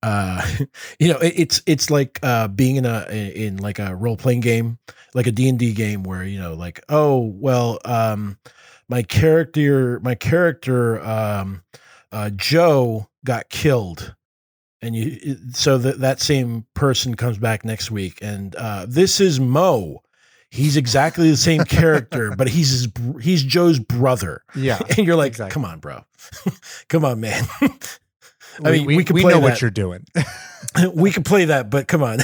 uh, 0.05 0.47
you 0.99 1.09
know, 1.09 1.19
it, 1.19 1.35
it's 1.37 1.63
it's 1.67 1.91
like 1.91 2.19
uh, 2.23 2.49
being 2.49 2.77
in 2.77 2.87
a 2.87 3.07
in 3.11 3.57
like 3.57 3.79
a 3.79 3.95
role 3.97 4.17
playing 4.17 4.41
game, 4.41 4.79
like 5.15 5.27
a 5.27 5.33
D 5.33 5.49
and 5.49 5.59
D 5.59 5.73
game, 5.73 6.03
where 6.03 6.25
you 6.25 6.39
know, 6.39 6.55
like, 6.55 6.85
oh 6.89 7.19
well, 7.19 7.79
um, 7.85 8.39
my 8.89 9.03
character, 9.03 9.99
my 10.01 10.15
character, 10.15 11.01
um, 11.05 11.63
uh, 12.13 12.31
Joe 12.31 13.09
got 13.25 13.49
killed, 13.49 14.15
and 14.83 14.95
you, 14.95 15.39
so 15.53 15.79
that 15.79 16.01
that 16.01 16.21
same 16.21 16.67
person 16.75 17.15
comes 17.15 17.39
back 17.39 17.65
next 17.65 17.91
week, 17.91 18.19
and 18.21 18.55
uh, 18.57 18.87
this 18.89 19.21
is 19.21 19.41
Mo, 19.41 20.03
he's 20.51 20.77
exactly 20.77 21.31
the 21.31 21.37
same 21.37 21.65
character, 21.65 22.35
but 22.37 22.49
he's 22.49 22.71
his, 22.71 22.89
he's 23.21 23.43
Joe's 23.43 23.79
brother. 23.79 24.43
Yeah, 24.55 24.79
and 24.97 25.07
you're 25.07 25.17
like, 25.17 25.33
exactly. 25.33 25.53
come 25.53 25.65
on, 25.65 25.81
bro, 25.81 26.05
come 26.89 27.05
on, 27.05 27.21
man. 27.21 27.45
I 28.63 28.71
mean, 28.71 28.87
we, 28.87 28.97
we, 28.99 29.05
we 29.11 29.23
know 29.23 29.31
that. 29.31 29.43
what 29.43 29.61
you're 29.61 29.71
doing. 29.71 30.05
we 30.95 31.11
can 31.11 31.23
play 31.23 31.45
that, 31.47 31.71
but 31.71 31.89
come 31.89 32.03
on, 32.03 32.19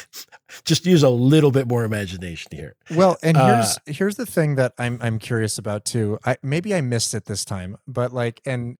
just 0.64 0.86
use 0.86 1.02
a 1.02 1.08
little 1.08 1.50
bit 1.50 1.68
more 1.68 1.84
imagination 1.84 2.50
here. 2.56 2.74
Well, 2.90 3.16
and 3.22 3.36
here's 3.36 3.76
uh, 3.76 3.80
here's 3.86 4.16
the 4.16 4.26
thing 4.26 4.56
that 4.56 4.74
I'm 4.78 4.98
I'm 5.00 5.18
curious 5.18 5.58
about 5.58 5.84
too. 5.84 6.18
I 6.24 6.36
maybe 6.42 6.74
I 6.74 6.80
missed 6.80 7.14
it 7.14 7.26
this 7.26 7.44
time, 7.44 7.76
but 7.86 8.12
like, 8.12 8.40
and 8.44 8.78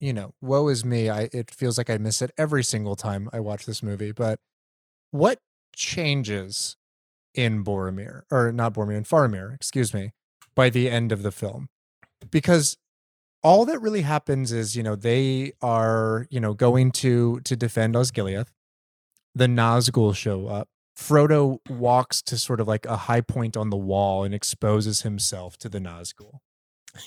you 0.00 0.12
know, 0.12 0.34
woe 0.40 0.68
is 0.68 0.84
me. 0.84 1.10
I 1.10 1.28
it 1.32 1.50
feels 1.50 1.76
like 1.78 1.90
I 1.90 1.98
miss 1.98 2.22
it 2.22 2.30
every 2.38 2.64
single 2.64 2.96
time 2.96 3.28
I 3.32 3.40
watch 3.40 3.66
this 3.66 3.82
movie. 3.82 4.12
But 4.12 4.40
what 5.10 5.40
changes 5.74 6.76
in 7.34 7.64
Boromir, 7.64 8.22
or 8.30 8.52
not 8.52 8.74
Boromir, 8.74 8.96
in 8.96 9.04
Faramir, 9.04 9.54
excuse 9.54 9.92
me, 9.92 10.12
by 10.54 10.70
the 10.70 10.88
end 10.90 11.12
of 11.12 11.22
the 11.22 11.32
film. 11.32 11.68
Because 12.30 12.76
all 13.48 13.64
that 13.64 13.80
really 13.80 14.02
happens 14.02 14.52
is, 14.52 14.76
you 14.76 14.82
know, 14.82 14.94
they 14.94 15.52
are, 15.62 16.26
you 16.28 16.38
know, 16.38 16.52
going 16.52 16.90
to 16.92 17.40
to 17.40 17.56
defend 17.56 17.94
Osgiliath. 17.94 18.48
The 19.34 19.46
Nazgul 19.46 20.14
show 20.14 20.46
up. 20.48 20.68
Frodo 20.96 21.58
walks 21.70 22.20
to 22.22 22.36
sort 22.36 22.60
of 22.60 22.68
like 22.68 22.84
a 22.84 22.96
high 22.96 23.20
point 23.22 23.56
on 23.56 23.70
the 23.70 23.76
wall 23.76 24.24
and 24.24 24.34
exposes 24.34 25.02
himself 25.02 25.56
to 25.58 25.68
the 25.68 25.78
Nazgul. 25.78 26.40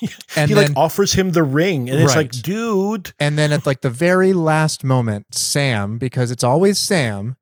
and 0.36 0.48
he 0.48 0.54
then, 0.54 0.68
like 0.68 0.76
offers 0.76 1.12
him 1.12 1.32
the 1.32 1.42
ring 1.42 1.90
and 1.90 1.98
right. 1.98 2.04
it's 2.04 2.16
like 2.16 2.30
dude 2.30 3.12
and 3.18 3.36
then 3.36 3.52
at 3.52 3.66
like 3.66 3.80
the 3.82 3.90
very 3.90 4.32
last 4.32 4.84
moment 4.84 5.26
sam 5.34 5.98
because 5.98 6.30
it's 6.30 6.44
always 6.44 6.78
sam 6.78 7.36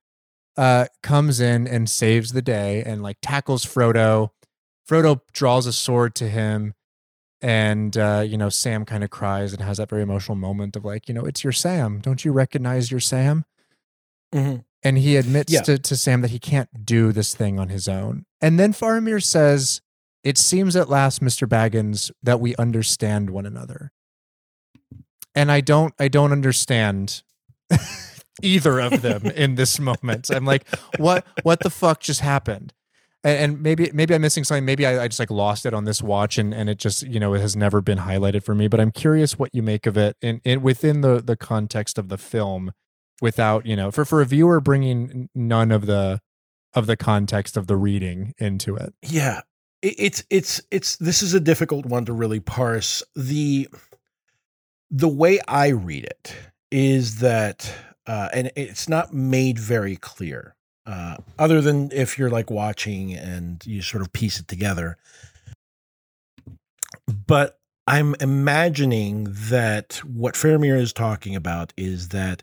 uh, 0.57 0.87
comes 1.03 1.41
in 1.41 1.67
and 1.67 1.89
saves 1.89 2.33
the 2.33 2.43
day 2.43 2.83
and 2.85 3.03
like 3.03 3.19
tackles 3.23 3.65
Frodo. 3.65 4.31
Frodo 4.89 5.21
draws 5.33 5.67
a 5.67 5.73
sword 5.73 6.15
to 6.17 6.29
him, 6.29 6.75
and 7.43 7.97
uh, 7.97 8.25
you 8.27 8.37
know 8.37 8.49
Sam 8.49 8.85
kind 8.85 9.05
of 9.05 9.11
cries 9.11 9.53
and 9.53 9.63
has 9.63 9.79
that 9.79 9.89
very 9.89 10.03
emotional 10.03 10.37
moment 10.37 10.77
of 10.77 10.85
like, 10.85 11.09
you 11.09 11.15
know, 11.15 11.25
it's 11.25 11.45
your 11.45 11.53
Sam. 11.53 12.01
Don't 12.01 12.25
you 12.25 12.33
recognize 12.33 12.91
your 12.91 13.01
Sam? 13.01 13.45
Mm-hmm. 14.35 14.61
And 14.83 14.99
he 14.99 15.17
admits 15.17 15.53
yeah. 15.53 15.63
to, 15.63 15.79
to 15.79 15.97
Sam 15.97 16.23
that 16.23 16.31
he 16.31 16.39
can't 16.39 16.87
do 16.87 17.13
this 17.13 17.35
thing 17.35 17.59
on 17.59 17.69
his 17.69 17.87
own. 17.89 18.25
And 18.41 18.59
then 18.59 18.73
Faramir 18.73 19.23
says, 19.23 19.81
"It 20.25 20.39
seems 20.39 20.77
at 20.77 20.89
last, 20.89 21.21
Mister 21.21 21.47
Baggins, 21.47 22.11
that 22.23 22.41
we 22.41 22.57
understand 22.57 23.31
one 23.31 23.47
another." 23.47 23.93
And 25.35 25.53
I 25.53 25.61
don't, 25.61 25.95
I 25.99 26.09
don't 26.09 26.33
understand. 26.33 27.23
either 28.43 28.81
of 28.81 29.03
them 29.03 29.27
in 29.27 29.55
this 29.55 29.79
moment. 29.79 30.31
I'm 30.31 30.45
like, 30.45 30.67
what 30.99 31.27
what 31.43 31.61
the 31.61 31.71
fuck 31.71 32.01
just 32.01 32.21
happened? 32.21 32.73
And, 33.23 33.39
and 33.39 33.63
maybe 33.63 33.91
maybe 33.93 34.15
I'm 34.15 34.23
missing 34.23 34.45
something. 34.45 34.65
Maybe 34.65 34.87
I, 34.87 35.05
I, 35.05 35.09
just 35.09 35.21
like 35.21 35.31
lost 35.31 35.67
it 35.67 35.75
on 35.75 35.85
this 35.85 36.03
watch, 36.03 36.39
and 36.39 36.55
and 36.55 36.71
it 36.71 36.79
just 36.79 37.03
you 37.03 37.21
know 37.21 37.35
it 37.35 37.41
has 37.41 37.55
never 37.55 37.81
been 37.81 37.99
highlighted 37.99 38.43
for 38.43 38.55
me. 38.55 38.69
But 38.69 38.81
I'm 38.81 38.93
curious 38.93 39.39
what 39.39 39.55
you 39.55 39.63
make 39.63 39.87
of 39.87 39.97
it 39.97 40.17
in, 40.23 40.41
in 40.45 40.63
within 40.63 41.03
the 41.03 41.21
the 41.21 41.37
context 41.37 41.99
of 41.99 42.09
the 42.09 42.19
film, 42.19 42.73
without 43.21 43.67
you 43.67 43.77
know 43.77 43.91
for 43.91 44.05
for 44.05 44.21
a 44.21 44.27
viewer 44.27 44.61
bringing 44.61 45.29
none 45.35 45.71
of 45.71 45.87
the 45.87 46.21
of 46.75 46.87
the 46.87 46.97
context 46.97 47.57
of 47.57 47.67
the 47.67 47.77
reading 47.77 48.35
into 48.39 48.77
it. 48.77 48.95
Yeah, 49.03 49.41
it, 49.83 49.95
it's 49.99 50.25
it's 50.31 50.63
it's 50.71 50.97
this 50.97 51.23
is 51.23 51.35
a 51.35 51.41
difficult 51.41 51.87
one 51.87 52.05
to 52.07 52.13
really 52.13 52.41
parse. 52.41 53.03
The 53.15 53.69
the 54.91 55.09
way 55.09 55.41
I 55.47 55.69
read 55.69 56.05
it 56.05 56.35
is 56.71 57.21
that, 57.21 57.73
uh, 58.07 58.29
and 58.33 58.51
it's 58.57 58.89
not 58.89 59.15
made 59.15 59.59
very 59.59 59.97
clear, 59.97 60.57
uh, 60.87 61.17
other 61.39 61.61
than 61.61 61.91
if 61.93 62.19
you're 62.19 62.31
like 62.31 62.51
watching 62.51 63.15
and 63.15 63.65
you 63.67 63.83
sort 63.83 64.03
of 64.03 64.13
piece 64.13 64.41
it 64.41 64.49
together. 64.49 64.97
But 67.27 67.59
I'm 67.87 68.15
imagining 68.21 69.29
that 69.31 70.01
what 70.05 70.35
Faramir 70.35 70.79
is 70.79 70.93
talking 70.93 71.35
about 71.35 71.73
is 71.77 72.09
that 72.11 72.43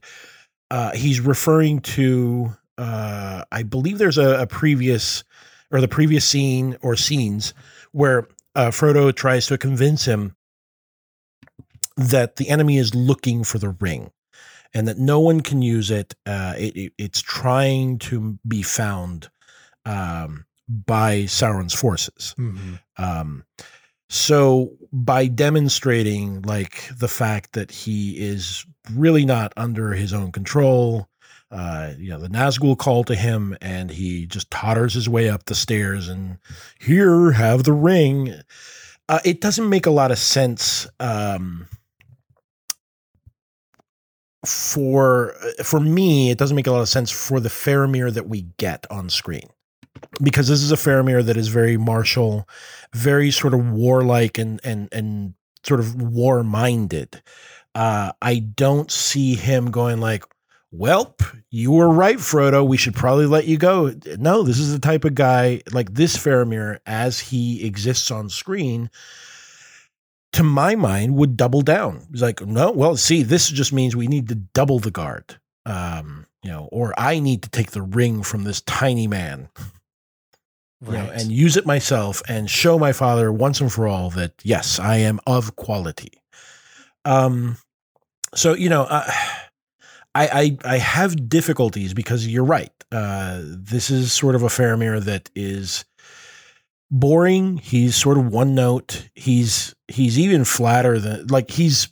uh, 0.69 0.91
he's 0.91 1.21
referring 1.21 1.79
to, 1.79 2.55
uh, 2.77 3.43
I 3.51 3.63
believe 3.63 3.97
there's 3.97 4.17
a, 4.17 4.41
a, 4.41 4.47
previous 4.47 5.23
or 5.71 5.79
the 5.79 5.87
previous 5.87 6.25
scene 6.25 6.77
or 6.81 6.95
scenes 6.95 7.53
where 7.91 8.27
uh, 8.55 8.67
Frodo 8.67 9.15
tries 9.15 9.47
to 9.47 9.57
convince 9.57 10.05
him 10.05 10.35
that 11.95 12.35
the 12.35 12.49
enemy 12.49 12.77
is 12.77 12.93
looking 12.93 13.43
for 13.43 13.57
the 13.57 13.69
ring 13.69 14.11
and 14.73 14.87
that 14.87 14.97
no 14.97 15.19
one 15.19 15.41
can 15.41 15.61
use 15.61 15.91
it. 15.91 16.15
Uh, 16.25 16.53
it, 16.57 16.75
it 16.75 16.93
it's 16.97 17.21
trying 17.21 17.99
to 17.99 18.37
be 18.47 18.61
found 18.61 19.29
um, 19.85 20.45
by 20.67 21.21
Sauron's 21.23 21.73
forces. 21.73 22.35
Mm-hmm. 22.37 22.75
Um, 22.97 23.43
so 24.09 24.71
by 24.93 25.27
demonstrating 25.27 26.41
like 26.43 26.89
the 26.97 27.07
fact 27.07 27.53
that 27.53 27.71
he 27.71 28.17
is 28.17 28.65
really 28.93 29.25
not 29.25 29.53
under 29.57 29.91
his 29.91 30.13
own 30.13 30.31
control, 30.31 31.09
uh, 31.51 31.93
you 31.97 32.09
know, 32.09 32.19
the 32.19 32.29
Nazgul 32.29 32.77
call 32.77 33.03
to 33.05 33.15
him 33.15 33.57
and 33.61 33.89
he 33.89 34.25
just 34.25 34.49
totters 34.49 34.93
his 34.93 35.09
way 35.09 35.29
up 35.29 35.45
the 35.45 35.55
stairs 35.55 36.07
and 36.07 36.37
here 36.79 37.31
have 37.31 37.63
the 37.63 37.73
ring. 37.73 38.33
Uh, 39.09 39.19
it 39.23 39.41
doesn't 39.41 39.69
make 39.69 39.85
a 39.85 39.91
lot 39.91 40.11
of 40.11 40.17
sense. 40.17 40.87
Um, 40.99 41.67
for 44.45 45.33
for 45.63 45.79
me, 45.79 46.29
it 46.29 46.37
doesn't 46.37 46.55
make 46.55 46.67
a 46.67 46.71
lot 46.71 46.81
of 46.81 46.89
sense 46.89 47.11
for 47.11 47.39
the 47.39 47.49
Faramir 47.49 48.13
that 48.13 48.27
we 48.27 48.43
get 48.57 48.85
on 48.91 49.09
screen 49.09 49.49
because 50.21 50.47
this 50.47 50.61
is 50.61 50.71
a 50.71 50.75
Faramir 50.75 51.25
that 51.25 51.37
is 51.37 51.47
very 51.47 51.77
martial, 51.77 52.47
very 52.93 53.31
sort 53.31 53.53
of 53.53 53.71
warlike 53.71 54.37
and 54.37 54.59
and 54.63 54.89
and 54.91 55.33
sort 55.63 55.79
of 55.79 56.01
war 56.01 56.43
minded. 56.43 57.21
Uh, 57.75 58.11
I 58.21 58.39
don't 58.39 58.91
see 58.91 59.35
him 59.35 59.71
going 59.71 59.99
like, 59.99 60.23
"Welp, 60.73 61.23
you 61.49 61.71
were 61.71 61.89
right, 61.89 62.17
Frodo. 62.17 62.67
We 62.67 62.77
should 62.77 62.95
probably 62.95 63.25
let 63.25 63.45
you 63.45 63.57
go." 63.57 63.93
No, 64.17 64.43
this 64.43 64.59
is 64.59 64.71
the 64.71 64.79
type 64.79 65.05
of 65.05 65.15
guy 65.15 65.61
like 65.71 65.93
this 65.93 66.15
Faramir 66.15 66.79
as 66.85 67.19
he 67.19 67.65
exists 67.65 68.11
on 68.11 68.29
screen. 68.29 68.89
To 70.33 70.43
my 70.43 70.75
mind, 70.75 71.15
would 71.15 71.37
double 71.37 71.61
down. 71.61 72.05
He's 72.11 72.21
like, 72.21 72.41
no, 72.41 72.71
well, 72.71 72.95
see, 72.97 73.23
this 73.23 73.49
just 73.49 73.73
means 73.73 73.95
we 73.95 74.07
need 74.07 74.27
to 74.29 74.35
double 74.35 74.79
the 74.79 74.91
guard. 74.91 75.39
Um, 75.65 76.27
you 76.43 76.51
know, 76.51 76.69
or 76.71 76.93
I 76.97 77.19
need 77.19 77.43
to 77.43 77.49
take 77.49 77.71
the 77.71 77.81
ring 77.81 78.23
from 78.23 78.43
this 78.43 78.61
tiny 78.61 79.07
man 79.07 79.49
right. 80.81 80.93
know, 80.93 81.11
and 81.11 81.31
use 81.31 81.57
it 81.57 81.65
myself 81.65 82.21
and 82.27 82.49
show 82.49 82.77
my 82.77 82.93
father 82.93 83.31
once 83.31 83.61
and 83.61 83.71
for 83.71 83.87
all 83.87 84.09
that 84.11 84.33
yes, 84.43 84.79
I 84.79 84.97
am 84.97 85.19
of 85.27 85.55
quality. 85.55 86.21
Um, 87.05 87.57
so 88.35 88.53
you 88.53 88.69
know, 88.69 88.83
uh, 88.83 89.09
I, 90.15 90.57
I 90.65 90.73
I 90.73 90.77
have 90.77 91.29
difficulties 91.29 91.93
because 91.93 92.27
you're 92.27 92.43
right. 92.43 92.71
Uh, 92.91 93.41
this 93.43 93.89
is 93.89 94.11
sort 94.13 94.35
of 94.35 94.43
a 94.43 94.47
Faramir 94.47 95.03
that 95.03 95.29
is 95.35 95.85
boring. 96.91 97.57
He's 97.57 97.95
sort 97.95 98.17
of 98.17 98.27
one 98.27 98.55
note. 98.55 99.09
He's 99.15 99.75
he's 99.87 100.19
even 100.19 100.45
flatter 100.45 100.99
than 100.99 101.27
like 101.27 101.51
he's 101.51 101.89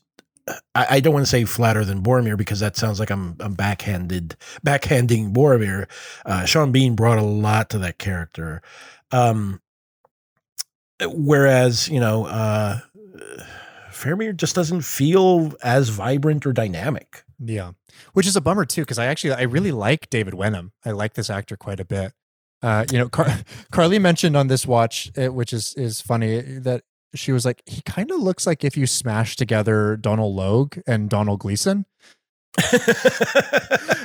I, 0.76 0.88
I, 0.92 1.00
don't 1.00 1.14
want 1.14 1.26
to 1.26 1.30
say 1.30 1.44
flatter 1.46 1.84
than 1.84 2.04
Boromir 2.04 2.38
because 2.38 2.60
that 2.60 2.78
sounds 2.78 3.00
like 3.00 3.10
I'm 3.10 3.36
I'm 3.40 3.54
backhanded 3.54 4.36
backhanding 4.66 5.34
Boromir. 5.34 5.88
Uh, 6.26 6.46
Sean 6.46 6.72
Bean 6.72 6.96
brought 6.96 7.18
a 7.18 7.24
lot 7.24 7.72
to 7.72 7.80
that 7.80 7.98
character, 7.98 8.62
um, 9.12 9.60
whereas 11.04 11.90
you 11.90 12.00
know 12.00 12.26
uh, 12.26 12.80
Faramir 13.92 14.36
just 14.36 14.56
doesn't 14.56 14.82
feel 14.82 15.54
as 15.64 15.90
vibrant 15.90 16.46
or 16.46 16.54
dynamic. 16.54 17.24
Yeah, 17.40 17.72
which 18.14 18.28
is 18.28 18.36
a 18.36 18.42
bummer 18.42 18.66
too 18.66 18.82
because 18.82 19.00
I 19.00 19.08
actually 19.08 19.34
I 19.34 19.44
really 19.44 19.72
like 19.72 20.10
David 20.12 20.36
Wenham. 20.36 20.74
I 20.86 20.92
like 20.92 21.16
this 21.16 21.30
actor 21.30 21.58
quite 21.58 21.80
a 21.80 21.86
bit. 21.86 22.14
Uh, 22.66 22.84
you 22.92 22.98
know, 22.98 23.08
Car- 23.08 23.42
Carly 23.72 24.00
mentioned 24.00 24.36
on 24.36 24.48
this 24.48 24.66
watch, 24.66 25.12
uh, 25.18 25.32
which 25.32 25.54
is 25.54 25.76
is 25.76 26.02
funny 26.02 26.42
that 26.42 26.82
she 27.14 27.32
was 27.32 27.46
like, 27.46 27.62
he 27.68 27.82
kind 27.84 28.10
of 28.10 28.20
looks 28.20 28.48
like 28.48 28.64
if 28.64 28.76
you 28.76 28.88
smash 28.88 29.36
together 29.36 29.96
Donal 29.96 30.34
Logue 30.34 30.80
and 30.88 31.08
Domhnall 31.08 31.38
Gleeson. 31.38 31.86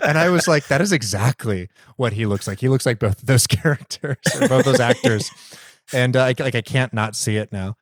and 0.04 0.18
I 0.18 0.28
was 0.28 0.46
like, 0.46 0.66
that 0.66 0.82
is 0.82 0.92
exactly 0.92 1.70
what 1.96 2.12
he 2.12 2.26
looks 2.26 2.46
like. 2.46 2.60
He 2.60 2.68
looks 2.68 2.84
like 2.84 2.98
both 2.98 3.22
those 3.22 3.46
characters, 3.46 4.18
both 4.46 4.66
those 4.66 4.78
actors. 4.78 5.30
And 5.94 6.14
uh, 6.14 6.24
I, 6.24 6.34
like, 6.38 6.54
I 6.54 6.60
can't 6.60 6.92
not 6.92 7.16
see 7.16 7.36
it 7.38 7.52
now. 7.52 7.76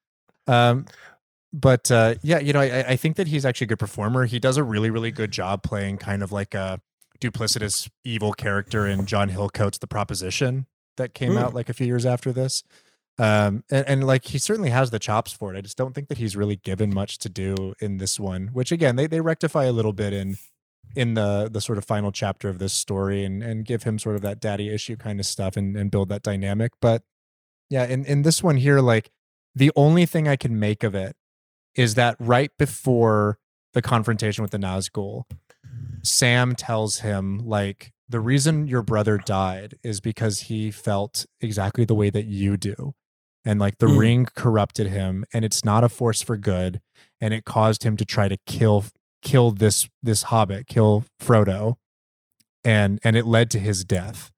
Um, 0.46 0.86
but 1.52 1.90
uh, 1.90 2.14
yeah, 2.22 2.38
you 2.38 2.52
know, 2.52 2.60
I, 2.60 2.90
I 2.90 2.96
think 2.96 3.16
that 3.16 3.26
he's 3.26 3.44
actually 3.44 3.64
a 3.64 3.68
good 3.68 3.80
performer. 3.80 4.26
He 4.26 4.38
does 4.38 4.56
a 4.56 4.62
really, 4.62 4.90
really 4.90 5.10
good 5.10 5.32
job 5.32 5.64
playing 5.64 5.98
kind 5.98 6.22
of 6.22 6.30
like 6.30 6.55
a 6.55 6.80
duplicitous 7.20 7.88
evil 8.04 8.32
character 8.32 8.86
in 8.86 9.06
John 9.06 9.28
Hillcoat's 9.28 9.78
The 9.78 9.86
Proposition 9.86 10.66
that 10.96 11.14
came 11.14 11.32
mm. 11.32 11.42
out 11.42 11.54
like 11.54 11.68
a 11.68 11.72
few 11.72 11.86
years 11.86 12.06
after 12.06 12.32
this. 12.32 12.62
Um, 13.18 13.64
and, 13.70 13.88
and 13.88 14.06
like 14.06 14.26
he 14.26 14.38
certainly 14.38 14.70
has 14.70 14.90
the 14.90 14.98
chops 14.98 15.32
for 15.32 15.52
it. 15.52 15.58
I 15.58 15.60
just 15.60 15.76
don't 15.76 15.94
think 15.94 16.08
that 16.08 16.18
he's 16.18 16.36
really 16.36 16.56
given 16.56 16.94
much 16.94 17.18
to 17.18 17.28
do 17.28 17.74
in 17.80 17.98
this 17.98 18.20
one, 18.20 18.48
which 18.52 18.70
again, 18.70 18.96
they, 18.96 19.06
they 19.06 19.20
rectify 19.20 19.64
a 19.64 19.72
little 19.72 19.92
bit 19.92 20.12
in 20.12 20.36
in 20.96 21.14
the 21.14 21.48
the 21.52 21.60
sort 21.60 21.76
of 21.76 21.84
final 21.84 22.10
chapter 22.10 22.48
of 22.48 22.58
this 22.58 22.72
story 22.72 23.24
and 23.24 23.42
and 23.42 23.64
give 23.64 23.82
him 23.82 23.98
sort 23.98 24.16
of 24.16 24.22
that 24.22 24.40
daddy 24.40 24.72
issue 24.72 24.96
kind 24.96 25.20
of 25.20 25.26
stuff 25.26 25.56
and, 25.56 25.76
and 25.76 25.90
build 25.90 26.08
that 26.08 26.22
dynamic. 26.22 26.72
But 26.80 27.02
yeah, 27.68 27.84
in, 27.84 28.04
in 28.04 28.22
this 28.22 28.42
one 28.42 28.56
here, 28.56 28.80
like 28.80 29.10
the 29.54 29.72
only 29.76 30.06
thing 30.06 30.28
I 30.28 30.36
can 30.36 30.58
make 30.58 30.82
of 30.84 30.94
it 30.94 31.16
is 31.74 31.94
that 31.96 32.16
right 32.18 32.50
before 32.58 33.38
the 33.74 33.82
confrontation 33.82 34.42
with 34.42 34.50
the 34.50 34.58
Nazgul, 34.58 35.24
Sam 36.02 36.54
tells 36.54 36.98
him 37.00 37.38
like 37.38 37.92
the 38.08 38.20
reason 38.20 38.66
your 38.66 38.82
brother 38.82 39.18
died 39.18 39.74
is 39.82 40.00
because 40.00 40.40
he 40.40 40.70
felt 40.70 41.26
exactly 41.40 41.84
the 41.84 41.94
way 41.94 42.10
that 42.10 42.26
you 42.26 42.56
do 42.56 42.94
and 43.44 43.60
like 43.60 43.78
the 43.78 43.86
mm. 43.86 43.98
ring 43.98 44.26
corrupted 44.34 44.88
him 44.88 45.24
and 45.32 45.44
it's 45.44 45.64
not 45.64 45.84
a 45.84 45.88
force 45.88 46.22
for 46.22 46.36
good 46.36 46.80
and 47.20 47.34
it 47.34 47.44
caused 47.44 47.82
him 47.82 47.96
to 47.96 48.04
try 48.04 48.28
to 48.28 48.36
kill 48.46 48.84
kill 49.22 49.50
this 49.50 49.88
this 50.02 50.24
hobbit 50.24 50.66
kill 50.66 51.04
frodo 51.20 51.74
and 52.64 52.98
and 53.02 53.16
it 53.16 53.26
led 53.26 53.50
to 53.50 53.58
his 53.58 53.84
death 53.84 54.30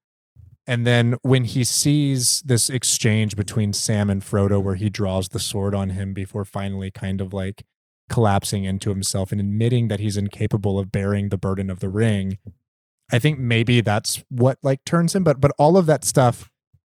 and 0.67 0.87
then 0.87 1.17
when 1.23 1.45
he 1.45 1.65
sees 1.65 2.43
this 2.43 2.71
exchange 2.71 3.37
between 3.37 3.73
sam 3.73 4.11
and 4.11 4.23
frodo 4.23 4.63
where 4.63 4.77
he 4.77 4.89
draws 4.89 5.29
the 5.29 5.41
sword 5.41 5.75
on 5.75 5.91
him 5.91 6.13
before 6.13 6.45
finally 6.45 6.91
kind 6.91 7.21
of 7.21 7.33
like 7.33 7.65
collapsing 8.11 8.65
into 8.65 8.91
himself 8.91 9.33
and 9.33 9.41
admitting 9.41 9.89
that 9.89 10.01
he's 10.01 10.17
incapable 10.17 10.79
of 10.79 10.93
bearing 10.93 11.31
the 11.31 11.39
burden 11.39 11.71
of 11.71 11.81
the 11.81 11.89
ring 11.89 12.37
i 13.13 13.19
think 13.19 13.39
maybe 13.39 13.81
that's 13.81 14.23
what 14.29 14.59
like 14.63 14.85
turns 14.85 15.15
him 15.15 15.25
but 15.25 15.41
but 15.41 15.53
all 15.59 15.77
of 15.77 15.87
that 15.87 16.05
stuff 16.05 16.51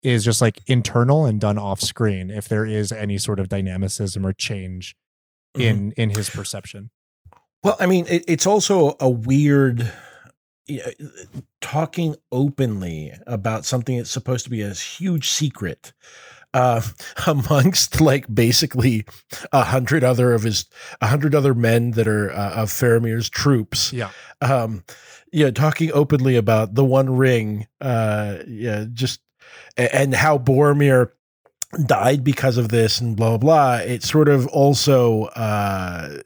is 0.01 0.25
just 0.25 0.41
like 0.41 0.61
internal 0.65 1.25
and 1.25 1.39
done 1.39 1.57
off 1.57 1.79
screen 1.81 2.31
if 2.31 2.47
there 2.47 2.65
is 2.65 2.91
any 2.91 3.17
sort 3.17 3.39
of 3.39 3.49
dynamicism 3.49 4.25
or 4.25 4.33
change 4.33 4.95
mm-hmm. 5.55 5.67
in 5.67 5.77
mm-hmm. 5.77 6.01
in 6.01 6.09
his 6.11 6.29
perception 6.29 6.89
well 7.63 7.75
i 7.79 7.85
mean 7.85 8.05
it, 8.07 8.23
it's 8.27 8.47
also 8.47 8.95
a 8.99 9.09
weird 9.09 9.91
talking 11.59 12.15
openly 12.31 13.13
about 13.27 13.65
something 13.65 13.97
that's 13.97 14.11
supposed 14.11 14.45
to 14.45 14.49
be 14.49 14.61
a 14.61 14.73
huge 14.73 15.29
secret 15.29 15.93
uh, 16.53 16.81
amongst 17.27 18.01
like 18.01 18.33
basically 18.33 19.05
a 19.51 19.63
hundred 19.63 20.03
other 20.03 20.33
of 20.33 20.43
his 20.43 20.65
a 21.01 21.07
hundred 21.07 21.35
other 21.35 21.53
men 21.53 21.91
that 21.91 22.07
are 22.07 22.31
uh, 22.31 22.61
of 22.63 22.69
Faramir's 22.69 23.29
troops. 23.29 23.93
Yeah. 23.93 24.11
Um, 24.41 24.83
yeah, 25.33 25.51
talking 25.51 25.91
openly 25.93 26.35
about 26.35 26.75
the 26.75 26.83
One 26.83 27.15
Ring. 27.15 27.67
Uh, 27.79 28.39
yeah, 28.47 28.85
just 28.93 29.21
and 29.77 30.13
how 30.13 30.37
Boromir 30.37 31.11
died 31.85 32.23
because 32.23 32.57
of 32.57 32.69
this 32.69 32.99
and 32.99 33.15
blah 33.15 33.37
blah 33.37 33.37
blah. 33.37 33.75
It 33.77 34.03
sort 34.03 34.27
of 34.27 34.47
also 34.47 35.25
uh 35.25 36.21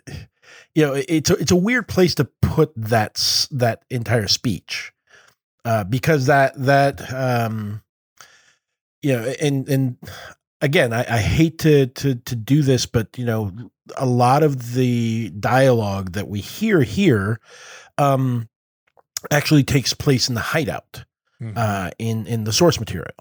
you 0.74 0.86
know 0.86 0.94
it's 1.08 1.30
a, 1.30 1.36
it's 1.36 1.52
a 1.52 1.56
weird 1.56 1.88
place 1.88 2.16
to 2.16 2.26
put 2.42 2.74
that 2.76 3.48
that 3.52 3.84
entire 3.90 4.28
speech 4.28 4.92
uh 5.64 5.84
because 5.84 6.26
that 6.26 6.54
that 6.58 7.14
um 7.14 7.82
you 9.06 9.14
know 9.14 9.34
and 9.40 9.70
and 9.70 9.98
again 10.62 10.92
I, 10.92 11.06
I 11.08 11.20
hate 11.20 11.60
to 11.60 11.86
to 11.88 12.16
to 12.16 12.36
do 12.36 12.64
this 12.64 12.86
but 12.86 13.08
you 13.18 13.26
know 13.26 13.52
a 13.98 14.06
lot 14.06 14.42
of 14.42 14.74
the 14.74 15.30
dialogue 15.40 16.14
that 16.14 16.28
we 16.28 16.42
hear 16.42 16.82
here 16.82 17.40
um 18.00 18.50
actually 19.32 19.64
takes 19.64 19.94
place 19.94 20.28
in 20.28 20.36
the 20.36 20.42
hideout 20.42 21.06
mm-hmm. 21.42 21.58
uh, 21.58 21.92
in 22.00 22.26
in 22.26 22.44
the 22.46 22.54
source 22.54 22.80
material. 22.80 23.14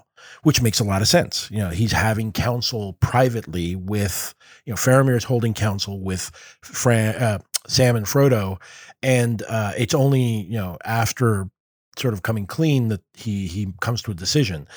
which 0.43 0.61
makes 0.61 0.79
a 0.79 0.83
lot 0.83 1.01
of 1.01 1.07
sense. 1.07 1.49
You 1.51 1.59
know, 1.59 1.69
he's 1.69 1.91
having 1.91 2.31
counsel 2.31 2.93
privately 2.93 3.75
with, 3.75 4.33
you 4.65 4.71
know, 4.71 4.77
Faramir 4.77 5.15
is 5.15 5.23
holding 5.23 5.53
counsel 5.53 5.99
with 5.99 6.31
Fran, 6.63 7.15
uh, 7.15 7.39
Sam 7.67 7.95
and 7.95 8.05
Frodo, 8.07 8.59
and 9.03 9.43
uh, 9.47 9.73
it's 9.77 9.93
only 9.93 10.21
you 10.21 10.57
know 10.57 10.77
after 10.83 11.49
sort 11.97 12.13
of 12.13 12.23
coming 12.23 12.45
clean 12.45 12.89
that 12.89 13.01
he 13.13 13.47
he 13.47 13.67
comes 13.81 14.01
to 14.03 14.11
a 14.11 14.15
decision. 14.15 14.67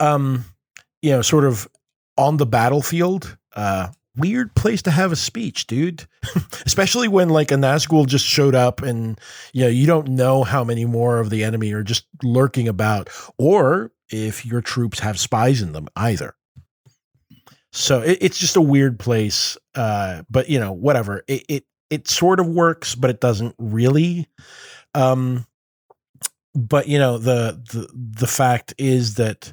Um, 0.00 0.44
you 1.02 1.10
know, 1.10 1.22
sort 1.22 1.44
of 1.44 1.68
on 2.16 2.36
the 2.36 2.46
battlefield. 2.46 3.36
Uh, 3.54 3.88
weird 4.16 4.54
place 4.54 4.82
to 4.82 4.90
have 4.90 5.12
a 5.12 5.16
speech, 5.16 5.66
dude. 5.66 6.06
Especially 6.66 7.08
when 7.08 7.28
like 7.28 7.50
a 7.50 7.56
Nazgul 7.56 8.06
just 8.06 8.24
showed 8.24 8.54
up 8.54 8.82
and 8.82 9.20
you 9.52 9.62
know, 9.62 9.68
you 9.68 9.86
don't 9.86 10.08
know 10.08 10.44
how 10.44 10.64
many 10.64 10.84
more 10.84 11.18
of 11.18 11.30
the 11.30 11.44
enemy 11.44 11.72
are 11.72 11.82
just 11.82 12.06
lurking 12.22 12.68
about 12.68 13.08
or 13.38 13.92
if 14.10 14.46
your 14.46 14.60
troops 14.60 15.00
have 15.00 15.18
spies 15.18 15.62
in 15.62 15.72
them 15.72 15.88
either. 15.96 16.34
So 17.72 18.02
it, 18.02 18.18
it's 18.20 18.38
just 18.38 18.56
a 18.56 18.60
weird 18.62 18.98
place. 18.98 19.58
Uh, 19.74 20.22
but 20.30 20.48
you 20.48 20.60
know, 20.60 20.72
whatever. 20.72 21.24
It, 21.26 21.44
it 21.48 21.64
it 21.90 22.08
sort 22.08 22.40
of 22.40 22.46
works, 22.46 22.94
but 22.94 23.10
it 23.10 23.20
doesn't 23.20 23.54
really. 23.58 24.28
Um, 24.94 25.46
but 26.54 26.88
you 26.88 26.98
know, 26.98 27.18
the 27.18 27.60
the 27.72 27.88
the 27.92 28.26
fact 28.26 28.74
is 28.78 29.14
that 29.14 29.52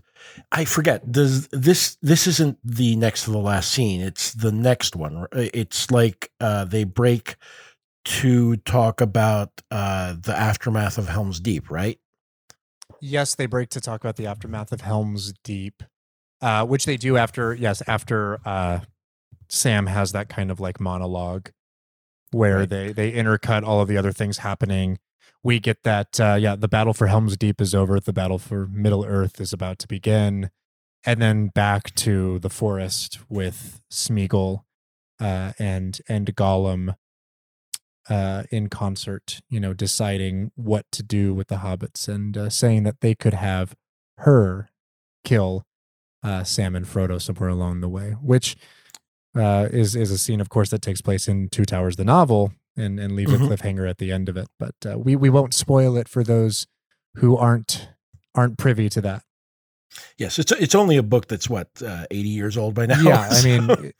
I 0.51 0.65
forget. 0.65 1.09
Does 1.11 1.47
this 1.47 1.97
this 2.01 2.27
isn't 2.27 2.57
the 2.63 2.95
next 2.97 3.23
to 3.23 3.31
the 3.31 3.37
last 3.37 3.71
scene? 3.71 4.01
It's 4.01 4.33
the 4.33 4.51
next 4.51 4.95
one. 4.95 5.25
It's 5.31 5.89
like 5.91 6.29
uh, 6.41 6.65
they 6.65 6.83
break 6.83 7.37
to 8.03 8.57
talk 8.57 8.99
about 8.99 9.49
uh, 9.69 10.15
the 10.19 10.37
aftermath 10.37 10.97
of 10.97 11.07
Helm's 11.07 11.39
Deep, 11.39 11.69
right? 11.69 11.99
Yes, 12.99 13.35
they 13.35 13.45
break 13.45 13.69
to 13.69 13.81
talk 13.81 14.01
about 14.01 14.17
the 14.17 14.27
aftermath 14.27 14.71
of 14.71 14.81
Helm's 14.81 15.33
Deep, 15.43 15.83
uh, 16.41 16.65
which 16.65 16.85
they 16.85 16.97
do 16.97 17.15
after 17.15 17.53
yes 17.53 17.81
after 17.87 18.39
uh, 18.45 18.81
Sam 19.49 19.87
has 19.87 20.11
that 20.11 20.27
kind 20.27 20.51
of 20.51 20.59
like 20.59 20.81
monologue 20.81 21.49
where 22.31 22.59
right. 22.59 22.69
they 22.69 22.91
they 22.91 23.11
intercut 23.13 23.63
all 23.63 23.79
of 23.79 23.87
the 23.87 23.97
other 23.97 24.11
things 24.11 24.39
happening 24.39 24.99
we 25.43 25.59
get 25.59 25.83
that 25.83 26.19
uh, 26.19 26.37
yeah 26.39 26.55
the 26.55 26.67
battle 26.67 26.93
for 26.93 27.07
helm's 27.07 27.37
deep 27.37 27.61
is 27.61 27.73
over 27.73 27.99
the 27.99 28.13
battle 28.13 28.37
for 28.37 28.67
middle 28.67 29.05
earth 29.05 29.39
is 29.39 29.53
about 29.53 29.79
to 29.79 29.87
begin 29.87 30.49
and 31.05 31.21
then 31.21 31.47
back 31.47 31.93
to 31.95 32.39
the 32.39 32.49
forest 32.49 33.19
with 33.29 33.81
smeagol 33.91 34.63
uh, 35.19 35.53
and 35.59 36.01
and 36.07 36.35
gollum 36.35 36.95
uh, 38.09 38.43
in 38.51 38.67
concert 38.67 39.41
you 39.49 39.59
know 39.59 39.73
deciding 39.73 40.51
what 40.55 40.85
to 40.91 41.03
do 41.03 41.33
with 41.33 41.47
the 41.47 41.57
hobbits 41.57 42.07
and 42.07 42.37
uh, 42.37 42.49
saying 42.49 42.83
that 42.83 43.01
they 43.01 43.15
could 43.15 43.33
have 43.33 43.75
her 44.19 44.69
kill 45.23 45.65
uh, 46.23 46.43
sam 46.43 46.75
and 46.75 46.85
frodo 46.85 47.21
somewhere 47.21 47.49
along 47.49 47.81
the 47.81 47.89
way 47.89 48.15
which 48.21 48.55
uh, 49.35 49.67
is 49.71 49.95
is 49.95 50.11
a 50.11 50.17
scene 50.17 50.41
of 50.41 50.49
course 50.49 50.69
that 50.69 50.81
takes 50.81 51.01
place 51.01 51.27
in 51.27 51.47
two 51.47 51.65
towers 51.65 51.95
the 51.95 52.03
novel 52.03 52.51
and 52.77 52.99
and 52.99 53.15
leave 53.15 53.29
mm-hmm. 53.29 53.45
a 53.45 53.47
cliffhanger 53.47 53.89
at 53.89 53.97
the 53.97 54.11
end 54.11 54.29
of 54.29 54.37
it. 54.37 54.47
But 54.59 54.75
uh, 54.85 54.99
we 54.99 55.15
we 55.15 55.29
won't 55.29 55.53
spoil 55.53 55.97
it 55.97 56.07
for 56.07 56.23
those 56.23 56.67
who 57.15 57.37
aren't 57.37 57.89
aren't 58.35 58.57
privy 58.57 58.89
to 58.89 59.01
that. 59.01 59.23
Yes, 60.17 60.39
it's 60.39 60.51
it's 60.53 60.75
only 60.75 60.97
a 60.97 61.03
book 61.03 61.27
that's 61.27 61.49
what 61.49 61.69
uh, 61.85 62.05
eighty 62.11 62.29
years 62.29 62.57
old 62.57 62.75
by 62.75 62.85
now. 62.85 63.01
Yeah, 63.01 63.27
I 63.29 63.43
mean, 63.43 63.93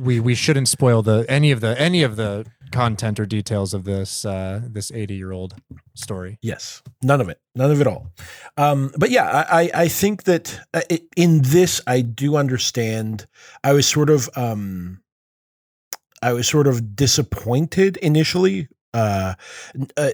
we 0.00 0.20
we 0.20 0.34
shouldn't 0.34 0.68
spoil 0.68 1.02
the 1.02 1.26
any 1.28 1.50
of 1.50 1.60
the 1.60 1.78
any 1.80 2.02
of 2.02 2.16
the 2.16 2.46
content 2.70 3.18
or 3.18 3.26
details 3.26 3.74
of 3.74 3.84
this 3.84 4.24
uh, 4.24 4.60
this 4.64 4.92
eighty 4.92 5.14
year 5.14 5.32
old 5.32 5.54
story. 5.94 6.38
Yes, 6.42 6.82
none 7.02 7.20
of 7.20 7.28
it, 7.28 7.40
none 7.54 7.70
of 7.70 7.80
it 7.80 7.86
all. 7.86 8.12
Um, 8.56 8.92
but 8.96 9.10
yeah, 9.10 9.44
I 9.48 9.70
I 9.74 9.88
think 9.88 10.24
that 10.24 10.60
uh, 10.72 10.82
in 11.16 11.42
this 11.42 11.80
I 11.86 12.02
do 12.02 12.36
understand. 12.36 13.26
I 13.64 13.72
was 13.72 13.88
sort 13.88 14.10
of 14.10 14.28
um, 14.36 15.00
I 16.22 16.32
was 16.32 16.48
sort 16.48 16.66
of 16.66 16.96
disappointed 16.96 17.96
initially. 17.98 18.68
Uh, 18.94 19.34
uh 19.96 20.10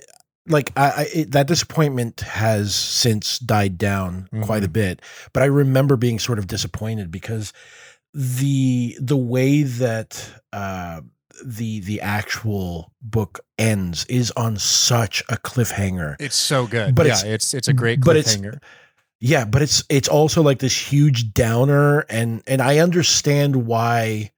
like 0.46 0.72
I, 0.76 0.90
I 0.90 1.06
it, 1.14 1.30
that 1.32 1.46
disappointment 1.46 2.20
has 2.20 2.74
since 2.74 3.38
died 3.38 3.78
down 3.78 4.28
mm-hmm. 4.32 4.42
quite 4.42 4.62
a 4.62 4.66
mm-hmm. 4.66 4.72
bit, 4.72 5.02
but 5.32 5.42
I 5.42 5.46
remember 5.46 5.96
being 5.96 6.18
sort 6.18 6.38
of 6.38 6.46
disappointed 6.46 7.10
because 7.10 7.52
the 8.14 8.96
the 9.00 9.16
way 9.16 9.62
that 9.62 10.30
uh, 10.52 11.00
the 11.44 11.80
the 11.80 12.00
actual 12.00 12.92
book 13.00 13.40
ends 13.58 14.04
is 14.06 14.30
on 14.32 14.56
such 14.56 15.22
a 15.28 15.36
cliffhanger. 15.36 16.16
It's 16.18 16.36
so 16.36 16.66
good, 16.66 16.94
but 16.94 17.06
yeah, 17.06 17.12
it's 17.12 17.24
it's, 17.24 17.54
it's 17.54 17.68
a 17.68 17.72
great 17.72 18.00
cliffhanger. 18.00 18.58
yeah, 19.20 19.44
but 19.44 19.62
it's 19.62 19.84
it's 19.88 20.08
also 20.08 20.42
like 20.42 20.58
this 20.58 20.76
huge 20.76 21.32
downer, 21.32 22.00
and 22.08 22.42
and 22.46 22.60
I 22.60 22.78
understand 22.78 23.66
why 23.66 24.32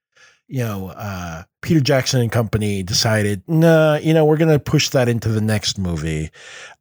you 0.48 0.62
know, 0.62 0.88
uh, 0.88 1.44
Peter 1.62 1.80
Jackson 1.80 2.20
and 2.20 2.30
company 2.30 2.82
decided, 2.82 3.42
nah, 3.46 3.96
you 3.96 4.12
know, 4.12 4.24
we're 4.24 4.36
going 4.36 4.50
to 4.50 4.58
push 4.58 4.90
that 4.90 5.08
into 5.08 5.28
the 5.28 5.40
next 5.40 5.78
movie. 5.78 6.30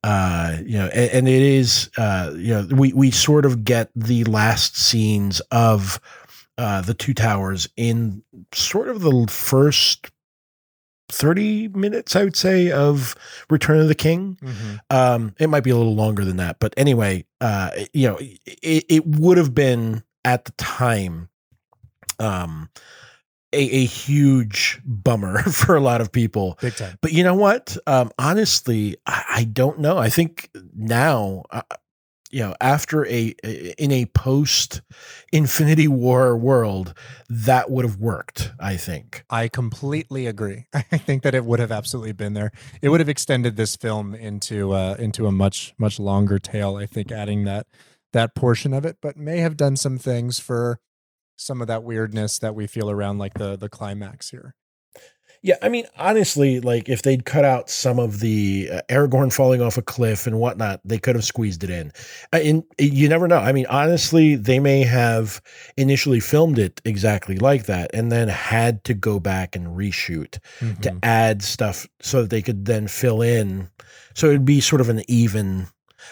Uh, 0.03 0.57
you 0.65 0.77
know, 0.77 0.87
and, 0.87 1.11
and 1.11 1.27
it 1.27 1.41
is, 1.41 1.89
uh, 1.97 2.33
you 2.35 2.53
know, 2.53 2.67
we, 2.75 2.91
we 2.93 3.11
sort 3.11 3.45
of 3.45 3.63
get 3.63 3.89
the 3.95 4.23
last 4.25 4.77
scenes 4.77 5.39
of, 5.51 5.99
uh, 6.57 6.81
the 6.81 6.93
two 6.93 7.13
towers 7.13 7.67
in 7.77 8.21
sort 8.53 8.89
of 8.89 9.01
the 9.01 9.25
first 9.29 10.11
30 11.09 11.69
minutes, 11.69 12.15
I 12.15 12.23
would 12.23 12.35
say, 12.35 12.71
of 12.71 13.15
Return 13.49 13.79
of 13.79 13.87
the 13.87 13.95
King. 13.95 14.37
Mm-hmm. 14.41 14.75
Um, 14.89 15.35
it 15.39 15.47
might 15.47 15.63
be 15.63 15.69
a 15.69 15.77
little 15.77 15.95
longer 15.95 16.25
than 16.25 16.37
that, 16.37 16.57
but 16.59 16.73
anyway, 16.77 17.25
uh, 17.39 17.71
you 17.93 18.07
know, 18.07 18.17
it, 18.19 18.85
it 18.89 19.05
would 19.05 19.37
have 19.37 19.53
been 19.53 20.03
at 20.25 20.45
the 20.45 20.51
time, 20.53 21.29
um, 22.19 22.69
a, 23.53 23.75
a 23.75 23.85
huge 23.85 24.81
bummer 24.85 25.39
for 25.43 25.75
a 25.75 25.79
lot 25.79 26.01
of 26.01 26.11
people. 26.11 26.57
Big 26.61 26.75
time. 26.75 26.97
But 27.01 27.13
you 27.13 27.23
know 27.23 27.35
what? 27.35 27.77
Um, 27.87 28.11
honestly, 28.17 28.97
I, 29.05 29.23
I, 29.29 29.43
don't 29.43 29.79
know. 29.79 29.97
I 29.97 30.09
think 30.09 30.49
now, 30.75 31.43
uh, 31.51 31.61
you 32.31 32.39
know, 32.39 32.55
after 32.59 33.05
a 33.05 33.27
in 33.77 33.91
a 33.91 34.07
post 34.07 34.81
Infinity 35.31 35.87
War 35.87 36.35
world, 36.35 36.95
that 37.29 37.69
would 37.69 37.85
have 37.85 37.97
worked. 37.97 38.51
I 38.59 38.75
think. 38.75 39.23
I 39.29 39.47
completely 39.47 40.25
agree. 40.25 40.65
I 40.73 40.97
think 40.97 41.21
that 41.21 41.35
it 41.35 41.45
would 41.45 41.59
have 41.59 41.71
absolutely 41.71 42.13
been 42.13 42.33
there. 42.33 42.51
It 42.81 42.89
would 42.89 43.01
have 43.01 43.09
extended 43.09 43.55
this 43.55 43.75
film 43.75 44.15
into 44.15 44.71
uh, 44.71 44.95
into 44.97 45.27
a 45.27 45.31
much 45.31 45.75
much 45.77 45.99
longer 45.99 46.39
tale. 46.39 46.75
I 46.75 46.87
think 46.87 47.11
adding 47.11 47.43
that 47.43 47.67
that 48.13 48.33
portion 48.33 48.73
of 48.73 48.83
it, 48.83 48.97
but 48.99 49.15
may 49.15 49.37
have 49.39 49.55
done 49.55 49.75
some 49.75 49.99
things 49.99 50.39
for 50.39 50.79
some 51.35 51.61
of 51.61 51.67
that 51.67 51.83
weirdness 51.83 52.39
that 52.39 52.55
we 52.55 52.67
feel 52.67 52.89
around 52.89 53.17
like 53.17 53.33
the 53.35 53.55
the 53.55 53.69
climax 53.69 54.29
here. 54.29 54.55
Yeah, 55.45 55.55
I 55.61 55.67
mean, 55.67 55.85
honestly, 55.97 56.61
like 56.61 56.87
if 56.87 57.01
they'd 57.01 57.25
cut 57.25 57.43
out 57.43 57.69
some 57.69 57.99
of 57.99 58.21
the 58.21 58.69
uh, 58.71 58.81
Aragorn 58.89 59.31
falling 59.31 59.61
off 59.61 59.77
a 59.77 59.81
cliff 59.81 60.25
and 60.25 60.39
whatnot, 60.39 60.79
they 60.85 60.97
could 60.97 61.15
have 61.15 61.25
squeezed 61.25 61.65
it 61.65 61.69
in. 61.69 61.91
Uh, 62.31 62.37
and 62.37 62.63
you 62.79 63.09
never 63.09 63.27
know. 63.27 63.39
I 63.39 63.51
mean, 63.51 63.65
honestly, 63.65 64.35
they 64.35 64.59
may 64.59 64.83
have 64.83 65.41
initially 65.75 66.21
filmed 66.21 66.57
it 66.57 66.81
exactly 66.85 67.35
like 67.35 67.65
that, 67.65 67.91
and 67.93 68.09
then 68.09 68.29
had 68.29 68.85
to 68.85 68.93
go 68.93 69.19
back 69.19 69.53
and 69.53 69.67
reshoot 69.67 70.39
mm-hmm. 70.59 70.79
to 70.79 70.97
add 71.03 71.41
stuff 71.41 71.87
so 72.01 72.21
that 72.21 72.29
they 72.29 72.41
could 72.41 72.63
then 72.63 72.87
fill 72.87 73.21
in. 73.21 73.69
So 74.13 74.27
it'd 74.27 74.45
be 74.45 74.61
sort 74.61 74.79
of 74.79 74.87
an 74.87 75.01
even 75.09 75.67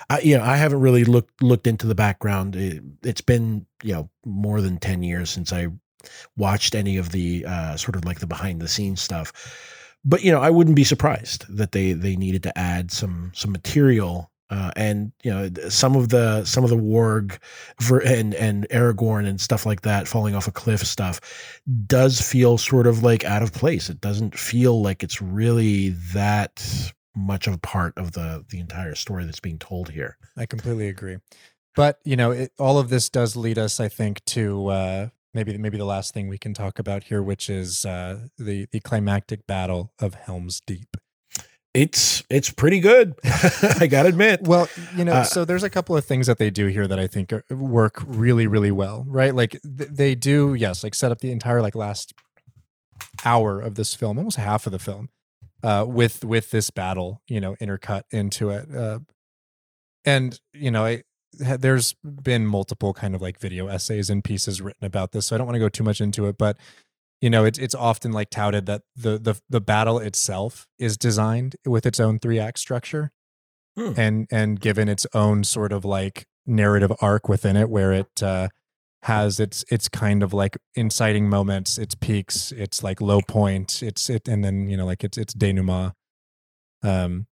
I, 0.09 0.19
you 0.21 0.37
know, 0.37 0.43
I 0.43 0.57
haven't 0.57 0.81
really 0.81 1.03
looked 1.03 1.41
looked 1.41 1.67
into 1.67 1.87
the 1.87 1.95
background. 1.95 2.55
It, 2.55 2.83
has 3.03 3.21
been 3.21 3.65
you 3.83 3.93
know 3.93 4.09
more 4.25 4.61
than 4.61 4.77
ten 4.77 5.03
years 5.03 5.29
since 5.29 5.53
I 5.53 5.67
watched 6.37 6.75
any 6.75 6.97
of 6.97 7.11
the 7.11 7.45
uh, 7.45 7.77
sort 7.77 7.95
of 7.95 8.05
like 8.05 8.19
the 8.19 8.27
behind 8.27 8.61
the 8.61 8.67
scenes 8.67 9.01
stuff. 9.01 9.31
But 10.03 10.23
you 10.23 10.31
know, 10.31 10.41
I 10.41 10.49
wouldn't 10.49 10.75
be 10.75 10.83
surprised 10.83 11.45
that 11.55 11.71
they 11.71 11.93
they 11.93 12.15
needed 12.15 12.43
to 12.43 12.57
add 12.57 12.91
some 12.91 13.31
some 13.33 13.51
material. 13.51 14.29
Uh, 14.49 14.69
and 14.75 15.13
you 15.23 15.31
know 15.31 15.49
some 15.69 15.95
of 15.95 16.09
the 16.09 16.43
some 16.43 16.65
of 16.65 16.69
the 16.69 16.75
warg 16.75 17.37
and 18.05 18.35
and 18.35 18.67
Aragorn 18.69 19.25
and 19.25 19.39
stuff 19.39 19.65
like 19.65 19.83
that 19.83 20.09
falling 20.09 20.35
off 20.35 20.45
a 20.45 20.51
cliff 20.51 20.81
stuff 20.81 21.61
does 21.87 22.19
feel 22.19 22.57
sort 22.57 22.85
of 22.85 23.01
like 23.01 23.23
out 23.23 23.43
of 23.43 23.53
place. 23.53 23.89
It 23.89 24.01
doesn't 24.01 24.37
feel 24.37 24.81
like 24.81 25.03
it's 25.03 25.21
really 25.21 25.89
that 26.13 26.91
much 27.15 27.47
of 27.47 27.53
a 27.53 27.57
part 27.57 27.97
of 27.97 28.13
the 28.13 28.45
the 28.49 28.59
entire 28.59 28.95
story 28.95 29.25
that's 29.25 29.39
being 29.39 29.59
told 29.59 29.89
here. 29.89 30.17
I 30.37 30.45
completely 30.45 30.87
agree. 30.87 31.17
But 31.75 31.99
you 32.03 32.15
know, 32.15 32.31
it, 32.31 32.51
all 32.59 32.77
of 32.79 32.89
this 32.89 33.09
does 33.09 33.35
lead 33.35 33.57
us, 33.57 33.79
I 33.79 33.87
think, 33.87 34.23
to 34.25 34.67
uh, 34.67 35.09
maybe 35.33 35.57
maybe 35.57 35.77
the 35.77 35.85
last 35.85 36.13
thing 36.13 36.27
we 36.27 36.37
can 36.37 36.53
talk 36.53 36.79
about 36.79 37.05
here, 37.05 37.21
which 37.21 37.49
is 37.49 37.85
uh, 37.85 38.27
the 38.37 38.67
the 38.71 38.79
climactic 38.79 39.47
battle 39.47 39.93
of 39.99 40.15
Helm's 40.15 40.61
Deep. 40.61 40.97
It's 41.73 42.23
it's 42.29 42.49
pretty 42.49 42.81
good, 42.81 43.15
I 43.79 43.87
gotta 43.87 44.09
admit. 44.09 44.41
Well, 44.41 44.67
you 44.95 45.05
know, 45.05 45.13
uh, 45.13 45.23
so 45.23 45.45
there's 45.45 45.63
a 45.63 45.69
couple 45.69 45.95
of 45.95 46.03
things 46.03 46.27
that 46.27 46.37
they 46.37 46.49
do 46.49 46.67
here 46.67 46.85
that 46.85 46.99
I 46.99 47.07
think 47.07 47.31
are, 47.31 47.45
work 47.49 48.03
really 48.05 48.45
really 48.45 48.71
well, 48.71 49.05
right? 49.07 49.33
Like 49.33 49.51
th- 49.51 49.89
they 49.89 50.15
do, 50.15 50.53
yes, 50.53 50.83
like 50.83 50.93
set 50.93 51.13
up 51.13 51.19
the 51.19 51.31
entire 51.31 51.61
like 51.61 51.75
last 51.75 52.13
hour 53.23 53.61
of 53.61 53.75
this 53.75 53.95
film, 53.95 54.17
almost 54.17 54.35
half 54.35 54.65
of 54.65 54.73
the 54.73 54.79
film 54.79 55.09
uh, 55.63 55.85
with 55.87 56.23
with 56.23 56.51
this 56.51 56.69
battle, 56.69 57.21
you 57.27 57.39
know, 57.39 57.55
intercut 57.61 58.03
into 58.11 58.49
it. 58.49 58.73
Uh, 58.75 58.99
and 60.05 60.39
you 60.53 60.71
know, 60.71 60.85
I, 60.85 61.03
there's 61.33 61.93
been 62.03 62.45
multiple 62.45 62.93
kind 62.93 63.15
of 63.15 63.21
like 63.21 63.39
video 63.39 63.67
essays 63.67 64.09
and 64.09 64.23
pieces 64.23 64.61
written 64.61 64.85
about 64.85 65.11
this, 65.11 65.27
so 65.27 65.35
I 65.35 65.37
don't 65.37 65.47
want 65.47 65.55
to 65.55 65.59
go 65.59 65.69
too 65.69 65.83
much 65.83 66.01
into 66.01 66.25
it, 66.27 66.37
but 66.37 66.57
you 67.21 67.29
know, 67.29 67.45
it's 67.45 67.59
it's 67.59 67.75
often 67.75 68.11
like 68.11 68.29
touted 68.31 68.65
that 68.65 68.81
the 68.95 69.19
the 69.19 69.39
the 69.49 69.61
battle 69.61 69.99
itself 69.99 70.67
is 70.79 70.97
designed 70.97 71.55
with 71.65 71.85
its 71.85 71.99
own 71.99 72.17
three 72.17 72.39
act 72.39 72.57
structure, 72.57 73.11
hmm. 73.77 73.93
and 73.95 74.27
and 74.31 74.59
given 74.59 74.89
its 74.89 75.05
own 75.13 75.43
sort 75.43 75.71
of 75.71 75.85
like 75.85 76.25
narrative 76.47 76.91
arc 76.99 77.29
within 77.29 77.55
it, 77.55 77.69
where 77.69 77.93
it 77.93 78.23
uh, 78.23 78.49
has 79.03 79.39
its 79.39 79.65
its 79.69 79.89
kind 79.89 80.21
of 80.21 80.33
like 80.33 80.57
inciting 80.75 81.27
moments, 81.27 81.77
its 81.77 81.95
peaks, 81.95 82.51
its 82.51 82.83
like 82.83 83.01
low 83.01 83.21
point, 83.21 83.81
it's 83.81 84.09
it, 84.09 84.27
and 84.27 84.43
then 84.43 84.69
you 84.69 84.77
know 84.77 84.85
like 84.85 85.03
it's 85.03 85.17
it's 85.17 85.33
denouement. 85.33 85.93
Um, 86.83 87.27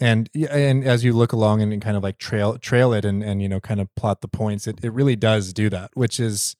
and 0.00 0.30
and 0.34 0.82
as 0.84 1.04
you 1.04 1.12
look 1.12 1.32
along 1.32 1.60
and, 1.60 1.82
kind 1.82 1.96
of 1.96 2.02
like 2.02 2.18
trail 2.18 2.56
trail 2.56 2.92
it 2.94 3.04
and 3.04 3.22
and 3.22 3.42
you 3.42 3.48
know 3.48 3.60
kind 3.60 3.80
of 3.80 3.94
plot 3.94 4.22
the 4.22 4.28
points, 4.28 4.66
it 4.66 4.82
it 4.82 4.92
really 4.92 5.16
does 5.16 5.52
do 5.52 5.68
that, 5.68 5.90
which 5.94 6.18
is 6.18 6.56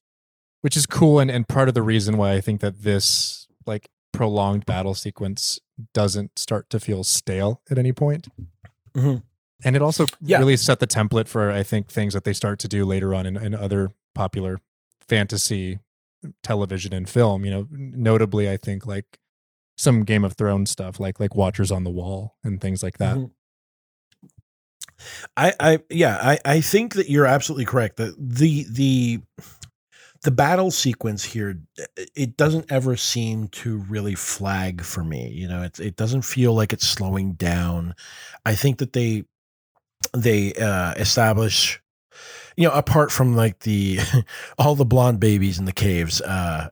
which 0.60 0.76
is 0.76 0.84
cool 0.84 1.18
and, 1.18 1.30
and 1.30 1.48
part 1.48 1.68
of 1.68 1.74
the 1.74 1.82
reason 1.82 2.18
why 2.18 2.32
I 2.32 2.40
think 2.42 2.60
that 2.60 2.82
this 2.82 3.46
like 3.66 3.88
prolonged 4.12 4.66
battle 4.66 4.94
sequence 4.94 5.58
doesn't 5.94 6.38
start 6.38 6.68
to 6.70 6.80
feel 6.80 7.04
stale 7.04 7.62
at 7.70 7.78
any 7.78 7.92
point. 7.92 8.28
Mm-hmm. 8.94 9.16
And 9.64 9.76
it 9.76 9.82
also 9.82 10.06
yeah. 10.20 10.38
really 10.38 10.56
set 10.56 10.80
the 10.80 10.86
template 10.86 11.28
for 11.28 11.50
I 11.50 11.62
think 11.62 11.88
things 11.88 12.12
that 12.12 12.24
they 12.24 12.32
start 12.34 12.58
to 12.60 12.68
do 12.68 12.84
later 12.84 13.14
on 13.14 13.24
in, 13.24 13.36
in 13.36 13.54
other 13.54 13.92
popular 14.14 14.60
fantasy 15.08 15.78
television 16.42 16.92
and 16.92 17.08
film. 17.08 17.44
You 17.44 17.50
know, 17.50 17.66
notably 17.70 18.50
I 18.50 18.56
think 18.56 18.86
like 18.86 19.18
some 19.76 20.04
Game 20.04 20.24
of 20.24 20.34
Thrones 20.34 20.70
stuff, 20.70 21.00
like 21.00 21.20
like 21.20 21.34
Watchers 21.34 21.70
on 21.70 21.84
the 21.84 21.90
Wall 21.90 22.36
and 22.44 22.60
things 22.60 22.82
like 22.82 22.98
that. 22.98 23.16
Mm-hmm. 23.16 23.26
I, 25.36 25.54
I, 25.58 25.78
yeah, 25.88 26.18
I, 26.20 26.38
I 26.44 26.60
think 26.60 26.94
that 26.94 27.08
you're 27.08 27.24
absolutely 27.24 27.64
correct. 27.64 27.96
The, 27.96 28.14
the, 28.18 28.66
the, 28.70 29.20
the 30.22 30.30
battle 30.30 30.70
sequence 30.70 31.24
here 31.24 31.58
it 31.96 32.36
doesn't 32.36 32.70
ever 32.70 32.96
seem 32.96 33.48
to 33.48 33.78
really 33.78 34.14
flag 34.14 34.82
for 34.82 35.02
me 35.02 35.30
you 35.30 35.48
know 35.48 35.62
it, 35.62 35.80
it 35.80 35.96
doesn't 35.96 36.22
feel 36.22 36.52
like 36.52 36.74
it's 36.74 36.86
slowing 36.86 37.32
down 37.32 37.94
i 38.44 38.54
think 38.54 38.78
that 38.78 38.92
they 38.92 39.24
they 40.12 40.52
uh 40.54 40.92
establish 40.92 41.79
you 42.60 42.68
know 42.68 42.74
apart 42.74 43.10
from 43.10 43.34
like 43.34 43.60
the 43.60 43.98
all 44.58 44.74
the 44.74 44.84
blonde 44.84 45.18
babies 45.20 45.58
in 45.58 45.64
the 45.64 45.72
caves 45.72 46.20
uh 46.20 46.68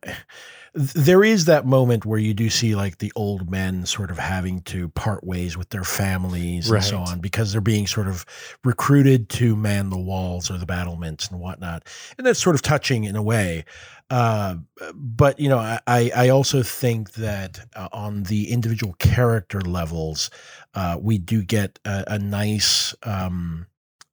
there 0.75 1.25
is 1.25 1.47
that 1.47 1.67
moment 1.67 2.05
where 2.05 2.19
you 2.19 2.35
do 2.35 2.49
see 2.49 2.77
like 2.77 2.99
the 2.99 3.13
old 3.17 3.51
men 3.51 3.87
sort 3.87 4.11
of 4.11 4.19
having 4.19 4.61
to 4.63 4.89
part 4.91 5.25
ways 5.25 5.57
with 5.57 5.71
their 5.71 5.85
families 5.85 6.71
right. 6.71 6.77
and 6.77 6.85
so 6.85 6.99
on 6.99 7.21
because 7.21 7.51
they're 7.51 7.61
being 7.61 7.87
sort 7.87 8.07
of 8.07 8.25
recruited 8.65 9.29
to 9.29 9.57
man 9.57 9.91
the 9.91 9.99
walls 9.99 10.51
or 10.51 10.59
the 10.59 10.67
battlements 10.67 11.29
and 11.29 11.41
whatnot. 11.41 11.85
And 12.17 12.27
that's 12.27 12.41
sort 12.41 12.55
of 12.55 12.63
touching 12.63 13.05
in 13.05 13.17
a 13.17 13.23
way. 13.23 13.65
Uh, 14.11 14.57
but 14.95 15.41
you 15.41 15.49
know, 15.49 15.59
I 15.59 15.81
I 16.15 16.29
also 16.29 16.63
think 16.63 17.13
that 17.15 17.61
uh, 17.75 17.89
on 17.93 18.23
the 18.25 18.51
individual 18.51 18.95
character 18.95 19.61
levels, 19.61 20.31
uh, 20.75 20.97
we 21.01 21.19
do 21.19 21.43
get 21.43 21.79
a, 21.85 22.05
a 22.07 22.19
nice 22.19 22.95
um, 23.03 23.67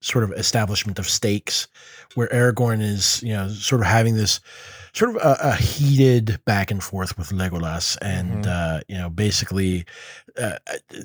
sort 0.06 0.24
of 0.24 0.32
establishment 0.34 1.00
of 1.00 1.10
stakes, 1.10 1.68
where 2.14 2.28
Aragorn 2.28 2.82
is 2.82 3.22
you 3.24 3.34
know 3.34 3.50
sort 3.50 3.82
of 3.82 3.88
having 3.88 4.16
this 4.16 4.40
sort 4.96 5.14
of 5.14 5.18
a, 5.18 5.38
a, 5.50 5.56
heated 5.58 6.40
back 6.46 6.72
and 6.72 6.82
forth 6.82 7.18
with 7.18 7.30
Legolas, 7.30 7.98
and 8.02 8.46
mm-hmm. 8.46 8.78
uh, 8.78 8.80
you 8.88 8.98
know, 8.98 9.10
basically 9.10 9.86
uh, 10.40 10.58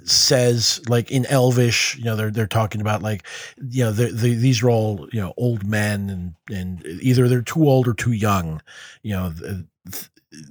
says 0.05 0.81
like 0.89 1.11
in 1.11 1.27
Elvish, 1.27 1.97
you 1.97 2.05
know, 2.05 2.15
they're 2.15 2.31
they're 2.31 2.47
talking 2.47 2.81
about 2.81 3.03
like, 3.03 3.27
you 3.69 3.85
know, 3.85 3.91
the, 3.91 4.07
the, 4.07 4.35
these 4.35 4.63
are 4.63 4.71
all 4.71 5.09
you 5.13 5.21
know 5.21 5.35
old 5.37 5.67
men, 5.67 6.09
and 6.09 6.57
and 6.57 6.87
either 7.03 7.29
they're 7.29 7.43
too 7.43 7.69
old 7.69 7.89
or 7.89 7.95
too 7.95 8.13
young, 8.13 8.63
you 9.03 9.13
know. 9.13 9.33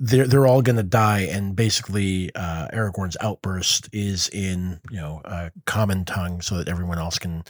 they're 0.02 0.28
they're 0.28 0.48
all 0.48 0.62
going 0.62 0.76
to 0.76 0.84
die, 0.84 1.22
and 1.22 1.56
basically, 1.56 2.36
uh, 2.36 2.68
Aragorn's 2.74 3.16
outburst 3.22 3.88
is 3.94 4.28
in 4.30 4.82
you 4.92 4.98
know 4.98 5.22
a 5.24 5.52
common 5.66 6.04
tongue, 6.04 6.42
so 6.42 6.58
that 6.58 6.68
everyone 6.68 7.00
else 7.00 7.18
can 7.18 7.44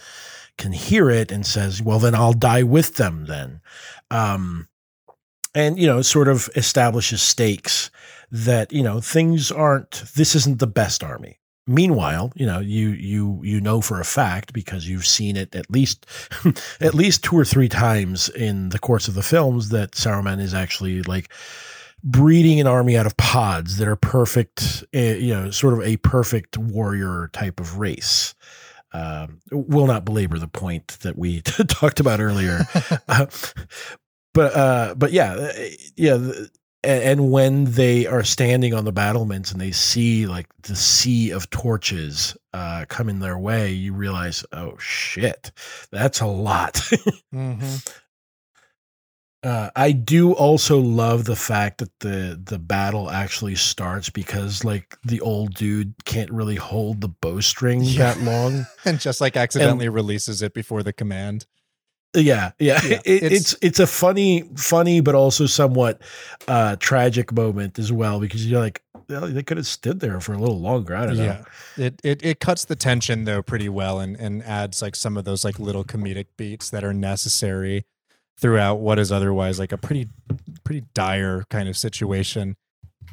can 0.60 0.73
hear 0.73 1.10
it, 1.10 1.31
and 1.31 1.45
says, 1.45 1.81
"Well, 1.81 1.98
then 1.98 2.14
I'll 2.14 2.34
die 2.34 2.64
with 2.64 2.95
them." 2.95 3.26
Then, 3.26 3.61
um, 4.11 4.68
and 5.56 5.80
you 5.80 5.88
know 5.88 6.02
sort 6.02 6.27
of 6.27 6.49
establishes 6.56 7.22
stakes 7.22 7.90
that 8.31 8.72
you 8.72 8.84
know 8.84 9.02
things 9.02 9.52
aren't 9.52 10.03
this 10.15 10.36
isn't 10.36 10.60
the 10.60 10.68
best 10.68 11.03
army 11.03 11.40
meanwhile 11.68 12.31
you 12.36 12.45
know 12.45 12.60
you 12.60 12.90
you 12.90 13.40
you 13.44 13.61
know 13.61 13.81
for 13.81 13.99
a 13.99 14.06
fact 14.06 14.53
because 14.53 14.88
you've 14.88 15.06
seen 15.06 15.36
it 15.36 15.53
at 15.56 15.69
least 15.69 16.06
at 16.81 16.94
least 16.94 17.23
two 17.23 17.38
or 17.38 17.45
three 17.45 17.69
times 17.69 18.30
in 18.30 18.69
the 18.69 18.80
course 18.80 19.07
of 19.07 19.14
the 19.14 19.23
films 19.23 19.69
that 19.69 19.91
Saruman 19.91 20.40
is 20.40 20.53
actually 20.53 21.02
like 21.03 21.30
breeding 22.03 22.60
an 22.60 22.68
army 22.68 22.98
out 22.98 23.06
of 23.06 23.18
pods 23.18 23.77
that 23.77 23.88
are 23.88 23.95
perfect 23.95 24.84
uh, 24.95 24.99
you 24.99 25.34
know 25.34 25.52
sort 25.52 25.73
of 25.73 25.81
a 25.81 25.98
perfect 25.98 26.57
warrior 26.57 27.30
type 27.34 27.60
of 27.60 27.77
race 27.77 28.36
um, 28.91 29.40
will 29.52 29.88
not 29.88 30.06
belabor 30.06 30.40
the 30.40 30.48
point 30.48 30.99
that 31.02 31.18
we 31.18 31.41
talked 31.68 31.99
about 31.99 32.20
earlier 32.20 32.66
uh, 33.07 33.26
but 34.34 34.56
uh, 34.56 34.95
but 34.95 35.11
yeah, 35.11 35.34
uh, 35.34 35.53
yeah. 35.95 36.32
And 36.82 37.30
when 37.30 37.66
they 37.66 38.07
are 38.07 38.24
standing 38.24 38.74
on 38.74 38.86
the 38.86 38.94
battlements 38.94 39.52
and 39.52 39.60
they 39.60 39.72
see 39.72 40.28
like 40.28 40.48
the 40.61 40.78
sea 40.78 41.32
of 41.32 41.49
torches 41.49 42.38
uh, 42.53 42.86
coming 42.88 43.20
their 43.20 43.38
way, 43.38 43.72
you 43.74 43.94
realize, 43.94 44.45
oh 44.53 44.78
shit, 44.78 45.52
that's 45.91 46.22
a 46.22 46.26
lot. 46.26 46.76
mm-hmm. 47.34 47.76
Uh, 49.41 49.70
I 49.74 49.94
do 49.94 50.34
also 50.34 50.80
love 50.80 51.24
the 51.24 51.36
fact 51.36 51.78
that 51.78 51.98
the 51.99 52.40
the 52.44 52.60
battle 52.60 53.10
actually 53.10 53.56
starts 53.56 54.10
because 54.10 54.66
like 54.66 54.98
the 55.06 55.22
old 55.22 55.53
dude 55.53 55.94
can't 56.03 56.30
really 56.30 56.56
hold 56.56 56.99
the 56.99 57.07
bowstring 57.07 57.82
yeah. 57.82 58.14
that 58.14 58.22
long, 58.22 58.66
and 58.86 58.99
just 58.99 59.22
like 59.22 59.38
accidentally 59.38 59.86
and, 59.86 59.95
releases 59.95 60.41
it 60.41 60.53
before 60.53 60.84
the 60.84 60.91
command. 60.91 61.45
Yeah, 62.14 62.52
yeah. 62.60 62.82
yeah 62.84 62.99
it, 63.06 63.24
it's, 63.24 63.53
it's, 63.53 63.56
it's 63.61 63.80
a 63.80 63.88
funny, 63.88 64.49
funny, 64.57 64.99
but 64.99 65.16
also 65.16 65.45
somewhat 65.45 66.02
uh, 66.48 66.76
tragic 66.78 67.32
moment 67.32 67.80
as 67.80 67.91
well 67.91 68.20
because 68.20 68.45
you're 68.45 68.60
like, 68.60 68.82
well, 69.07 69.28
they 69.28 69.44
could 69.44 69.57
have 69.57 69.68
stood 69.68 69.99
there 69.99 70.20
for 70.20 70.34
a 70.34 70.38
little 70.38 70.60
longer. 70.60 70.95
I 70.95 71.06
don't 71.06 71.18
know. 71.18 71.24
Yeah, 71.78 71.86
it, 71.86 72.02
it 72.03 72.26
it 72.26 72.40
cuts 72.41 72.66
the 72.66 72.76
tension 72.76 73.24
though 73.24 73.41
pretty 73.41 73.70
well 73.70 74.02
and 74.02 74.18
and 74.18 74.44
adds 74.44 74.82
like 74.82 74.98
some 74.98 75.16
of 75.16 75.24
those 75.24 75.45
like 75.45 75.60
little 75.60 75.86
comedic 75.86 76.28
beats 76.36 76.70
that 76.72 76.84
are 76.84 76.94
necessary 76.94 77.86
throughout 78.40 78.76
what 78.76 78.98
is 78.99 79.11
otherwise 79.11 79.60
like 79.60 79.72
a 79.72 79.78
pretty 79.78 80.07
pretty 80.64 80.86
dire 80.94 81.44
kind 81.49 81.68
of 81.68 81.78
situation. 81.78 82.56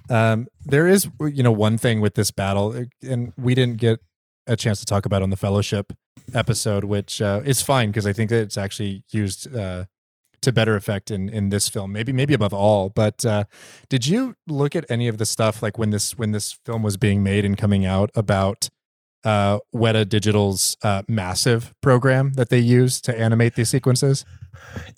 Um, 0.08 0.46
there 0.64 0.86
is 0.86 1.08
you 1.20 1.42
know 1.42 1.52
one 1.52 1.78
thing 1.78 2.00
with 2.00 2.14
this 2.14 2.30
battle, 2.30 2.86
and 3.02 3.32
we 3.36 3.54
didn't 3.54 3.78
get 3.78 4.00
a 4.46 4.56
chance 4.56 4.78
to 4.80 4.86
talk 4.86 5.06
about 5.06 5.22
on 5.22 5.30
the 5.30 5.36
Fellowship 5.36 5.92
episode, 6.34 6.84
which 6.84 7.20
uh, 7.20 7.40
is 7.44 7.62
fine 7.62 7.90
because 7.90 8.06
I 8.06 8.12
think 8.12 8.30
that 8.30 8.40
it's 8.40 8.56
actually 8.56 9.02
used 9.10 9.54
uh, 9.54 9.86
to 10.42 10.52
better 10.52 10.76
effect 10.76 11.10
in 11.10 11.28
in 11.28 11.48
this 11.48 11.68
film. 11.68 11.92
Maybe 11.92 12.12
maybe 12.12 12.34
above 12.34 12.54
all. 12.54 12.88
But 12.88 13.24
uh, 13.24 13.44
did 13.88 14.06
you 14.06 14.36
look 14.46 14.76
at 14.76 14.84
any 14.88 15.08
of 15.08 15.18
the 15.18 15.26
stuff 15.26 15.62
like 15.62 15.78
when 15.78 15.90
this 15.90 16.16
when 16.16 16.32
this 16.32 16.52
film 16.64 16.82
was 16.82 16.96
being 16.96 17.22
made 17.22 17.44
and 17.44 17.58
coming 17.58 17.84
out 17.84 18.10
about 18.14 18.68
uh, 19.24 19.58
Weta 19.74 20.08
Digital's 20.08 20.76
uh, 20.82 21.02
massive 21.08 21.74
program 21.82 22.34
that 22.34 22.48
they 22.48 22.60
use 22.60 23.00
to 23.02 23.18
animate 23.18 23.56
these 23.56 23.68
sequences? 23.68 24.24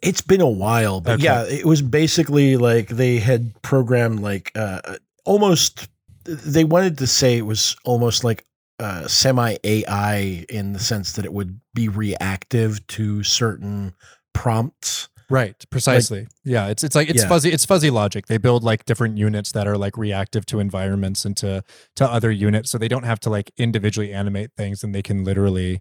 It's 0.02 0.20
been 0.20 0.40
a 0.40 0.48
while, 0.48 1.00
but 1.00 1.14
okay. 1.14 1.24
yeah, 1.24 1.44
it 1.44 1.64
was 1.64 1.82
basically 1.82 2.56
like 2.56 2.88
they 2.88 3.18
had 3.18 3.60
programmed 3.62 4.20
like 4.20 4.52
uh, 4.54 4.96
almost. 5.24 5.88
They 6.24 6.64
wanted 6.64 6.98
to 6.98 7.06
say 7.06 7.38
it 7.38 7.46
was 7.46 7.74
almost 7.84 8.22
like 8.22 8.44
uh, 8.80 9.08
semi 9.08 9.56
AI 9.64 10.44
in 10.48 10.72
the 10.72 10.78
sense 10.78 11.12
that 11.12 11.24
it 11.24 11.32
would 11.32 11.60
be 11.74 11.88
reactive 11.88 12.86
to 12.88 13.22
certain 13.22 13.94
prompts. 14.34 15.08
Right, 15.30 15.62
precisely. 15.70 16.20
Like, 16.20 16.28
yeah, 16.44 16.68
it's 16.68 16.82
it's 16.82 16.94
like 16.94 17.10
it's 17.10 17.22
yeah. 17.22 17.28
fuzzy. 17.28 17.50
It's 17.52 17.66
fuzzy 17.66 17.90
logic. 17.90 18.28
They 18.28 18.38
build 18.38 18.62
like 18.64 18.86
different 18.86 19.18
units 19.18 19.52
that 19.52 19.66
are 19.66 19.76
like 19.76 19.98
reactive 19.98 20.46
to 20.46 20.58
environments 20.58 21.24
and 21.24 21.36
to 21.38 21.62
to 21.96 22.10
other 22.10 22.30
units, 22.30 22.70
so 22.70 22.78
they 22.78 22.88
don't 22.88 23.02
have 23.02 23.20
to 23.20 23.30
like 23.30 23.50
individually 23.58 24.12
animate 24.12 24.52
things, 24.56 24.82
and 24.82 24.94
they 24.94 25.02
can 25.02 25.24
literally 25.24 25.80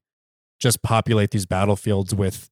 just 0.59 0.81
populate 0.81 1.31
these 1.31 1.45
battlefields 1.45 2.13
with 2.13 2.49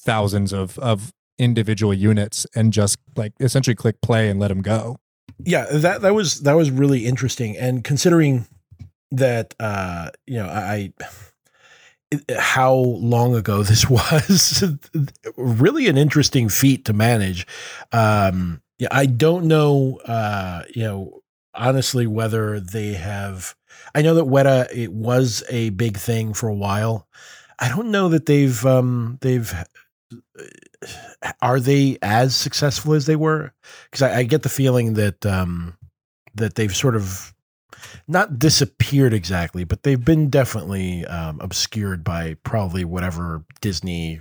thousands 0.00 0.52
of 0.52 0.78
of 0.78 1.12
individual 1.38 1.94
units 1.94 2.46
and 2.54 2.72
just 2.72 2.98
like 3.16 3.32
essentially 3.40 3.74
click 3.74 4.00
play 4.02 4.28
and 4.28 4.38
let 4.38 4.48
them 4.48 4.62
go. 4.62 4.96
Yeah, 5.44 5.66
that 5.70 6.02
that 6.02 6.14
was 6.14 6.40
that 6.40 6.54
was 6.54 6.70
really 6.70 7.06
interesting, 7.06 7.56
and 7.56 7.82
considering 7.84 8.46
that 9.12 9.54
uh 9.58 10.10
you 10.26 10.36
know 10.36 10.46
i 10.46 10.92
how 12.38 12.72
long 12.72 13.34
ago 13.34 13.62
this 13.64 13.88
was 13.90 14.64
really 15.36 15.88
an 15.88 15.98
interesting 15.98 16.48
feat 16.48 16.84
to 16.84 16.92
manage. 16.92 17.46
Um 17.92 18.62
yeah 18.78 18.88
i 18.90 19.06
don't 19.06 19.46
know 19.46 19.98
uh 20.06 20.62
you 20.74 20.82
know 20.84 21.20
honestly 21.54 22.06
whether 22.06 22.58
they 22.58 22.94
have 22.94 23.54
i 23.94 24.00
know 24.00 24.14
that 24.14 24.24
weta 24.24 24.66
it 24.74 24.90
was 24.90 25.42
a 25.50 25.68
big 25.70 25.96
thing 25.96 26.32
for 26.32 26.48
a 26.48 26.54
while. 26.54 27.06
I 27.62 27.68
don't 27.68 27.90
know 27.90 28.08
that 28.08 28.24
they've 28.24 28.64
um, 28.64 29.18
they've 29.20 29.52
are 31.42 31.60
they 31.60 31.98
as 32.02 32.34
successful 32.34 32.94
as 32.94 33.06
they 33.06 33.16
were? 33.16 33.52
Because 33.84 34.02
I, 34.02 34.18
I, 34.18 34.22
get 34.24 34.42
the 34.42 34.48
feeling 34.48 34.94
that 34.94 35.24
um, 35.26 35.76
that 36.34 36.54
they've 36.54 36.74
sort 36.74 36.96
of 36.96 37.34
not 38.08 38.38
disappeared 38.38 39.14
exactly, 39.14 39.64
but 39.64 39.82
they've 39.82 40.04
been 40.04 40.28
definitely 40.30 41.04
um, 41.06 41.40
obscured 41.40 42.04
by 42.04 42.34
probably 42.42 42.84
whatever 42.84 43.44
Disney 43.60 44.20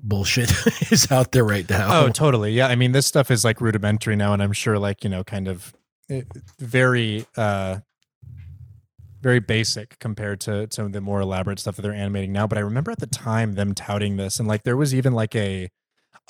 bullshit 0.00 0.52
is 0.92 1.10
out 1.10 1.32
there 1.32 1.44
right 1.44 1.68
now. 1.68 2.04
Oh, 2.04 2.08
totally. 2.08 2.52
Yeah. 2.52 2.68
I 2.68 2.76
mean, 2.76 2.92
this 2.92 3.06
stuff 3.06 3.30
is 3.30 3.44
like 3.44 3.60
rudimentary 3.60 4.16
now, 4.16 4.32
and 4.32 4.42
I'm 4.42 4.52
sure, 4.52 4.78
like, 4.78 5.04
you 5.04 5.10
know, 5.10 5.24
kind 5.24 5.48
of 5.48 5.74
eh, 6.10 6.22
very, 6.58 7.26
uh, 7.36 7.78
very 9.28 9.40
basic 9.40 9.98
compared 9.98 10.40
to 10.40 10.66
some 10.70 10.86
of 10.86 10.92
the 10.92 11.02
more 11.02 11.20
elaborate 11.20 11.58
stuff 11.58 11.76
that 11.76 11.82
they're 11.82 11.92
animating 11.92 12.32
now. 12.32 12.46
But 12.46 12.56
I 12.56 12.62
remember 12.62 12.90
at 12.90 12.98
the 12.98 13.06
time 13.06 13.56
them 13.56 13.74
touting 13.74 14.16
this, 14.16 14.38
and 14.38 14.48
like, 14.48 14.62
there 14.62 14.76
was 14.76 14.94
even 14.94 15.12
like 15.12 15.36
a, 15.36 15.68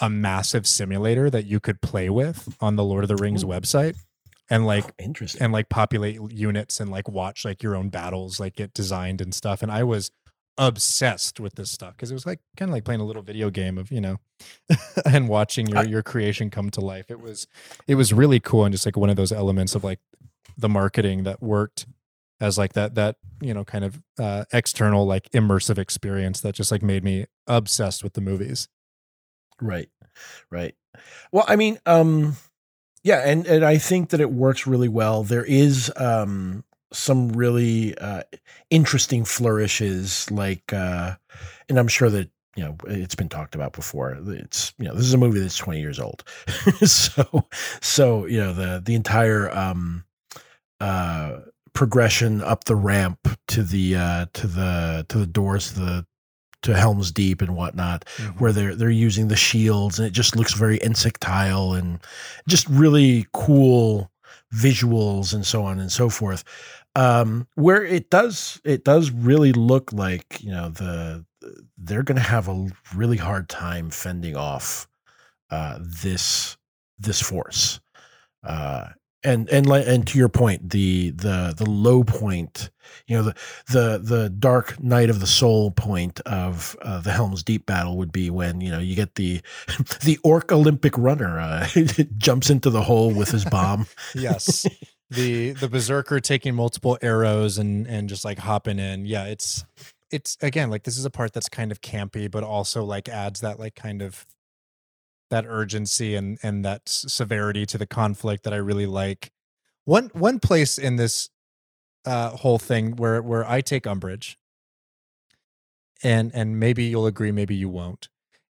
a 0.01 0.11
massive 0.11 0.67
simulator 0.67 1.31
that 1.31 1.47
you 1.47 1.61
could 1.61 1.81
play 1.81 2.11
with 2.11 2.57
on 2.61 2.75
the 2.75 2.83
Lord 2.83 3.05
of 3.05 3.09
the 3.09 3.15
Rings 3.15 3.45
Ooh. 3.45 3.49
website 3.49 3.97
and 4.51 4.67
like 4.67 4.85
oh, 4.85 4.91
interesting 4.99 5.41
and 5.41 5.53
like 5.53 5.69
populate 5.69 6.19
units 6.33 6.81
and 6.81 6.91
like 6.91 7.09
watch 7.09 7.45
like 7.45 7.63
your 7.63 7.77
own 7.77 7.89
battles 7.89 8.41
like 8.41 8.57
get 8.57 8.73
designed 8.73 9.21
and 9.21 9.35
stuff 9.35 9.63
and 9.63 9.71
i 9.71 9.85
was 9.85 10.11
obsessed 10.57 11.39
with 11.39 11.55
this 11.57 11.71
stuff 11.71 11.95
because 11.95 12.11
it 12.11 12.15
was 12.15 12.25
like 12.25 12.41
kind 12.57 12.71
of 12.71 12.73
like 12.73 12.83
playing 12.83 13.03
a 13.03 13.05
little 13.05 13.21
video 13.23 13.51
game 13.51 13.77
of 13.77 13.93
you 13.93 14.01
know 14.01 14.17
and 15.05 15.29
watching 15.29 15.67
your 15.67 15.85
your 15.85 16.03
creation 16.03 16.49
come 16.49 16.71
to 16.71 16.81
life 16.81 17.11
it 17.11 17.21
was 17.21 17.47
it 17.87 17.97
was 17.97 18.11
really 18.11 18.41
cool 18.41 18.65
and 18.65 18.73
just 18.73 18.87
like 18.87 18.97
one 18.97 19.11
of 19.11 19.17
those 19.17 19.33
elements 19.33 19.75
of 19.75 19.85
like 19.85 20.01
the 20.57 20.69
marketing 20.69 21.25
that 21.25 21.43
worked 21.43 21.85
as 22.41 22.59
like 22.59 22.73
that 22.75 22.95
that 22.95 23.17
you 23.41 23.53
know 23.55 23.65
kind 23.65 23.85
of 23.85 24.03
uh 24.19 24.45
external 24.53 25.07
like 25.07 25.31
immersive 25.31 25.79
experience 25.79 26.41
that 26.41 26.55
just 26.55 26.71
like 26.71 26.83
made 26.83 27.05
me 27.05 27.27
obsessed 27.47 28.05
with 28.05 28.15
the 28.15 28.21
movies. 28.21 28.69
Right 29.61 29.89
right. 30.51 30.75
Well 31.33 31.45
i 31.49 31.57
mean 31.57 31.79
um 31.87 32.37
yeah 33.05 33.23
and 33.25 33.47
and 33.47 33.65
i 33.65 33.79
think 33.79 34.11
that 34.11 34.21
it 34.21 34.31
works 34.33 34.67
really 34.67 34.89
well. 34.89 35.23
There 35.23 35.45
is 35.45 35.93
um 35.97 36.65
some 36.93 37.29
really 37.31 37.97
uh, 37.99 38.23
interesting 38.71 39.25
flourishes, 39.25 40.31
like, 40.31 40.73
uh, 40.73 41.17
and 41.69 41.79
I'm 41.79 41.89
sure 41.89 42.09
that 42.11 42.31
you 42.57 42.65
know 42.65 42.77
it's 42.87 43.15
been 43.15 43.29
talked 43.29 43.55
about 43.55 43.73
before. 43.73 44.19
It's 44.29 44.73
you 44.79 44.87
know 44.87 44.95
this 44.95 45.05
is 45.05 45.15
a 45.15 45.19
movie 45.19 45.41
that's 45.41 45.57
20 45.57 45.81
years 45.81 46.01
old, 46.01 46.25
so 46.85 47.47
so 47.81 48.27
you 48.27 48.39
know 48.39 48.53
the 48.53 48.83
the 48.85 48.95
entire 48.95 49.55
um, 49.57 50.05
uh, 50.81 51.41
progression 51.79 52.43
up 52.43 52.65
the 52.65 52.75
ramp 52.75 53.21
to 53.47 53.63
the 53.63 53.95
uh, 53.95 54.27
to 54.33 54.49
the 54.49 55.07
to 55.09 55.19
the 55.19 55.27
doors 55.27 55.73
to 55.73 55.79
the 55.79 56.07
to 56.63 56.77
Helm's 56.77 57.13
Deep 57.13 57.41
and 57.41 57.55
whatnot, 57.55 58.05
mm-hmm. 58.17 58.37
where 58.41 58.53
they're 58.53 58.75
they're 58.75 58.91
using 58.91 59.29
the 59.29 59.37
shields 59.37 60.01
and 60.01 60.09
it 60.09 60.13
just 60.13 60.35
looks 60.35 60.55
very 60.55 60.79
insectile 60.83 61.75
and 61.75 62.01
just 62.49 62.69
really 62.69 63.29
cool 63.33 64.11
visuals 64.53 65.33
and 65.33 65.47
so 65.47 65.63
on 65.63 65.79
and 65.79 65.93
so 65.93 66.09
forth 66.09 66.43
um, 66.97 67.47
where 67.55 67.85
it 67.85 68.11
does 68.11 68.61
it 68.65 68.83
does 68.83 69.13
really 69.13 69.53
look 69.53 69.93
like 69.93 70.43
you 70.43 70.51
know 70.51 70.71
the 70.71 71.25
they're 71.77 72.03
going 72.03 72.17
to 72.17 72.23
have 72.23 72.49
a 72.49 72.67
really 72.97 73.17
hard 73.17 73.49
time 73.49 73.89
fending 73.89 74.37
off 74.37 74.89
uh, 75.51 75.79
this 75.81 76.57
this 76.99 77.23
force. 77.23 77.79
Uh, 78.43 78.89
and 79.25 79.49
and 79.49 79.67
and 79.69 80.07
to 80.07 80.19
your 80.19 80.29
point, 80.29 80.71
the 80.71 81.11
the 81.11 81.55
the 81.57 81.69
low 81.69 82.05
point, 82.05 82.71
you 83.07 83.17
know, 83.17 83.23
the 83.25 83.35
the 83.69 83.99
the 84.03 84.31
dark 84.31 84.81
night 84.83 85.11
of 85.11 85.21
the 85.21 85.27
soul 85.27 85.71
point 85.71 86.21
of 86.21 86.77
uh, 86.83 87.01
the 87.01 87.11
Helm's 87.11 87.43
Deep 87.43 87.67
battle 87.67 87.97
would 87.97 88.13
be 88.13 88.31
when 88.31 88.61
you 88.61 88.71
know 88.71 88.79
you 88.79 88.95
get 88.95 89.17
the 89.17 89.41
the 90.05 90.19
orc 90.23 90.53
Olympic 90.53 90.97
runner 90.97 91.41
uh, 91.41 91.69
jumps 92.17 92.51
into 92.51 92.71
the 92.71 92.83
hole 92.83 93.13
with 93.13 93.31
his 93.31 93.45
bomb. 93.45 93.87
yes, 94.15 94.67
the 95.11 95.51
the 95.53 95.69
berserker 95.69 96.21
taking 96.21 96.55
multiple 96.55 96.99
arrows 97.03 97.59
and 97.59 97.87
and 97.87 98.09
just 98.09 98.25
like 98.25 98.39
hopping 98.39 98.79
in 98.79 99.07
yeah 99.07 99.25
it's 99.25 99.65
it's 100.11 100.37
again 100.43 100.71
like 100.71 100.85
this 100.85 100.99
is 100.99 101.05
a 101.05 101.11
part 101.11 101.33
that's 101.33 101.49
kind 101.49 101.73
of 101.73 101.81
campy 101.81 102.31
but 102.31 102.45
also 102.45 102.85
like 102.85 103.09
adds 103.09 103.41
that 103.41 103.59
like 103.59 103.75
kind 103.75 104.03
of 104.03 104.27
that 105.31 105.45
urgency 105.47 106.15
and 106.15 106.39
and 106.43 106.65
that 106.65 106.83
severity 106.89 107.67
to 107.67 107.79
the 107.79 107.87
conflict 107.87 108.45
that 108.45 108.53
i 108.53 108.57
really 108.57 108.87
like 108.87 109.31
one 109.85 110.11
one 110.13 110.39
place 110.39 110.79
in 110.79 110.97
this 110.97 111.31
uh 112.05 112.31
whole 112.31 112.59
thing 112.59 112.97
where 112.97 113.23
where 113.23 113.49
i 113.49 113.61
take 113.61 113.87
umbrage 113.87 114.39
and 116.03 116.31
and 116.35 116.59
maybe 116.59 116.85
you'll 116.85 117.07
agree 117.07 117.33
maybe 117.33 117.55
you 117.55 117.69
won't 117.69 118.09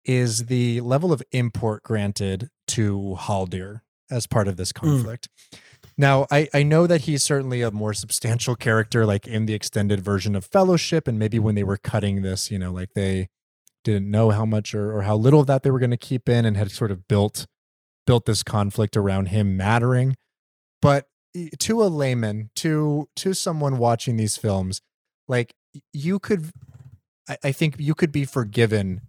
is 0.06 0.46
the 0.48 0.82
level 0.82 1.14
of 1.14 1.24
import 1.32 1.84
granted 1.84 2.50
to 2.68 3.16
haldir 3.20 3.82
as 4.12 4.28
part 4.28 4.48
of 4.48 4.58
this 4.58 4.72
mm. 4.72 4.82
conflict 4.82 5.30
mm 5.52 5.60
now, 5.98 6.26
I, 6.32 6.48
I 6.54 6.64
know 6.64 6.88
that 6.88 7.02
he's 7.02 7.24
certainly 7.24 7.62
a 7.62 7.72
more 7.72 7.94
substantial 7.94 8.56
character, 8.56 9.06
like 9.06 9.28
in 9.28 9.46
the 9.46 9.54
extended 9.54 10.02
version 10.02 10.36
of 10.36 10.46
Fellowship, 10.46 11.08
and 11.08 11.20
maybe 11.20 11.40
when 11.40 11.56
they 11.56 11.64
were 11.64 11.78
cutting 11.78 12.22
this, 12.22 12.50
you 12.50 12.58
know, 12.58 12.72
like 12.72 12.94
they 12.96 13.30
didn't 13.84 14.10
know 14.10 14.30
how 14.30 14.46
much 14.46 14.74
or, 14.74 14.98
or 14.98 15.02
how 15.04 15.16
little 15.16 15.42
of 15.42 15.48
that 15.48 15.64
they 15.64 15.72
were 15.72 15.80
going 15.80 15.92
to 15.92 15.98
keep 15.98 16.30
in, 16.30 16.46
and 16.46 16.58
had 16.58 16.72
sort 16.72 16.92
of 16.92 17.08
built 17.08 17.46
built 18.06 18.26
this 18.26 18.44
conflict 18.44 18.98
around 18.98 19.28
him 19.28 19.56
mattering. 19.56 20.16
But 20.82 21.08
to 21.60 21.84
a 21.84 21.86
layman, 21.86 22.50
to 22.58 23.08
to 23.18 23.34
someone 23.34 23.78
watching 23.78 24.18
these 24.18 24.38
films, 24.38 24.82
like 25.28 25.54
you 25.92 26.20
could, 26.20 26.52
I, 27.28 27.38
I 27.46 27.52
think 27.52 27.76
you 27.80 27.96
could 27.96 28.12
be 28.12 28.26
forgiven 28.26 29.02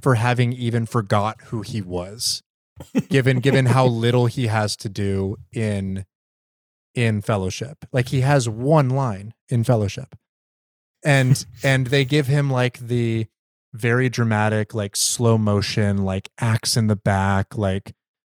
for 0.00 0.14
having 0.14 0.52
even 0.52 0.86
forgot 0.86 1.40
who 1.46 1.62
he 1.62 1.82
was 1.82 2.42
given 3.08 3.40
given 3.40 3.66
how 3.66 3.86
little 3.86 4.26
he 4.26 4.46
has 4.46 4.76
to 4.76 4.88
do 4.88 5.36
in 5.52 6.04
in 6.94 7.20
fellowship 7.20 7.84
like 7.92 8.08
he 8.08 8.20
has 8.20 8.48
one 8.48 8.88
line 8.88 9.34
in 9.48 9.64
fellowship 9.64 10.16
and 11.04 11.44
and 11.62 11.88
they 11.88 12.04
give 12.04 12.26
him 12.26 12.50
like 12.50 12.78
the 12.78 13.26
very 13.72 14.08
dramatic 14.08 14.74
like 14.74 14.96
slow 14.96 15.38
motion 15.38 15.98
like 15.98 16.28
axe 16.40 16.76
in 16.76 16.88
the 16.88 16.96
back 16.96 17.56
like 17.56 17.92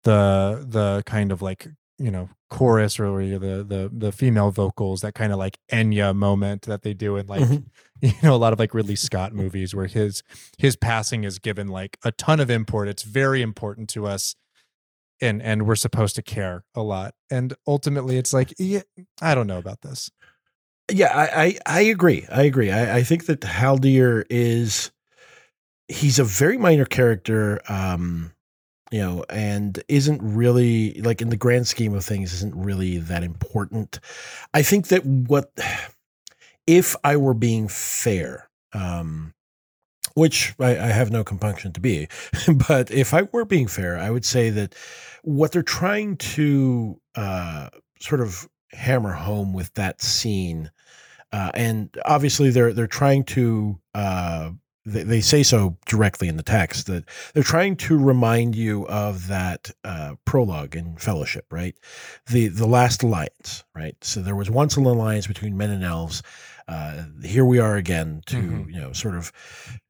the 0.04 0.64
the 0.68 1.02
kind 1.06 1.32
of 1.32 1.40
like 1.40 1.68
you 1.98 2.10
know 2.10 2.28
chorus 2.50 3.00
or 3.00 3.24
the 3.24 3.38
the 3.38 3.90
the 3.92 4.12
female 4.12 4.50
vocals 4.50 5.00
that 5.00 5.14
kind 5.14 5.32
of 5.32 5.38
like 5.38 5.58
Enya 5.70 6.14
moment 6.14 6.62
that 6.62 6.82
they 6.82 6.92
do 6.92 7.16
in 7.16 7.26
like 7.26 7.40
mm-hmm. 7.40 7.66
you 8.02 8.12
know 8.22 8.34
a 8.34 8.36
lot 8.36 8.52
of 8.52 8.58
like 8.58 8.74
Ridley 8.74 8.96
Scott 8.96 9.32
movies 9.32 9.74
where 9.74 9.86
his 9.86 10.22
his 10.58 10.76
passing 10.76 11.24
is 11.24 11.38
given 11.38 11.68
like 11.68 11.96
a 12.04 12.12
ton 12.12 12.40
of 12.40 12.50
import. 12.50 12.88
It's 12.88 13.04
very 13.04 13.40
important 13.40 13.88
to 13.90 14.06
us 14.06 14.34
and 15.20 15.40
and 15.40 15.66
we're 15.66 15.76
supposed 15.76 16.16
to 16.16 16.22
care 16.22 16.64
a 16.74 16.82
lot. 16.82 17.14
And 17.30 17.54
ultimately 17.66 18.18
it's 18.18 18.32
like 18.32 18.52
yeah, 18.58 18.82
i 19.22 19.34
don't 19.34 19.46
know 19.46 19.58
about 19.58 19.80
this. 19.82 20.10
Yeah 20.90 21.16
i 21.16 21.44
i, 21.44 21.78
I 21.78 21.80
agree. 21.82 22.26
I 22.30 22.42
agree. 22.42 22.70
I, 22.70 22.98
I 22.98 23.02
think 23.02 23.26
that 23.26 23.40
haldir 23.40 24.24
is 24.28 24.90
he's 25.88 26.18
a 26.18 26.24
very 26.24 26.56
minor 26.56 26.84
character 26.84 27.60
um 27.68 28.32
you 28.90 29.00
know 29.00 29.24
and 29.30 29.82
isn't 29.88 30.20
really 30.22 30.94
like 31.02 31.20
in 31.20 31.30
the 31.30 31.36
grand 31.36 31.66
scheme 31.66 31.94
of 31.94 32.04
things 32.04 32.32
isn't 32.32 32.54
really 32.54 32.98
that 32.98 33.22
important 33.22 34.00
i 34.54 34.62
think 34.62 34.88
that 34.88 35.04
what 35.04 35.50
if 36.66 36.94
i 37.04 37.16
were 37.16 37.34
being 37.34 37.68
fair 37.68 38.48
um 38.72 39.34
which 40.14 40.54
I, 40.58 40.70
I, 40.70 40.86
have 40.88 41.10
no 41.10 41.24
compunction 41.24 41.72
to 41.72 41.80
be. 41.80 42.08
but 42.68 42.90
if 42.90 43.14
I 43.14 43.22
were 43.32 43.44
being 43.44 43.66
fair, 43.66 43.98
I 43.98 44.10
would 44.10 44.24
say 44.24 44.50
that 44.50 44.74
what 45.22 45.52
they're 45.52 45.62
trying 45.62 46.16
to 46.18 47.00
uh, 47.14 47.68
sort 48.00 48.20
of 48.20 48.48
hammer 48.72 49.12
home 49.12 49.52
with 49.52 49.72
that 49.74 50.02
scene, 50.02 50.70
uh, 51.32 51.50
and 51.54 51.96
obviously 52.04 52.50
they're 52.50 52.72
they're 52.72 52.86
trying 52.86 53.24
to 53.24 53.78
uh, 53.94 54.50
they, 54.84 55.02
they, 55.04 55.20
say 55.20 55.42
so 55.42 55.76
directly 55.86 56.28
in 56.28 56.36
the 56.36 56.42
text 56.42 56.86
that 56.86 57.04
they're 57.32 57.42
trying 57.42 57.76
to 57.76 57.96
remind 57.96 58.54
you 58.54 58.86
of 58.88 59.28
that 59.28 59.70
uh, 59.84 60.16
prologue 60.24 60.74
in 60.74 60.96
Fellowship, 60.96 61.46
right? 61.50 61.76
The 62.30 62.48
the 62.48 62.66
last 62.66 63.02
alliance, 63.02 63.64
right? 63.74 63.96
So 64.02 64.20
there 64.20 64.36
was 64.36 64.50
once 64.50 64.76
an 64.76 64.84
alliance 64.84 65.26
between 65.26 65.56
men 65.56 65.70
and 65.70 65.84
elves 65.84 66.22
uh, 66.68 67.04
here 67.24 67.44
we 67.44 67.58
are 67.58 67.76
again 67.76 68.22
to 68.26 68.36
mm-hmm. 68.36 68.70
you 68.70 68.80
know 68.80 68.92
sort 68.92 69.14
of 69.14 69.32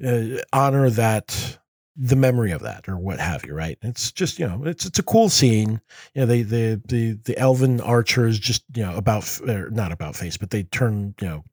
uh, 0.05 0.40
honor 0.52 0.90
that 0.90 1.59
the 1.97 2.16
memory 2.16 2.51
of 2.51 2.62
that 2.62 2.89
or 2.89 2.97
what 2.97 3.20
have 3.20 3.44
you 3.44 3.52
right 3.52 3.77
it's 3.82 4.10
just 4.10 4.39
you 4.39 4.47
know 4.47 4.64
it's 4.64 4.86
it's 4.86 4.98
a 4.98 5.02
cool 5.02 5.28
scene 5.28 5.81
you 6.14 6.20
know 6.20 6.27
they 6.27 6.43
the 6.43 6.81
the 6.86 7.12
the 7.24 7.36
elven 7.39 7.81
archers 7.82 8.39
just 8.39 8.64
you 8.74 8.82
know 8.82 8.97
about 8.97 9.40
not 9.70 9.93
about 9.93 10.16
face 10.16 10.39
but 10.39 10.51
they 10.51 10.62
turn 10.62 11.14
you 11.20 11.28
know 11.28 11.44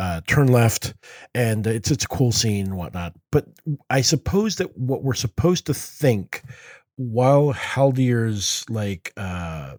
uh, 0.00 0.20
turn 0.26 0.48
left 0.48 0.94
and 1.34 1.66
it's 1.66 1.90
it's 1.90 2.04
a 2.04 2.08
cool 2.08 2.32
scene 2.32 2.66
and 2.66 2.76
whatnot 2.76 3.12
but 3.30 3.46
i 3.90 4.00
suppose 4.00 4.56
that 4.56 4.74
what 4.78 5.02
we're 5.02 5.12
supposed 5.12 5.66
to 5.66 5.74
think 5.74 6.42
while 6.96 7.52
haldir's 7.52 8.64
like 8.70 9.12
uh 9.18 9.74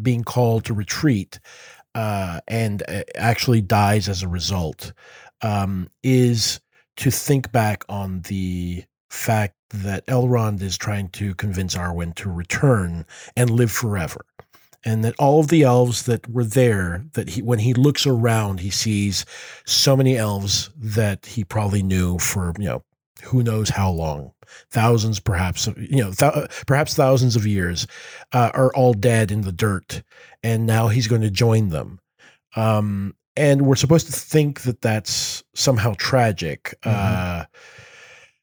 being 0.00 0.24
called 0.24 0.64
to 0.64 0.72
retreat 0.72 1.38
uh, 1.94 2.40
and 2.46 2.82
uh, 2.88 3.02
actually 3.16 3.60
dies 3.60 4.08
as 4.08 4.22
a 4.22 4.28
result 4.28 4.92
um, 5.42 5.88
is 6.02 6.60
to 6.96 7.10
think 7.10 7.50
back 7.52 7.84
on 7.88 8.20
the 8.22 8.84
fact 9.10 9.54
that 9.70 10.06
Elrond 10.06 10.62
is 10.62 10.76
trying 10.76 11.08
to 11.10 11.34
convince 11.34 11.74
Arwen 11.74 12.14
to 12.16 12.30
return 12.30 13.04
and 13.36 13.50
live 13.50 13.70
forever. 13.70 14.24
And 14.88 15.04
that 15.04 15.14
all 15.18 15.38
of 15.38 15.48
the 15.48 15.64
elves 15.64 16.04
that 16.04 16.26
were 16.30 16.44
there, 16.44 17.04
that 17.12 17.28
he, 17.28 17.42
when 17.42 17.58
he 17.58 17.74
looks 17.74 18.06
around, 18.06 18.60
he 18.60 18.70
sees 18.70 19.26
so 19.66 19.94
many 19.94 20.16
elves 20.16 20.70
that 20.78 21.26
he 21.26 21.44
probably 21.44 21.82
knew 21.82 22.18
for, 22.18 22.54
you 22.58 22.64
know, 22.64 22.82
who 23.22 23.42
knows 23.42 23.68
how 23.68 23.90
long, 23.90 24.32
thousands, 24.70 25.20
perhaps, 25.20 25.66
you 25.76 26.02
know, 26.02 26.12
th- 26.12 26.48
perhaps 26.66 26.94
thousands 26.94 27.36
of 27.36 27.46
years, 27.46 27.86
uh, 28.32 28.50
are 28.54 28.72
all 28.74 28.94
dead 28.94 29.30
in 29.30 29.42
the 29.42 29.52
dirt. 29.52 30.02
And 30.42 30.64
now 30.64 30.88
he's 30.88 31.06
going 31.06 31.20
to 31.20 31.30
join 31.30 31.68
them. 31.68 32.00
Um, 32.56 33.14
and 33.36 33.66
we're 33.66 33.76
supposed 33.76 34.06
to 34.06 34.12
think 34.12 34.62
that 34.62 34.80
that's 34.80 35.44
somehow 35.54 35.96
tragic. 35.98 36.78
Mm-hmm. 36.82 37.42
Uh, 37.42 37.44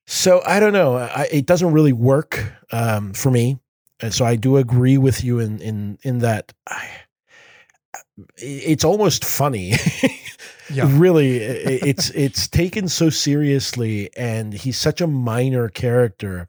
so 0.06 0.44
I 0.46 0.60
don't 0.60 0.74
know. 0.74 0.98
I, 0.98 1.28
it 1.32 1.48
doesn't 1.48 1.72
really 1.72 1.94
work 1.94 2.54
um, 2.72 3.14
for 3.14 3.32
me. 3.32 3.58
And 4.02 4.14
so 4.14 4.26
I 4.26 4.36
do 4.36 4.58
agree 4.58 4.98
with 4.98 5.24
you 5.24 5.40
in 5.40 5.60
in 5.60 5.98
in 6.04 6.20
that. 6.20 6.54
I, 6.68 6.88
it's 8.38 8.84
almost 8.84 9.26
funny. 9.26 9.74
yeah. 10.74 10.86
Really, 10.98 11.38
it's 11.38 12.10
it's 12.12 12.48
taken 12.48 12.88
so 12.88 13.10
seriously, 13.10 14.10
and 14.18 14.54
he's 14.54 14.78
such 14.78 15.02
a 15.02 15.08
minor 15.08 15.70
character. 15.70 16.48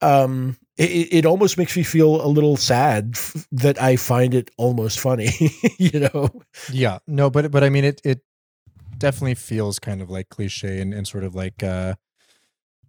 Um, 0.00 0.56
it, 0.76 1.08
it 1.12 1.26
almost 1.26 1.58
makes 1.58 1.76
me 1.76 1.82
feel 1.82 2.24
a 2.24 2.28
little 2.28 2.56
sad 2.56 3.10
f- 3.14 3.46
that 3.50 3.82
I 3.82 3.96
find 3.96 4.32
it 4.32 4.50
almost 4.56 5.00
funny. 5.00 5.30
you 5.78 6.08
know? 6.08 6.30
Yeah. 6.70 6.98
No, 7.06 7.30
but 7.30 7.50
but 7.50 7.64
I 7.64 7.68
mean, 7.68 7.84
it 7.84 8.00
it 8.04 8.20
definitely 8.96 9.34
feels 9.34 9.78
kind 9.78 10.00
of 10.00 10.10
like 10.10 10.28
cliche 10.28 10.80
and, 10.80 10.94
and 10.94 11.06
sort 11.06 11.24
of 11.24 11.34
like 11.34 11.62
uh 11.62 11.94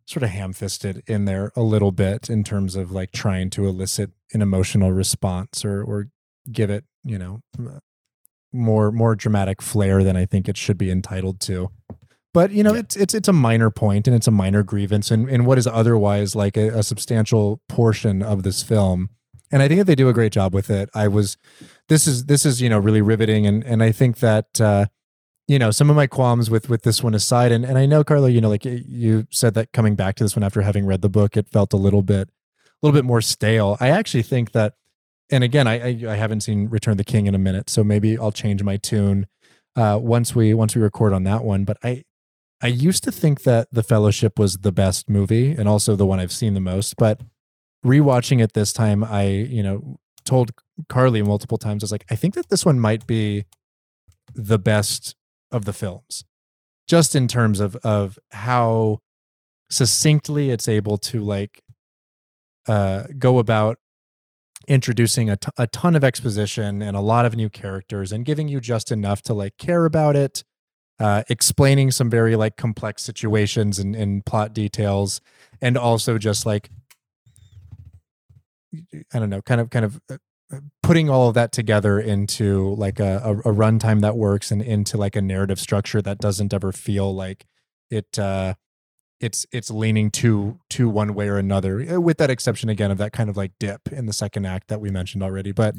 sort 0.09 0.23
of 0.23 0.29
ham-fisted 0.29 1.03
in 1.05 1.25
there 1.25 1.51
a 1.55 1.61
little 1.61 1.91
bit 1.91 2.31
in 2.31 2.43
terms 2.43 2.75
of 2.75 2.91
like 2.91 3.11
trying 3.11 3.49
to 3.51 3.67
elicit 3.67 4.09
an 4.33 4.41
emotional 4.41 4.91
response 4.91 5.63
or 5.63 5.83
or 5.83 6.07
give 6.51 6.71
it 6.71 6.83
you 7.03 7.19
know 7.19 7.41
more 8.51 8.91
more 8.91 9.15
dramatic 9.15 9.61
flair 9.61 10.03
than 10.03 10.17
I 10.17 10.25
think 10.25 10.49
it 10.49 10.57
should 10.57 10.77
be 10.77 10.89
entitled 10.89 11.39
to. 11.41 11.69
But 12.33 12.51
you 12.51 12.63
know, 12.63 12.73
yeah. 12.73 12.79
it's 12.79 12.95
it's 12.95 13.13
it's 13.13 13.27
a 13.27 13.33
minor 13.33 13.69
point 13.69 14.07
and 14.07 14.15
it's 14.15 14.27
a 14.27 14.31
minor 14.31 14.63
grievance 14.63 15.11
in, 15.11 15.29
in 15.29 15.45
what 15.45 15.57
is 15.57 15.67
otherwise 15.67 16.35
like 16.35 16.57
a, 16.57 16.69
a 16.69 16.83
substantial 16.83 17.61
portion 17.69 18.23
of 18.23 18.43
this 18.43 18.63
film. 18.63 19.09
And 19.51 19.63
I 19.63 19.67
think 19.67 19.79
that 19.79 19.85
they 19.85 19.95
do 19.95 20.09
a 20.09 20.13
great 20.13 20.31
job 20.31 20.53
with 20.53 20.69
it. 20.69 20.89
I 20.93 21.07
was 21.07 21.37
this 21.87 22.07
is 22.07 22.25
this 22.25 22.45
is, 22.45 22.61
you 22.61 22.69
know, 22.69 22.79
really 22.79 23.01
riveting 23.01 23.45
and 23.45 23.63
and 23.63 23.83
I 23.83 23.91
think 23.91 24.19
that 24.19 24.59
uh 24.59 24.87
you 25.49 25.57
know 25.57 25.71
some 25.71 25.89
of 25.89 25.95
my 25.95 26.07
qualms 26.07 26.49
with 26.49 26.69
with 26.69 26.83
this 26.83 27.03
one 27.03 27.15
aside 27.15 27.51
and 27.51 27.65
and 27.65 27.77
i 27.77 27.85
know 27.85 28.03
carlo 28.03 28.27
you 28.27 28.39
know 28.39 28.47
like 28.47 28.63
you 28.63 29.27
said 29.31 29.55
that 29.55 29.73
coming 29.73 29.95
back 29.95 30.15
to 30.15 30.23
this 30.23 30.35
one 30.35 30.43
after 30.43 30.61
having 30.61 30.85
read 30.85 31.01
the 31.01 31.09
book 31.09 31.35
it 31.35 31.49
felt 31.49 31.73
a 31.73 31.77
little 31.77 32.03
bit 32.03 32.29
a 32.29 32.87
little 32.87 32.97
bit 32.97 33.03
more 33.03 33.19
stale. 33.19 33.75
I 33.81 33.89
actually 33.89 34.23
think 34.23 34.53
that 34.53 34.75
and 35.29 35.43
again 35.43 35.67
i 35.67 35.89
i, 35.89 36.05
I 36.07 36.15
haven't 36.15 36.41
seen 36.41 36.69
return 36.69 36.97
the 36.97 37.03
king 37.03 37.25
in 37.27 37.35
a 37.35 37.39
minute 37.39 37.69
so 37.69 37.83
maybe 37.83 38.17
i'll 38.17 38.31
change 38.31 38.63
my 38.63 38.77
tune 38.77 39.27
uh 39.75 39.99
once 40.01 40.33
we 40.33 40.53
once 40.53 40.75
we 40.75 40.81
record 40.81 41.13
on 41.13 41.23
that 41.23 41.43
one 41.43 41.65
but 41.65 41.77
i 41.83 42.03
i 42.61 42.67
used 42.67 43.03
to 43.03 43.11
think 43.11 43.43
that 43.43 43.67
the 43.71 43.83
fellowship 43.83 44.39
was 44.39 44.59
the 44.59 44.71
best 44.71 45.09
movie 45.09 45.51
and 45.51 45.67
also 45.67 45.95
the 45.95 46.05
one 46.05 46.19
i've 46.19 46.31
seen 46.31 46.53
the 46.53 46.59
most 46.59 46.95
but 46.97 47.21
rewatching 47.85 48.41
it 48.41 48.53
this 48.53 48.71
time 48.71 49.03
i 49.03 49.23
you 49.23 49.63
know 49.63 49.99
told 50.25 50.51
carly 50.89 51.21
multiple 51.21 51.57
times 51.57 51.83
i 51.83 51.85
was 51.85 51.91
like 51.91 52.05
i 52.09 52.15
think 52.15 52.33
that 52.33 52.49
this 52.49 52.65
one 52.65 52.79
might 52.79 53.05
be 53.07 53.45
the 54.35 54.59
best 54.59 55.15
of 55.51 55.65
the 55.65 55.73
films, 55.73 56.23
just 56.87 57.15
in 57.15 57.27
terms 57.27 57.59
of 57.59 57.75
of 57.77 58.17
how 58.31 58.99
succinctly 59.69 60.49
it's 60.49 60.67
able 60.67 60.97
to 60.97 61.21
like 61.21 61.61
uh, 62.67 63.03
go 63.17 63.39
about 63.39 63.77
introducing 64.67 65.29
a, 65.29 65.37
t- 65.37 65.49
a 65.57 65.67
ton 65.67 65.95
of 65.95 66.03
exposition 66.03 66.81
and 66.81 66.95
a 66.95 67.01
lot 67.01 67.25
of 67.25 67.35
new 67.35 67.49
characters 67.49 68.11
and 68.11 68.25
giving 68.25 68.47
you 68.47 68.59
just 68.59 68.91
enough 68.91 69.21
to 69.21 69.33
like 69.33 69.57
care 69.57 69.85
about 69.85 70.15
it 70.15 70.43
uh, 70.99 71.23
explaining 71.29 71.91
some 71.91 72.09
very 72.09 72.35
like 72.35 72.57
complex 72.57 73.03
situations 73.03 73.79
and, 73.79 73.95
and 73.95 74.25
plot 74.25 74.53
details 74.53 75.21
and 75.61 75.77
also 75.77 76.17
just 76.17 76.45
like 76.45 76.69
i 79.13 79.17
don't 79.17 79.31
know 79.31 79.41
kind 79.41 79.59
of 79.59 79.69
kind 79.71 79.85
of 79.85 79.99
uh, 80.11 80.17
putting 80.81 81.09
all 81.09 81.27
of 81.27 81.35
that 81.35 81.51
together 81.51 81.99
into 81.99 82.73
like 82.75 82.99
a, 82.99 83.21
a, 83.23 83.37
a 83.39 83.53
runtime 83.53 84.01
that 84.01 84.17
works 84.17 84.51
and 84.51 84.61
into 84.61 84.97
like 84.97 85.15
a 85.15 85.21
narrative 85.21 85.59
structure 85.59 86.01
that 86.01 86.17
doesn't 86.17 86.53
ever 86.53 86.71
feel 86.71 87.13
like 87.13 87.45
it 87.91 88.17
uh 88.17 88.53
it's 89.19 89.45
it's 89.51 89.69
leaning 89.69 90.09
to 90.09 90.59
to 90.69 90.89
one 90.89 91.13
way 91.13 91.27
or 91.27 91.37
another 91.37 91.81
eh, 91.81 91.97
with 91.97 92.17
that 92.17 92.29
exception 92.29 92.69
again 92.69 92.89
of 92.89 92.97
that 92.97 93.11
kind 93.11 93.29
of 93.29 93.37
like 93.37 93.51
dip 93.59 93.91
in 93.91 94.05
the 94.05 94.13
second 94.13 94.45
act 94.45 94.67
that 94.69 94.81
we 94.81 94.89
mentioned 94.89 95.21
already 95.21 95.51
but 95.51 95.75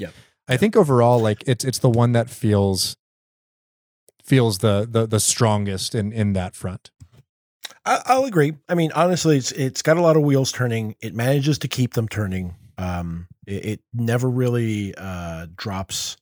i 0.48 0.56
think 0.56 0.76
overall 0.76 1.18
like 1.18 1.42
it's 1.46 1.64
it's 1.64 1.78
the 1.78 1.90
one 1.90 2.12
that 2.12 2.30
feels 2.30 2.96
feels 4.22 4.58
the 4.58 4.86
the 4.88 5.06
the 5.06 5.20
strongest 5.20 5.94
in 5.94 6.12
in 6.12 6.32
that 6.32 6.54
front 6.54 6.90
I, 7.84 8.18
will 8.18 8.26
agree. 8.26 8.52
I 8.68 8.74
mean, 8.74 8.92
honestly, 8.92 9.38
it's 9.38 9.52
it's 9.52 9.82
got 9.82 9.96
a 9.96 10.02
lot 10.02 10.16
of 10.16 10.22
wheels 10.22 10.52
turning. 10.52 10.96
It 11.00 11.14
manages 11.14 11.58
to 11.60 11.68
keep 11.68 11.94
them 11.94 12.08
turning. 12.08 12.54
Um, 12.80 13.28
it, 13.46 13.64
it 13.64 13.80
never 13.92 14.28
really 14.28 14.94
uh, 14.96 15.46
drops. 15.54 16.16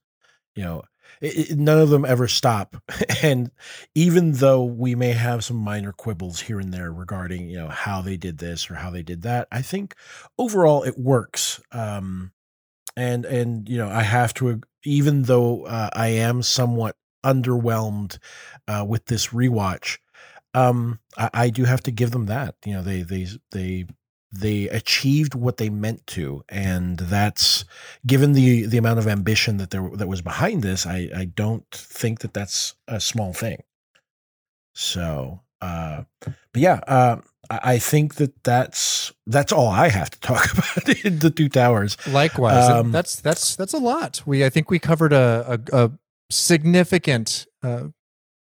You 0.55 0.65
know, 0.65 0.83
it, 1.21 1.51
it, 1.51 1.59
none 1.59 1.79
of 1.79 1.91
them 1.91 2.05
ever 2.05 2.29
stop. 2.29 2.77
and 3.23 3.51
even 3.95 4.33
though 4.33 4.65
we 4.65 4.95
may 4.95 5.13
have 5.13 5.45
some 5.45 5.57
minor 5.57 5.93
quibbles 5.93 6.41
here 6.41 6.59
and 6.59 6.73
there 6.73 6.93
regarding 6.93 7.49
you 7.49 7.59
know 7.59 7.69
how 7.69 8.03
they 8.03 8.17
did 8.17 8.39
this 8.39 8.71
or 8.71 8.75
how 8.75 8.91
they 8.91 9.03
did 9.03 9.23
that, 9.23 9.49
I 9.53 9.63
think 9.63 9.95
overall 10.39 10.83
it 10.83 10.99
works. 10.99 11.61
Um, 11.73 12.33
and 12.97 13.25
and 13.25 13.69
you 13.69 13.79
know, 13.79 13.89
I 13.89 14.03
have 14.03 14.35
to 14.35 14.61
even 14.85 15.23
though 15.23 15.65
uh, 15.65 15.91
I 15.93 16.09
am 16.09 16.43
somewhat 16.43 16.97
underwhelmed 17.25 18.19
uh, 18.67 18.85
with 18.89 19.07
this 19.07 19.29
rewatch 19.29 19.99
um, 20.55 20.99
I, 21.17 21.31
I, 21.35 21.51
do 21.51 21.65
have 21.65 21.83
to 21.83 21.91
give 21.91 22.11
them 22.11 22.27
that. 22.27 22.57
You 22.65 22.75
know, 22.75 22.83
they 22.83 23.03
they 23.03 23.27
they 23.53 23.87
they 24.31 24.69
achieved 24.69 25.35
what 25.35 25.57
they 25.57 25.71
meant 25.71 26.07
to, 26.09 26.45
and 26.49 26.99
that's 26.99 27.65
given 28.07 28.33
the 28.33 28.67
the 28.67 28.77
amount 28.77 28.99
of 28.99 29.07
ambition 29.07 29.57
that 29.57 29.71
there 29.71 29.89
that 29.95 30.09
was 30.09 30.23
behind 30.23 30.63
this. 30.63 30.87
I 30.87 31.09
I 31.15 31.25
don't 31.25 31.69
think 31.71 32.21
that 32.21 32.35
that's 32.35 32.75
a 32.87 33.01
small 33.01 33.33
thing. 33.33 33.63
So, 34.75 35.41
uh, 35.61 36.05
but 36.21 36.35
yeah, 36.55 36.81
uh, 36.87 37.17
I, 37.51 37.79
think 37.79 38.17
that 38.17 38.45
that's 38.45 39.13
that's 39.27 39.53
all 39.53 39.69
I 39.69 39.89
have 39.89 40.11
to 40.11 40.21
talk 40.21 40.53
about 40.53 41.05
in 41.05 41.19
the 41.19 41.31
Two 41.31 41.49
Towers. 41.49 41.97
Likewise, 42.07 42.69
um, 42.69 42.93
that's 42.93 43.17
that's 43.21 43.57
that's 43.57 43.73
a 43.73 43.79
lot. 43.79 44.23
We 44.27 44.45
I 44.45 44.51
think 44.51 44.71
we 44.71 44.79
covered 44.79 45.13
a 45.13 45.61
a, 45.73 45.85
a 45.85 45.91
significant 46.31 47.47
uh, 47.63 47.89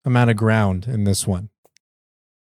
amount 0.06 0.30
of 0.30 0.38
ground 0.38 0.88
in 0.88 1.06
this 1.06 1.26
one. 1.26 1.50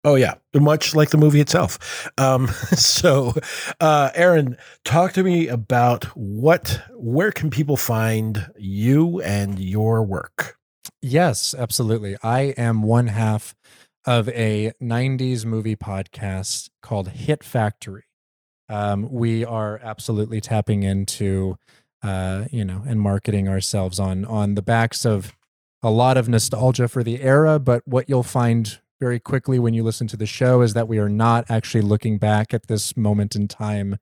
Oh 0.06 0.16
yeah, 0.16 0.34
much 0.54 0.94
like 0.96 1.12
the 1.12 1.18
movie 1.18 1.40
itself. 1.40 2.10
Um, 2.18 2.48
so, 2.76 3.34
uh, 3.80 4.12
Aaron, 4.16 4.58
talk 4.84 5.14
to 5.14 5.24
me 5.24 5.48
about 5.48 6.06
what, 6.18 6.82
where 6.92 7.32
can 7.32 7.50
people 7.50 7.78
find 7.78 8.52
you 8.58 9.22
and 9.22 9.60
your 9.60 10.04
work? 10.04 10.58
Yes, 11.02 11.56
absolutely. 11.58 12.18
I 12.22 12.54
am 12.58 12.84
one 12.84 13.08
half 13.08 13.56
of 14.06 14.28
a 14.30 14.74
'90s 14.82 15.46
movie 15.46 15.78
podcast 15.78 16.70
called 16.82 17.10
Hit 17.10 17.44
Factory. 17.44 18.04
Um, 18.68 19.10
we 19.10 19.46
are 19.46 19.80
absolutely 19.82 20.42
tapping 20.42 20.84
into, 20.84 21.58
uh, 22.02 22.46
you 22.52 22.66
know, 22.66 22.84
and 22.86 23.00
marketing 23.00 23.48
ourselves 23.48 24.00
on 24.00 24.26
on 24.26 24.56
the 24.56 24.62
backs 24.62 25.06
of 25.06 25.34
a 25.82 25.90
lot 25.90 26.18
of 26.18 26.28
nostalgia 26.28 26.90
for 26.90 27.04
the 27.04 27.22
era. 27.22 27.60
But 27.60 27.84
what 27.86 28.10
you'll 28.10 28.24
find 28.24 28.80
very 29.00 29.20
quickly 29.20 29.60
when 29.60 29.74
you 29.74 29.84
listen 29.84 30.08
to 30.08 30.18
the 30.18 30.26
show 30.26 30.62
is 30.62 30.74
that 30.74 30.88
we 30.88 30.98
are 30.98 31.10
not 31.10 31.46
actually 31.50 31.82
looking 31.82 32.18
back 32.18 32.54
at 32.54 32.68
this 32.68 32.96
moment 32.96 33.36
in 33.36 33.48
time 33.48 33.98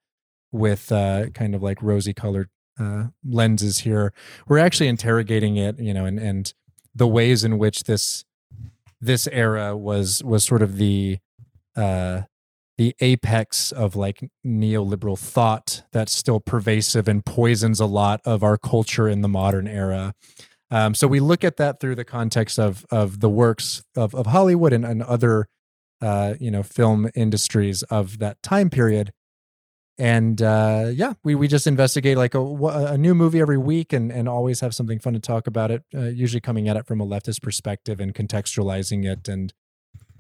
with 0.52 0.92
uh, 0.92 1.28
kind 1.34 1.56
of 1.56 1.64
like 1.64 1.82
rosy 1.82 2.14
colored 2.14 2.50
uh, 2.80 3.06
lenses 3.26 3.80
here. 3.80 4.14
We're 4.48 4.60
actually 4.60 4.88
interrogating 4.88 5.58
it, 5.58 5.80
you 5.80 5.94
know, 5.94 6.06
and 6.06 6.20
and 6.20 6.54
the 6.94 7.08
ways 7.08 7.44
in 7.44 7.58
which 7.58 7.84
this 7.84 8.26
this 9.00 9.28
era 9.28 9.76
was 9.76 10.24
was 10.24 10.44
sort 10.44 10.62
of 10.62 10.78
the 10.78 11.20
uh, 11.76 12.22
the 12.78 12.96
apex 13.00 13.72
of 13.72 13.96
like 13.96 14.30
neoliberal 14.46 15.18
thought 15.18 15.84
that's 15.92 16.14
still 16.14 16.40
pervasive 16.40 17.08
and 17.08 17.26
poisons 17.26 17.80
a 17.80 17.86
lot 17.86 18.22
of 18.26 18.44
our 18.44 18.58
culture 18.58 19.08
in 19.08 19.22
the 19.22 19.28
modern 19.28 19.68
era. 19.68 20.14
Um, 20.72 20.96
so 20.96 21.06
we 21.06 21.20
look 21.20 21.44
at 21.44 21.58
that 21.58 21.80
through 21.80 21.96
the 21.96 22.06
context 22.06 22.58
of 22.58 22.86
of 22.90 23.20
the 23.20 23.30
works 23.30 23.84
of, 23.96 24.16
of 24.16 24.28
Hollywood 24.28 24.74
and, 24.74 24.86
and 24.86 25.04
other 25.04 25.48
uh, 26.02 26.36
you 26.40 26.50
know 26.50 26.64
film 26.64 27.10
industries 27.14 27.84
of 27.84 28.20
that 28.20 28.42
time 28.42 28.70
period. 28.70 29.12
And 29.98 30.42
uh, 30.42 30.90
yeah, 30.94 31.14
we, 31.24 31.36
we 31.36 31.48
just 31.48 31.68
investigate 31.68 32.18
like 32.18 32.34
a, 32.34 32.42
a 32.42 32.98
new 32.98 33.14
movie 33.14 33.40
every 33.40 33.58
week 33.58 33.94
and, 33.94 34.12
and 34.12 34.28
always 34.28 34.62
have 34.62 34.74
something 34.74 34.98
fun 34.98 35.14
to 35.14 35.20
talk 35.20 35.46
about 35.46 35.70
it, 35.70 35.84
uh, 35.94 36.06
usually 36.06 36.42
coming 36.42 36.68
at 36.68 36.76
it 36.76 36.88
from 36.88 37.00
a 37.02 37.06
leftist 37.06 37.44
perspective 37.44 38.00
and 38.00 38.16
contextualizing 38.16 39.06
it 39.06 39.28
and 39.28 39.54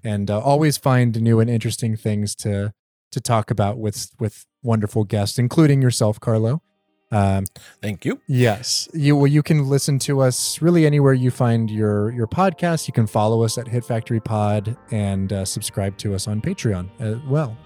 and 0.04 0.30
uh, 0.30 0.40
always 0.40 0.78
find 0.78 1.20
new 1.22 1.40
and 1.40 1.50
interesting 1.50 1.96
things 1.96 2.36
to 2.36 2.74
to 3.12 3.22
talk 3.22 3.50
about 3.50 3.78
with 3.78 4.12
with 4.20 4.46
wonderful 4.62 5.04
guests, 5.04 5.40
including 5.40 5.82
yourself, 5.82 6.20
Carlo. 6.20 6.62
Um, 7.12 7.46
Thank 7.82 8.06
you. 8.06 8.22
Yes, 8.28 8.88
you 8.94 9.16
well, 9.16 9.28
you 9.28 9.44
can 9.44 9.68
listen 9.68 10.00
to 10.00 10.22
us 10.22 10.62
really 10.62 10.86
anywhere 10.86 11.14
you 11.14 11.32
find 11.32 11.70
your 11.70 12.12
your 12.12 12.28
podcast. 12.28 12.88
You 12.88 12.94
can 12.94 13.08
follow 13.08 13.44
us 13.44 13.58
at 13.58 13.68
Hit 13.68 13.84
Factory 13.84 14.20
Pod 14.20 14.78
and 14.92 15.32
uh, 15.34 15.46
subscribe 15.46 15.98
to 15.98 16.16
us 16.16 16.28
on 16.28 16.42
Patreon 16.42 16.90
as 17.00 17.18
well. 17.28 17.58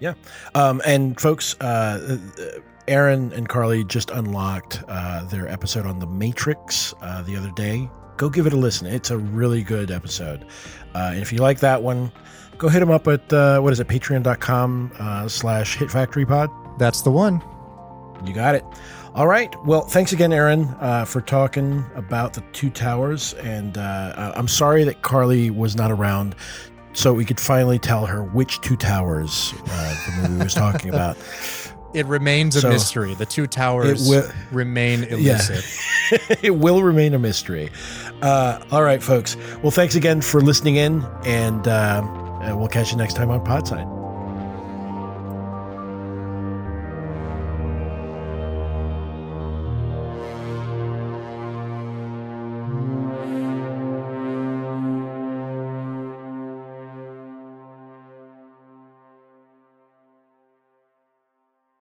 Yeah, 0.00 0.14
um, 0.54 0.80
and 0.86 1.20
folks, 1.20 1.58
uh, 1.60 2.18
Aaron 2.86 3.32
and 3.32 3.48
Carly 3.48 3.84
just 3.84 4.10
unlocked 4.10 4.82
uh, 4.88 5.24
their 5.24 5.48
episode 5.48 5.86
on 5.86 5.98
the 5.98 6.06
Matrix 6.06 6.94
uh, 7.00 7.22
the 7.22 7.36
other 7.36 7.50
day. 7.52 7.90
Go 8.16 8.28
give 8.28 8.46
it 8.46 8.52
a 8.52 8.56
listen. 8.56 8.86
It's 8.86 9.10
a 9.10 9.18
really 9.18 9.62
good 9.62 9.90
episode. 9.90 10.44
Uh, 10.94 11.10
and 11.12 11.20
if 11.20 11.32
you 11.32 11.38
like 11.38 11.60
that 11.60 11.82
one, 11.82 12.10
go 12.56 12.68
hit 12.68 12.80
them 12.80 12.90
up 12.90 13.06
at 13.06 13.32
uh, 13.32 13.60
what 13.60 13.72
is 13.72 13.78
it, 13.78 13.86
patreon.com 13.86 14.92
uh, 14.98 15.28
slash 15.28 15.76
hit 15.76 15.90
factory 15.90 16.26
pod. 16.26 16.50
That's 16.78 17.02
the 17.02 17.10
one. 17.10 17.42
You 18.24 18.32
got 18.34 18.54
it. 18.54 18.64
All 19.14 19.26
right. 19.26 19.54
Well, 19.64 19.82
thanks 19.82 20.12
again, 20.12 20.32
Aaron, 20.32 20.64
uh, 20.80 21.04
for 21.04 21.20
talking 21.20 21.84
about 21.94 22.34
the 22.34 22.42
two 22.52 22.70
towers. 22.70 23.34
And 23.34 23.76
uh, 23.78 24.32
I'm 24.36 24.48
sorry 24.48 24.84
that 24.84 25.02
Carly 25.02 25.50
was 25.50 25.74
not 25.76 25.90
around 25.90 26.34
so 26.92 27.12
we 27.12 27.24
could 27.24 27.38
finally 27.40 27.78
tell 27.78 28.06
her 28.06 28.22
which 28.24 28.60
two 28.60 28.76
towers 28.76 29.54
uh, 29.68 30.06
the 30.22 30.28
movie 30.28 30.44
was 30.44 30.54
talking 30.54 30.90
about. 30.90 31.16
It 31.94 32.04
remains 32.04 32.54
a 32.54 32.60
So, 32.60 32.68
mystery. 32.68 33.14
The 33.14 33.24
two 33.24 33.46
towers 33.46 34.06
will- 34.06 34.28
remain 34.52 35.04
Yeah. 35.04 35.08
elusive. 35.14 35.64
it 36.42 36.54
will 36.54 36.82
remain 36.82 37.14
a 37.14 37.18
mystery. 37.18 37.70
Uh, 38.20 38.62
all 38.70 38.82
right, 38.82 39.02
folks. 39.02 39.38
Well, 39.62 39.70
thanks 39.70 39.94
again 39.94 40.20
for 40.20 40.42
listening 40.42 40.76
in, 40.76 41.02
and 41.24 41.66
uh, 41.66 42.02
uh, 42.02 42.54
we'll 42.54 42.68
catch 42.68 42.90
you 42.92 42.98
next 42.98 43.14
time 43.14 43.30
on 43.30 43.42
Podside. 43.42 43.97